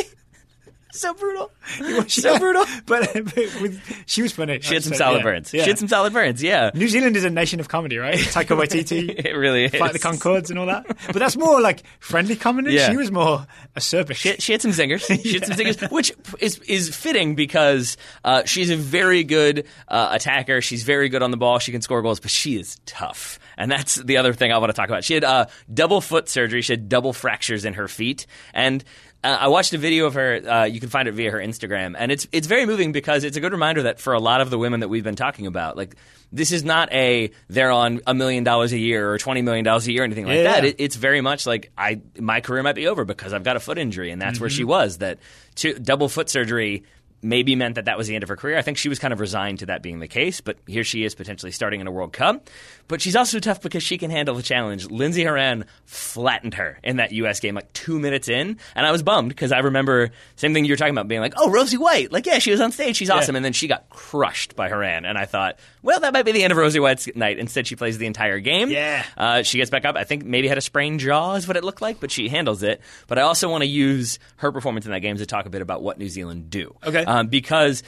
So 0.94 1.12
brutal. 1.14 1.50
She- 2.08 2.20
so 2.20 2.38
brutal. 2.38 2.64
But, 2.86 3.12
but 3.14 3.34
with, 3.60 4.02
she 4.06 4.22
was 4.22 4.32
funny. 4.32 4.60
She 4.60 4.74
had 4.74 4.84
some 4.84 4.92
So, 4.92 4.98
solid 4.98 5.18
yeah. 5.18 5.22
burns. 5.22 5.52
Yeah. 5.54 5.62
She 5.64 5.70
had 5.70 5.78
some 5.78 5.88
solid 5.88 6.12
burns. 6.12 6.42
Yeah, 6.42 6.70
New 6.74 6.88
Zealand 6.88 7.16
is 7.16 7.24
a 7.24 7.30
nation 7.30 7.60
of 7.60 7.68
comedy, 7.68 7.96
right? 7.98 8.14
Taika 8.18 8.56
Waititi. 8.60 9.08
it 9.24 9.32
really 9.32 9.64
is. 9.64 9.74
Fight 9.74 9.92
the 9.92 9.98
Conchords 9.98 10.50
and 10.50 10.58
all 10.58 10.66
that. 10.66 10.86
But 11.06 11.16
that's 11.16 11.36
more 11.36 11.60
like 11.60 11.82
friendly 11.98 12.36
comedy. 12.36 12.72
Yeah. 12.74 12.90
She 12.90 12.96
was 12.96 13.10
more 13.10 13.46
acerbic. 13.76 14.16
She, 14.16 14.34
she 14.36 14.52
had 14.52 14.62
some 14.62 14.70
zingers. 14.72 15.04
She 15.22 15.34
had 15.34 15.46
some 15.46 15.56
zingers, 15.56 15.90
which 15.90 16.12
is 16.40 16.58
is 16.60 16.94
fitting 16.94 17.34
because 17.34 17.96
uh, 18.24 18.44
she's 18.44 18.70
a 18.70 18.76
very 18.76 19.24
good 19.24 19.66
uh, 19.88 20.10
attacker. 20.12 20.60
She's 20.60 20.82
very 20.84 21.08
good 21.08 21.22
on 21.22 21.30
the 21.30 21.36
ball. 21.38 21.58
She 21.58 21.72
can 21.72 21.80
score 21.82 22.02
goals, 22.02 22.20
but 22.20 22.30
she 22.30 22.56
is 22.58 22.78
tough, 22.86 23.38
and 23.56 23.70
that's 23.70 23.96
the 23.96 24.18
other 24.18 24.32
thing 24.32 24.52
I 24.52 24.58
want 24.58 24.70
to 24.70 24.74
talk 24.76 24.88
about. 24.88 25.02
She 25.04 25.14
had 25.14 25.24
uh, 25.24 25.46
double 25.72 26.00
foot 26.00 26.28
surgery. 26.28 26.62
She 26.62 26.72
had 26.74 26.88
double 26.88 27.12
fractures 27.12 27.64
in 27.64 27.74
her 27.74 27.88
feet, 27.88 28.26
and. 28.52 28.84
Uh, 29.24 29.38
I 29.40 29.48
watched 29.48 29.72
a 29.72 29.78
video 29.78 30.04
of 30.06 30.14
her. 30.14 30.34
Uh, 30.46 30.64
you 30.64 30.78
can 30.80 30.90
find 30.90 31.08
it 31.08 31.12
via 31.12 31.30
her 31.30 31.38
Instagram, 31.38 31.94
and 31.98 32.12
it's 32.12 32.28
it's 32.30 32.46
very 32.46 32.66
moving 32.66 32.92
because 32.92 33.24
it's 33.24 33.36
a 33.36 33.40
good 33.40 33.52
reminder 33.52 33.84
that 33.84 33.98
for 33.98 34.12
a 34.12 34.20
lot 34.20 34.40
of 34.42 34.50
the 34.50 34.58
women 34.58 34.80
that 34.80 34.88
we've 34.88 35.02
been 35.02 35.16
talking 35.16 35.46
about, 35.46 35.76
like 35.78 35.96
this 36.30 36.52
is 36.52 36.62
not 36.62 36.92
a 36.92 37.30
they're 37.48 37.70
on 37.70 38.00
a 38.06 38.12
million 38.12 38.44
dollars 38.44 38.72
a 38.72 38.78
year 38.78 39.10
or 39.10 39.16
twenty 39.18 39.40
million 39.40 39.64
dollars 39.64 39.86
a 39.88 39.92
year 39.92 40.02
or 40.02 40.04
anything 40.04 40.26
like 40.26 40.36
Yeah. 40.36 40.42
that. 40.44 40.64
It, 40.66 40.76
it's 40.78 40.96
very 40.96 41.22
much 41.22 41.46
like 41.46 41.72
I 41.78 42.02
my 42.18 42.40
career 42.42 42.62
might 42.62 42.74
be 42.74 42.86
over 42.86 43.04
because 43.06 43.32
I've 43.32 43.44
got 43.44 43.56
a 43.56 43.60
foot 43.60 43.78
injury, 43.78 44.10
and 44.10 44.20
that's 44.20 44.38
where 44.38 44.50
Mm-hmm. 44.50 44.56
she 44.58 44.64
was. 44.64 44.98
That 44.98 45.18
two, 45.54 45.72
double 45.74 46.08
foot 46.10 46.28
surgery 46.28 46.84
maybe 47.24 47.56
meant 47.56 47.76
that 47.76 47.86
that 47.86 47.98
was 47.98 48.06
the 48.06 48.14
end 48.14 48.22
of 48.22 48.28
her 48.28 48.36
career. 48.36 48.58
I 48.58 48.62
think 48.62 48.78
she 48.78 48.88
was 48.88 48.98
kind 48.98 49.12
of 49.12 49.18
resigned 49.18 49.60
to 49.60 49.66
that 49.66 49.82
being 49.82 49.98
the 49.98 50.08
case, 50.08 50.40
but 50.40 50.58
here 50.66 50.84
she 50.84 51.04
is 51.04 51.14
potentially 51.14 51.50
starting 51.50 51.80
in 51.80 51.86
a 51.86 51.90
World 51.90 52.12
Cup. 52.12 52.48
But 52.86 53.00
she's 53.00 53.16
also 53.16 53.40
tough 53.40 53.62
because 53.62 53.82
she 53.82 53.96
can 53.96 54.10
handle 54.10 54.34
the 54.34 54.42
challenge. 54.42 54.90
Lindsey 54.90 55.24
Horan 55.24 55.64
flattened 55.86 56.54
her 56.54 56.78
in 56.84 56.96
that 56.96 57.12
U.S. 57.12 57.40
game 57.40 57.54
like 57.54 57.72
two 57.72 57.98
minutes 57.98 58.28
in, 58.28 58.58
and 58.74 58.86
I 58.86 58.92
was 58.92 59.02
bummed 59.02 59.30
because 59.30 59.52
I 59.52 59.60
remember 59.60 60.10
same 60.36 60.52
thing 60.52 60.66
you 60.66 60.72
were 60.72 60.76
talking 60.76 60.94
about 60.94 61.08
being 61.08 61.22
like, 61.22 61.34
oh, 61.36 61.50
Rosie 61.50 61.78
White, 61.78 62.12
like 62.12 62.26
yeah, 62.26 62.38
she 62.38 62.50
was 62.50 62.60
on 62.60 62.72
stage, 62.72 62.96
she's 62.96 63.10
awesome, 63.10 63.36
and 63.36 63.44
then 63.44 63.54
she 63.54 63.68
got 63.68 63.88
crushed 63.88 64.54
by 64.54 64.68
Horan, 64.68 65.06
and 65.06 65.16
I 65.16 65.24
thought, 65.24 65.58
well, 65.82 66.00
that 66.00 66.12
might 66.12 66.24
be 66.24 66.32
the 66.32 66.44
end 66.44 66.50
of 66.50 66.58
Rosie 66.58 66.80
White's 66.80 67.08
night. 67.14 67.38
Instead, 67.38 67.66
she 67.66 67.76
plays 67.76 67.96
the 67.96 68.06
entire 68.06 68.38
game. 68.40 68.70
Yeah. 68.70 69.04
Uh, 69.16 69.42
she 69.42 69.58
gets 69.58 69.70
back 69.70 69.84
up. 69.84 69.96
I 69.96 70.04
think 70.04 70.24
maybe 70.24 70.48
had 70.48 70.58
a 70.58 70.62
sprained 70.62 71.00
jaw 71.00 71.34
is 71.34 71.48
what 71.48 71.56
it 71.56 71.64
looked 71.64 71.80
like, 71.80 72.00
but 72.00 72.10
she 72.10 72.28
handles 72.28 72.62
it. 72.62 72.80
But 73.06 73.18
I 73.18 73.22
also 73.22 73.50
want 73.50 73.62
to 73.62 73.68
use 73.68 74.18
her 74.36 74.52
performance 74.52 74.84
in 74.84 74.92
that 74.92 75.00
game 75.00 75.16
to 75.16 75.26
talk 75.26 75.46
a 75.46 75.50
bit 75.50 75.62
about 75.62 75.82
what 75.82 75.98
New 75.98 76.08
Zealand 76.08 76.50
do. 76.50 76.74
Okay. 76.84 77.04
Um, 77.04 77.13
because 77.22 77.82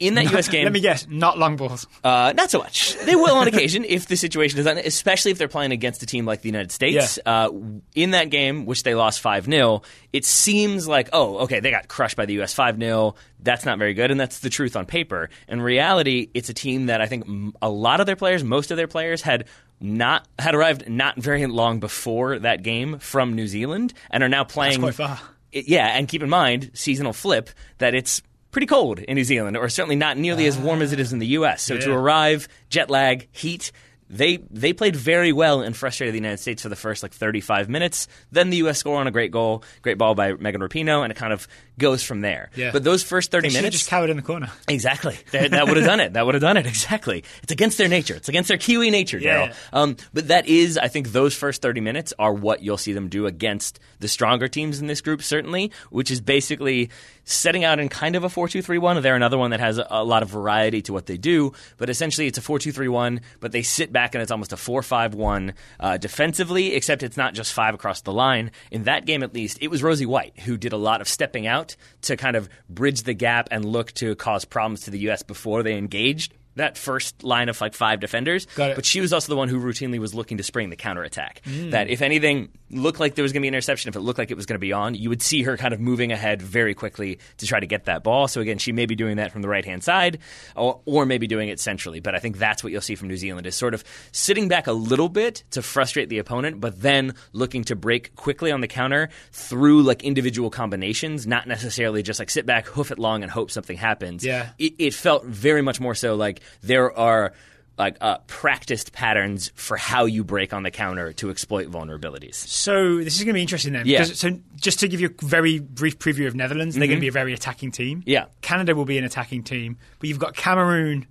in 0.00 0.14
that 0.14 0.24
U.S. 0.32 0.48
game, 0.48 0.64
Let 0.64 0.72
me 0.72 0.80
guess, 0.80 1.06
not 1.08 1.38
long 1.38 1.54
balls. 1.56 1.86
uh, 2.02 2.32
not 2.36 2.50
so 2.50 2.58
much. 2.58 2.96
They 3.04 3.14
will 3.14 3.36
on 3.36 3.46
occasion 3.46 3.84
if 3.84 4.08
the 4.08 4.16
situation 4.16 4.58
is, 4.58 4.66
on, 4.66 4.76
especially 4.76 5.30
if 5.30 5.38
they're 5.38 5.46
playing 5.46 5.70
against 5.70 6.02
a 6.02 6.06
team 6.06 6.26
like 6.26 6.42
the 6.42 6.48
United 6.48 6.72
States. 6.72 7.18
Uh, 7.24 7.50
in 7.94 8.10
that 8.10 8.28
game, 8.30 8.66
which 8.66 8.82
they 8.82 8.94
lost 8.96 9.20
5 9.20 9.44
0, 9.44 9.82
it 10.12 10.24
seems 10.24 10.88
like, 10.88 11.10
oh, 11.12 11.38
okay, 11.44 11.60
they 11.60 11.70
got 11.70 11.86
crushed 11.86 12.16
by 12.16 12.26
the 12.26 12.34
U.S. 12.34 12.52
5 12.52 12.76
0. 12.78 13.14
That's 13.40 13.64
not 13.64 13.78
very 13.78 13.94
good, 13.94 14.10
and 14.10 14.18
that's 14.18 14.40
the 14.40 14.50
truth 14.50 14.74
on 14.74 14.84
paper. 14.84 15.30
In 15.46 15.60
reality, 15.62 16.28
it's 16.34 16.48
a 16.48 16.54
team 16.54 16.86
that 16.86 17.00
I 17.00 17.06
think 17.06 17.54
a 17.62 17.70
lot 17.70 18.00
of 18.00 18.06
their 18.06 18.16
players, 18.16 18.42
most 18.42 18.70
of 18.72 18.76
their 18.76 18.88
players, 18.88 19.22
had 19.22 19.44
not 19.80 20.26
had 20.38 20.54
arrived 20.54 20.88
not 20.88 21.16
very 21.16 21.46
long 21.46 21.78
before 21.78 22.38
that 22.40 22.62
game 22.62 22.98
from 22.98 23.34
New 23.34 23.46
Zealand 23.46 23.92
and 24.10 24.22
are 24.22 24.28
now 24.28 24.42
playing 24.44 24.80
quite 24.80 24.94
far. 24.94 25.20
it- 25.52 25.68
yeah, 25.68 25.86
and 25.88 26.08
keep 26.08 26.22
in 26.22 26.30
mind, 26.30 26.70
seasonal 26.74 27.12
flip, 27.12 27.50
that 27.78 27.94
it's 27.94 28.22
pretty 28.54 28.66
cold 28.66 29.00
in 29.00 29.16
New 29.16 29.24
Zealand, 29.24 29.56
or 29.58 29.68
certainly 29.68 29.96
not 29.96 30.16
nearly 30.16 30.46
as 30.46 30.56
warm 30.56 30.80
as 30.80 30.92
it 30.92 31.00
is 31.00 31.12
in 31.12 31.18
the 31.18 31.26
U.S. 31.26 31.60
So 31.60 31.76
to 31.76 31.92
arrive, 31.92 32.48
jet 32.70 32.88
lag, 32.88 33.28
heat, 33.32 33.70
they 34.10 34.38
they 34.50 34.72
played 34.72 34.96
very 34.96 35.32
well 35.32 35.62
and 35.62 35.76
frustrated 35.76 36.14
the 36.14 36.18
United 36.18 36.38
States 36.38 36.62
for 36.62 36.68
the 36.68 36.76
first 36.76 37.02
like 37.02 37.12
35 37.12 37.68
minutes. 37.68 38.06
Then 38.30 38.50
the 38.50 38.58
U.S. 38.58 38.78
score 38.78 38.98
on 38.98 39.06
a 39.06 39.10
great 39.10 39.30
goal, 39.30 39.64
great 39.82 39.98
ball 39.98 40.14
by 40.14 40.34
Megan 40.34 40.60
Rapinoe, 40.60 41.02
and 41.02 41.10
it 41.10 41.16
kind 41.16 41.32
of 41.32 41.48
goes 41.78 42.02
from 42.02 42.20
there. 42.20 42.50
Yeah. 42.54 42.70
But 42.70 42.84
those 42.84 43.02
first 43.02 43.30
30 43.30 43.48
She 43.50 43.56
minutes, 43.56 43.76
just 43.78 43.90
cowered 43.90 44.10
in 44.10 44.16
the 44.16 44.22
corner. 44.22 44.50
Exactly. 44.68 45.18
That, 45.34 45.50
that 45.50 45.66
would 45.66 45.76
have 45.76 45.86
done 45.86 45.98
it. 45.98 46.12
That 46.12 46.26
would 46.26 46.34
have 46.36 46.42
done 46.42 46.56
it. 46.56 46.64
Exactly. 46.66 47.24
It's 47.42 47.50
against 47.50 47.76
their 47.76 47.88
nature. 47.88 48.14
It's 48.14 48.28
against 48.28 48.46
their 48.46 48.58
Kiwi 48.58 48.90
nature, 48.90 49.18
Yeah. 49.18 49.48
Daryl. 49.48 49.54
Um, 49.72 49.96
but 50.12 50.28
that 50.28 50.46
is, 50.46 50.78
I 50.78 50.86
think, 50.86 51.08
those 51.08 51.34
first 51.34 51.60
30 51.60 51.80
minutes 51.80 52.12
are 52.18 52.32
what 52.32 52.62
you'll 52.62 52.76
see 52.78 52.92
them 52.92 53.08
do 53.08 53.26
against 53.26 53.80
the 53.98 54.06
stronger 54.06 54.46
teams 54.46 54.80
in 54.80 54.86
this 54.86 55.00
group, 55.00 55.22
certainly, 55.22 55.72
which 55.90 56.12
is 56.12 56.20
basically 56.20 56.90
setting 57.24 57.64
out 57.64 57.80
in 57.80 57.88
kind 57.88 58.14
of 58.14 58.22
a 58.22 58.28
4 58.28 58.46
2 58.48 58.62
3 58.62 58.78
1. 58.78 59.02
They're 59.02 59.16
another 59.16 59.38
one 59.38 59.50
that 59.50 59.60
has 59.60 59.78
a, 59.78 59.86
a 59.90 60.04
lot 60.04 60.22
of 60.22 60.28
variety 60.28 60.82
to 60.82 60.92
what 60.92 61.06
they 61.06 61.16
do, 61.16 61.52
but 61.78 61.90
essentially 61.90 62.28
it's 62.28 62.38
a 62.38 62.42
4 62.42 62.60
2 62.60 62.70
3 62.70 62.86
1, 62.86 63.20
but 63.40 63.50
they 63.50 63.62
sit 63.62 63.92
back 63.94 64.14
and 64.14 64.20
it's 64.20 64.30
almost 64.30 64.52
a 64.52 64.58
4 64.58 64.82
5 64.82 65.14
1 65.14 65.54
uh, 65.80 65.96
defensively, 65.96 66.74
except 66.74 67.02
it's 67.02 67.16
not 67.16 67.32
just 67.32 67.54
five 67.54 67.72
across 67.72 68.02
the 68.02 68.12
line. 68.12 68.50
In 68.70 68.82
that 68.82 69.06
game, 69.06 69.22
at 69.22 69.32
least, 69.32 69.56
it 69.62 69.68
was 69.68 69.82
Rosie 69.82 70.04
White 70.04 70.38
who 70.40 70.58
did 70.58 70.74
a 70.74 70.76
lot 70.76 71.00
of 71.00 71.08
stepping 71.08 71.46
out 71.46 71.76
to 72.02 72.18
kind 72.18 72.36
of 72.36 72.50
bridge 72.68 73.04
the 73.04 73.14
gap 73.14 73.48
and 73.50 73.64
look 73.64 73.92
to 73.92 74.14
cause 74.16 74.44
problems 74.44 74.82
to 74.82 74.90
the 74.90 74.98
U.S. 74.98 75.22
before 75.22 75.62
they 75.62 75.78
engaged 75.78 76.34
that 76.56 76.78
first 76.78 77.22
line 77.22 77.48
of 77.48 77.60
like 77.60 77.74
five 77.74 78.00
defenders. 78.00 78.46
Got 78.54 78.70
it. 78.70 78.76
But 78.76 78.84
she 78.84 79.00
was 79.00 79.12
also 79.12 79.32
the 79.32 79.36
one 79.36 79.48
who 79.48 79.60
routinely 79.60 79.98
was 79.98 80.14
looking 80.14 80.36
to 80.38 80.42
spring 80.42 80.70
the 80.70 80.76
counterattack. 80.76 81.42
Mm. 81.44 81.72
That 81.72 81.88
if 81.88 82.02
anything 82.02 82.50
looked 82.70 83.00
like 83.00 83.14
there 83.14 83.22
was 83.22 83.32
going 83.32 83.40
to 83.40 83.44
be 83.44 83.48
an 83.48 83.54
interception, 83.54 83.88
if 83.88 83.96
it 83.96 84.00
looked 84.00 84.18
like 84.18 84.30
it 84.30 84.36
was 84.36 84.46
going 84.46 84.56
to 84.56 84.60
be 84.60 84.72
on, 84.72 84.94
you 84.94 85.08
would 85.08 85.22
see 85.22 85.42
her 85.42 85.56
kind 85.56 85.74
of 85.74 85.80
moving 85.80 86.12
ahead 86.12 86.42
very 86.42 86.74
quickly 86.74 87.18
to 87.38 87.46
try 87.46 87.60
to 87.60 87.66
get 87.66 87.84
that 87.84 88.02
ball. 88.02 88.28
So 88.28 88.40
again, 88.40 88.58
she 88.58 88.72
may 88.72 88.86
be 88.86 88.94
doing 88.94 89.16
that 89.16 89.32
from 89.32 89.42
the 89.42 89.48
right 89.48 89.64
hand 89.64 89.82
side 89.84 90.18
or, 90.56 90.80
or 90.84 91.06
maybe 91.06 91.26
doing 91.26 91.48
it 91.48 91.60
centrally. 91.60 92.00
But 92.00 92.14
I 92.14 92.18
think 92.18 92.38
that's 92.38 92.62
what 92.62 92.72
you'll 92.72 92.80
see 92.80 92.94
from 92.94 93.08
New 93.08 93.16
Zealand 93.16 93.46
is 93.46 93.54
sort 93.54 93.74
of 93.74 93.84
sitting 94.12 94.48
back 94.48 94.66
a 94.66 94.72
little 94.72 95.08
bit 95.08 95.44
to 95.50 95.62
frustrate 95.62 96.08
the 96.08 96.18
opponent, 96.18 96.60
but 96.60 96.80
then 96.80 97.14
looking 97.32 97.64
to 97.64 97.76
break 97.76 98.14
quickly 98.16 98.50
on 98.50 98.60
the 98.60 98.68
counter 98.68 99.08
through 99.32 99.82
like 99.82 100.02
individual 100.02 100.50
combinations, 100.50 101.26
not 101.26 101.46
necessarily 101.46 102.02
just 102.02 102.18
like 102.18 102.30
sit 102.30 102.46
back, 102.46 102.66
hoof 102.66 102.90
it 102.90 102.98
long, 102.98 103.22
and 103.22 103.30
hope 103.30 103.50
something 103.50 103.76
happens. 103.76 104.24
Yeah. 104.24 104.50
It, 104.58 104.74
it 104.78 104.94
felt 104.94 105.24
very 105.24 105.62
much 105.62 105.80
more 105.80 105.94
so 105.94 106.14
like 106.14 106.40
there 106.62 106.96
are 106.96 107.32
like 107.76 107.96
uh, 108.00 108.18
practiced 108.28 108.92
patterns 108.92 109.50
for 109.56 109.76
how 109.76 110.04
you 110.04 110.22
break 110.22 110.52
on 110.52 110.62
the 110.62 110.70
counter 110.70 111.12
to 111.12 111.30
exploit 111.30 111.68
vulnerabilities. 111.68 112.34
So 112.36 112.98
this 112.98 113.16
is 113.16 113.24
going 113.24 113.32
to 113.32 113.38
be 113.38 113.42
interesting 113.42 113.72
then. 113.72 113.86
Yeah. 113.86 114.02
Because, 114.02 114.20
so 114.20 114.38
just 114.54 114.78
to 114.80 114.88
give 114.88 115.00
you 115.00 115.08
a 115.08 115.26
very 115.26 115.58
brief 115.58 115.98
preview 115.98 116.28
of 116.28 116.36
Netherlands, 116.36 116.76
they're 116.76 116.86
going 116.86 116.98
to 116.98 117.00
be 117.00 117.08
a 117.08 117.12
very 117.12 117.32
attacking 117.32 117.72
team. 117.72 118.00
Mm-hmm. 118.00 118.10
Yeah. 118.10 118.26
Canada 118.42 118.76
will 118.76 118.84
be 118.84 118.96
an 118.96 119.04
attacking 119.04 119.42
team, 119.42 119.76
but 119.98 120.08
you've 120.08 120.20
got 120.20 120.36
Cameroon 120.36 121.06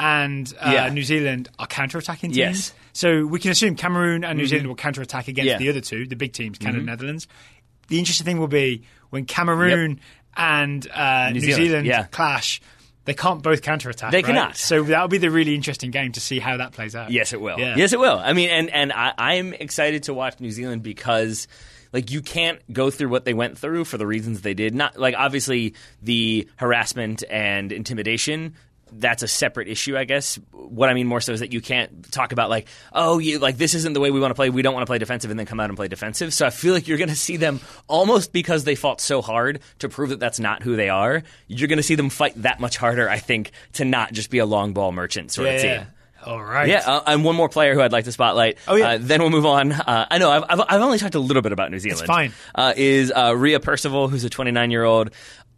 and 0.00 0.52
uh, 0.58 0.70
Yeah. 0.72 0.88
New 0.88 1.04
Zealand 1.04 1.48
are 1.60 1.66
counter-attacking 1.68 2.30
teams. 2.30 2.36
Yes. 2.36 2.70
Mm-hmm. 2.70 2.78
So 2.92 3.26
we 3.26 3.38
can 3.38 3.52
assume 3.52 3.76
Cameroon 3.76 4.24
and 4.24 4.36
New 4.36 4.46
Zealand 4.46 4.66
will 4.66 4.74
counter-attack 4.74 5.28
against 5.28 5.46
Yeah. 5.46 5.54
Mm-hmm. 5.54 5.62
the 5.62 5.68
other 5.68 5.80
two, 5.80 6.06
the 6.06 6.16
big 6.16 6.32
teams, 6.32 6.58
Canada 6.58 6.78
and 6.78 6.86
Netherlands. 6.86 7.28
The 7.86 8.00
interesting 8.00 8.24
thing 8.24 8.40
will 8.40 8.48
be 8.48 8.82
when 9.10 9.26
Cameroon 9.26 10.00
and 10.36 10.90
uh, 10.90 11.30
New, 11.30 11.40
Zealand, 11.40 11.62
Zealand, 11.62 11.86
yeah. 11.86 12.04
clash. 12.04 12.60
They 13.04 13.14
can't 13.14 13.42
both 13.42 13.62
counter-attack. 13.62 14.12
They 14.12 14.18
right? 14.18 14.24
cannot. 14.26 14.56
So 14.56 14.82
that'll 14.82 15.08
be 15.08 15.18
the 15.18 15.30
really 15.30 15.54
interesting 15.54 15.90
game 15.90 16.12
to 16.12 16.20
see 16.20 16.38
how 16.38 16.58
that 16.58 16.72
plays 16.72 16.94
out. 16.94 17.10
Yes, 17.10 17.32
it 17.32 17.40
will. 17.40 17.58
Yeah. 17.58 17.76
Yes, 17.76 17.92
it 17.92 17.98
will. 17.98 18.18
I 18.18 18.32
mean, 18.32 18.50
and 18.50 18.70
and 18.70 18.92
I, 18.92 19.14
I'm 19.16 19.54
excited 19.54 20.04
to 20.04 20.14
watch 20.14 20.40
New 20.40 20.50
Zealand 20.50 20.82
because. 20.82 21.48
Like 21.92 22.12
you 22.12 22.22
can't 22.22 22.60
go 22.72 22.88
through 22.88 23.08
what 23.08 23.24
they 23.24 23.34
went 23.34 23.58
through 23.58 23.84
for 23.84 23.98
the 23.98 24.06
reasons 24.06 24.42
they 24.42 24.54
did. 24.54 24.76
Not 24.76 24.96
like 24.96 25.16
obviously 25.18 25.74
the 26.00 26.48
harassment 26.54 27.24
and 27.28 27.72
intimidation. 27.72 28.54
That's 28.92 29.22
a 29.22 29.28
separate 29.28 29.68
issue, 29.68 29.96
I 29.96 30.04
guess. 30.04 30.38
What 30.52 30.88
I 30.88 30.94
mean 30.94 31.06
more 31.06 31.20
so 31.20 31.32
is 31.32 31.40
that 31.40 31.52
you 31.52 31.60
can't 31.60 32.10
talk 32.12 32.32
about 32.32 32.50
like, 32.50 32.66
oh, 32.92 33.18
you 33.18 33.38
like 33.38 33.56
this 33.56 33.74
isn't 33.74 33.92
the 33.92 34.00
way 34.00 34.10
we 34.10 34.20
want 34.20 34.30
to 34.30 34.34
play. 34.34 34.50
We 34.50 34.62
don't 34.62 34.74
want 34.74 34.82
to 34.82 34.90
play 34.90 34.98
defensive, 34.98 35.30
and 35.30 35.38
then 35.38 35.46
come 35.46 35.60
out 35.60 35.70
and 35.70 35.76
play 35.76 35.88
defensive. 35.88 36.32
So 36.34 36.46
I 36.46 36.50
feel 36.50 36.74
like 36.74 36.88
you're 36.88 36.98
going 36.98 37.08
to 37.10 37.16
see 37.16 37.36
them 37.36 37.60
almost 37.88 38.32
because 38.32 38.64
they 38.64 38.74
fought 38.74 39.00
so 39.00 39.22
hard 39.22 39.60
to 39.80 39.88
prove 39.88 40.10
that 40.10 40.20
that's 40.20 40.40
not 40.40 40.62
who 40.62 40.76
they 40.76 40.88
are. 40.88 41.22
You're 41.48 41.68
going 41.68 41.76
to 41.78 41.82
see 41.82 41.94
them 41.94 42.10
fight 42.10 42.34
that 42.42 42.60
much 42.60 42.76
harder, 42.76 43.08
I 43.08 43.18
think, 43.18 43.52
to 43.74 43.84
not 43.84 44.12
just 44.12 44.30
be 44.30 44.38
a 44.38 44.46
long 44.46 44.72
ball 44.72 44.92
merchant 44.92 45.30
sort 45.32 45.46
Yeah. 45.48 45.54
of 45.54 45.60
team. 45.62 45.70
yeah. 45.70 45.84
All 46.22 46.42
right. 46.44 46.68
Yeah, 46.68 46.82
uh, 46.84 47.02
and 47.06 47.24
one 47.24 47.34
more 47.34 47.48
player 47.48 47.72
who 47.72 47.80
I'd 47.80 47.92
like 47.92 48.04
to 48.04 48.12
spotlight. 48.12 48.58
Oh, 48.68 48.74
yeah. 48.76 48.90
Uh, 48.90 48.98
then 49.00 49.22
we'll 49.22 49.30
move 49.30 49.46
on. 49.46 49.72
Uh, 49.72 50.06
I 50.10 50.18
know 50.18 50.30
I've, 50.30 50.44
I've, 50.50 50.60
I've 50.68 50.80
only 50.82 50.98
talked 50.98 51.14
a 51.14 51.18
little 51.18 51.40
bit 51.40 51.52
about 51.52 51.70
New 51.70 51.78
Zealand. 51.78 52.06
fine. 52.06 52.32
Uh, 52.54 52.74
is 52.76 53.10
uh, 53.10 53.34
Ria 53.34 53.58
Percival, 53.58 54.08
who's 54.08 54.22
a 54.24 54.28
29 54.28 54.70
year 54.70 54.84
old 54.84 55.12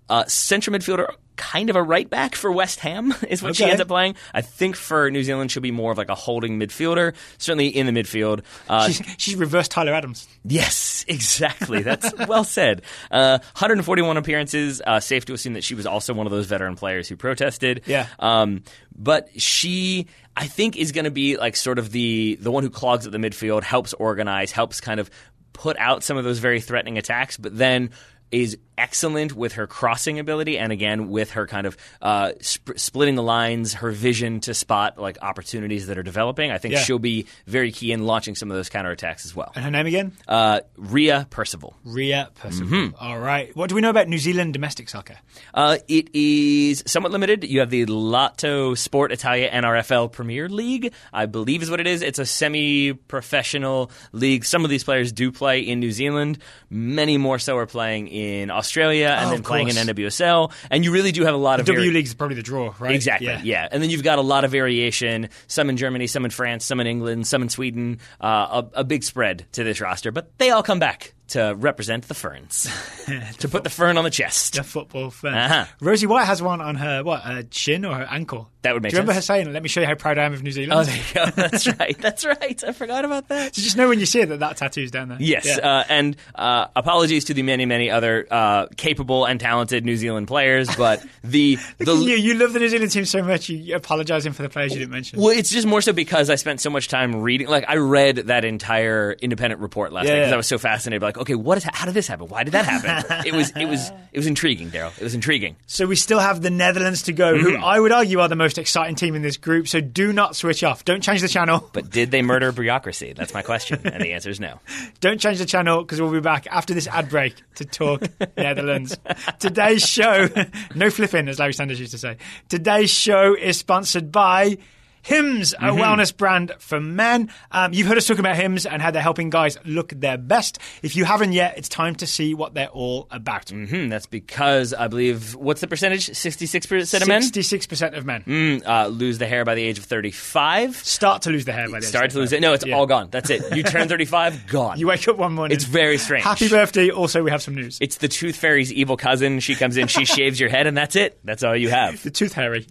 uh, 0.08 0.24
central 0.26 0.76
midfielder, 0.76 1.12
kind 1.36 1.70
of 1.70 1.76
a 1.76 1.82
right 1.82 2.08
back 2.08 2.34
for 2.34 2.52
West 2.52 2.80
Ham 2.80 3.14
is 3.28 3.42
what 3.42 3.56
she 3.56 3.64
ends 3.64 3.80
up 3.80 3.88
playing. 3.88 4.16
I 4.34 4.42
think 4.42 4.76
for 4.76 5.10
New 5.10 5.22
Zealand 5.22 5.50
she'll 5.50 5.62
be 5.62 5.70
more 5.70 5.92
of 5.92 5.98
like 5.98 6.08
a 6.08 6.14
holding 6.14 6.58
midfielder, 6.58 7.14
certainly 7.38 7.68
in 7.68 7.86
the 7.86 7.92
midfield. 7.92 8.42
Uh, 8.68 8.86
She's, 8.88 9.02
she's 9.18 9.36
reversed 9.36 9.70
Tyler 9.70 9.94
Adams. 9.94 10.28
Yes, 10.44 11.04
exactly. 11.08 11.82
That's 11.82 12.12
well 12.28 12.44
said. 12.44 12.82
Uh, 13.10 13.38
141 13.38 14.16
appearances. 14.16 14.82
Uh, 14.86 15.00
safe 15.00 15.24
to 15.26 15.32
assume 15.32 15.54
that 15.54 15.64
she 15.64 15.74
was 15.74 15.86
also 15.86 16.14
one 16.14 16.26
of 16.26 16.32
those 16.32 16.46
veteran 16.46 16.76
players 16.76 17.08
who 17.08 17.16
protested. 17.16 17.82
Yeah. 17.86 18.06
Um, 18.18 18.62
but 18.94 19.28
she, 19.40 20.06
I 20.36 20.46
think, 20.46 20.76
is 20.76 20.92
going 20.92 21.04
to 21.06 21.10
be 21.10 21.36
like 21.36 21.56
sort 21.56 21.78
of 21.78 21.90
the 21.92 22.36
the 22.40 22.50
one 22.50 22.62
who 22.62 22.70
clogs 22.70 23.06
at 23.06 23.12
the 23.12 23.18
midfield, 23.18 23.62
helps 23.62 23.92
organize, 23.94 24.52
helps 24.52 24.80
kind 24.80 25.00
of 25.00 25.10
put 25.52 25.76
out 25.78 26.02
some 26.02 26.16
of 26.16 26.24
those 26.24 26.38
very 26.38 26.60
threatening 26.60 26.98
attacks, 26.98 27.36
but 27.36 27.56
then 27.56 27.90
is 28.30 28.58
excellent 28.78 29.34
with 29.34 29.54
her 29.54 29.66
crossing 29.66 30.18
ability 30.18 30.58
and 30.58 30.72
again 30.72 31.08
with 31.10 31.32
her 31.32 31.46
kind 31.46 31.66
of 31.66 31.76
uh, 32.00 32.32
sp- 32.40 32.76
splitting 32.76 33.14
the 33.14 33.22
lines 33.22 33.74
her 33.74 33.90
vision 33.90 34.40
to 34.40 34.54
spot 34.54 34.98
like 34.98 35.18
opportunities 35.22 35.86
that 35.88 35.98
are 35.98 36.02
developing 36.02 36.50
i 36.50 36.58
think 36.58 36.72
Yeah. 36.74 36.80
she'll 36.80 36.98
be 36.98 37.26
very 37.46 37.70
key 37.72 37.92
in 37.92 38.04
launching 38.06 38.34
some 38.34 38.50
of 38.50 38.56
those 38.56 38.70
counterattacks 38.70 39.24
as 39.24 39.36
well 39.36 39.52
And 39.54 39.64
her 39.64 39.70
name 39.70 39.86
again? 39.86 40.12
uh, 40.26 40.60
Ria 40.76 41.26
Percival. 41.30 41.76
Ria 41.84 42.30
Percival. 42.34 42.66
Mm-hmm. 42.68 42.94
All 42.98 43.18
right. 43.18 43.54
What 43.56 43.68
do 43.68 43.74
we 43.74 43.80
know 43.80 43.90
about 43.90 44.08
New 44.08 44.18
Zealand 44.18 44.52
domestic 44.52 44.88
soccer? 44.88 45.16
Uh, 45.54 45.78
it 45.88 46.14
is 46.14 46.82
somewhat 46.86 47.12
limited. 47.12 47.44
You 47.44 47.60
have 47.60 47.70
the 47.70 47.86
Lotto 47.86 48.74
Sport 48.74 49.12
Italia 49.12 49.50
NRFL 49.50 50.10
Premier 50.12 50.48
League, 50.48 50.92
I 51.12 51.26
believe 51.26 51.62
is 51.62 51.70
what 51.70 51.80
it 51.80 51.86
is. 51.86 52.02
It's 52.02 52.18
a 52.18 52.26
semi-professional 52.26 53.90
league. 54.12 54.44
Some 54.44 54.64
of 54.64 54.70
these 54.70 54.84
players 54.84 55.12
do 55.12 55.32
play 55.32 55.60
in 55.60 55.80
New 55.80 55.92
Zealand. 55.92 56.38
Many 56.70 57.18
more 57.18 57.38
so 57.38 57.56
are 57.56 57.66
playing 57.66 58.08
in 58.08 58.50
Australia 58.50 58.61
and 59.10 59.28
Oh, 59.28 59.30
then 59.30 59.42
playing 59.42 59.68
in. 59.68 59.76
NWSL. 59.76 60.52
And 60.70 60.84
you 60.84 60.92
really 60.92 61.12
do 61.12 61.24
have 61.24 61.34
a 61.34 61.38
lot 61.38 61.60
of 61.60 61.66
W 61.66 61.80
vari- 61.80 61.92
League 61.94 62.06
is 62.06 62.14
probably 62.14 62.36
the 62.36 62.42
draw, 62.42 62.74
right? 62.78 62.94
Exactly. 62.94 63.34
Yeah. 63.42 63.68
And 63.70 63.82
then 63.82 63.90
you've 63.90 64.02
got 64.02 64.18
a 64.18 64.22
lot 64.22 64.44
of 64.44 64.50
variation. 64.50 65.28
Some 65.46 65.68
in 65.70 65.76
Germany, 65.76 66.06
some 66.06 66.24
in 66.24 66.30
France, 66.30 66.64
some 66.64 66.80
in 66.80 66.86
England, 66.86 67.26
some 67.26 67.42
in 67.42 67.48
Sweden. 67.48 67.98
Uh, 68.20 68.62
a, 68.74 68.80
a 68.80 68.84
big 68.84 69.02
spread 69.04 69.46
to 69.52 69.64
this 69.64 69.80
roster, 69.80 70.12
but 70.12 70.36
they 70.38 70.50
all 70.50 70.62
come 70.62 70.78
back 70.78 71.14
to 71.32 71.54
represent 71.58 72.08
the 72.08 72.14
Ferns, 72.14 72.68
to 73.38 73.48
put 73.48 73.64
the 73.64 73.70
fern 73.70 73.98
on 73.98 74.04
the 74.04 74.10
chest. 74.10 74.54
The 74.54 74.62
football 74.62 75.10
fan. 75.10 75.34
Uh-huh. 75.34 75.64
Rosie 75.80 76.06
White 76.06 76.24
has 76.24 76.40
one 76.42 76.60
on 76.60 76.76
her 76.76 77.02
what 77.04 77.22
shin 77.54 77.84
or 77.84 77.94
her 77.94 78.06
ankle. 78.10 78.48
That 78.62 78.74
would 78.74 78.82
make 78.84 78.90
Do 78.90 78.96
you 78.96 79.00
remember 79.00 79.14
sense. 79.14 79.26
her 79.26 79.34
saying, 79.34 79.52
"Let 79.52 79.62
me 79.64 79.68
show 79.68 79.80
you 79.80 79.88
how 79.88 79.96
proud 79.96 80.18
I 80.18 80.24
am 80.24 80.34
of 80.34 80.42
New 80.44 80.52
Zealand"? 80.52 80.72
Oh, 80.72 80.84
there 80.84 80.96
you 80.96 81.02
go. 81.14 81.24
That's 81.34 81.66
right. 81.66 81.98
That's 81.98 82.24
right. 82.24 82.62
I 82.64 82.70
forgot 82.72 83.04
about 83.04 83.26
that. 83.26 83.56
So 83.56 83.62
just 83.62 83.76
know 83.76 83.88
when 83.88 83.98
you 83.98 84.06
see 84.06 84.20
it 84.20 84.28
that 84.28 84.38
that 84.38 84.56
tattoo's 84.56 84.92
down 84.92 85.08
there. 85.08 85.18
Yes, 85.20 85.46
Yeah. 85.46 85.56
uh, 85.78 85.84
and 85.88 86.16
uh, 86.36 86.68
apologies 86.76 87.24
to 87.24 87.34
the 87.34 87.42
many, 87.42 87.66
many 87.66 87.90
other 87.90 88.24
uh, 88.30 88.66
capable 88.76 89.24
and 89.24 89.40
talented 89.40 89.84
New 89.84 89.96
Zealand 89.96 90.28
players, 90.28 90.68
but 90.76 91.04
the 91.24 91.58
the 91.78 91.92
you, 91.96 92.14
you 92.14 92.34
love 92.34 92.52
the 92.52 92.60
New 92.60 92.68
Zealand 92.68 92.92
team 92.92 93.04
so 93.04 93.20
much, 93.24 93.48
you 93.48 93.74
apologising 93.74 94.32
for 94.32 94.42
the 94.42 94.48
players 94.48 94.72
you 94.72 94.78
didn't 94.78 94.92
mention. 94.92 95.18
Well, 95.20 95.30
it's 95.30 95.50
just 95.50 95.66
more 95.66 95.80
so 95.80 95.92
because 95.92 96.30
I 96.30 96.36
spent 96.36 96.60
so 96.60 96.70
much 96.70 96.86
time 96.86 97.16
reading. 97.20 97.48
Like, 97.48 97.64
I 97.66 97.76
read 97.78 98.16
that 98.28 98.44
entire 98.44 99.10
independent 99.20 99.60
report 99.60 99.92
last 99.92 100.06
Yeah, 100.06 100.12
night 100.12 100.18
because 100.20 100.28
yeah. 100.30 100.34
I 100.34 100.36
was 100.36 100.46
so 100.46 100.58
fascinated. 100.58 101.02
Like, 101.02 101.16
okay, 101.22 101.34
what 101.34 101.58
is? 101.58 101.64
How 101.64 101.86
did 101.86 101.94
this 101.94 102.06
happen? 102.06 102.28
Why 102.28 102.44
did 102.44 102.52
that 102.52 102.64
happen? 102.66 103.22
it 103.26 103.32
was, 103.32 103.50
it 103.56 103.66
was, 103.66 103.90
it 104.12 104.18
was 104.18 104.26
intriguing, 104.26 104.70
Daryl. 104.70 104.96
It 104.98 105.02
was 105.02 105.14
intriguing. 105.14 105.56
So 105.66 105.86
we 105.86 105.96
still 105.96 106.18
have 106.18 106.42
the 106.42 106.50
Netherlands 106.50 107.02
to 107.02 107.12
go, 107.12 107.38
who 107.38 107.52
Mm-hmm. 107.52 107.64
I 107.64 107.78
would 107.78 107.92
argue 107.92 108.20
are 108.20 108.28
the 108.28 108.36
most 108.36 108.56
exciting 108.56 108.96
team 108.96 109.14
in 109.14 109.22
this 109.22 109.36
group. 109.36 109.68
So 109.68 109.80
do 109.80 110.12
not 110.12 110.36
switch 110.36 110.64
off. 110.64 110.84
Don't 110.84 111.02
change 111.02 111.20
the 111.20 111.28
channel. 111.28 111.68
But 111.72 111.90
did 111.90 112.10
they 112.10 112.22
murder 112.22 112.50
bureaucracy? 112.50 113.12
That's 113.12 113.34
my 113.34 113.42
question, 113.42 113.80
and 113.84 114.02
the 114.02 114.12
answer 114.14 114.30
is 114.30 114.40
no. 114.40 114.58
Don't 115.00 115.20
change 115.20 115.38
the 115.38 115.46
channel 115.46 115.82
because 115.82 116.00
we'll 116.00 116.10
be 116.12 116.20
back 116.20 116.46
after 116.50 116.72
this 116.74 116.86
ad 116.86 117.08
break 117.08 117.34
to 117.56 117.64
talk 117.64 118.02
Netherlands. 118.36 118.96
Today's 119.38 119.86
show, 119.86 120.28
no 120.74 120.90
flipping, 120.90 121.28
as 121.28 121.38
Larry 121.38 121.52
Sanders 121.52 121.78
used 121.78 121.92
to 121.92 121.98
say. 121.98 122.16
Today's 122.48 122.90
show 122.90 123.34
is 123.34 123.58
sponsored 123.58 124.10
by. 124.10 124.58
Hims, 125.02 125.52
a 125.54 125.70
wellness 125.72 126.16
brand 126.16 126.52
for 126.58 126.80
men. 126.80 127.30
Um, 127.50 127.72
you've 127.72 127.86
heard 127.86 127.98
us 127.98 128.06
talk 128.06 128.18
about 128.18 128.36
Hims 128.36 128.66
and 128.66 128.80
how 128.80 128.90
they're 128.90 129.02
helping 129.02 129.30
guys 129.30 129.58
look 129.64 129.88
their 129.90 130.16
best. 130.16 130.58
If 130.82 130.94
you 130.96 131.04
haven't 131.04 131.32
yet, 131.32 131.58
it's 131.58 131.68
time 131.68 131.94
to 131.96 132.06
see 132.06 132.34
what 132.34 132.54
they're 132.54 132.68
all 132.68 133.08
about. 133.10 133.50
Hmm, 133.50 133.88
that's 133.88 134.06
because 134.06 134.72
I 134.72 134.88
believe 134.88 135.34
what's 135.34 135.60
the 135.60 135.66
percentage? 135.66 136.06
Sixty-six 136.14 136.66
percent 136.66 137.02
of 137.02 137.08
men 137.08 137.22
66% 137.22 137.96
of 137.96 138.06
men 138.06 138.22
Mm, 138.22 138.66
uh, 138.66 138.86
lose 138.88 139.18
the 139.18 139.26
hair 139.26 139.44
by 139.44 139.54
the 139.54 139.62
age 139.62 139.78
of 139.78 139.84
thirty-five. 139.84 140.76
start 140.76 141.22
to 141.22 141.30
lose 141.30 141.44
the 141.44 141.52
hair 141.52 141.66
by 141.66 141.72
the 141.80 141.86
age. 141.86 141.90
Start 141.90 142.10
to 142.10 142.18
lose 142.18 142.32
it. 142.32 142.40
No, 142.40 142.52
it's 142.52 142.64
all 142.64 142.86
gone. 142.86 143.08
That's 143.10 143.30
it. 143.30 143.56
You 143.56 143.62
turn 143.62 143.88
thirty-five, 143.88 144.46
gone. 144.48 144.78
You 144.78 144.86
wake 144.86 145.06
up 145.08 145.16
one 145.16 145.32
morning. 145.34 145.54
It's 145.56 145.64
very 145.64 145.98
strange. 145.98 146.24
Happy 146.24 146.48
birthday. 146.48 146.90
Also, 146.90 147.22
we 147.22 147.30
have 147.30 147.42
some 147.42 147.54
news. 147.54 147.78
It's 147.80 147.96
the 147.96 148.08
Tooth 148.08 148.36
Fairy's 148.36 148.72
evil 148.72 148.96
cousin. 148.96 149.40
She 149.40 149.54
comes 149.56 149.76
in, 149.76 149.88
she 149.88 150.04
shaves 150.12 150.38
your 150.38 150.48
head, 150.48 150.66
and 150.66 150.76
that's 150.76 150.94
it. 150.96 151.18
That's 151.24 151.42
all 151.42 151.56
you 151.56 151.70
have. 151.70 152.02
the 152.02 152.10
tooth 152.10 152.32
hairy. 152.34 152.66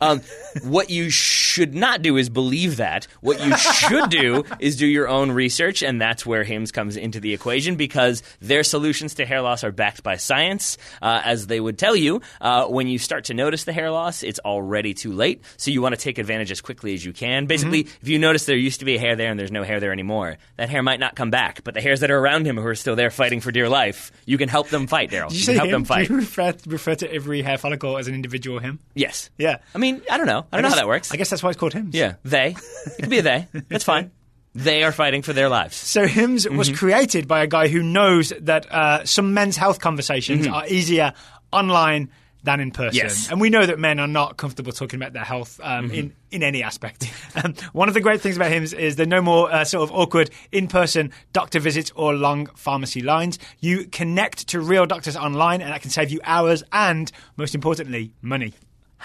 Um, 0.00 0.22
what 0.64 0.90
you 0.90 1.10
should 1.10 1.65
not 1.74 2.02
do 2.02 2.16
is 2.16 2.28
believe 2.28 2.76
that. 2.78 3.06
What 3.20 3.44
you 3.44 3.56
should 3.56 4.10
do 4.10 4.44
is 4.60 4.76
do 4.76 4.86
your 4.86 5.08
own 5.08 5.30
research, 5.32 5.82
and 5.82 6.00
that's 6.00 6.24
where 6.26 6.44
Hims 6.44 6.72
comes 6.72 6.96
into 6.96 7.20
the 7.20 7.32
equation 7.34 7.76
because 7.76 8.22
their 8.40 8.62
solutions 8.62 9.14
to 9.14 9.26
hair 9.26 9.40
loss 9.40 9.64
are 9.64 9.72
backed 9.72 10.02
by 10.02 10.16
science. 10.16 10.78
Uh, 11.02 11.20
as 11.24 11.46
they 11.46 11.60
would 11.60 11.78
tell 11.78 11.96
you, 11.96 12.20
uh, 12.40 12.66
when 12.66 12.88
you 12.88 12.98
start 12.98 13.24
to 13.24 13.34
notice 13.34 13.64
the 13.64 13.72
hair 13.72 13.90
loss, 13.90 14.22
it's 14.22 14.38
already 14.40 14.94
too 14.94 15.12
late. 15.12 15.42
So 15.56 15.70
you 15.70 15.82
want 15.82 15.94
to 15.94 16.00
take 16.00 16.18
advantage 16.18 16.50
as 16.50 16.60
quickly 16.60 16.94
as 16.94 17.04
you 17.04 17.12
can. 17.12 17.46
Basically, 17.46 17.80
if 17.80 18.08
you 18.08 18.18
notice 18.18 18.46
there 18.46 18.56
used 18.56 18.80
to 18.80 18.84
be 18.86 18.96
a 18.96 18.98
hair 18.98 19.16
there 19.16 19.30
and 19.30 19.38
there's 19.38 19.52
no 19.52 19.62
hair 19.62 19.80
there 19.80 19.92
anymore, 19.92 20.38
that 20.56 20.68
hair 20.68 20.82
might 20.82 21.00
not 21.00 21.16
come 21.16 21.30
back. 21.30 21.64
But 21.64 21.74
the 21.74 21.80
hairs 21.80 22.00
that 22.00 22.10
are 22.10 22.18
around 22.18 22.46
him 22.46 22.56
who 22.56 22.66
are 22.66 22.74
still 22.74 22.96
there 22.96 23.10
fighting 23.10 23.40
for 23.40 23.50
dear 23.52 23.68
life, 23.68 24.12
you 24.26 24.38
can 24.38 24.48
help 24.48 24.68
them 24.68 24.86
fight, 24.86 25.10
Daryl. 25.10 25.30
You 25.32 25.38
You 25.38 25.46
can 25.46 25.54
help 25.56 25.66
him? 25.68 25.72
them 25.72 25.84
fight. 25.84 26.08
Do 26.08 26.14
you 26.14 26.20
refer, 26.20 26.54
refer 26.66 26.94
to 26.96 27.12
every 27.12 27.42
hair 27.42 27.58
follicle 27.58 27.96
as 27.98 28.08
an 28.08 28.14
individual 28.14 28.58
him? 28.58 28.78
Yes. 28.94 29.30
Yeah. 29.38 29.58
I 29.74 29.78
mean, 29.78 30.02
I 30.10 30.16
don't 30.18 30.26
know. 30.26 30.46
I 30.52 30.56
don't 30.56 30.62
know 30.62 30.68
how 30.70 30.76
that 30.76 30.86
works. 30.88 31.12
I 31.12 31.16
guess 31.16 31.30
that's 31.30 31.42
why 31.42 31.50
it's 31.56 31.60
called 31.60 31.72
Hims. 31.72 31.94
Yeah, 31.94 32.14
they. 32.24 32.50
It 32.86 33.00
could 33.00 33.10
be 33.10 33.18
a 33.18 33.22
they. 33.22 33.48
That's 33.68 33.84
fine. 33.84 34.10
They 34.54 34.84
are 34.84 34.92
fighting 34.92 35.22
for 35.22 35.32
their 35.32 35.48
lives. 35.48 35.76
So 35.76 36.06
Hims 36.06 36.48
was 36.48 36.68
Mm-hmm. 36.68 36.76
created 36.78 37.28
by 37.28 37.42
a 37.42 37.46
guy 37.46 37.68
who 37.68 37.82
knows 37.82 38.32
that 38.40 38.70
uh, 38.72 39.04
some 39.04 39.34
men's 39.34 39.56
health 39.56 39.80
conversations 39.80 40.46
are 40.46 40.66
easier 40.66 41.12
online 41.52 42.10
than 42.42 42.60
in 42.60 42.70
person. 42.70 42.90
Mm-hmm. 42.98 43.06
Yes. 43.06 43.24
Mm-hmm. 43.24 43.32
And 43.32 43.40
we 43.40 43.50
know 43.50 43.66
that 43.66 43.78
men 43.78 43.98
are 43.98 44.06
not 44.06 44.36
comfortable 44.36 44.72
talking 44.72 44.98
about 45.00 45.12
their 45.12 45.24
health 45.24 45.60
um, 45.62 45.90
in, 45.90 46.14
in 46.30 46.42
any 46.42 46.62
aspect. 46.62 47.12
Um, 47.44 47.52
one 47.74 47.88
of 47.88 47.92
the 47.92 48.00
great 48.00 48.22
things 48.22 48.36
about 48.36 48.50
Hims 48.50 48.72
is 48.72 48.96
there 48.96 49.04
are 49.04 49.06
no 49.06 49.20
more 49.20 49.52
uh, 49.52 49.62
sort 49.64 49.82
of 49.82 49.94
awkward 49.94 50.30
in-person 50.52 51.12
doctor 51.34 51.60
visits 51.60 51.92
or 51.94 52.14
long 52.14 52.46
pharmacy 52.56 53.02
lines. 53.02 53.38
You 53.60 53.84
connect 53.88 54.48
to 54.48 54.60
real 54.60 54.86
doctors 54.86 55.16
online 55.18 55.60
and 55.60 55.70
that 55.70 55.82
can 55.82 55.90
save 55.90 56.10
you 56.10 56.18
hours 56.24 56.62
and, 56.72 57.12
most 57.36 57.54
importantly, 57.54 58.14
money. 58.22 58.54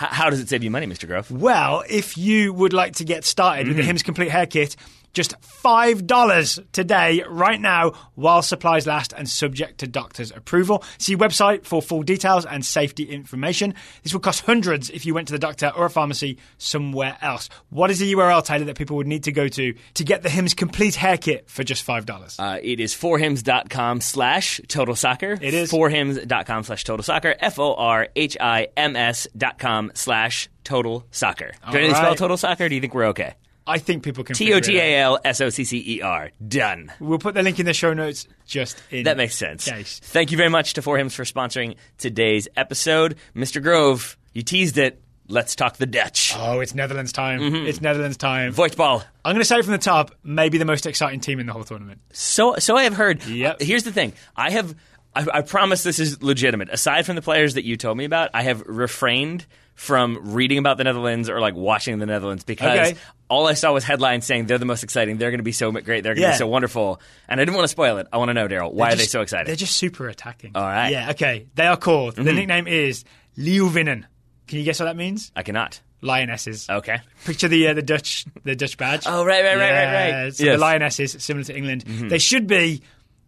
How 0.10 0.30
does 0.30 0.39
it 0.39 0.49
save 0.49 0.64
you 0.64 0.72
money, 0.72 0.88
Mr. 0.88 1.08
Grove? 1.08 1.30
Well, 1.30 1.84
if 1.88 2.18
you 2.18 2.54
would 2.54 2.74
like 2.74 2.95
to 2.95 3.04
get 3.04 3.24
started 3.24 3.68
with 3.68 3.78
the 3.78 3.84
mm. 3.84 3.88
Hims 3.88 4.04
Complete 4.04 4.30
Hair 4.30 4.47
Kit, 4.47 4.76
just 5.14 5.39
$5 5.41 6.72
today, 6.72 7.24
right 7.28 7.59
now, 7.59 7.91
while 8.16 8.41
supplies 8.41 8.88
last 8.88 9.14
and 9.14 9.30
subject 9.30 9.80
to 9.80 9.88
doctor's 9.88 10.32
approval. 10.32 10.84
See 10.97 11.16
website 11.16 11.66
for 11.66 11.82
full 11.82 12.03
details 12.03 12.45
and 12.45 12.66
safety 12.66 13.03
information. 13.03 13.74
This 14.03 14.14
would 14.14 14.24
cost 14.24 14.45
hundreds 14.45 14.89
if 14.89 15.05
you 15.05 15.14
went 15.14 15.28
to 15.28 15.34
the 15.34 15.39
doctor 15.39 15.72
or 15.76 15.86
a 15.86 15.89
pharmacy 15.89 16.38
somewhere 16.57 17.18
else. 17.22 17.49
What 17.70 17.91
is 17.91 17.99
the 17.99 18.12
URL, 18.14 18.43
Taylor, 18.43 18.66
that 18.66 18.78
people 18.78 18.97
would 18.97 19.07
need 19.07 19.24
to 19.24 19.32
go 19.32 19.47
to 19.47 19.74
to 19.95 20.03
get 20.03 20.24
the 20.24 20.30
Hims 20.30 20.53
Complete 20.53 20.95
Hair 20.95 21.18
Kit 21.18 21.49
for 21.49 21.64
just 21.64 21.86
$5? 21.86 22.39
Uh, 22.39 22.59
it 22.62 22.80
is 22.80 22.93
forhims.com 22.93 24.01
slash 24.01 24.62
total 24.68 24.95
soccer. 24.95 25.38
It 25.41 25.53
is. 25.53 25.72
Forhims.com 25.72 26.64
slash 26.64 26.84
total 26.84 27.03
soccer. 27.03 27.36
F 27.39 27.59
O 27.59 27.74
R 27.74 28.07
H 28.16 28.38
I 28.39 28.70
M 28.78 28.95
S 28.95 29.28
dot 29.38 29.59
com 29.59 29.91
slash 29.93 30.49
total 30.64 31.05
soccer. 31.12 31.51
Do 31.72 31.78
I 31.78 31.88
to 31.88 31.95
spell 31.95 32.16
total 32.16 32.38
soccer? 32.38 32.70
Do 32.70 32.76
you 32.76 32.82
think 32.82 32.93
we're 32.93 33.07
okay? 33.07 33.36
I 33.72 33.78
think 33.78 34.03
people 34.03 34.24
can 34.24 34.36
T 34.36 34.53
O 34.53 34.59
T. 34.59 34.78
A 34.78 34.99
L 34.99 35.19
S 35.24 35.41
O 35.41 35.49
C 35.49 35.63
C 35.63 35.84
E 35.97 36.01
R. 36.01 36.32
Done. 36.45 36.91
We'll 36.99 37.19
put 37.19 37.34
the 37.36 37.43
link 37.43 37.59
in 37.59 37.65
the 37.65 37.74
show 37.74 37.93
notes 37.93 38.28
just 38.45 38.82
in 38.91 39.03
That 39.03 39.17
makes 39.17 39.36
sense. 39.36 39.69
case. 39.69 39.99
Thank 40.03 40.32
you 40.32 40.38
very 40.38 40.49
much 40.49 40.74
to 40.74 40.82
Forhims 40.82 41.13
for 41.13 41.24
sponsoring 41.24 41.76
today's 41.97 42.47
episode. 42.55 43.15
Mr. 43.36 43.61
Grove, 43.63 44.17
you 44.34 44.41
teased 44.43 44.78
it. 44.78 45.01
Let's 45.28 45.55
talk 45.55 45.78
the 45.78 45.86
Dutch. 45.86 46.34
Oh, 46.38 46.59
it's 46.59 46.76
Netherlands 46.76 47.13
time. 47.13 47.39
Mm-hmm. 47.39 47.65
It's 47.67 47.80
Netherlands 47.80 48.17
time. 48.17 48.51
Voetbal. 48.51 49.01
I'm 49.24 49.34
going 49.34 49.39
to 49.41 49.45
say 49.45 49.61
from 49.61 49.72
the 49.72 49.78
top, 49.78 50.13
maybe 50.26 50.57
the 50.57 50.65
most 50.65 50.86
exciting 50.86 51.22
team 51.22 51.39
in 51.39 51.45
the 51.45 51.53
whole 51.53 51.63
tournament. 51.63 52.01
So, 52.11 52.55
so 52.57 52.76
I 52.76 52.84
have 52.84 52.95
heard. 52.95 53.24
Yep. 53.26 53.55
Uh, 53.61 53.63
here's 53.63 53.84
the 53.84 53.93
thing. 53.93 54.11
I 54.36 54.51
have. 54.51 54.76
I, 55.15 55.26
I 55.36 55.41
promise 55.41 55.84
this 55.84 55.99
is 55.99 56.22
legitimate. 56.22 56.69
Aside 56.69 57.05
from 57.05 57.15
the 57.15 57.22
players 57.22 57.53
that 57.53 57.63
you 57.63 57.78
told 57.78 57.97
me 57.97 58.03
about, 58.05 58.32
I 58.34 58.43
have 58.43 58.61
refrained 58.65 59.45
from 59.82 60.34
reading 60.36 60.59
about 60.59 60.77
the 60.77 60.84
Netherlands 60.84 61.27
or 61.27 61.39
like 61.41 61.55
watching 61.55 61.97
the 61.97 62.05
Netherlands 62.05 62.43
because 62.43 62.89
Okay. 62.91 62.99
all 63.29 63.47
I 63.47 63.55
saw 63.55 63.73
was 63.73 63.84
headlines 63.84 64.27
saying 64.27 64.45
they're 64.45 64.59
the 64.59 64.65
most 64.65 64.84
exciting. 64.84 65.17
They're 65.17 65.32
going 65.32 65.39
to 65.39 65.43
be 65.43 65.51
so 65.53 65.71
great. 65.71 66.03
They're 66.03 66.13
going 66.13 66.17
to 66.17 66.21
Yeah. 66.21 66.32
be 66.34 66.38
so 66.38 66.45
wonderful. 66.47 67.01
And 67.27 67.41
I 67.41 67.45
didn't 67.45 67.55
want 67.55 67.63
to 67.63 67.69
spoil 67.69 67.97
it. 67.97 68.05
I 68.13 68.17
want 68.17 68.29
to 68.29 68.36
know, 68.36 68.47
Daryl, 68.47 68.71
why 68.71 68.91
are 68.91 68.95
they 68.95 69.05
so 69.05 69.21
excited? 69.21 69.47
They're 69.47 69.55
just 69.55 69.75
super 69.75 70.07
attacking. 70.07 70.51
All 70.53 70.61
right. 70.61 70.86
Mm-hmm. 70.93 70.93
Yeah, 70.93 71.09
okay. 71.11 71.47
They 71.55 71.65
are 71.65 71.77
called. 71.77 72.15
The 72.15 72.32
nickname 72.32 72.67
is 72.67 73.05
Leeuwinnen. 73.39 74.03
Can 74.47 74.59
you 74.59 74.63
guess 74.63 74.79
what 74.79 74.86
that 74.86 74.95
means? 74.97 75.32
I 75.36 75.41
cannot. 75.41 75.82
Lionesses. 76.01 76.67
Okay. 76.69 76.99
Picture 77.25 77.47
the 77.47 77.69
uh, 77.69 77.73
the 77.73 77.82
Dutch 77.82 78.25
the 78.43 78.55
Dutch 78.55 78.77
badge. 78.77 79.03
Oh, 79.07 79.25
right, 79.25 79.43
right, 79.43 79.55
right, 79.57 79.71
right, 79.71 79.82
Yeah, 79.84 80.21
right. 80.25 80.36
So 80.36 80.43
Yes. 80.43 80.55
the 80.55 80.61
lionesses, 80.61 81.15
similar 81.19 81.43
to 81.45 81.57
England, 81.57 81.82
they 81.82 82.19
should 82.19 82.45
be 82.45 82.84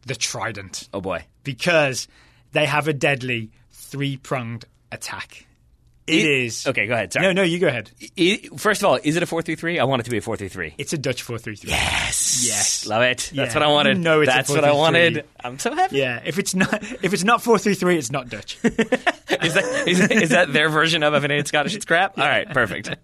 the 0.06 0.14
Trident 0.16 0.88
Oh 0.94 1.02
boy. 1.02 1.26
because 1.44 2.08
they 2.52 2.66
have 2.68 2.88
a 2.88 2.94
deadly 2.94 3.50
three 3.72 4.18
pronged 4.18 4.66
attack. 4.92 5.48
It 6.08 6.66
I- 6.66 6.70
Okay, 6.70 6.88
go 6.88 6.94
ahead. 6.94 7.14
Sorry. 7.14 7.26
No, 7.26 7.32
no, 7.32 7.44
you 7.44 7.60
go 7.60 7.68
ahead. 7.68 7.92
I- 8.18 8.50
first 8.58 8.82
of 8.82 8.90
all, 8.90 9.00
is 9.04 9.16
it 9.16 9.24
a 9.24 9.26
4 9.26 9.42
3 9.42 9.56
3? 9.56 9.80
I 9.80 9.84
want 9.86 10.02
it 10.02 10.06
to 10.06 10.12
be 10.12 10.18
a 10.18 10.22
4 10.22 10.38
3 10.38 10.48
3. 10.48 10.76
It's 10.78 10.94
a 10.94 10.98
Dutch 10.98 11.24
four 11.24 11.38
three 11.38 11.56
three. 11.56 11.70
Yes. 11.70 12.46
Yes. 12.48 12.86
Love 12.86 13.02
it. 13.04 13.32
That's 13.34 13.54
what 13.54 13.64
I 13.64 13.68
wanted. 13.68 13.98
No, 14.00 14.22
it's 14.22 14.32
That's 14.32 14.50
what 14.50 14.64
I 14.64 14.74
wanted. 14.74 15.26
I'm 15.44 15.60
so 15.60 15.74
happy. 15.74 15.98
Yeah, 15.98 16.22
if 16.24 16.40
it's 16.40 16.56
not 16.56 16.82
if 17.04 17.14
it's 17.14 17.24
not 17.24 17.42
four 17.42 17.58
three 17.58 17.74
three, 17.74 17.98
it's 17.98 18.12
not 18.12 18.30
Dutch. 18.30 18.58
Is, 19.42 19.56
that, 19.56 19.88
is, 19.88 20.00
is 20.00 20.30
that 20.30 20.54
their 20.54 20.70
version 20.70 21.02
of 21.02 21.16
if 21.16 21.24
it 21.24 21.32
ain't 21.32 21.48
Scottish, 21.48 21.76
it's 21.76 21.86
crap? 21.86 22.20
All 22.20 22.26
right, 22.26 22.48
perfect. 22.48 22.96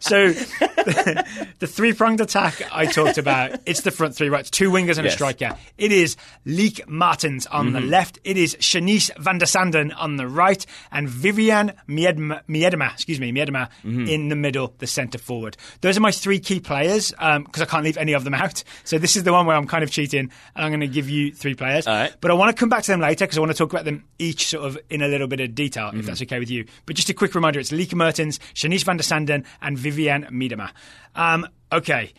So 0.00 0.28
the 0.32 1.66
three 1.66 1.92
pronged 1.94 2.20
attack 2.20 2.62
I 2.70 2.86
talked 2.86 3.16
about, 3.16 3.60
it's 3.64 3.80
the 3.80 3.90
front 3.90 4.14
three, 4.14 4.28
right? 4.28 4.40
It's 4.40 4.50
two 4.50 4.70
wingers 4.70 4.98
and 4.98 5.04
Yes. 5.04 5.14
a 5.14 5.16
striker. 5.16 5.56
It 5.78 5.90
is 5.90 6.16
Lieke 6.44 6.86
Martens 6.86 7.46
on 7.46 7.72
the 7.72 7.78
mm-hmm. 7.78 7.88
left. 7.88 8.18
It 8.22 8.36
is 8.36 8.54
Shanice 8.56 9.10
van 9.18 9.38
der 9.38 9.46
Sanden 9.46 9.92
on 9.92 10.16
the 10.16 10.28
right, 10.28 10.64
and 10.92 11.08
Vivianne 11.08 11.74
Miedema, 11.88 12.42
Miedema 12.48 12.92
excuse 12.92 13.20
me, 13.20 13.32
Miedema 13.32 13.68
mm-hmm. 13.84 14.06
in 14.06 14.28
the 14.28 14.36
middle, 14.36 14.74
the 14.78 14.86
centre 14.86 15.18
forward. 15.18 15.56
Those 15.80 15.96
are 15.96 16.00
my 16.00 16.10
three 16.10 16.40
key 16.40 16.60
players 16.60 17.12
um, 17.18 17.44
because 17.44 17.62
I 17.62 17.66
can't 17.66 17.84
leave 17.84 17.96
any 17.96 18.12
of 18.12 18.24
them 18.24 18.34
out. 18.34 18.64
So 18.84 18.98
this 18.98 19.16
is 19.16 19.24
the 19.24 19.32
one 19.32 19.46
where 19.46 19.56
I'm 19.56 19.66
kind 19.66 19.84
of 19.84 19.90
cheating, 19.90 20.30
and 20.54 20.64
I'm 20.64 20.70
going 20.70 20.80
to 20.80 20.88
give 20.88 21.08
you 21.08 21.32
three 21.32 21.54
players. 21.54 21.86
All 21.86 21.94
right. 21.94 22.14
But 22.20 22.30
I 22.30 22.34
want 22.34 22.54
to 22.54 22.58
come 22.58 22.68
back 22.68 22.82
to 22.84 22.90
them 22.90 23.00
later 23.00 23.24
because 23.24 23.38
I 23.38 23.40
want 23.40 23.52
to 23.52 23.58
talk 23.58 23.72
about 23.72 23.84
them 23.84 24.04
each 24.18 24.48
sort 24.48 24.66
of 24.66 24.78
in 24.90 25.02
a 25.02 25.08
little 25.08 25.26
bit 25.26 25.40
of 25.40 25.54
detail, 25.54 25.88
if 25.88 25.94
mm-hmm. 25.94 26.06
that's 26.06 26.22
okay 26.22 26.38
with 26.38 26.50
you. 26.50 26.66
But 26.86 26.96
just 26.96 27.08
a 27.08 27.14
quick 27.14 27.34
reminder 27.34 27.60
it's 27.60 27.70
Lieke 27.70 27.94
Martens, 27.94 28.38
Shanice 28.54 28.84
van 28.84 28.96
der 28.96 29.02
Sanden, 29.02 29.44
and 29.60 29.76
Vivianne 29.76 30.30
Miedema. 30.30 30.70
Um, 31.14 31.46
okay. 31.72 32.12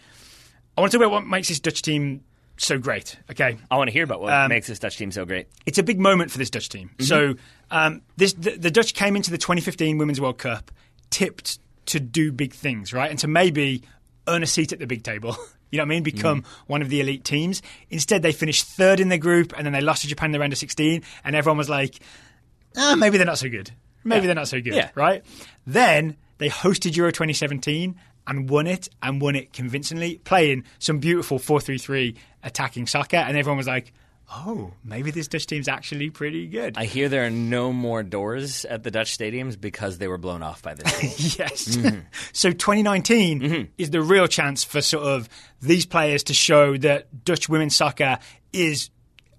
I 0.78 0.82
want 0.82 0.92
to 0.92 0.98
talk 0.98 1.06
about 1.06 1.12
what 1.12 1.28
makes 1.28 1.50
this 1.50 1.60
Dutch 1.60 1.82
team 1.82 2.24
so 2.66 2.78
great. 2.78 3.18
Okay. 3.32 3.58
I 3.72 3.78
want 3.78 3.88
to 3.90 3.92
hear 3.94 4.04
about 4.04 4.22
what 4.22 4.34
Um, 4.34 4.50
makes 4.50 4.68
this 4.68 4.80
Dutch 4.80 4.98
team 4.98 5.12
so 5.12 5.26
great. 5.26 5.48
It's 5.66 5.78
a 5.78 5.84
big 5.84 6.00
moment 6.00 6.32
for 6.32 6.38
this 6.38 6.50
Dutch 6.50 6.70
team. 6.70 6.92
So 7.00 7.36
um, 7.72 8.02
this 8.18 8.34
the, 8.34 8.52
the 8.58 8.72
Dutch 8.72 8.94
came 8.94 9.16
into 9.16 9.32
the 9.32 9.38
2015 9.38 9.98
Women's 9.98 10.20
World 10.22 10.38
Cup 10.38 10.72
tipped 11.10 11.60
to 11.88 12.00
do 12.00 12.32
big 12.32 12.54
things, 12.54 12.94
right? 12.94 13.10
And 13.10 13.18
to 13.20 13.28
maybe 13.28 13.84
earn 14.28 14.44
a 14.44 14.48
seat 14.48 14.72
at 14.74 14.80
the 14.80 14.88
big 14.88 15.04
table. 15.04 15.36
You 15.72 15.78
know 15.78 15.84
what 15.84 15.90
I 15.90 15.90
mean? 15.90 16.02
Become 16.02 16.46
one 16.66 16.82
of 16.82 16.90
the 16.90 17.00
elite 17.00 17.24
teams. 17.24 17.62
Instead, 17.92 18.24
they 18.24 18.32
finished 18.32 18.66
third 18.66 19.00
in 19.00 19.10
the 19.10 19.20
group, 19.20 19.54
and 19.56 19.64
then 19.68 19.72
they 19.72 19.82
lost 19.82 20.02
to 20.02 20.08
Japan 20.08 20.30
in 20.30 20.32
the 20.32 20.40
round 20.40 20.52
of 20.52 20.58
16, 20.58 21.04
and 21.24 21.36
everyone 21.36 21.60
was 21.60 21.70
like, 21.70 22.00
ah, 22.76 22.96
maybe 22.98 23.18
they're 23.18 23.26
not 23.28 23.38
so 23.38 23.50
good. 23.50 23.70
Maybe 24.04 24.22
Yeah. 24.22 24.26
they're 24.26 24.36
not 24.36 24.48
so 24.48 24.60
good, 24.62 24.74
Yeah. 24.74 24.90
right? 24.96 25.24
Then 25.68 26.18
they 26.40 26.50
hosted 26.50 26.96
Euro 26.98 27.12
2017 27.12 27.96
and 28.30 28.50
won 28.50 28.68
it, 28.68 28.88
and 29.02 29.20
won 29.20 29.36
it 29.36 29.52
convincingly, 29.52 30.20
playing 30.20 30.64
some 30.78 31.00
beautiful 31.00 31.40
4 31.40 31.60
3 31.60 31.78
3 31.78 32.16
attacking 32.44 32.88
soccer, 32.88 33.18
and 33.18 33.36
everyone 33.36 33.58
was 33.58 33.68
like, 33.68 33.92
oh, 34.32 34.72
maybe 34.84 35.10
this 35.12 35.28
Dutch 35.28 35.48
team's 35.48 35.68
actually 35.68 36.12
pretty 36.12 36.48
good. 36.48 36.78
I 36.78 36.86
hear 36.86 37.10
there 37.10 37.26
are 37.26 37.32
no 37.32 37.74
more 37.74 38.04
doors 38.04 38.66
at 38.66 38.84
the 38.84 38.92
Dutch 38.92 39.18
stadiums 39.18 39.60
because 39.60 39.98
they 39.98 40.08
were 40.08 40.20
blown 40.20 40.44
off 40.44 40.62
by 40.62 40.76
this 40.76 41.38
yes. 41.40 41.78
so 42.32 42.52
2019 42.52 43.70
is 43.78 43.90
the 43.90 44.02
real 44.02 44.28
chance 44.28 44.64
for 44.64 44.82
sort 44.82 45.06
of 45.06 45.28
these 45.62 45.86
players 45.86 46.24
to 46.26 46.34
show 46.34 46.78
that 46.78 47.26
Dutch 47.26 47.50
women's 47.50 47.76
soccer 47.76 48.20
is 48.54 48.92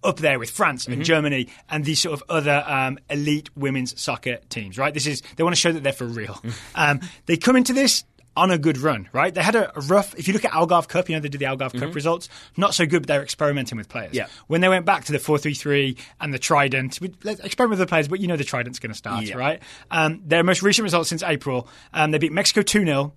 up 0.02 0.16
there 0.16 0.38
with 0.38 0.50
France 0.50 0.86
and 0.86 1.04
Germany 1.04 1.48
and 1.68 1.84
these 1.84 2.00
sort 2.00 2.14
of 2.14 2.22
other 2.28 2.64
um, 2.66 2.98
elite 3.10 3.50
women's 3.56 4.00
soccer 4.00 4.38
teams, 4.48 4.78
right? 4.78 4.94
This 4.94 5.06
is 5.06 5.22
they 5.36 5.42
want 5.42 5.54
to 5.54 5.60
show 5.60 5.72
that 5.72 5.82
they're 5.82 5.92
for 5.92 6.06
real. 6.06 6.42
Um, 6.74 7.00
they 7.26 7.36
come 7.36 7.56
into 7.56 7.72
this 7.72 8.04
on 8.36 8.50
a 8.50 8.58
good 8.58 8.78
run, 8.78 9.08
right? 9.12 9.34
They 9.34 9.42
had 9.42 9.56
a 9.56 9.72
rough. 9.88 10.14
If 10.18 10.28
you 10.28 10.34
look 10.34 10.44
at 10.44 10.52
Algarve 10.52 10.86
Cup, 10.88 11.08
you 11.08 11.16
know 11.16 11.20
they 11.20 11.28
did 11.28 11.40
the 11.40 11.44
Algarve 11.46 11.78
Cup 11.78 11.94
results. 11.94 12.28
Not 12.56 12.74
so 12.74 12.86
good, 12.86 13.02
but 13.02 13.08
they're 13.08 13.22
experimenting 13.22 13.76
with 13.76 13.88
players. 13.88 14.14
Yeah. 14.14 14.28
When 14.46 14.60
they 14.60 14.68
went 14.68 14.86
back 14.86 15.04
to 15.06 15.12
the 15.12 15.18
four-three-three 15.18 15.96
and 16.20 16.32
the 16.32 16.38
Trident, 16.38 17.00
we- 17.00 17.12
let's 17.24 17.40
experiment 17.40 17.78
with 17.78 17.88
the 17.88 17.90
players, 17.90 18.08
but 18.08 18.20
you 18.20 18.28
know 18.28 18.36
the 18.36 18.44
Trident's 18.44 18.78
going 18.78 18.92
to 18.92 18.96
start, 18.96 19.24
Yeah. 19.24 19.34
right? 19.36 19.62
Um, 19.90 20.22
their 20.24 20.44
most 20.44 20.62
recent 20.62 20.84
results 20.84 21.08
since 21.08 21.22
April, 21.22 21.68
um, 21.92 22.12
they 22.12 22.18
beat 22.18 22.32
Mexico 22.32 22.62
2 22.62 22.84
0, 22.84 23.12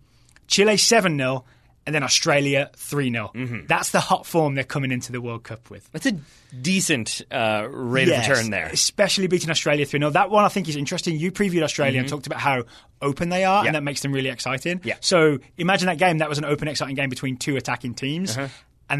Chile 0.47 0.78
7 0.78 1.16
0, 1.18 1.45
and 1.86 1.93
then 1.93 2.03
Australia 2.03 2.69
3 2.75 3.11
0. 3.11 3.31
Mm-hmm. 3.36 3.65
That's 3.67 3.91
the 3.91 3.99
hot 3.99 4.25
form 4.25 4.55
they're 4.55 4.63
coming 4.63 4.91
into 4.91 5.11
the 5.11 5.19
World 5.21 5.43
Cup 5.43 5.69
with. 5.69 5.89
That's 5.91 6.05
a 6.05 6.13
decent 6.61 7.21
uh, 7.31 7.67
rate 7.69 8.07
Yes, 8.07 8.25
of 8.25 8.29
return 8.38 8.51
there. 8.51 8.67
Especially 8.67 9.27
beating 9.27 9.49
Australia 9.49 9.86
3 9.86 9.99
0. 9.99 10.09
That 10.11 10.29
one 10.29 10.45
I 10.45 10.49
think 10.49 10.69
is 10.69 10.75
interesting. 10.75 11.17
You 11.17 11.31
previewed 11.31 11.63
Australia 11.63 11.99
and 11.99 12.07
talked 12.07 12.27
about 12.27 12.39
how 12.39 12.63
open 13.01 13.29
they 13.29 13.43
are, 13.43 13.57
Mm-hmm. 13.57 13.65
Yeah. 13.65 13.69
and 13.69 13.75
that 13.75 13.84
makes 13.84 14.01
them 14.01 14.11
really 14.13 14.29
exciting. 14.29 14.81
Yeah. 14.84 14.95
So 15.01 15.39
imagine 15.57 15.88
that 15.88 15.97
game. 15.97 16.19
That 16.19 16.29
was 16.29 16.38
an 16.38 16.45
open, 16.45 16.67
exciting 16.67 16.95
game 16.95 17.09
between 17.09 17.38
two 17.38 17.57
attacking 17.57 17.95
teams, 17.95 18.38
and 18.38 18.49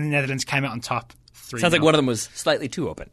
the 0.04 0.08
Netherlands 0.08 0.44
came 0.44 0.66
out 0.66 0.72
on 0.72 0.82
top 0.82 1.14
3 1.34 1.58
Uh-huh. 1.58 1.62
Sounds 1.62 1.74
like 1.74 1.82
one 1.82 1.94
of 1.94 1.98
them 1.98 2.06
was 2.08 2.24
slightly 2.34 2.68
too 2.68 2.90
open. 2.90 3.10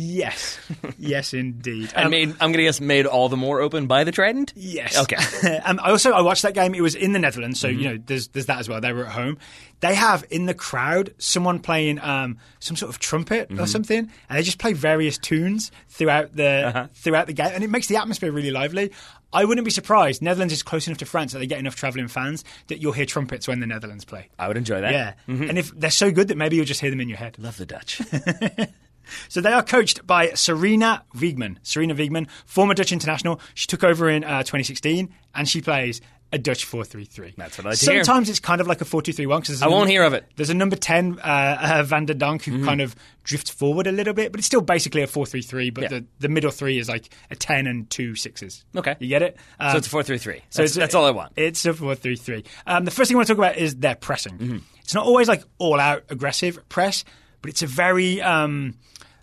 Yes. 0.00 0.60
yes, 0.98 1.34
indeed. 1.34 1.92
And 1.96 2.04
Um, 2.04 2.10
made, 2.12 2.28
I'm 2.30 2.52
going 2.52 2.58
to 2.58 2.62
guess 2.62 2.80
made 2.80 3.04
all 3.04 3.28
the 3.28 3.36
more 3.36 3.60
open 3.60 3.88
by 3.88 4.04
the 4.04 4.12
Trident? 4.12 4.52
Yes. 4.54 4.96
Okay. 4.96 5.58
um, 5.64 5.80
I 5.82 5.90
also 5.90 6.12
I 6.12 6.20
watched 6.20 6.42
that 6.42 6.54
game. 6.54 6.72
It 6.72 6.80
was 6.82 6.94
in 6.94 7.12
the 7.12 7.18
Netherlands, 7.18 7.58
so 7.58 7.68
Mm-hmm. 7.68 7.78
you 7.80 7.88
know 7.88 7.98
there's 8.06 8.28
there's 8.28 8.46
that 8.46 8.60
as 8.60 8.68
well. 8.68 8.80
They 8.80 8.92
were 8.92 9.06
at 9.06 9.12
home. 9.12 9.38
They 9.80 9.96
have 9.96 10.24
in 10.30 10.46
the 10.46 10.54
crowd 10.54 11.14
someone 11.18 11.58
playing 11.58 11.98
um, 12.00 12.38
some 12.60 12.76
sort 12.76 12.90
of 12.90 13.00
trumpet 13.00 13.48
Mm-hmm. 13.48 13.60
or 13.60 13.66
something, 13.66 13.98
and 14.28 14.38
they 14.38 14.42
just 14.44 14.58
play 14.58 14.72
various 14.72 15.18
tunes 15.18 15.72
throughout 15.88 16.34
the 16.36 16.68
Uh-huh. 16.68 16.86
throughout 16.94 17.26
the 17.26 17.32
game, 17.32 17.50
and 17.52 17.64
it 17.64 17.70
makes 17.70 17.88
the 17.88 17.96
atmosphere 17.96 18.30
really 18.30 18.52
lively. 18.52 18.92
I 19.32 19.44
wouldn't 19.44 19.64
be 19.64 19.70
surprised. 19.72 20.22
Netherlands 20.22 20.54
is 20.54 20.62
close 20.62 20.86
enough 20.86 20.98
to 20.98 21.06
France 21.06 21.32
that 21.32 21.40
they 21.40 21.46
get 21.48 21.58
enough 21.58 21.74
travelling 21.76 22.06
fans 22.08 22.44
that 22.68 22.80
you'll 22.80 22.92
hear 22.92 23.04
trumpets 23.04 23.46
when 23.48 23.58
the 23.60 23.66
Netherlands 23.66 24.04
play. 24.06 24.28
I 24.38 24.46
would 24.48 24.56
enjoy 24.56 24.80
that. 24.80 24.92
Yeah, 24.92 25.14
Mm-hmm. 25.28 25.48
and 25.50 25.58
if 25.58 25.72
they're 25.76 25.90
so 25.90 26.10
good 26.12 26.28
that 26.28 26.36
maybe 26.36 26.54
you'll 26.54 26.64
just 26.64 26.80
hear 26.80 26.88
them 26.90 27.00
in 27.00 27.08
your 27.08 27.18
head. 27.18 27.36
Love 27.38 27.56
the 27.56 27.66
Dutch. 27.66 28.00
So 29.28 29.40
they 29.40 29.52
are 29.52 29.62
coached 29.62 30.06
by 30.06 30.28
Sarina 30.28 31.02
Wiegman. 31.14 31.58
Sarina 31.62 31.96
Wiegman, 31.96 32.28
former 32.46 32.74
Dutch 32.74 32.92
international. 32.92 33.40
She 33.54 33.66
took 33.66 33.84
over 33.84 34.08
in 34.08 34.24
uh, 34.24 34.40
2016 34.42 35.12
and 35.34 35.48
she 35.48 35.60
plays 35.60 36.00
a 36.30 36.36
Dutch 36.36 36.66
4-3-3. 36.70 37.36
That's 37.36 37.56
what 37.56 37.64
I 37.66 37.70
like 37.70 37.78
to 37.78 37.90
hear. 37.90 38.04
Sometimes 38.04 38.28
it's 38.28 38.38
kind 38.38 38.60
of 38.60 38.66
like 38.66 38.82
a 38.82 38.84
4-2-3-1 38.84 39.40
because 39.40 39.62
I 39.62 39.68
won't 39.68 39.88
hear 39.88 40.02
of 40.02 40.12
it. 40.12 40.26
There's 40.36 40.50
a 40.50 40.54
number 40.54 40.76
10, 40.76 41.20
uh, 41.20 41.22
uh, 41.24 41.82
Van 41.84 42.04
der 42.04 42.12
Donk, 42.12 42.44
who 42.44 42.62
kind 42.66 42.82
of 42.82 42.94
drifts 43.24 43.48
forward 43.48 43.86
a 43.86 43.92
little 43.92 44.12
bit, 44.12 44.30
but 44.30 44.38
it's 44.38 44.46
still 44.46 44.60
basically 44.60 45.00
a 45.00 45.06
4-3-3, 45.06 45.72
but 45.72 45.82
Yeah. 45.84 45.88
the, 45.88 46.04
the 46.20 46.28
middle 46.28 46.50
three 46.50 46.78
is 46.78 46.86
like 46.86 47.08
a 47.30 47.36
10 47.36 47.66
and 47.66 47.88
two 47.88 48.14
sixes. 48.14 48.62
Okay. 48.76 48.94
You 48.98 49.08
get 49.08 49.22
it? 49.22 49.38
Um, 49.58 49.70
so 49.72 49.78
it's 49.78 49.86
a 49.86 49.90
4 49.90 50.02
3 50.02 50.18
3. 50.18 50.42
so 50.50 50.62
That's, 50.62 50.72
it's 50.72 50.76
that's 50.78 50.94
all 50.94 51.06
I 51.06 51.12
want. 51.12 51.32
It's 51.36 51.64
a 51.64 51.72
4-3-3. 51.72 52.44
Um, 52.66 52.84
the 52.84 52.90
first 52.90 53.08
thing 53.08 53.16
I 53.16 53.18
want 53.20 53.28
to 53.28 53.32
talk 53.34 53.38
about 53.38 53.56
is 53.56 53.76
their 53.76 53.94
pressing. 53.94 54.36
Mm-hmm. 54.38 54.58
It's 54.80 54.92
not 54.94 55.06
always 55.06 55.28
like 55.28 55.44
all-out 55.56 56.04
aggressive 56.10 56.58
press, 56.68 57.04
but 57.40 57.48
it's 57.48 57.62
a 57.62 57.66
very 57.66 58.20
um, 58.20 58.74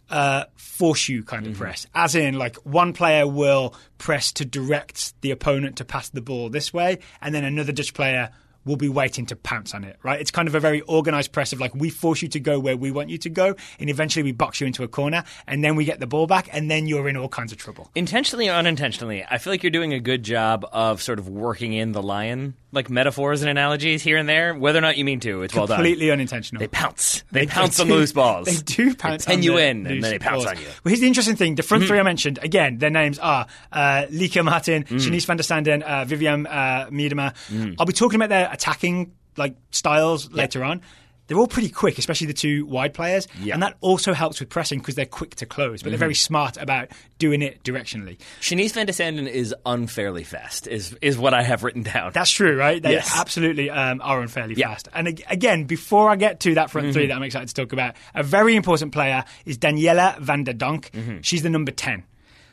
uh, 0.09 0.45
force 0.55 1.09
you 1.09 1.23
kind 1.23 1.45
of 1.45 1.53
Mm-hmm. 1.53 1.61
press. 1.61 1.87
As 1.93 2.15
in, 2.15 2.35
like 2.35 2.57
one 2.57 2.93
player 2.93 3.27
will 3.27 3.75
press 3.97 4.31
to 4.33 4.45
direct 4.45 5.19
the 5.21 5.31
opponent 5.31 5.77
to 5.77 5.85
pass 5.85 6.09
the 6.09 6.21
ball 6.21 6.49
this 6.49 6.73
way, 6.73 6.99
and 7.21 7.33
then 7.33 7.43
another 7.43 7.71
Dutch 7.71 7.93
player 7.93 8.31
will 8.65 8.75
be 8.75 8.89
waiting 8.89 9.25
to 9.27 9.35
pounce 9.35 9.73
on 9.73 9.83
it. 9.83 9.97
Right? 10.03 10.19
It's 10.19 10.31
kind 10.31 10.47
of 10.47 10.55
a 10.55 10.59
very 10.59 10.81
organized 10.81 11.31
press 11.31 11.53
of 11.53 11.59
like 11.59 11.73
we 11.75 11.89
force 11.89 12.21
you 12.21 12.27
to 12.29 12.39
go 12.39 12.59
where 12.59 12.75
we 12.75 12.91
want 12.91 13.09
you 13.09 13.17
to 13.19 13.29
go, 13.29 13.55
and 13.79 13.89
eventually 13.89 14.23
we 14.23 14.31
box 14.31 14.59
you 14.59 14.67
into 14.67 14.83
a 14.83 14.87
corner, 14.87 15.23
and 15.47 15.63
then 15.63 15.75
we 15.75 15.85
get 15.85 15.99
the 15.99 16.07
ball 16.07 16.27
back, 16.27 16.49
and 16.51 16.69
then 16.69 16.87
you're 16.87 17.07
in 17.07 17.15
all 17.17 17.29
kinds 17.29 17.51
of 17.51 17.57
trouble. 17.57 17.89
Intentionally 17.95 18.49
or 18.49 18.53
unintentionally, 18.53 19.23
I 19.29 19.37
feel 19.37 19.53
like 19.53 19.63
you're 19.63 19.69
doing 19.71 19.93
a 19.93 19.99
good 19.99 20.23
job 20.23 20.65
of 20.71 21.01
sort 21.01 21.19
of 21.19 21.29
working 21.29 21.73
in 21.73 21.91
the 21.91 22.01
lion, 22.03 22.55
like 22.71 22.89
metaphors 22.89 23.41
and 23.41 23.49
analogies 23.49 24.01
here 24.03 24.17
and 24.17 24.27
there. 24.27 24.53
Whether 24.55 24.79
or 24.79 24.81
not 24.81 24.97
you 24.97 25.05
mean 25.05 25.19
to, 25.21 25.43
it's 25.43 25.53
well 25.53 25.67
done. 25.67 25.77
Completely 25.77 26.11
unintentional. 26.11 26.59
They 26.59 26.67
pounce. 26.67 27.23
They, 27.31 27.41
They 27.41 27.45
pounce 27.47 27.79
on 27.79 27.87
do- 27.87 27.93
the 27.93 27.99
loose 27.99 28.11
balls. 28.13 28.47
They 28.47 28.55
do 28.57 28.95
pounce. 28.95 29.25
They 29.25 29.31
pin 29.33 29.39
on 29.39 29.43
you 29.43 29.57
in, 29.57 29.85
and 29.87 30.03
then 30.03 30.11
they 30.11 30.19
pounce 30.19 30.43
balls. 30.45 30.57
on 30.57 30.61
you. 30.61 30.67
Well, 30.83 30.89
here's 30.89 30.99
the 31.01 31.07
interesting 31.07 31.35
thing: 31.35 31.55
the 31.55 31.63
front 31.63 31.85
three 31.85 31.99
I 31.99 32.03
mentioned 32.03 32.39
again, 32.41 32.77
their 32.79 32.89
names 32.89 33.19
are 33.19 33.47
uh, 33.71 34.05
Lieke 34.09 34.43
Martens, 34.43 34.85
Mm. 34.85 34.99
Shanice 34.99 35.25
van 35.25 35.37
der 35.37 35.43
Sanden, 35.43 35.83
uh, 35.83 36.05
Vivianne 36.05 36.45
uh, 36.47 36.89
Miedema. 36.89 37.33
I'll 37.79 37.85
be 37.85 37.93
talking 37.93 38.15
about 38.17 38.29
their 38.29 38.51
attacking 38.55 39.13
like 39.37 39.55
styles 39.71 40.31
later 40.31 40.63
on. 40.63 40.81
They're 41.27 41.39
all 41.39 41.47
pretty 41.47 41.69
quick, 41.69 41.97
especially 41.97 42.27
the 42.27 42.33
two 42.33 42.67
wide 42.67 42.93
players, 42.93 43.27
Yeah. 43.41 43.55
and 43.55 43.63
that 43.63 43.77
also 43.81 44.13
helps 44.13 44.39
with 44.39 44.49
pressing 44.49 44.77
because 44.77 44.93
they're 44.93 45.07
quick 45.07 45.33
to 45.37 45.47
close, 45.47 45.81
but 45.81 45.89
they're 45.89 45.95
mm-hmm. 45.95 45.99
very 45.99 46.13
smart 46.13 46.55
about 46.57 46.89
doing 47.17 47.41
it 47.41 47.63
directionally. 47.63 48.19
Shanice 48.41 48.73
Van 48.73 48.85
de 48.85 48.93
Sanden 48.93 49.25
is 49.27 49.53
unfairly 49.65 50.23
fast, 50.23 50.67
is 50.67 50.95
is 51.01 51.17
what 51.17 51.33
I 51.33 51.41
have 51.41 51.63
written 51.63 51.81
down. 51.81 52.11
That's 52.13 52.29
true, 52.29 52.55
right? 52.55 52.81
They 52.81 52.91
Yes. 52.91 53.11
absolutely 53.17 53.71
um, 53.71 54.01
are 54.03 54.21
unfairly 54.21 54.53
Yeah. 54.53 54.67
fast. 54.67 54.87
And 54.93 55.07
ag- 55.07 55.23
again, 55.27 55.63
before 55.63 56.11
I 56.11 56.15
get 56.15 56.41
to 56.41 56.53
that 56.55 56.69
front 56.69 56.93
three 56.93 57.03
mm-hmm. 57.03 57.09
that 57.09 57.15
I'm 57.15 57.23
excited 57.23 57.47
to 57.47 57.55
talk 57.55 57.73
about, 57.73 57.95
a 58.13 58.21
very 58.21 58.55
important 58.55 58.91
player 58.91 59.23
is 59.45 59.57
Danielle 59.57 60.17
van 60.19 60.43
der 60.43 60.53
Donk. 60.53 60.91
Mm-hmm. 60.91 61.21
She's 61.21 61.41
the 61.41 61.49
number 61.49 61.71
10. 61.71 62.03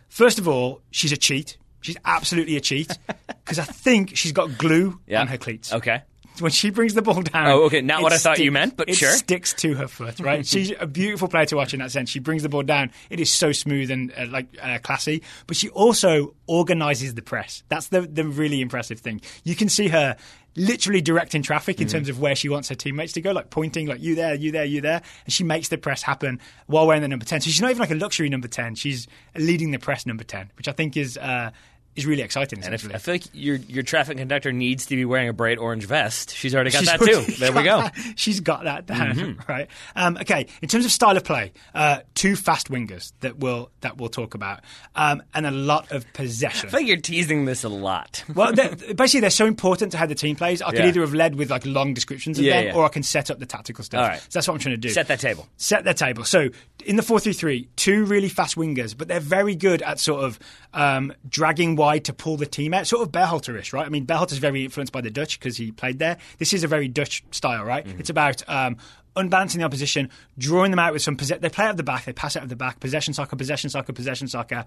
First 0.08 0.38
of 0.38 0.48
all, 0.48 0.80
she's 0.90 1.12
a 1.12 1.16
cheat. 1.18 1.58
She's 1.82 1.96
absolutely 2.04 2.56
a 2.56 2.60
cheat 2.60 2.96
because 3.26 3.58
I 3.58 3.64
think 3.64 4.16
she's 4.16 4.32
got 4.32 4.56
glue 4.56 4.98
Yeah. 5.06 5.20
on 5.20 5.26
her 5.26 5.36
cleats. 5.36 5.72
Okay. 5.72 6.02
When 6.38 6.50
she 6.50 6.70
brings 6.70 6.94
the 6.94 7.02
ball 7.02 7.20
down. 7.20 7.46
Oh, 7.48 7.64
okay, 7.64 7.82
not 7.82 8.00
what 8.02 8.14
I 8.14 8.16
thought 8.16 8.38
you 8.38 8.50
meant, 8.50 8.74
but 8.74 8.88
it 8.88 8.94
sure. 8.94 9.10
sticks 9.10 9.52
to 9.52 9.74
her 9.74 9.86
foot, 9.86 10.18
right? 10.18 10.46
She's 10.46 10.72
a 10.80 10.86
beautiful 10.86 11.28
player 11.28 11.44
to 11.44 11.56
watch 11.56 11.74
in 11.74 11.80
that 11.80 11.90
sense. 11.90 12.08
She 12.08 12.20
brings 12.20 12.42
the 12.42 12.48
ball 12.48 12.62
down. 12.62 12.90
It 13.10 13.20
is 13.20 13.30
so 13.30 13.52
smooth 13.52 13.90
and 13.90 14.10
uh, 14.16 14.26
like 14.30 14.46
uh, 14.60 14.78
classy, 14.82 15.22
but 15.46 15.58
she 15.58 15.68
also 15.68 16.34
organizes 16.46 17.12
the 17.14 17.20
press. 17.20 17.62
That's 17.68 17.88
the 17.88 18.00
the 18.00 18.24
really 18.24 18.62
impressive 18.62 18.98
thing. 19.00 19.20
You 19.44 19.54
can 19.54 19.68
see 19.68 19.88
her 19.88 20.16
literally 20.56 21.02
directing 21.02 21.42
traffic 21.42 21.76
Mm-hmm. 21.76 21.82
in 21.82 21.88
terms 21.88 22.08
of 22.08 22.18
where 22.18 22.34
she 22.34 22.48
wants 22.48 22.70
her 22.70 22.74
teammates 22.74 23.12
to 23.12 23.20
go, 23.20 23.32
like 23.32 23.50
pointing, 23.50 23.86
like 23.86 24.00
you 24.00 24.14
there, 24.14 24.34
you 24.34 24.52
there, 24.52 24.64
you 24.64 24.80
there, 24.80 25.02
and 25.26 25.32
she 25.34 25.44
makes 25.44 25.68
the 25.68 25.76
press 25.76 26.02
happen 26.02 26.40
while 26.66 26.86
wearing 26.86 27.02
the 27.02 27.08
number 27.08 27.26
ten. 27.26 27.42
So 27.42 27.50
she's 27.50 27.60
not 27.60 27.70
even 27.70 27.80
like 27.80 27.90
a 27.90 27.94
luxury 27.94 28.30
number 28.30 28.48
ten. 28.48 28.74
She's 28.74 29.06
leading 29.36 29.70
the 29.70 29.78
press 29.78 30.06
number 30.06 30.24
ten, 30.24 30.50
which 30.56 30.66
I 30.66 30.72
think 30.72 30.96
is. 30.96 31.18
Uh, 31.18 31.50
is 31.96 32.06
really 32.06 32.22
exciting. 32.22 32.62
And 32.64 32.74
if. 32.74 32.92
I 32.94 32.98
feel 32.98 33.14
like 33.14 33.24
your 33.32 33.56
your 33.56 33.82
traffic 33.82 34.16
conductor 34.18 34.52
needs 34.52 34.86
to 34.86 34.96
be 34.96 35.04
wearing 35.04 35.28
a 35.28 35.32
bright 35.32 35.58
orange 35.58 35.84
vest. 35.84 36.34
She's 36.34 36.54
already 36.54 36.70
got 36.70 36.80
She's 36.80 36.88
that 36.88 37.00
too. 37.00 37.20
There 37.38 37.52
we 37.52 37.62
go. 37.62 37.82
that. 37.82 37.94
She's 38.16 38.40
got 38.40 38.64
that 38.64 38.86
down, 38.86 39.14
Mm-hmm. 39.16 39.50
right? 39.52 39.68
Um, 39.96 40.16
okay. 40.18 40.46
In 40.62 40.68
terms 40.68 40.84
of 40.84 40.90
style 40.92 41.16
of 41.16 41.24
play, 41.24 41.52
uh, 41.74 42.00
two 42.14 42.36
fast 42.36 42.70
wingers 42.70 43.12
that 43.20 43.38
we'll 43.38 43.70
that 43.82 43.98
we'll 43.98 44.08
talk 44.08 44.34
about, 44.34 44.60
um, 44.94 45.22
and 45.34 45.46
a 45.46 45.50
lot 45.50 45.92
of 45.92 46.10
possession. 46.12 46.68
I 46.68 46.70
feel 46.70 46.80
like 46.80 46.86
you're 46.88 46.96
teasing 46.98 47.44
this 47.44 47.64
a 47.64 47.68
lot. 47.68 48.24
well, 48.34 48.52
they're, 48.52 48.74
basically, 48.94 49.20
they're 49.20 49.30
so 49.30 49.46
important 49.46 49.92
to 49.92 49.98
how 49.98 50.06
the 50.06 50.14
team 50.14 50.36
plays. 50.36 50.62
I 50.62 50.70
could 50.70 50.78
Yeah. 50.80 50.86
either 50.88 51.00
have 51.02 51.14
led 51.14 51.34
with 51.34 51.50
like 51.50 51.66
long 51.66 51.94
descriptions 51.94 52.38
of 52.38 52.44
Yeah, 52.44 52.54
them, 52.58 52.64
yeah. 52.68 52.74
or 52.74 52.84
I 52.84 52.88
can 52.88 53.02
set 53.02 53.30
up 53.30 53.38
the 53.38 53.46
tactical 53.46 53.84
stuff. 53.84 54.00
All 54.02 54.08
right. 54.08 54.20
So 54.20 54.28
that's 54.32 54.48
what 54.48 54.54
I'm 54.54 54.60
trying 54.60 54.74
to 54.74 54.80
do. 54.80 54.88
Set 54.90 55.08
that 55.08 55.20
table. 55.20 55.46
set 55.56 55.84
their 55.84 55.94
table. 55.94 56.24
So 56.24 56.48
in 56.84 56.96
the 56.96 57.02
4-3-3, 57.02 57.68
two 57.76 58.04
really 58.04 58.28
fast 58.28 58.56
wingers, 58.56 58.96
but 58.96 59.08
they're 59.08 59.20
very 59.20 59.54
good 59.54 59.82
at 59.82 59.98
sort 60.00 60.24
of 60.24 60.38
um, 60.74 61.12
dragging 61.28 61.76
wide 61.82 62.04
to 62.04 62.12
pull 62.12 62.36
the 62.36 62.46
team 62.46 62.72
out, 62.72 62.86
sort 62.86 63.02
of 63.02 63.10
Berhalter-ish, 63.10 63.72
right? 63.72 63.84
I 63.84 63.88
mean, 63.88 64.06
Berhalter's 64.06 64.38
very 64.38 64.62
influenced 64.64 64.92
by 64.92 65.00
the 65.00 65.10
Dutch 65.10 65.40
because 65.40 65.56
he 65.56 65.72
played 65.72 65.98
there. 65.98 66.16
This 66.38 66.52
is 66.52 66.62
a 66.62 66.68
very 66.68 66.86
Dutch 66.86 67.24
style, 67.32 67.64
right? 67.64 67.84
Mm-hmm. 67.84 67.98
It's 67.98 68.08
about 68.08 68.48
um, 68.48 68.76
unbalancing 69.16 69.58
the 69.58 69.64
opposition, 69.64 70.08
drawing 70.38 70.70
them 70.70 70.78
out 70.78 70.92
with 70.92 71.02
some 71.02 71.16
possession. 71.16 71.42
They 71.42 71.48
play 71.48 71.64
out 71.64 71.72
of 71.72 71.76
the 71.76 71.82
back, 71.82 72.04
they 72.04 72.12
pass 72.12 72.36
out 72.36 72.44
of 72.44 72.48
the 72.48 72.56
back, 72.56 72.78
possession 72.78 73.14
soccer, 73.14 73.34
possession 73.34 73.68
soccer, 73.68 73.92
possession 73.92 74.28
soccer, 74.28 74.64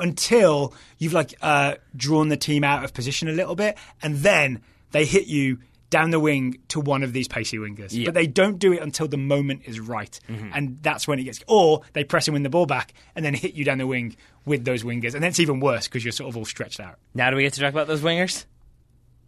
until 0.00 0.72
you've 0.96 1.12
like 1.12 1.34
uh, 1.42 1.74
drawn 1.94 2.30
the 2.30 2.38
team 2.38 2.64
out 2.64 2.82
of 2.82 2.94
position 2.94 3.28
a 3.28 3.32
little 3.32 3.54
bit, 3.54 3.76
and 4.02 4.16
then 4.16 4.62
they 4.92 5.04
hit 5.04 5.26
you 5.26 5.58
down 5.90 6.10
the 6.10 6.18
wing 6.20 6.58
to 6.68 6.80
one 6.80 7.02
of 7.02 7.12
these 7.12 7.28
pacey 7.28 7.58
wingers. 7.58 7.92
Yeah. 7.92 8.06
But 8.06 8.14
they 8.14 8.26
don't 8.26 8.58
do 8.58 8.72
it 8.72 8.80
until 8.82 9.06
the 9.06 9.16
moment 9.16 9.62
is 9.66 9.78
right. 9.78 10.18
And 10.28 10.78
that's 10.82 11.06
when 11.06 11.18
it 11.18 11.24
gets. 11.24 11.42
Or 11.46 11.82
they 11.92 12.02
press 12.04 12.26
and 12.26 12.32
win 12.32 12.42
the 12.42 12.50
ball 12.50 12.66
back 12.66 12.94
and 13.14 13.24
then 13.24 13.34
hit 13.34 13.54
you 13.54 13.64
down 13.64 13.78
the 13.78 13.86
wing 13.86 14.16
with 14.44 14.64
those 14.64 14.82
wingers. 14.82 15.14
And 15.14 15.22
then 15.22 15.28
it's 15.30 15.40
even 15.40 15.60
worse 15.60 15.86
because 15.86 16.04
you're 16.04 16.12
sort 16.12 16.28
of 16.30 16.36
all 16.36 16.44
stretched 16.44 16.80
out. 16.80 16.96
Now 17.14 17.30
do 17.30 17.36
we 17.36 17.42
get 17.42 17.52
to 17.54 17.60
talk 17.60 17.72
about 17.72 17.86
those 17.86 18.00
wingers? 18.02 18.44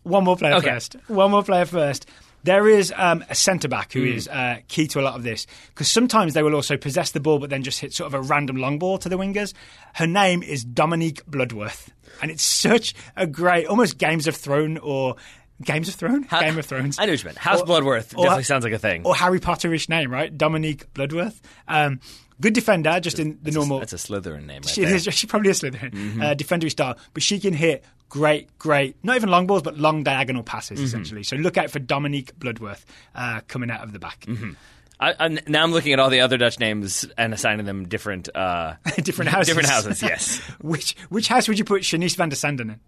One 0.03 0.25
more 0.25 0.37
player 0.37 0.55
Okay. 0.57 0.71
first. 0.71 0.97
One 1.09 1.31
more 1.31 1.43
player 1.43 1.65
first. 1.65 2.07
There 2.45 2.69
is 2.69 2.93
um, 2.97 3.25
a 3.29 3.35
centre 3.35 3.67
back 3.67 3.93
who 3.93 4.05
is 4.05 4.29
uh, 4.29 4.59
key 4.69 4.87
to 4.89 5.01
a 5.01 5.03
lot 5.03 5.15
of 5.17 5.25
this 5.25 5.49
because 5.71 5.91
sometimes 5.91 6.35
they 6.35 6.45
will 6.45 6.55
also 6.55 6.77
possess 6.77 7.11
the 7.11 7.19
ball 7.19 7.41
but 7.41 7.51
then 7.51 7.65
just 7.65 7.81
hit 7.81 7.93
sort 7.93 8.07
of 8.07 8.15
a 8.15 8.21
random 8.21 8.57
long 8.57 8.79
ball 8.79 8.99
to 8.99 9.09
the 9.09 9.19
wingers. 9.19 9.53
Her 9.95 10.07
name 10.07 10.45
is 10.45 10.65
Dominique 10.65 11.27
Bloodworth, 11.27 11.91
and 12.23 12.31
it's 12.31 12.45
such 12.45 12.95
a 13.17 13.27
great, 13.27 13.67
almost 13.67 13.99
Games 13.99 14.29
of 14.29 14.37
Thrones 14.37 14.79
or 14.81 15.17
Games 15.63 15.89
of 15.89 15.95
Thrones, 15.95 16.27
Game 16.29 16.59
of 16.59 16.67
Thrones. 16.67 16.99
I 16.99 17.07
know 17.07 17.13
what 17.13 17.19
you 17.23 17.25
meant. 17.27 17.39
House 17.39 17.61
Or- 17.63 17.67
Bloodworth 17.67 18.15
or- 18.15 18.25
definitely 18.25 18.45
sounds 18.45 18.65
like 18.65 18.73
a 18.75 18.79
thing. 18.79 19.05
or 19.05 19.15
Harry 19.17 19.41
Potterish 19.41 19.89
name, 19.89 20.11
right? 20.11 20.37
Dominique 20.37 20.93
Bloodworth. 20.93 21.41
Um, 21.67 22.01
good 22.41 22.53
defender, 22.53 23.01
just 23.01 23.19
in 23.19 23.39
the 23.43 23.51
normal. 23.53 23.79
That's 23.81 23.93
a 23.95 23.97
Slytherin 23.97 24.45
name 24.47 24.63
right 24.63 24.69
She 24.69 24.85
there. 24.85 24.95
is. 24.95 25.05
She 25.15 25.27
probably 25.27 25.51
a 25.51 25.55
Slytherin. 25.55 25.93
Mm-hmm. 25.93 26.21
Uh, 26.23 26.35
defendery 26.35 26.71
style, 26.71 26.97
but 27.15 27.23
she 27.23 27.41
can 27.41 27.55
hit 27.55 27.85
great, 28.11 28.57
great. 28.59 28.97
Not 29.03 29.17
even 29.17 29.31
long 29.31 29.47
balls, 29.47 29.63
but 29.63 29.79
long 29.79 30.03
diagonal 30.05 30.43
passes 30.43 30.79
Mm-hmm. 30.79 30.85
essentially. 30.87 31.23
So 31.23 31.37
look 31.37 31.57
out 31.57 31.71
for 31.71 31.79
Dominique 31.79 32.39
Bloodworth 32.39 32.85
uh, 33.15 33.41
coming 33.49 33.71
out 33.71 33.83
of 33.83 33.93
the 33.93 33.99
back. 33.99 34.21
Mm-hmm. 34.27 34.51
I, 35.01 35.15
I, 35.19 35.29
now 35.47 35.63
I'm 35.63 35.73
looking 35.73 35.93
at 35.93 36.01
all 36.01 36.09
the 36.09 36.21
other 36.21 36.39
Dutch 36.39 36.59
names 36.59 37.07
and 37.19 37.35
assigning 37.35 37.67
them 37.67 37.87
different 37.89 38.29
uh, 38.35 38.75
Different 39.03 39.31
houses. 39.31 39.49
Different 39.49 39.69
houses, 39.69 40.03
yes. 40.03 40.39
which 40.61 40.97
which 41.11 41.29
house 41.29 41.49
would 41.49 41.59
you 41.59 41.65
put 41.67 41.83
Shanice 41.83 42.17
van 42.17 42.31
der 42.31 42.37
Sanden 42.37 42.71
in? 42.71 42.81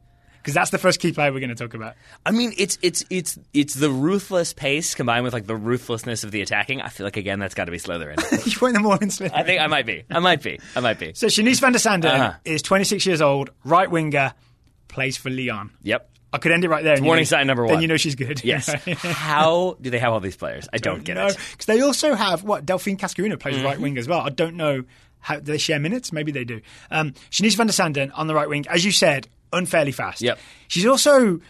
Because 0.49 0.55
that's 0.55 0.70
the 0.70 0.78
first 0.78 0.99
key 0.99 1.12
player 1.12 1.30
we're 1.30 1.40
going 1.40 1.51
to 1.51 1.55
talk 1.55 1.74
about. 1.74 1.94
I 2.24 2.30
mean, 2.30 2.55
it's 2.57 2.78
it's 2.80 3.05
it's 3.11 3.38
it's 3.53 3.74
the 3.74 3.90
ruthless 3.90 4.55
pace 4.55 4.94
combined 4.94 5.24
with 5.24 5.34
like 5.34 5.46
the 5.46 5.55
ruthlessness 5.55 6.24
of 6.24 6.30
the 6.30 6.40
attacking. 6.40 6.80
I 6.80 6.88
feel 6.88 7.05
like 7.05 7.18
again 7.18 7.38
that's 7.38 7.53
got 7.55 7.66
to 7.66 7.70
be 7.70 7.76
Slytherin. 7.76 8.16
you 8.46 8.57
put 8.59 8.72
them 8.72 8.86
all 8.86 8.94
in 8.94 9.09
Slytherin. 9.11 9.34
I 9.34 9.42
think 9.42 9.61
I 9.61 9.66
might 9.66 9.84
be. 9.84 10.05
I 10.11 10.20
might 10.20 10.42
be. 10.42 10.59
I 10.74 10.80
might 10.80 10.99
be. 10.99 11.12
so 11.12 11.26
Shanice 11.26 11.61
van 11.61 11.72
der 11.72 11.78
Sanden 11.78 12.11
Uh-huh. 12.11 12.32
is 12.46 12.62
26 12.62 13.05
years 13.05 13.20
old, 13.20 13.51
right 13.62 13.90
winger, 13.90 14.32
plays 14.88 15.18
for 15.18 15.28
Lyon. 15.28 15.70
Yep. 15.82 16.09
I 16.32 16.38
could 16.38 16.53
end 16.53 16.64
it 16.64 16.70
right 16.70 16.82
there. 16.82 16.96
warning 17.03 17.22
know- 17.24 17.26
sign 17.26 17.46
number 17.46 17.64
one. 17.64 17.74
Then 17.74 17.82
you 17.82 17.88
know 17.88 17.99
she's 17.99 18.14
good. 18.14 18.42
Yes. 18.42 18.72
How 19.03 19.76
do 19.82 19.90
they 19.90 19.99
have 19.99 20.14
all 20.14 20.20
these 20.20 20.36
players? 20.36 20.66
I 20.72 20.78
don't 20.78 21.05
get 21.05 21.14
no, 21.14 21.26
it. 21.26 21.36
because 21.53 21.66
they 21.66 21.82
also 21.82 22.14
have 22.14 22.42
what 22.42 22.64
Delphine 22.64 22.96
Cascarino 22.96 23.38
plays 23.38 23.57
Mm-hmm. 23.57 23.64
right 23.66 23.78
wing 23.80 23.99
as 23.99 24.09
well. 24.09 24.20
I 24.20 24.30
don't 24.30 24.57
know 24.57 24.84
how 25.20 25.34
do 25.36 25.40
they 25.42 25.59
share 25.59 25.78
minutes. 25.80 26.12
Maybe 26.12 26.30
they 26.32 26.44
do. 26.44 26.61
Um, 26.90 27.12
Shanice 27.30 27.57
van 27.57 27.66
der 27.66 27.72
Sanden 27.72 28.12
on 28.12 28.28
the 28.28 28.34
right 28.34 28.49
wing, 28.49 28.66
as 28.68 28.84
you 28.84 28.92
said, 28.92 29.26
unfairly 29.53 29.92
fast. 29.92 30.20
Yep. 30.22 30.38
She's 30.68 30.86
also 30.86 31.40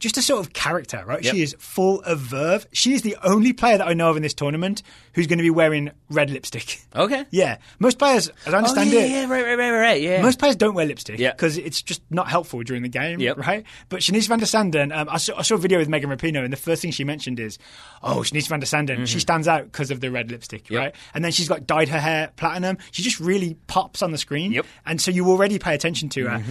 just 0.00 0.16
a 0.16 0.22
sort 0.22 0.38
of 0.46 0.52
character, 0.52 1.02
right? 1.04 1.24
Yep. 1.24 1.34
She 1.34 1.42
is 1.42 1.56
full 1.58 2.00
of 2.02 2.20
verve. 2.20 2.68
She 2.72 2.94
is 2.94 3.02
the 3.02 3.16
only 3.24 3.52
player 3.52 3.78
that 3.78 3.88
I 3.88 3.94
know 3.94 4.10
of 4.10 4.16
in 4.16 4.22
this 4.22 4.32
tournament 4.32 4.84
who's 5.14 5.26
going 5.26 5.38
to 5.38 5.42
be 5.42 5.50
wearing 5.50 5.90
red 6.08 6.30
lipstick. 6.30 6.80
Okay. 6.96 7.26
Yeah, 7.30 7.58
most 7.78 7.96
players, 7.98 8.28
as 8.44 8.54
I 8.54 8.58
understand 8.58 8.90
oh, 8.90 8.92
yeah, 8.92 9.00
it, 9.04 9.10
yeah, 9.10 9.20
right, 9.30 9.44
right, 9.44 9.58
right, 9.58 9.70
right. 9.70 10.02
Yeah. 10.02 10.20
most 10.20 10.40
players 10.40 10.56
don't 10.56 10.74
wear 10.74 10.84
lipstick 10.86 11.18
because 11.18 11.56
it's 11.56 11.80
just 11.80 12.02
not 12.10 12.28
helpful 12.28 12.60
during 12.64 12.82
the 12.82 12.88
game, 12.88 13.20
Yep. 13.20 13.36
right? 13.38 13.64
But 13.88 14.00
Shanice 14.00 14.26
van 14.26 14.40
der 14.40 14.46
Sanden, 14.46 14.90
um, 14.90 15.08
I, 15.08 15.18
saw, 15.18 15.36
I 15.38 15.42
saw 15.42 15.54
a 15.54 15.58
video 15.58 15.78
with 15.78 15.88
Megan 15.88 16.10
Rapinoe, 16.10 16.42
and 16.42 16.52
the 16.52 16.56
first 16.56 16.82
thing 16.82 16.90
she 16.90 17.04
mentioned 17.04 17.38
is, 17.38 17.56
"Oh, 18.02 18.16
Shanice 18.24 18.48
van 18.48 18.58
der 18.60 18.66
Sanden, 18.66 19.06
she 19.06 19.20
stands 19.20 19.46
out 19.46 19.64
because 19.64 19.92
of 19.92 20.00
the 20.00 20.10
red 20.10 20.28
lipstick, 20.30 20.64
Mm-hmm. 20.64 20.74
Yep. 20.74 20.82
right?" 20.82 20.94
And 21.14 21.24
then 21.24 21.30
she's 21.30 21.48
got 21.48 21.68
dyed 21.68 21.88
her 21.90 22.00
hair 22.00 22.30
platinum. 22.36 22.78
She 22.90 23.02
just 23.02 23.20
really 23.20 23.54
pops 23.68 24.02
on 24.02 24.10
the 24.10 24.18
screen, 24.18 24.50
Yep. 24.52 24.64
Mm-hmm. 24.64 24.90
and 24.90 25.00
so 25.00 25.10
you 25.12 25.28
already 25.28 25.58
pay 25.60 25.74
attention 25.74 26.08
to 26.10 26.26
her. 26.28 26.42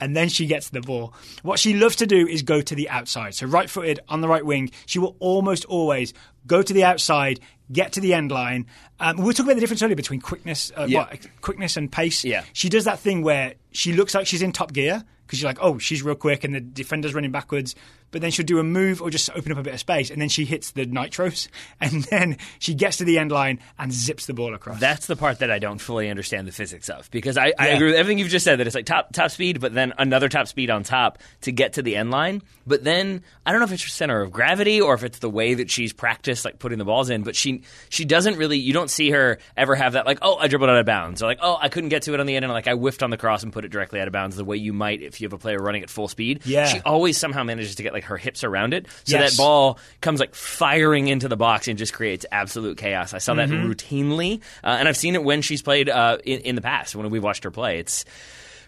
And 0.00 0.16
then 0.16 0.28
she 0.28 0.46
gets 0.46 0.70
the 0.70 0.80
ball. 0.80 1.12
What 1.42 1.58
she 1.58 1.74
loves 1.74 1.96
to 1.96 2.06
do 2.06 2.26
is 2.26 2.42
go 2.42 2.60
to 2.62 2.74
the 2.74 2.88
outside. 2.88 3.34
So 3.34 3.46
right 3.46 3.68
footed 3.68 4.00
on 4.08 4.20
the 4.22 4.28
right 4.28 4.44
wing, 4.44 4.70
she 4.86 4.98
will 4.98 5.16
almost 5.18 5.64
always 5.66 6.14
go 6.46 6.62
to 6.62 6.72
the 6.72 6.84
outside, 6.84 7.38
get 7.70 7.92
to 7.92 8.00
the 8.00 8.14
end 8.14 8.30
line. 8.32 8.66
Um, 8.98 9.18
we 9.18 9.24
were 9.24 9.32
talking 9.32 9.46
about 9.46 9.54
the 9.56 9.60
difference 9.60 9.82
earlier 9.82 9.96
between 9.96 10.20
quickness, 10.20 10.72
uh, 10.76 10.86
Yeah. 10.88 11.00
what, 11.00 11.26
quickness 11.42 11.76
and 11.76 11.90
pace. 11.92 12.24
Yeah. 12.24 12.44
She 12.54 12.68
does 12.68 12.84
that 12.86 12.98
thing 12.98 13.22
where 13.22 13.54
she 13.72 13.92
looks 13.92 14.14
like 14.14 14.26
she's 14.26 14.42
in 14.42 14.52
top 14.52 14.72
gear 14.72 15.04
because 15.26 15.40
you're 15.42 15.48
like, 15.50 15.58
oh, 15.60 15.78
she's 15.78 16.02
real 16.02 16.14
quick 16.16 16.44
and 16.44 16.54
the 16.54 16.60
defender's 16.60 17.14
running 17.14 17.30
backwards. 17.30 17.74
But 18.10 18.20
then 18.20 18.30
she'll 18.30 18.46
do 18.46 18.58
a 18.58 18.64
move 18.64 19.00
or 19.00 19.10
just 19.10 19.30
open 19.34 19.52
up 19.52 19.58
a 19.58 19.62
bit 19.62 19.74
of 19.74 19.80
space 19.80 20.10
and 20.10 20.20
then 20.20 20.28
she 20.28 20.44
hits 20.44 20.72
the 20.72 20.86
nitros 20.86 21.48
and 21.80 22.04
then 22.04 22.38
she 22.58 22.74
gets 22.74 22.98
to 22.98 23.04
the 23.04 23.18
end 23.18 23.30
line 23.32 23.60
and 23.78 23.92
zips 23.92 24.26
the 24.26 24.34
ball 24.34 24.54
across. 24.54 24.80
That's 24.80 25.06
the 25.06 25.16
part 25.16 25.40
that 25.40 25.50
I 25.50 25.58
don't 25.58 25.78
fully 25.78 26.08
understand 26.08 26.48
the 26.48 26.52
physics 26.52 26.88
of 26.88 27.10
because 27.10 27.36
I, 27.36 27.52
I 27.58 27.68
agree 27.68 27.88
with 27.88 27.96
everything 27.96 28.18
you've 28.18 28.28
just 28.28 28.44
said 28.44 28.58
that 28.58 28.66
it's 28.66 28.74
like 28.74 28.86
top 28.86 29.12
top 29.12 29.30
speed, 29.30 29.60
but 29.60 29.74
then 29.74 29.92
another 29.98 30.28
top 30.28 30.48
speed 30.48 30.70
on 30.70 30.82
top 30.82 31.18
to 31.42 31.52
get 31.52 31.74
to 31.74 31.82
the 31.82 31.96
end 31.96 32.10
line. 32.10 32.42
But 32.66 32.84
then 32.84 33.22
I 33.46 33.52
don't 33.52 33.60
know 33.60 33.66
if 33.66 33.72
it's 33.72 33.82
her 33.82 33.88
center 33.88 34.20
of 34.20 34.32
gravity 34.32 34.80
or 34.80 34.94
if 34.94 35.04
it's 35.04 35.18
the 35.18 35.30
way 35.30 35.54
that 35.54 35.70
she's 35.70 35.92
practiced 35.92 36.44
like 36.44 36.58
putting 36.58 36.78
the 36.78 36.84
balls 36.84 37.10
in. 37.10 37.22
But 37.22 37.36
she 37.36 37.62
she 37.88 38.04
doesn't 38.04 38.36
really 38.36 38.58
you 38.58 38.72
don't 38.72 38.90
see 38.90 39.10
her 39.10 39.38
ever 39.56 39.74
have 39.74 39.94
that 39.94 40.06
like 40.06 40.18
oh 40.22 40.36
I 40.36 40.48
dribbled 40.48 40.70
out 40.70 40.78
of 40.78 40.86
bounds 40.86 41.22
or 41.22 41.26
like 41.26 41.38
oh 41.42 41.58
I 41.60 41.68
couldn't 41.68 41.90
get 41.90 42.02
to 42.02 42.14
it 42.14 42.20
on 42.20 42.26
the 42.26 42.36
end 42.36 42.44
and 42.44 42.52
like 42.52 42.68
I 42.68 42.74
whiffed 42.74 43.02
on 43.02 43.10
the 43.10 43.16
cross 43.16 43.42
and 43.42 43.52
put 43.52 43.64
it 43.64 43.68
directly 43.68 44.00
out 44.00 44.06
of 44.06 44.12
bounds 44.12 44.36
the 44.36 44.44
way 44.44 44.56
you 44.56 44.72
might 44.72 45.02
if 45.02 45.20
you 45.20 45.26
have 45.26 45.32
a 45.32 45.38
player 45.38 45.58
running 45.58 45.82
at 45.82 45.90
full 45.90 46.08
speed. 46.08 46.42
Yeah. 46.44 46.66
she 46.66 46.80
always 46.80 47.16
somehow 47.18 47.42
manages 47.44 47.76
to 47.76 47.82
get 47.82 47.92
like 47.92 47.99
her 48.04 48.16
hips 48.16 48.44
around 48.44 48.74
it 48.74 48.86
so 49.04 49.16
Yes. 49.18 49.32
that 49.36 49.42
ball 49.42 49.78
comes 50.00 50.20
like 50.20 50.34
firing 50.34 51.08
into 51.08 51.28
the 51.28 51.36
box 51.36 51.68
and 51.68 51.78
just 51.78 51.92
creates 51.92 52.26
absolute 52.32 52.78
chaos. 52.78 53.14
I 53.14 53.18
saw 53.18 53.34
that 53.34 53.48
Mm-hmm. 53.48 53.70
routinely, 53.70 54.40
uh, 54.64 54.68
and 54.78 54.88
I've 54.88 54.96
seen 54.96 55.14
it 55.14 55.22
when 55.24 55.42
she's 55.42 55.62
played 55.62 55.88
uh, 55.88 56.18
in, 56.24 56.40
in 56.40 56.54
the 56.54 56.62
past 56.62 56.94
when 56.96 57.08
we've 57.10 57.22
watched 57.22 57.44
her 57.44 57.50
play. 57.50 57.78
It's 57.78 58.04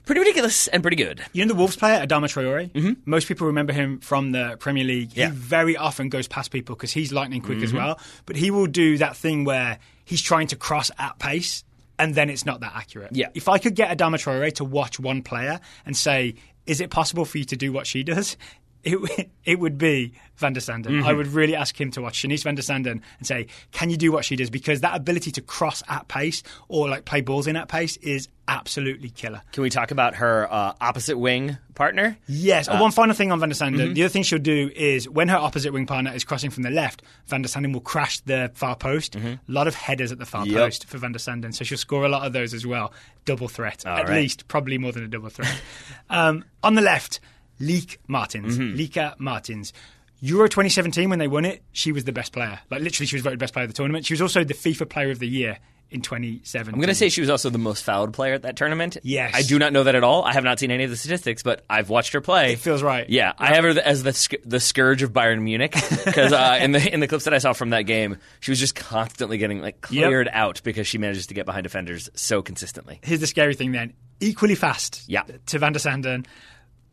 pretty 0.05 0.19
ridiculous 0.21 0.67
and 0.69 0.83
pretty 0.83 0.97
good. 0.97 1.23
You 1.33 1.45
know 1.45 1.49
the 1.53 1.59
Wolves 1.59 1.77
player, 1.77 2.05
Adama 2.05 2.25
Traore? 2.25 2.97
Most 3.05 3.29
people 3.29 3.47
remember 3.47 3.73
him 3.73 4.01
from 4.01 4.33
the 4.33 4.57
Premier 4.59 4.85
League. 4.85 5.11
Mm-hmm. 5.11 5.21
Yeah. 5.21 5.27
Mm-hmm. 5.29 5.35
He 5.37 5.41
very 5.43 5.77
often 5.77 6.09
goes 6.09 6.27
past 6.29 6.51
people 6.51 6.75
because 6.75 6.93
he's 6.93 7.13
lightning 7.13 7.41
quick 7.43 7.63
as 7.63 7.73
well. 7.73 8.01
But 8.27 8.37
he 8.37 8.51
will 8.51 8.67
do 8.67 8.99
that 8.99 9.17
thing 9.17 9.45
where 9.45 9.79
he's 10.05 10.21
trying 10.23 10.49
to 10.49 10.57
cross 10.57 10.91
at 10.99 11.19
pace 11.19 11.63
and 11.99 12.15
then 12.17 12.31
it's 12.31 12.45
not 12.45 12.61
that 12.61 12.73
accurate. 12.75 13.11
Yeah. 13.15 13.29
If 13.35 13.49
I 13.49 13.59
could 13.59 13.77
get 13.77 13.97
Adama 13.97 14.15
Traore 14.17 14.53
to 14.55 14.65
watch 14.65 14.99
one 14.99 15.23
player 15.23 15.61
and 15.87 15.97
say, 15.97 16.35
is 16.67 16.81
it 16.81 16.91
possible 16.91 17.25
for 17.25 17.39
you 17.39 17.45
to 17.45 17.57
do 17.57 17.73
what 17.73 17.87
she 17.87 18.03
does? 18.03 18.37
It, 18.85 19.31
it 19.45 19.59
would 19.61 19.79
be 19.79 20.13
Van 20.37 20.53
der 20.53 20.61
Sanden. 20.61 20.93
Mm-hmm. 20.93 21.07
I 21.07 21.13
would 21.13 21.29
really 21.29 21.55
ask 21.55 21.81
him 21.81 21.91
to 21.93 22.03
watch 22.03 22.23
Shanice 22.23 22.43
Van 22.45 22.55
der 22.55 22.63
Sanden 22.63 23.01
and 23.19 23.27
say, 23.27 23.47
can 23.71 23.91
you 23.91 23.97
do 23.97 24.13
what 24.13 24.25
she 24.25 24.37
does? 24.37 24.51
Because 24.51 24.81
that 24.81 24.95
ability 24.97 25.31
to 25.33 25.41
cross 25.41 25.83
at 25.89 26.09
pace 26.09 26.43
or 26.69 26.89
like 26.89 27.05
play 27.05 27.21
balls 27.21 27.47
in 27.47 27.57
at 27.57 27.69
pace 27.69 27.97
is 27.99 28.29
absolutely 28.49 29.09
killer. 29.09 29.41
Can 29.53 29.63
we 29.63 29.71
talk 29.71 29.93
about 29.93 30.17
her 30.17 30.53
uh, 30.53 30.75
opposite 30.81 31.17
wing 31.17 31.57
partner? 31.75 32.19
Yes. 32.27 32.69
Uh, 32.69 32.73
oh, 32.75 32.83
one 32.83 32.91
final 32.91 33.15
thing 33.15 33.31
on 33.33 33.41
Van 33.41 33.49
der 33.49 33.55
Sanden. 33.55 33.81
mm-hmm. 33.81 33.95
The 33.95 34.03
other 34.03 34.09
thing 34.11 34.25
she'll 34.25 34.39
do 34.39 34.71
is 34.75 35.09
when 35.09 35.29
her 35.29 35.37
opposite 35.39 35.73
wing 35.73 35.87
partner 35.87 36.13
is 36.13 36.25
crossing 36.25 36.51
from 36.51 36.65
the 36.65 36.71
left, 36.71 37.03
Van 37.27 37.43
der 37.43 37.49
Sanden 37.49 37.73
will 37.73 37.81
crash 37.81 38.21
the 38.21 38.51
far 38.55 38.75
post. 38.77 39.15
A 39.17 39.39
lot 39.49 39.69
of 39.69 39.75
headers 39.75 40.13
at 40.13 40.19
the 40.19 40.27
far 40.27 40.43
Mm-hmm. 40.43 40.53
Yep. 40.57 40.61
post 40.61 40.85
for 40.87 40.99
Van 40.99 41.13
der 41.13 41.19
Sanden, 41.19 41.53
so 41.53 41.63
she'll 41.63 41.79
score 41.79 42.05
a 42.05 42.09
lot 42.09 42.27
of 42.27 42.33
those 42.33 42.53
as 42.53 42.67
well. 42.67 42.93
Double 43.25 43.47
threat, 43.47 43.87
at 43.87 44.09
right. 44.09 44.17
least, 44.23 44.49
probably 44.49 44.77
more 44.77 44.91
than 44.91 45.05
a 45.05 45.09
double 45.09 45.29
threat. 45.29 45.55
um, 46.11 46.45
on 46.65 46.75
the 46.75 46.83
left, 46.83 47.21
Lieke 47.61 47.99
Martens, 48.09 48.59
Mm-hmm. 48.59 48.77
Lieke 48.77 49.15
Martens. 49.19 49.73
Euro 50.21 50.47
2017, 50.49 51.11
when 51.11 51.19
they 51.19 51.27
won 51.29 51.45
it, 51.45 51.63
she 51.73 51.91
was 51.91 52.05
the 52.05 52.13
best 52.13 52.33
player. 52.33 52.61
Like 52.71 52.81
literally, 52.83 53.07
she 53.07 53.17
was 53.17 53.23
voted 53.23 53.39
best 53.41 53.53
player 53.53 53.65
of 53.65 53.71
the 53.71 53.75
tournament. 53.77 54.07
She 54.07 54.15
was 54.15 54.23
also 54.23 54.45
the 54.45 54.55
FIFA 54.55 54.89
Player 54.89 55.11
of 55.11 55.19
the 55.19 55.27
Year 55.27 55.59
in 55.91 56.01
2017. 56.01 56.73
I'm 56.73 56.79
going 56.81 56.89
to 56.89 56.95
say 56.95 57.09
she 57.09 57.21
was 57.21 57.29
also 57.29 57.51
the 57.51 57.59
most 57.59 57.83
fouled 57.83 58.13
player 58.15 58.33
at 58.33 58.43
that 58.43 58.55
tournament. 58.57 58.97
Yes. 59.03 59.33
I 59.35 59.43
do 59.43 59.59
not 59.59 59.73
know 59.73 59.83
that 59.83 59.97
at 59.97 60.05
all. 60.05 60.23
I 60.23 60.33
have 60.33 60.45
not 60.45 60.61
seen 60.61 60.71
any 60.71 60.85
of 60.85 60.91
the 60.91 60.97
statistics, 60.97 61.43
but 61.43 61.65
I've 61.69 61.89
watched 61.91 62.13
her 62.13 62.21
play. 62.21 62.53
It 62.53 62.61
feels 62.61 62.85
right. 62.85 63.11
Yeah, 63.11 63.33
I 63.37 63.53
have 63.55 63.65
her 63.65 63.71
as 63.81 64.05
the 64.05 64.39
the 64.45 64.61
scourge 64.61 65.03
of 65.03 65.13
Bayern 65.13 65.43
Munich 65.43 65.73
because 66.05 66.33
uh, 66.33 66.57
in 66.63 66.71
the 66.71 66.95
in 66.95 67.01
the 67.01 67.09
clips 67.09 67.25
that 67.25 67.35
I 67.35 67.39
saw 67.39 67.53
from 67.53 67.71
that 67.71 67.83
game, 67.83 68.17
she 68.39 68.53
was 68.53 68.61
just 68.61 68.77
constantly 68.77 69.39
getting 69.39 69.61
like 69.61 69.87
Yep. 69.91 70.07
cleared 70.07 70.29
out 70.33 70.63
because 70.63 70.87
she 70.87 70.99
manages 70.99 71.27
to 71.27 71.35
get 71.35 71.47
behind 71.47 71.65
defenders 71.65 72.09
so 72.15 72.43
consistently. 72.43 73.01
here's 73.03 73.19
the 73.21 73.27
scary 73.27 73.55
thing 73.57 73.73
then 73.73 73.93
equally 74.21 74.55
fast 74.55 75.03
Yeah. 75.09 75.25
to 75.47 75.59
Van 75.59 75.73
der 75.73 75.81
Sanden. 75.81 76.25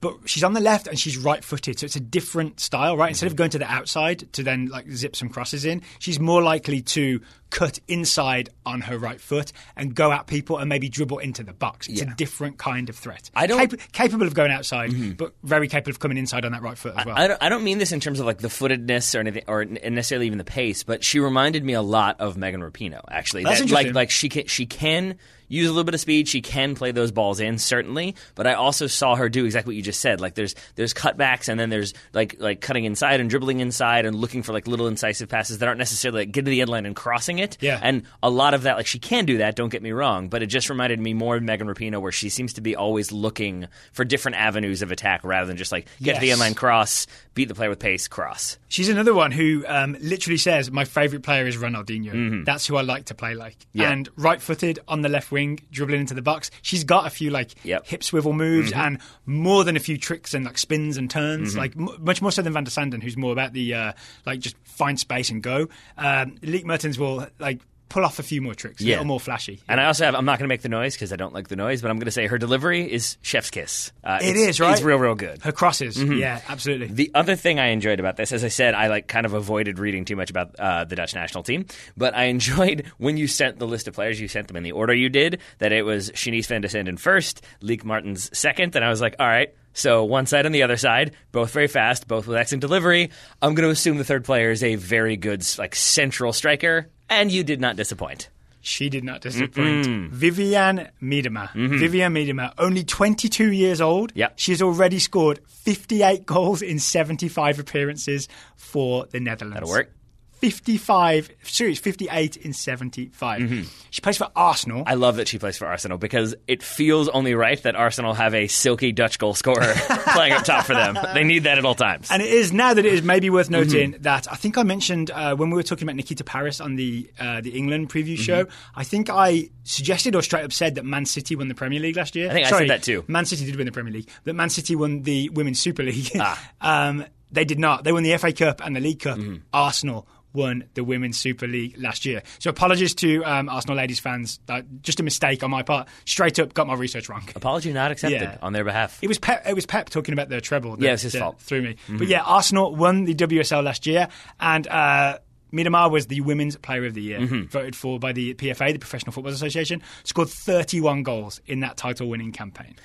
But 0.02 0.16
she's 0.26 0.44
on 0.44 0.54
the 0.54 0.60
left 0.62 0.88
and 0.88 0.98
she's 1.00 1.18
right 1.18 1.44
footed, 1.44 1.80
so 1.80 1.86
it's 1.86 1.96
a 1.96 2.00
different 2.00 2.60
style, 2.60 2.96
right? 2.96 3.10
Instead 3.10 3.28
of 3.28 3.36
going 3.36 3.50
to 3.52 3.60
the 3.60 3.70
outside 3.70 4.32
to 4.34 4.44
then 4.44 4.68
like 4.68 4.90
zip 4.92 5.16
some 5.16 5.30
crosses 5.30 5.66
in, 5.66 5.82
she's 6.00 6.20
more 6.20 6.42
likely 6.42 6.82
to 6.82 7.20
cut 7.50 7.80
inside 7.88 8.50
on 8.66 8.82
her 8.82 8.98
right 8.98 9.20
foot 9.20 9.52
and 9.76 9.96
go 9.96 10.12
at 10.12 10.28
people 10.28 10.58
and 10.58 10.70
maybe 10.70 10.88
dribble 10.88 11.18
into 11.18 11.44
the 11.44 11.52
box. 11.52 11.88
It's 11.88 12.02
Yeah. 12.02 12.12
a 12.12 12.16
different 12.16 12.58
kind 12.60 12.90
of 12.90 12.96
threat. 12.96 13.30
I 13.36 13.48
don't- 13.48 13.60
Mm-hmm. 13.60 13.76
Cap- 13.78 13.92
capable 13.92 14.28
of 14.28 14.34
going 14.36 14.52
outside, 14.52 15.18
but 15.18 15.34
very 15.44 15.68
capable 15.68 15.92
of 15.92 16.00
coming 16.00 16.18
inside 16.18 16.46
on 16.46 16.52
that 16.54 16.62
right 16.62 16.78
foot 16.78 16.94
as 16.96 17.06
well. 17.06 17.16
I 17.18 17.28
don't, 17.28 17.44
I 17.44 17.50
don't 17.50 17.64
mean 17.64 17.78
this 17.80 17.92
in 17.92 18.00
terms 18.00 18.20
of 18.20 18.26
like 18.26 18.38
the 18.38 18.50
footedness 18.50 19.16
or 19.16 19.20
anything, 19.20 19.44
or 19.48 19.66
necessarily 19.66 20.28
even 20.28 20.38
the 20.38 20.44
pace, 20.46 20.84
but 20.84 21.04
she 21.04 21.20
reminded 21.20 21.64
me 21.64 21.74
a 21.74 21.82
lot 21.82 22.22
of 22.22 22.38
Megan 22.38 22.62
Rapinoe. 22.62 23.02
Actually, 23.10 23.44
That's 23.44 23.58
That- 23.60 23.64
interesting. 23.64 23.88
like 23.88 23.96
like 23.96 24.12
she 24.12 24.30
can 24.30 24.46
she 24.48 24.66
can 24.66 25.16
use 25.50 25.68
a 25.68 25.72
little 25.72 25.84
bit 25.84 25.94
of 25.94 26.00
speed. 26.00 26.30
She 26.30 26.42
can 26.42 26.76
play 26.76 26.92
those 26.92 27.12
balls 27.12 27.42
in 27.42 27.58
certainly, 27.58 28.16
but 28.36 28.48
I 28.48 28.54
also 28.54 28.88
saw 28.88 29.16
her 29.16 29.28
do 29.28 29.44
exactly 29.44 29.72
what 29.72 29.76
you 29.76 29.82
just 29.84 30.00
said. 30.00 30.22
Like 30.22 30.36
there's 30.36 30.56
there's 30.76 30.94
cutbacks 30.94 31.50
and 31.50 31.60
then 31.60 31.70
there's 31.70 31.94
like 32.14 32.38
like 32.40 32.62
cutting 32.62 32.86
inside 32.86 33.20
and 33.20 33.30
dribbling 33.30 33.60
inside 33.60 34.06
and 34.06 34.16
looking 34.16 34.44
for 34.44 34.54
like 34.54 34.68
little 34.68 34.88
incisive 34.88 35.28
passes 35.28 35.58
that 35.58 35.68
aren't 35.68 35.80
necessarily 35.80 36.22
like 36.22 36.32
get 36.32 36.46
to 36.46 36.52
the 36.52 36.62
end 36.62 36.70
line 36.70 36.86
and 36.86 36.96
crossing 36.96 37.40
it. 37.40 37.58
Yeah. 37.60 37.80
and 37.82 38.04
a 38.24 38.30
lot 38.30 38.54
of 38.54 38.64
that 38.64 38.78
like 38.78 38.88
she 38.88 39.00
can 39.00 39.26
do 39.26 39.40
that. 39.40 39.56
Don't 39.56 39.70
get 39.70 39.82
me 39.84 39.92
wrong, 39.92 40.30
but 40.30 40.42
it 40.44 40.48
just 40.48 40.70
reminded 40.70 41.00
me 41.00 41.14
more 41.14 41.36
of 41.36 41.44
Megan 41.44 41.68
Rapinoe, 41.68 42.02
where 42.02 42.12
she 42.12 42.30
seems 42.30 42.54
to 42.54 42.62
be 42.62 42.76
always 42.76 43.12
looking 43.12 43.68
for 43.92 44.06
different 44.06 44.38
avenues 44.38 44.82
of 44.82 44.92
attack 44.92 45.24
rather 45.24 45.48
than 45.48 45.58
just 45.58 45.72
like 45.72 45.88
get 46.02 46.16
to 46.16 46.22
the 46.22 46.32
end 46.32 46.40
line 46.40 46.54
cross, 46.54 47.08
beat 47.34 47.48
the 47.48 47.56
player 47.56 47.70
with 47.70 47.80
pace, 47.80 48.08
cross. 48.08 48.58
She's 48.68 48.90
another 48.90 49.14
one 49.14 49.32
who 49.32 49.66
um, 49.68 49.98
literally 50.00 50.38
says, 50.38 50.70
"My 50.70 50.86
favorite 50.86 51.24
player 51.24 51.48
is 51.48 51.58
Ronaldinho. 51.58 52.46
That's 52.46 52.68
who 52.68 52.76
I 52.78 52.82
like 52.82 53.06
to 53.06 53.16
play 53.16 53.34
like." 53.34 53.58
Mm-hmm. 53.60 53.82
Yeah. 53.82 53.92
And 53.92 54.10
right-footed 54.18 54.80
on 54.88 55.02
the 55.02 55.10
left 55.10 55.32
wing, 55.32 55.39
dribbling 55.72 56.02
into 56.02 56.14
the 56.14 56.22
box. 56.22 56.52
She's 56.62 56.84
got 56.84 57.06
a 57.08 57.10
few 57.10 57.30
like 57.30 57.52
Yep. 57.64 57.82
Mm-hmm. 57.84 57.90
hip 57.90 58.04
swivel 58.04 58.34
moves 58.34 58.72
and 58.72 59.00
more 59.26 59.64
than 59.64 59.76
a 59.76 59.80
few 59.80 59.98
tricks 59.98 60.34
and 60.34 60.46
like 60.46 60.58
spins 60.58 60.98
and 60.98 61.10
turns. 61.10 61.56
Like 61.58 61.76
m- 61.76 61.90
much 62.00 62.22
more 62.22 62.32
so 62.32 62.42
than 62.42 62.54
Van 62.54 62.64
der 62.64 62.70
Sanden, 62.72 63.02
who's 63.02 63.18
more 63.18 63.32
about 63.32 63.54
the 63.54 63.74
uh, 63.74 63.94
like 64.26 64.40
just 64.40 64.56
find 64.64 65.00
space 65.00 65.30
and 65.30 65.42
go. 65.42 65.68
Um, 65.98 66.36
Lieke 66.42 66.66
Martens 66.66 66.98
will 67.00 67.28
like 67.40 67.60
pull 67.90 68.06
off 68.06 68.20
a 68.20 68.24
few 68.24 68.42
more 68.42 68.54
tricks, 68.54 68.82
a 68.82 68.86
little 68.86 69.04
more 69.06 69.20
flashy. 69.20 69.60
And 69.68 69.82
I 69.82 69.86
also 69.86 70.06
have, 70.06 70.16
I'm 70.16 70.26
not 70.26 70.40
going 70.40 70.46
to 70.48 70.54
make 70.54 70.62
the 70.62 70.70
noise 70.70 70.94
because 70.94 71.12
I 71.12 71.16
don't 71.16 71.34
like 71.34 71.48
the 71.48 71.56
noise, 71.56 71.82
but 71.82 71.90
I'm 71.92 71.98
going 71.98 72.06
to 72.06 72.12
say 72.12 72.28
her 72.28 72.38
delivery 72.38 72.90
is 72.92 73.18
chef's 73.22 73.50
kiss. 73.50 73.92
Uh, 74.04 74.20
it's- 74.22 74.36
is, 74.38 74.60
right? 74.60 74.74
It's 74.74 74.82
real, 74.82 74.98
real 74.98 75.16
good. 75.16 75.42
Her 75.42 75.52
crosses, 75.52 75.98
Mm-hmm. 75.98 76.14
yeah, 76.14 76.42
absolutely. 76.48 76.88
The 76.88 77.12
other 77.16 77.36
thing 77.36 77.60
I 77.60 77.68
enjoyed 77.68 78.00
about 78.00 78.16
this, 78.16 78.32
as 78.32 78.44
I 78.44 78.48
said, 78.50 78.74
I 78.76 78.88
like 78.88 79.08
kind 79.08 79.26
of 79.26 79.34
avoided 79.34 79.80
reading 79.80 80.06
too 80.06 80.16
much 80.16 80.30
about 80.30 80.56
uh, 80.60 80.86
the 80.86 80.96
Dutch 80.96 81.14
national 81.16 81.44
team, 81.44 81.66
but 81.98 82.16
I 82.16 82.24
enjoyed 82.36 82.92
when 82.98 83.18
you 83.18 83.28
sent 83.28 83.60
the 83.60 83.68
list 83.68 83.88
of 83.88 83.96
players, 83.96 84.20
you 84.22 84.28
sent 84.28 84.48
them 84.48 84.58
in 84.58 84.64
the 84.64 84.72
order 84.74 84.94
you 84.94 85.10
did, 85.10 85.40
that 85.58 85.72
it 85.72 85.84
was 85.84 86.12
Shanice 86.12 86.46
van 86.48 86.62
de 86.62 86.70
Sanden 86.70 86.98
first, 86.98 87.44
Lieke 87.62 87.84
Martens 87.84 88.30
second, 88.38 88.76
and 88.76 88.86
I 88.86 88.90
was 88.90 89.02
like, 89.02 89.16
all 89.20 89.28
right, 89.28 89.54
so 89.74 90.04
one 90.04 90.26
side 90.26 90.46
and 90.46 90.54
the 90.54 90.64
other 90.64 90.78
side, 90.78 91.14
both 91.32 91.52
very 91.52 91.68
fast, 91.68 92.08
both 92.08 92.28
with 92.28 92.38
excellent 92.38 92.62
delivery. 92.62 93.12
I'm 93.42 93.54
going 93.56 93.68
to 93.68 93.72
assume 93.72 93.98
the 93.98 94.04
third 94.04 94.26
player 94.26 94.52
is 94.52 94.64
a 94.64 94.76
very 94.76 95.16
good, 95.16 95.44
like, 95.58 95.76
central 95.76 96.34
striker, 96.34 96.90
and 97.10 97.32
you 97.32 97.44
did 97.44 97.60
not 97.60 97.76
disappoint. 97.76 98.30
She 98.62 98.90
did 98.90 99.04
not 99.04 99.22
disappoint. 99.22 100.12
Vivianne 100.12 100.90
Miedema. 101.02 101.50
Mm-hmm. 101.50 101.76
Vivianne 101.76 102.12
Miedema, 102.12 102.54
only 102.58 102.84
22 102.84 103.52
years 103.52 103.80
old. 103.80 104.12
Yep. 104.16 104.34
She 104.36 104.52
has 104.52 104.62
already 104.62 105.00
scored 105.00 105.40
58 105.48 106.26
goals 106.26 106.62
in 106.62 106.80
75 106.80 107.60
appearances 107.60 108.28
for 108.58 109.06
the 109.08 109.20
Netherlands. 109.20 109.56
That'll 109.56 109.70
work. 109.70 109.92
55, 110.40 111.30
sorry, 111.44 111.72
it's 111.72 111.80
58 111.80 112.38
in 112.38 112.54
75. 112.54 113.70
She 113.92 114.02
plays 114.02 114.18
for 114.18 114.30
Arsenal. 114.36 114.84
I 114.88 114.96
love 114.96 115.18
that 115.18 115.28
she 115.28 115.38
plays 115.40 115.58
for 115.58 115.66
Arsenal 115.68 115.98
because 115.98 116.36
it 116.48 116.64
feels 116.64 117.10
only 117.10 117.34
right 117.36 117.62
that 117.64 117.76
Arsenal 117.76 118.14
have 118.14 118.34
a 118.34 118.48
silky 118.48 118.92
Dutch 118.92 119.20
goal 119.20 119.34
scorer 119.34 119.74
playing 120.14 120.34
up 120.34 120.44
top 120.44 120.66
for 120.66 120.74
them. 120.74 120.98
They 121.14 121.24
need 121.24 121.44
that 121.44 121.58
at 121.58 121.66
all 121.66 121.76
times. 121.76 122.10
And 122.12 122.22
it 122.22 122.30
is 122.30 122.52
now 122.54 122.74
that 122.74 122.86
it 122.86 122.94
is 122.94 123.02
maybe 123.04 123.30
worth 123.30 123.50
noting 123.50 123.70
Mm-hmm. 123.70 124.02
that 124.04 124.32
I 124.32 124.36
think 124.36 124.58
I 124.58 124.64
mentioned 124.64 125.12
uh, 125.12 125.36
when 125.36 125.50
we 125.50 125.56
were 125.56 125.64
talking 125.64 125.84
about 125.86 125.96
Nikita 125.96 126.24
Parris 126.24 126.60
on 126.60 126.76
the 126.76 127.10
uh, 127.20 127.42
the 127.42 127.52
England 127.52 127.90
preview 127.90 128.14
Mm-hmm. 128.14 128.24
show. 128.24 128.46
I 128.76 128.84
think 128.84 129.10
I 129.10 129.50
suggested 129.64 130.16
or 130.16 130.22
straight 130.22 130.44
up 130.44 130.52
said 130.54 130.76
that 130.76 130.86
Man 130.86 131.06
City 131.06 131.36
won 131.36 131.48
the 131.48 131.56
Premier 131.56 131.80
League 131.80 131.96
last 131.98 132.16
year. 132.16 132.30
I 132.30 132.34
think 132.34 132.48
I 132.48 132.50
said 132.50 132.56
Sorry, 132.56 132.68
that 132.70 132.84
too. 132.84 133.04
Man 133.08 133.26
City 133.26 133.46
did 133.46 133.56
win 133.56 133.66
the 133.66 133.72
Premier 133.72 133.94
League. 133.94 134.10
That 134.24 134.34
Man 134.34 134.50
City 134.50 134.76
won 134.76 135.04
the 135.04 135.30
Women's 135.30 135.60
Super 135.60 135.84
League. 135.84 136.10
Ah. 136.20 136.52
um, 136.62 137.06
they 137.32 137.46
did 137.46 137.60
not. 137.60 137.84
They 137.84 137.92
won 137.92 138.02
the 138.04 138.18
FA 138.18 138.34
Cup 138.34 138.66
and 138.66 138.76
the 138.76 138.80
League 138.80 139.00
Cup. 139.02 139.20
Mm-hmm. 139.20 139.36
Arsenal 139.54 140.08
won 140.34 140.64
the 140.76 140.84
Women's 140.84 141.18
Super 141.18 141.48
League 141.48 141.76
last 141.80 142.06
year. 142.06 142.22
So 142.40 142.50
apologies 142.50 142.94
to 142.96 143.24
um, 143.26 143.50
Arsenal 143.50 143.78
ladies 143.78 144.00
fans. 144.00 144.40
Uh, 144.48 144.62
just 144.82 145.00
a 145.00 145.04
mistake 145.04 145.44
on 145.44 145.50
my 145.52 145.64
part. 145.64 145.88
Straight 146.06 146.38
up, 146.40 146.54
got 146.54 146.68
my 146.68 146.76
research 146.76 147.10
wrong. 147.10 147.28
Apology 147.36 147.74
not 147.74 147.92
accepted 147.92 148.22
Yeah. 148.22 148.38
on 148.42 148.54
their 148.54 148.64
behalf. 148.64 149.00
It 149.02 149.08
was 149.08 149.18
Pep. 149.20 149.44
It 149.48 149.54
was 149.56 149.66
Pep 149.66 149.90
talking 149.90 150.14
about 150.14 150.30
the 150.30 150.40
treble. 150.42 150.76
That, 150.78 150.86
Yeah, 150.86 150.94
it's 150.94 151.02
his 151.04 151.14
that 151.14 151.20
fault. 151.20 151.38
Mm-hmm. 151.38 151.46
Through 151.46 151.62
me, 151.64 151.76
but 151.98 152.08
yeah, 152.08 152.22
Arsenal 152.22 152.76
won 152.76 153.06
the 153.06 153.16
WSL 153.16 153.64
last 153.64 153.88
year, 153.88 154.08
and 154.40 154.68
uh, 154.68 155.18
Miedema 155.52 155.90
was 155.90 156.06
the 156.08 156.22
Women's 156.22 156.56
Player 156.58 156.86
of 156.86 156.94
the 156.94 157.02
Year, 157.02 157.20
Mm-hmm. 157.20 157.46
voted 157.46 157.76
for 157.76 157.98
by 158.00 158.12
the 158.12 158.36
PFA, 158.36 158.72
the 158.74 158.80
Professional 158.80 159.12
Football 159.12 159.34
Association. 159.34 159.82
Scored 160.04 160.30
31 160.30 161.02
goals 161.04 161.42
in 161.48 161.62
that 161.62 161.76
title-winning 161.78 162.32
campaign. 162.34 162.76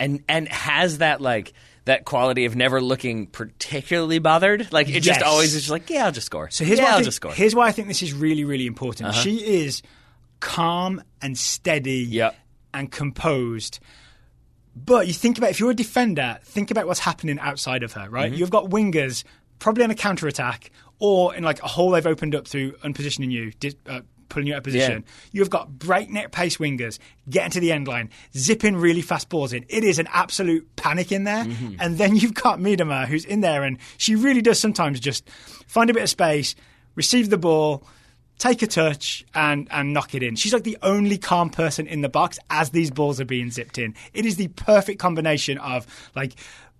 and 0.00 0.22
and 0.28 0.48
has 0.48 0.98
that 0.98 1.20
like 1.20 1.52
that 1.86 2.04
quality 2.04 2.44
of 2.46 2.56
never 2.56 2.80
looking 2.80 3.26
particularly 3.26 4.18
bothered. 4.18 4.72
Like 4.72 4.88
it 4.88 5.00
just 5.00 5.22
always 5.22 5.54
is 5.54 5.62
just 5.62 5.70
like, 5.70 5.90
yeah, 5.90 6.06
I'll 6.06 6.12
just 6.12 6.26
score. 6.26 6.48
So 6.50 6.64
here's 6.64 6.78
yeah, 6.78 6.84
why 6.84 6.88
I 6.88 6.92
I'll 6.92 6.98
think, 6.98 7.04
just 7.06 7.16
score. 7.16 7.30
Uh-huh. 7.30 7.36
here's 7.38 7.54
why 7.54 7.66
I 7.68 7.72
think 7.72 7.88
this 7.88 8.02
is 8.02 8.12
really, 8.12 8.44
really 8.44 8.66
important. 8.66 9.14
She 9.14 9.36
is 9.36 9.82
calm 10.40 11.02
and 11.22 11.36
steady 11.38 12.04
Yep. 12.04 12.34
and 12.72 12.90
composed. 12.90 13.80
But 14.76 15.06
you 15.06 15.12
think 15.12 15.38
about 15.38 15.50
if 15.50 15.60
you're 15.60 15.70
a 15.70 15.74
defender, 15.74 16.38
think 16.42 16.70
about 16.70 16.86
what's 16.86 17.00
happening 17.00 17.38
outside 17.38 17.82
of 17.82 17.92
her, 17.92 18.08
right? 18.10 18.32
You've 18.32 18.50
got 18.50 18.70
wingers 18.70 19.22
probably 19.60 19.84
on 19.84 19.90
a 19.90 19.94
counter 19.94 20.26
attack 20.26 20.70
or 20.98 21.34
in 21.34 21.44
like 21.44 21.62
a 21.62 21.68
hole 21.68 21.90
they've 21.90 22.06
opened 22.06 22.34
up 22.34 22.48
through 22.48 22.72
unpositioning 22.78 23.30
you, 23.30 23.52
uh, 23.86 24.00
pulling 24.28 24.48
you 24.48 24.54
out 24.54 24.58
of 24.58 24.64
position. 24.64 25.04
You've 25.32 25.50
got 25.50 25.78
breakneck 25.78 26.32
pace 26.32 26.58
wingers 26.58 26.98
getting 27.28 27.50
to 27.52 27.60
the 27.60 27.72
end 27.72 27.88
line, 27.88 28.10
zipping 28.36 28.76
really 28.76 29.02
fast 29.02 29.28
balls 29.28 29.52
in. 29.52 29.64
It 29.68 29.84
is 29.84 29.98
an 29.98 30.08
absolute 30.12 30.76
panic 30.76 31.12
in 31.12 31.24
there. 31.24 31.44
Mm-hmm. 31.44 31.76
And 31.80 31.98
then 31.98 32.16
you've 32.16 32.34
got 32.34 32.58
Miedema 32.58 33.06
who's 33.06 33.24
in 33.24 33.40
there 33.40 33.62
and 33.62 33.78
she 33.96 34.14
really 34.14 34.42
does 34.42 34.58
sometimes 34.58 35.00
just 35.00 35.28
find 35.66 35.90
a 35.90 35.94
bit 35.94 36.02
of 36.02 36.10
space, 36.10 36.54
receive 36.94 37.30
the 37.30 37.38
ball, 37.38 37.84
take 38.38 38.62
a 38.62 38.66
touch 38.66 39.24
and 39.34 39.68
and 39.70 39.92
knock 39.92 40.14
it 40.14 40.22
in. 40.22 40.36
She's 40.36 40.52
like 40.52 40.64
the 40.64 40.78
only 40.82 41.18
calm 41.18 41.50
person 41.50 41.86
in 41.86 42.00
the 42.00 42.08
box 42.08 42.38
as 42.50 42.70
these 42.70 42.90
balls 42.90 43.20
are 43.20 43.24
being 43.24 43.50
zipped 43.50 43.78
in. 43.78 43.94
It 44.12 44.26
is 44.26 44.36
the 44.36 44.48
perfect 44.48 44.98
combination 44.98 45.58
of 45.58 45.86
like 46.14 46.34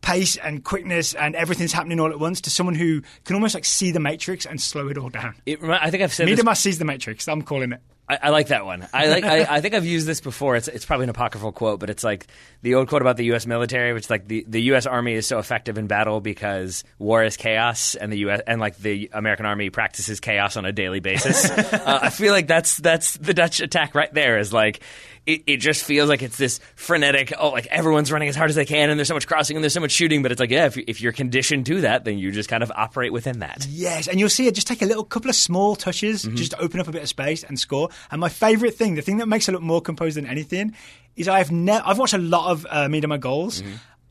pace 0.05 0.37
and 0.37 0.63
quickness 0.63 1.15
and 1.15 1.35
everything's 1.35 1.73
happening 1.73 1.99
all 1.99 2.11
at 2.11 2.21
once 2.21 2.43
to 2.43 2.51
someone 2.51 2.75
who 2.75 3.01
can 3.25 3.35
almost 3.35 3.55
like 3.55 3.65
see 3.65 3.91
the 3.91 3.99
matrix 3.99 4.45
and 4.45 4.61
slow 4.61 4.89
it 4.89 4.99
all 4.99 5.09
down. 5.09 5.35
It 5.47 5.63
I 5.65 5.91
think 5.91 6.03
I've 6.03 6.13
said 6.13 6.29
this 6.29 6.61
sees 6.61 6.79
the 6.79 6.85
matrix. 6.85 7.27
I'm 7.27 7.43
calling 7.43 7.73
it. 7.73 7.81
I, 8.07 8.19
I 8.25 8.29
like 8.29 8.49
that 8.49 8.67
one. 8.67 8.87
I 8.93 9.07
like. 9.07 9.25
I, 9.25 9.47
I 9.49 9.61
think 9.63 9.73
I've 9.73 9.87
used 9.87 10.07
this 10.07 10.21
before. 10.21 10.57
It's 10.57 10.69
it's 10.69 10.85
probably 10.85 11.05
an 11.05 11.11
apocryphal 11.11 11.53
quote, 11.53 11.81
but 11.81 11.89
it's 11.89 12.05
like 12.05 12.27
the 12.61 12.75
old 12.75 12.89
quote 12.89 13.01
about 13.01 13.17
the 13.17 13.25
U.S. 13.27 13.47
military, 13.47 13.95
which 13.95 14.05
is 14.05 14.11
like 14.11 14.29
the, 14.29 14.45
the 14.47 14.61
U.S. 14.63 14.85
Army 14.85 15.15
is 15.15 15.27
so 15.27 15.39
effective 15.39 15.79
in 15.79 15.87
battle 15.87 16.21
because 16.21 16.85
war 16.99 17.25
is 17.25 17.39
chaos, 17.39 17.95
and 17.95 18.13
the 18.13 18.19
U.S. 18.19 18.43
and 18.47 18.61
like 18.61 18.77
the 18.77 19.09
American 19.15 19.47
Army 19.47 19.71
practices 19.71 20.21
chaos 20.21 20.59
on 20.59 20.67
a 20.67 20.73
daily 20.73 21.01
basis. 21.01 21.49
uh, 21.51 22.01
I 22.03 22.11
feel 22.11 22.33
like 22.35 22.47
that's 22.47 22.77
that's 22.77 23.17
the 23.17 23.33
Dutch 23.33 23.61
attack 23.61 23.95
right 23.95 24.13
there. 24.13 24.39
Is 24.39 24.53
like. 24.53 24.81
It, 25.27 25.45
it 25.47 25.57
just 25.57 25.85
feels 25.85 26.09
like 26.09 26.23
it's 26.23 26.37
this 26.37 26.61
frenetic. 26.77 27.33
Oh, 27.39 27.49
like 27.51 27.67
everyone's 27.67 28.13
running 28.13 28.29
as 28.29 28.37
hard 28.37 28.51
as 28.51 28.57
they 28.57 28.67
can, 28.67 28.91
and 28.91 28.99
there's 28.99 29.09
so 29.09 29.15
much 29.15 29.27
crossing, 29.27 29.57
and 29.57 29.65
there's 29.65 29.73
so 29.73 29.81
much 29.81 29.91
shooting. 29.91 30.23
But 30.23 30.33
it's 30.33 30.41
like, 30.41 30.51
yeah, 30.51 30.67
if, 30.67 30.77
if 30.77 31.01
you're 31.01 31.13
conditioned 31.13 31.65
to 31.67 31.81
that, 31.81 32.05
then 32.05 32.19
you 32.19 32.31
just 32.31 32.49
kind 32.51 32.63
of 32.63 32.71
operate 32.75 33.13
within 33.13 33.39
that. 33.39 33.67
Yes, 33.71 34.07
and 34.07 34.21
you'll 34.21 34.29
see 34.29 34.47
it 34.47 34.55
just 34.55 34.67
take 34.67 34.83
a 34.83 34.87
little 34.87 35.05
couple 35.05 35.31
of 35.31 35.37
small 35.37 35.77
touches 35.77 36.25
just 36.25 36.51
to 36.51 36.61
open 36.61 36.79
up 36.79 36.89
a 36.89 36.93
bit 36.93 37.03
of 37.03 37.09
space 37.09 37.43
and 37.43 37.59
score. 37.59 37.89
And 38.11 38.21
my 38.21 38.29
favourite 38.29 38.75
thing, 38.75 38.97
the 38.97 39.03
thing 39.03 39.17
that 39.17 39.27
makes 39.27 39.47
her 39.47 39.53
look 39.53 39.63
more 39.63 39.81
composed 39.81 40.17
than 40.17 40.27
anything, 40.27 40.75
is 41.17 41.27
I've 41.27 41.51
ne- 41.51 41.73
I've 41.73 41.99
watched 41.99 42.15
a 42.15 42.19
lot 42.19 42.51
of 42.51 42.67
uh, 42.69 42.89
Miedema 42.89 43.19
goals. 43.19 43.63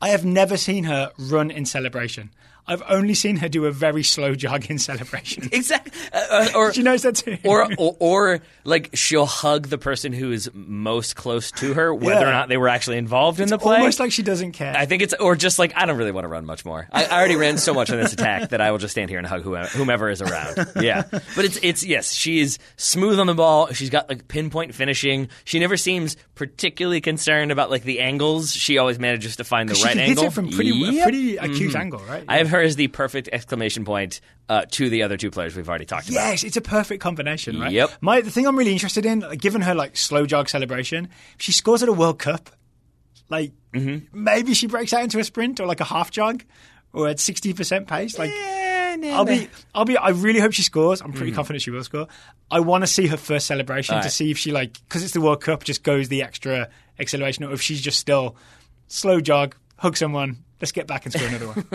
I 0.02 0.08
have 0.08 0.24
never 0.24 0.56
seen 0.56 0.84
her 0.84 1.12
run 1.18 1.50
in 1.50 1.64
celebration. 1.64 2.30
I've 2.66 2.82
only 2.88 3.14
seen 3.14 3.36
her 3.36 3.48
do 3.48 3.66
a 3.66 3.70
very 3.72 4.02
slow 4.02 4.34
jog 4.34 4.70
in 4.70 4.78
celebration. 4.90 5.48
Exactly. 5.52 5.92
Uh, 6.12 6.48
or 6.54 6.72
she 6.72 6.82
knows 6.82 7.02
that 7.02 7.16
too. 7.16 7.36
or, 7.44 7.68
or 7.78 7.96
or 8.00 8.40
like 8.64 8.90
she'll 8.94 9.26
hug 9.26 9.68
the 9.68 9.76
person 9.78 10.12
who 10.12 10.32
is 10.32 10.50
most 10.54 11.14
close 11.16 11.50
to 11.52 11.74
her, 11.74 11.94
whether 11.94 12.20
Yeah. 12.20 12.28
or 12.28 12.32
not 12.32 12.48
they 12.48 12.56
were 12.56 12.68
actually 12.68 12.96
involved 12.98 13.40
in 13.40 13.48
the 13.48 13.58
play. 13.58 13.76
Almost 13.76 14.00
like 14.00 14.12
she 14.12 14.22
doesn't 14.22 14.52
care. 14.52 14.74
I 14.76 14.86
think 14.86 15.02
it's 15.02 15.12
or 15.14 15.36
just 15.36 15.58
like 15.58 15.72
I 15.76 15.84
don't 15.86 15.98
really 15.98 16.12
want 16.12 16.24
to 16.24 16.28
run 16.28 16.46
much 16.46 16.64
more. 16.64 16.88
I, 16.90 17.04
I 17.04 17.18
already 17.18 17.36
ran 17.36 17.58
so 17.58 17.74
much 17.74 17.90
on 17.90 17.98
this 17.98 18.12
attack 18.14 18.50
that 18.50 18.60
I 18.60 18.70
will 18.70 18.78
just 18.78 18.92
stand 18.92 19.10
here 19.10 19.18
and 19.18 19.26
hug 19.26 19.42
whoever, 19.42 19.68
whomever 19.68 20.08
is 20.08 20.22
around. 20.22 20.56
Yeah, 20.80 21.02
but 21.10 21.44
it's 21.44 21.58
it's 21.62 21.84
yes, 21.84 22.12
she 22.14 22.40
is 22.40 22.58
smooth 22.76 23.18
on 23.20 23.26
the 23.26 23.34
ball. 23.34 23.72
She's 23.72 23.90
got 23.90 24.08
like 24.08 24.26
pinpoint 24.28 24.74
finishing. 24.74 25.28
She 25.44 25.58
never 25.58 25.76
seems 25.76 26.16
particularly 26.34 27.00
concerned 27.00 27.52
about 27.52 27.70
like 27.70 27.82
the 27.82 28.00
angles. 28.00 28.52
She 28.52 28.78
always 28.78 28.98
manages 28.98 29.36
to 29.36 29.44
find 29.44 29.68
the 29.68 29.74
she 29.74 29.84
right 29.84 29.92
can 29.92 30.00
angle 30.00 30.22
hit 30.24 30.32
it 30.32 30.34
from 30.34 30.50
pretty, 30.50 30.70
a 30.70 30.74
Yep. 30.92 31.02
pretty 31.04 31.36
acute 31.36 31.74
angle, 31.76 32.00
right? 32.08 32.24
I 32.28 32.38
have 32.38 32.48
her 32.54 32.62
as 32.62 32.76
the 32.76 32.88
perfect 32.88 33.28
exclamation 33.32 33.84
point 33.84 34.20
uh, 34.48 34.64
to 34.70 34.88
the 34.88 35.02
other 35.02 35.16
two 35.16 35.30
players 35.30 35.54
we've 35.54 35.68
already 35.68 35.84
talked 35.84 36.08
about. 36.08 36.14
Yes, 36.14 36.42
it's 36.42 36.56
a 36.56 36.60
perfect 36.62 37.02
combination, 37.02 37.60
right? 37.60 37.72
Yep. 37.72 37.90
My 38.00 38.20
the 38.20 38.30
thing 38.30 38.46
I'm 38.46 38.56
really 38.56 38.72
interested 38.72 39.04
in, 39.04 39.20
like, 39.20 39.40
given 39.40 39.60
her 39.62 39.74
like 39.74 39.96
slow 39.96 40.26
jog 40.26 40.48
celebration, 40.48 41.08
if 41.36 41.42
she 41.42 41.52
scores 41.52 41.82
at 41.82 41.88
a 41.88 41.92
World 41.92 42.18
Cup, 42.18 42.50
Like 43.28 43.52
maybe 44.12 44.54
she 44.54 44.66
breaks 44.66 44.92
out 44.92 45.02
into 45.02 45.18
a 45.18 45.24
sprint 45.24 45.60
or 45.60 45.66
like 45.66 45.80
a 45.80 45.84
half 45.84 46.10
jog 46.10 46.44
or 46.92 47.08
at 47.08 47.18
sixty 47.18 47.52
percent 47.52 47.88
pace. 47.88 48.18
Like 48.18 48.30
I'll 48.32 49.24
be, 49.24 49.48
I'll 49.74 49.84
be. 49.84 49.96
I 49.96 50.10
really 50.10 50.40
hope 50.40 50.52
she 50.52 50.62
scores. 50.62 51.00
I'm 51.00 51.12
pretty 51.12 51.32
confident 51.32 51.62
she 51.62 51.70
will 51.70 51.82
score. 51.82 52.06
I 52.50 52.60
want 52.60 52.82
to 52.82 52.86
see 52.86 53.06
her 53.08 53.16
first 53.16 53.46
celebration 53.46 53.96
to 54.02 54.10
see 54.10 54.30
if 54.30 54.38
she 54.38 54.52
like 54.52 54.74
because 54.74 55.02
it's 55.02 55.12
the 55.12 55.20
World 55.20 55.40
Cup, 55.40 55.64
just 55.64 55.82
goes 55.82 56.08
the 56.08 56.22
extra 56.22 56.68
acceleration, 56.98 57.44
or 57.44 57.52
if 57.52 57.62
she's 57.62 57.80
just 57.80 57.98
still 57.98 58.36
slow 58.86 59.20
jog, 59.20 59.56
hug 59.78 59.96
someone. 59.96 60.43
Let's 60.60 60.72
get 60.72 60.86
back 60.86 61.04
and 61.04 61.12
score 61.12 61.26
another 61.28 61.48
one. 61.48 61.66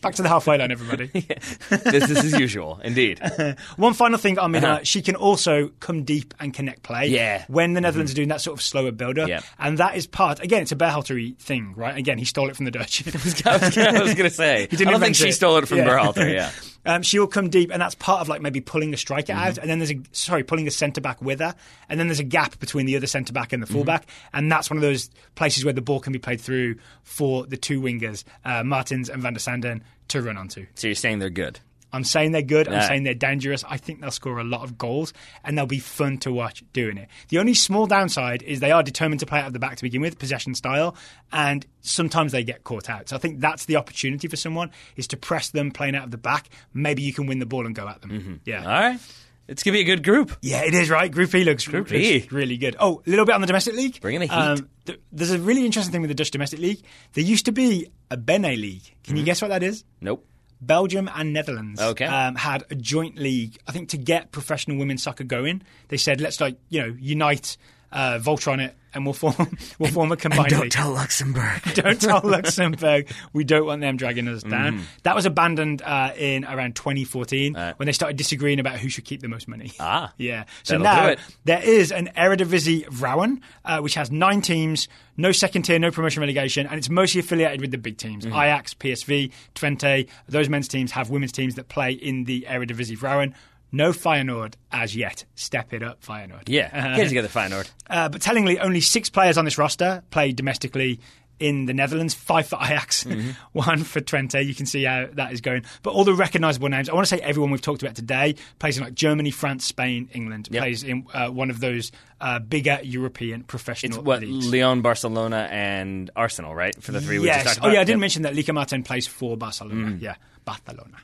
back 0.00 0.14
to 0.14 0.22
the 0.22 0.28
halfway 0.28 0.56
line, 0.58 0.70
everybody. 0.70 1.08
Business 1.70 2.24
as 2.24 2.38
usual, 2.38 2.80
indeed. 2.82 3.20
One 3.76 3.94
final 3.94 4.16
thing 4.18 4.38
on 4.38 4.52
Minna, 4.52 4.66
Uh-huh. 4.68 4.80
she 4.84 5.02
can 5.02 5.16
also 5.16 5.68
come 5.80 6.04
deep 6.04 6.34
and 6.40 6.54
connect 6.54 6.82
play. 6.82 7.08
Yeah. 7.08 7.44
When 7.48 7.74
the 7.74 7.80
Netherlands 7.80 8.12
are 8.12 8.14
doing 8.14 8.28
that 8.28 8.40
sort 8.40 8.56
of 8.58 8.62
slower 8.62 8.92
build-up. 8.92 9.28
Yeah. 9.28 9.40
And 9.58 9.78
that 9.78 9.96
is 9.96 10.06
part, 10.06 10.40
again, 10.40 10.62
it's 10.62 10.72
a 10.72 10.76
Berhalter 10.76 11.36
thing, 11.38 11.74
right? 11.76 11.96
Again, 11.98 12.16
he 12.16 12.24
stole 12.24 12.48
it 12.48 12.56
from 12.56 12.64
the 12.64 12.70
Dutch. 12.70 13.02
I 13.44 13.56
was 13.56 14.04
was 14.08 14.14
gonna 14.14 14.30
say. 14.30 14.62
I 14.62 14.66
didn't 14.66 14.88
don't 14.92 15.00
think 15.00 15.16
she 15.16 15.28
it. 15.28 15.32
stole 15.32 15.56
it 15.58 15.66
from 15.68 15.78
Yeah. 15.78 15.88
Berhalter. 15.88 16.32
Yeah. 16.32 16.50
Um, 16.86 17.02
she 17.02 17.18
will 17.18 17.26
come 17.26 17.50
deep, 17.50 17.70
and 17.72 17.82
that's 17.82 17.94
part 17.96 18.20
of 18.20 18.28
like 18.28 18.40
maybe 18.40 18.60
pulling 18.60 18.94
a 18.94 18.96
striker 18.96 19.32
Mm-hmm. 19.32 19.42
out, 19.48 19.58
and 19.58 19.68
then 19.68 19.78
there's 19.78 19.90
a 19.90 20.00
sorry, 20.12 20.42
pulling 20.42 20.66
a 20.66 20.70
centre 20.70 21.00
back 21.00 21.20
with 21.20 21.40
her, 21.40 21.54
and 21.88 21.98
then 22.00 22.06
there's 22.08 22.20
a 22.20 22.24
gap 22.24 22.58
between 22.60 22.86
the 22.86 22.96
other 22.96 23.06
centre 23.06 23.32
back 23.32 23.52
and 23.52 23.62
the 23.62 23.66
Mm-hmm. 23.66 23.74
fullback, 23.74 24.06
and 24.32 24.50
that's 24.50 24.70
one 24.70 24.76
of 24.78 24.82
those 24.82 25.10
places 25.34 25.64
where 25.64 25.74
the 25.74 25.82
ball 25.82 26.00
can 26.00 26.12
be 26.12 26.18
played 26.18 26.40
through 26.40 26.76
for 27.02 27.44
the 27.46 27.56
two 27.56 27.80
wingers, 27.80 28.24
uh, 28.44 28.62
Martens 28.64 29.10
and 29.10 29.20
Van 29.22 29.32
der 29.34 29.38
Sanden, 29.40 29.82
to 30.08 30.22
run 30.22 30.36
onto. 30.38 30.66
So 30.74 30.86
you're 30.88 30.94
saying 30.94 31.18
they're 31.18 31.28
good? 31.30 31.60
I'm 31.92 32.04
saying 32.04 32.32
they're 32.32 32.42
good. 32.42 32.68
I'm 32.68 32.82
saying 32.86 33.04
they're 33.04 33.14
dangerous. 33.14 33.64
I 33.68 33.76
think 33.78 34.00
they'll 34.00 34.10
score 34.10 34.38
a 34.38 34.44
lot 34.44 34.62
of 34.62 34.76
goals 34.76 35.12
and 35.44 35.56
they'll 35.56 35.66
be 35.66 35.78
fun 35.78 36.18
to 36.18 36.32
watch 36.32 36.62
doing 36.72 36.98
it. 36.98 37.08
The 37.28 37.38
only 37.38 37.54
small 37.54 37.86
downside 37.86 38.42
is 38.42 38.60
they 38.60 38.70
are 38.72 38.82
determined 38.82 39.20
to 39.20 39.26
play 39.26 39.40
out 39.40 39.46
of 39.46 39.52
the 39.54 39.58
back 39.58 39.76
to 39.76 39.82
begin 39.82 40.00
with, 40.02 40.18
possession 40.18 40.54
style, 40.54 40.94
and 41.32 41.64
sometimes 41.80 42.32
they 42.32 42.44
get 42.44 42.64
caught 42.64 42.90
out. 42.90 43.08
So 43.08 43.16
I 43.16 43.18
think 43.18 43.40
that's 43.40 43.64
the 43.64 43.76
opportunity 43.76 44.28
for 44.28 44.36
someone 44.36 44.70
is 44.96 45.06
to 45.08 45.16
press 45.16 45.48
them 45.50 45.70
playing 45.70 45.94
out 45.96 46.04
of 46.04 46.10
the 46.10 46.18
back. 46.18 46.48
Maybe 46.74 47.02
you 47.02 47.12
can 47.14 47.26
win 47.26 47.38
the 47.38 47.46
ball 47.46 47.64
and 47.64 47.74
go 47.74 47.88
at 47.88 48.02
them. 48.02 48.40
Yeah. 48.44 48.60
All 48.62 48.68
right. 48.68 49.00
It's 49.46 49.62
gonna 49.62 49.72
be 49.72 49.80
a 49.80 49.84
good 49.84 50.04
group. 50.04 50.36
Yeah, 50.42 50.64
it 50.66 50.74
is 50.74 50.90
right. 50.90 51.10
Group 51.10 51.34
E 51.34 51.42
looks, 51.42 51.66
Group 51.66 51.90
looks 51.90 52.04
E. 52.04 52.28
really 52.30 52.58
good. 52.58 52.76
Oh, 52.78 53.00
a 53.06 53.08
little 53.08 53.24
bit 53.24 53.34
on 53.34 53.40
the 53.40 53.46
domestic 53.46 53.74
league. 53.76 53.98
Bring 53.98 54.16
in 54.16 54.20
the 54.20 54.26
heat. 54.26 54.64
th- 54.84 55.00
there's 55.10 55.30
a 55.30 55.38
really 55.38 55.64
interesting 55.64 55.90
thing 55.90 56.02
with 56.02 56.08
the 56.10 56.14
Dutch 56.14 56.30
domestic 56.32 56.60
league. 56.60 56.82
There 57.14 57.24
used 57.24 57.46
to 57.46 57.52
be 57.52 57.88
a 58.10 58.18
Bene 58.18 58.54
league. 58.56 58.82
Can 58.82 58.92
Mm-hmm. 59.12 59.16
you 59.16 59.24
guess 59.24 59.40
what 59.40 59.48
that 59.48 59.62
is? 59.62 59.84
Nope. 60.02 60.26
Belgium 60.60 61.08
and 61.14 61.32
Netherlands 61.32 61.80
Okay. 61.80 62.04
um, 62.04 62.34
had 62.34 62.64
a 62.70 62.74
joint 62.74 63.16
league. 63.16 63.58
I 63.68 63.72
think 63.72 63.88
to 63.90 63.96
get 63.96 64.32
professional 64.32 64.76
women's 64.76 65.02
soccer 65.02 65.24
going, 65.24 65.62
they 65.88 65.96
said 65.96 66.20
let's 66.20 66.40
like 66.40 66.56
you 66.68 66.80
know 66.80 66.96
unite 66.98 67.56
uh, 67.92 68.18
Voltron 68.20 68.64
it 68.64 68.74
and 68.94 69.04
we'll 69.04 69.12
form 69.12 69.34
we'll 69.78 69.90
form 69.90 70.10
a 70.12 70.16
combined 70.16 70.48
don't 70.48 70.62
league. 70.62 70.70
tell 70.70 70.90
Luxembourg. 70.92 71.60
Don't 71.74 72.00
tell 72.00 72.20
Luxembourg. 72.24 73.06
We 73.34 73.44
don't 73.44 73.66
want 73.66 73.82
them 73.82 73.96
dragging 73.98 74.26
us 74.28 74.42
down. 74.42 74.74
Mm-hmm. 74.74 74.82
That 75.02 75.14
was 75.14 75.26
abandoned 75.26 75.82
uh, 75.82 76.12
in 76.16 76.44
around 76.46 76.74
2014 76.74 77.54
Uh. 77.54 77.74
when 77.76 77.86
they 77.86 77.92
started 77.92 78.16
disagreeing 78.16 78.60
about 78.60 78.78
who 78.78 78.88
should 78.88 79.04
keep 79.04 79.20
the 79.20 79.28
most 79.28 79.46
money. 79.46 79.72
Ah. 79.78 80.12
yeah. 80.16 80.44
So 80.62 80.78
now 80.78 81.06
do 81.06 81.12
it. 81.12 81.18
there 81.44 81.62
is 81.62 81.92
an 81.92 82.10
Eredivisie 82.16 82.86
Vrouwen, 82.86 83.40
uh, 83.64 83.80
which 83.80 83.94
has 83.94 84.10
nine 84.10 84.40
teams, 84.40 84.88
no 85.18 85.32
second 85.32 85.62
tier, 85.62 85.78
no 85.78 85.90
promotion 85.90 86.20
relegation, 86.22 86.66
and 86.66 86.78
it's 86.78 86.88
mostly 86.88 87.20
affiliated 87.20 87.60
with 87.60 87.70
the 87.70 87.78
big 87.78 87.98
teams. 87.98 88.24
Mm-hmm. 88.24 88.34
Ajax, 88.34 88.72
PSV, 88.74 89.32
Twente. 89.54 90.08
Those 90.28 90.48
men's 90.48 90.66
teams 90.66 90.92
have 90.92 91.10
women's 91.10 91.32
teams 91.32 91.56
that 91.56 91.68
play 91.68 91.92
in 91.92 92.24
the 92.24 92.46
Eredivisie 92.48 92.96
Vrouwen. 92.98 93.34
No 93.70 93.90
Feyenoord 93.92 94.54
as 94.72 94.96
yet. 94.96 95.24
Step 95.34 95.72
it 95.72 95.82
up, 95.82 96.02
Feyenoord. 96.02 96.44
Yeah. 96.46 96.70
Uh, 96.72 96.96
Get 96.96 97.08
together, 97.08 97.28
Feyenoord. 97.28 97.70
uh, 97.90 98.08
but 98.08 98.22
tellingly, 98.22 98.58
only 98.58 98.80
six 98.80 99.10
players 99.10 99.36
on 99.36 99.44
this 99.44 99.58
roster 99.58 100.02
played 100.10 100.36
domestically 100.36 101.00
in 101.38 101.66
the 101.66 101.74
Netherlands. 101.74 102.14
Five 102.14 102.48
for 102.48 102.56
Ajax, 102.60 103.04
Mm-hmm. 103.04 103.30
one 103.52 103.84
for 103.84 104.00
Twente. 104.00 104.44
You 104.44 104.54
can 104.54 104.66
see 104.66 104.82
how 104.84 105.06
that 105.12 105.32
is 105.32 105.40
going. 105.40 105.64
But 105.82 105.90
all 105.92 106.02
the 106.04 106.14
recognisable 106.14 106.68
names. 106.68 106.88
I 106.88 106.94
want 106.94 107.06
to 107.06 107.14
say 107.16 107.20
everyone 107.22 107.50
we've 107.52 107.60
talked 107.60 107.82
about 107.82 107.94
today 107.94 108.34
plays 108.58 108.76
in 108.78 108.84
like 108.84 108.94
Germany, 108.94 109.30
France, 109.30 109.64
Spain, 109.66 110.08
England. 110.14 110.48
Yep. 110.50 110.62
Plays 110.62 110.82
in 110.82 111.06
uh, 111.14 111.28
one 111.28 111.50
of 111.50 111.60
those 111.60 111.92
uh, 112.20 112.38
bigger 112.40 112.80
European 112.82 113.44
professional 113.44 113.98
It's 113.98 114.04
what 114.06 114.22
leagues. 114.22 114.50
Lyon, 114.50 114.80
Barcelona, 114.82 115.46
and 115.50 116.10
Arsenal, 116.16 116.54
right? 116.54 116.74
For 116.82 116.90
the 116.92 117.00
three 117.00 117.18
we 117.20 117.26
just 117.26 117.44
yes. 117.44 117.58
Oh 117.62 117.68
yeah, 117.68 117.82
I 117.82 117.84
didn't 117.84 117.88
Yep. 117.88 117.96
Mm. 117.98 118.00
mention 118.00 118.22
that 118.22 118.34
Lieke 118.34 118.52
Martens 118.54 118.84
plays 118.86 119.06
for 119.06 119.36
Barcelona. 119.36 119.96
Yeah, 120.00 120.14
Barcelona. 120.44 120.96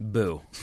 Boo. 0.00 0.42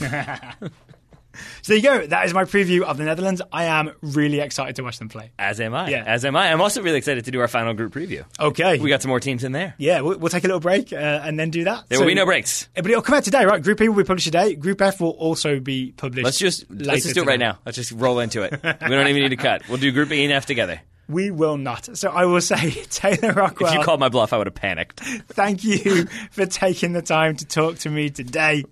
So 1.62 1.72
there 1.72 1.76
you 1.76 1.82
go. 1.82 2.06
That 2.06 2.26
is 2.26 2.34
my 2.34 2.44
preview 2.44 2.82
of 2.82 2.96
the 2.98 3.04
Netherlands. 3.04 3.42
I 3.52 3.64
am 3.64 3.92
really 4.02 4.40
excited 4.40 4.76
to 4.76 4.82
watch 4.82 4.98
them 4.98 5.08
play. 5.08 5.30
As 5.38 5.60
am 5.60 5.74
I. 5.74 5.90
Yeah. 5.90 6.04
As 6.06 6.24
am 6.24 6.36
I. 6.36 6.50
I'm 6.52 6.60
also 6.60 6.82
really 6.82 6.98
excited 6.98 7.24
to 7.26 7.30
do 7.30 7.40
our 7.40 7.48
final 7.48 7.74
group 7.74 7.92
preview. 7.92 8.24
Okay. 8.38 8.78
We 8.78 8.88
got 8.90 9.02
some 9.02 9.08
more 9.10 9.20
teams 9.20 9.44
in 9.44 9.52
there. 9.52 9.74
yeah, 9.78 10.00
we'll, 10.00 10.18
we'll 10.18 10.30
take 10.30 10.44
a 10.44 10.46
little 10.46 10.60
break 10.60 10.92
uh, 10.92 10.96
and 10.96 11.38
then 11.38 11.50
do 11.50 11.64
that. 11.64 11.88
There 11.88 11.96
So- 11.98 12.02
will 12.04 12.08
be 12.08 12.14
no 12.14 12.24
breaks. 12.26 12.68
But 12.74 12.86
it'll 12.86 13.02
come 13.02 13.16
out 13.16 13.24
today, 13.24 13.44
right? 13.44 13.62
Group 13.62 13.80
E 13.80 13.88
will 13.88 13.96
be 13.96 14.04
published 14.04 14.26
today. 14.26 14.54
Group 14.54 14.80
F 14.82 15.00
will 15.00 15.10
also 15.10 15.60
be 15.60 15.92
published. 15.96 16.24
Let's 16.24 16.38
just 16.38 16.70
later 16.70 16.84
let's 16.84 17.02
just 17.02 17.14
do 17.14 17.22
it 17.22 17.26
right 17.26 17.40
now. 17.40 17.58
Let's 17.64 17.76
just 17.76 17.92
roll 17.92 18.20
into 18.20 18.42
it. 18.42 18.52
we 18.62 18.88
don't 18.88 19.08
even 19.08 19.22
need 19.22 19.30
to 19.30 19.36
cut. 19.36 19.68
We'll 19.68 19.78
do 19.78 19.92
Group 19.92 20.10
E 20.12 20.22
and 20.24 20.32
F 20.32 20.46
together. 20.46 20.80
We 21.08 21.30
will 21.30 21.56
not. 21.56 21.96
So 21.96 22.10
I 22.10 22.24
will 22.24 22.40
say, 22.40 22.70
Taylor 22.90 23.32
Rockwell, 23.32 23.70
If 23.72 23.78
you 23.78 23.84
called 23.84 24.00
my 24.00 24.08
bluff, 24.08 24.32
I 24.32 24.38
would 24.38 24.48
have 24.48 24.56
panicked. 24.56 24.98
thank 25.00 25.62
you 25.62 26.06
for 26.32 26.46
taking 26.46 26.94
the 26.94 27.02
time 27.02 27.36
to 27.36 27.44
talk 27.46 27.78
to 27.78 27.90
me 27.90 28.10
today. 28.10 28.64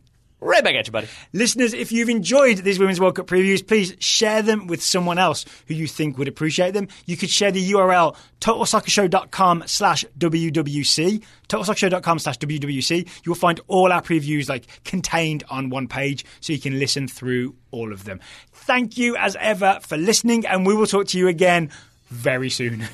Right 0.45 0.63
back 0.63 0.75
at 0.75 0.87
you, 0.87 0.93
buddy. 0.93 1.09
Listeners, 1.33 1.73
if 1.73 1.91
you've 1.91 2.11
enjoyed 2.11 2.59
these 2.59 2.79
Women's 2.79 3.01
World 3.01 3.17
Cup 3.17 3.27
previews, 3.27 3.67
please 3.67 3.97
share 3.99 4.43
them 4.43 4.67
with 4.67 4.83
someone 4.83 5.19
else 5.19 5.47
who 5.69 5.73
you 5.75 5.87
think 5.87 6.19
would 6.19 6.29
appreciate 6.29 6.75
them. 6.75 6.89
You 7.07 7.17
could 7.17 7.31
share 7.31 7.51
the 7.51 7.73
URL 7.73 8.15
totalsoccershow.com 8.43 9.65
slash 9.67 10.05
WWC. 10.19 11.25
Totalsoccershow.com 11.49 12.19
slash 12.19 12.39
WWC. 12.39 13.09
You'll 13.25 13.35
find 13.37 13.59
all 13.69 13.91
our 13.91 14.03
previews 14.03 14.51
like 14.51 14.67
contained 14.85 15.45
on 15.49 15.71
one 15.71 15.89
page 15.89 16.27
so 16.41 16.53
you 16.53 16.61
can 16.61 16.79
listen 16.79 17.09
through 17.09 17.55
all 17.71 17.91
of 17.91 18.05
them. 18.05 18.21
Thank 18.53 18.99
you 18.99 19.17
as 19.17 19.37
ever 19.41 19.79
for 19.81 19.97
listening 19.97 20.45
and 20.45 20.67
we 20.67 20.75
will 20.75 20.87
talk 20.87 21.07
to 21.09 21.19
you 21.19 21.27
again 21.27 21.71
very 22.11 22.51
soon. 22.51 22.87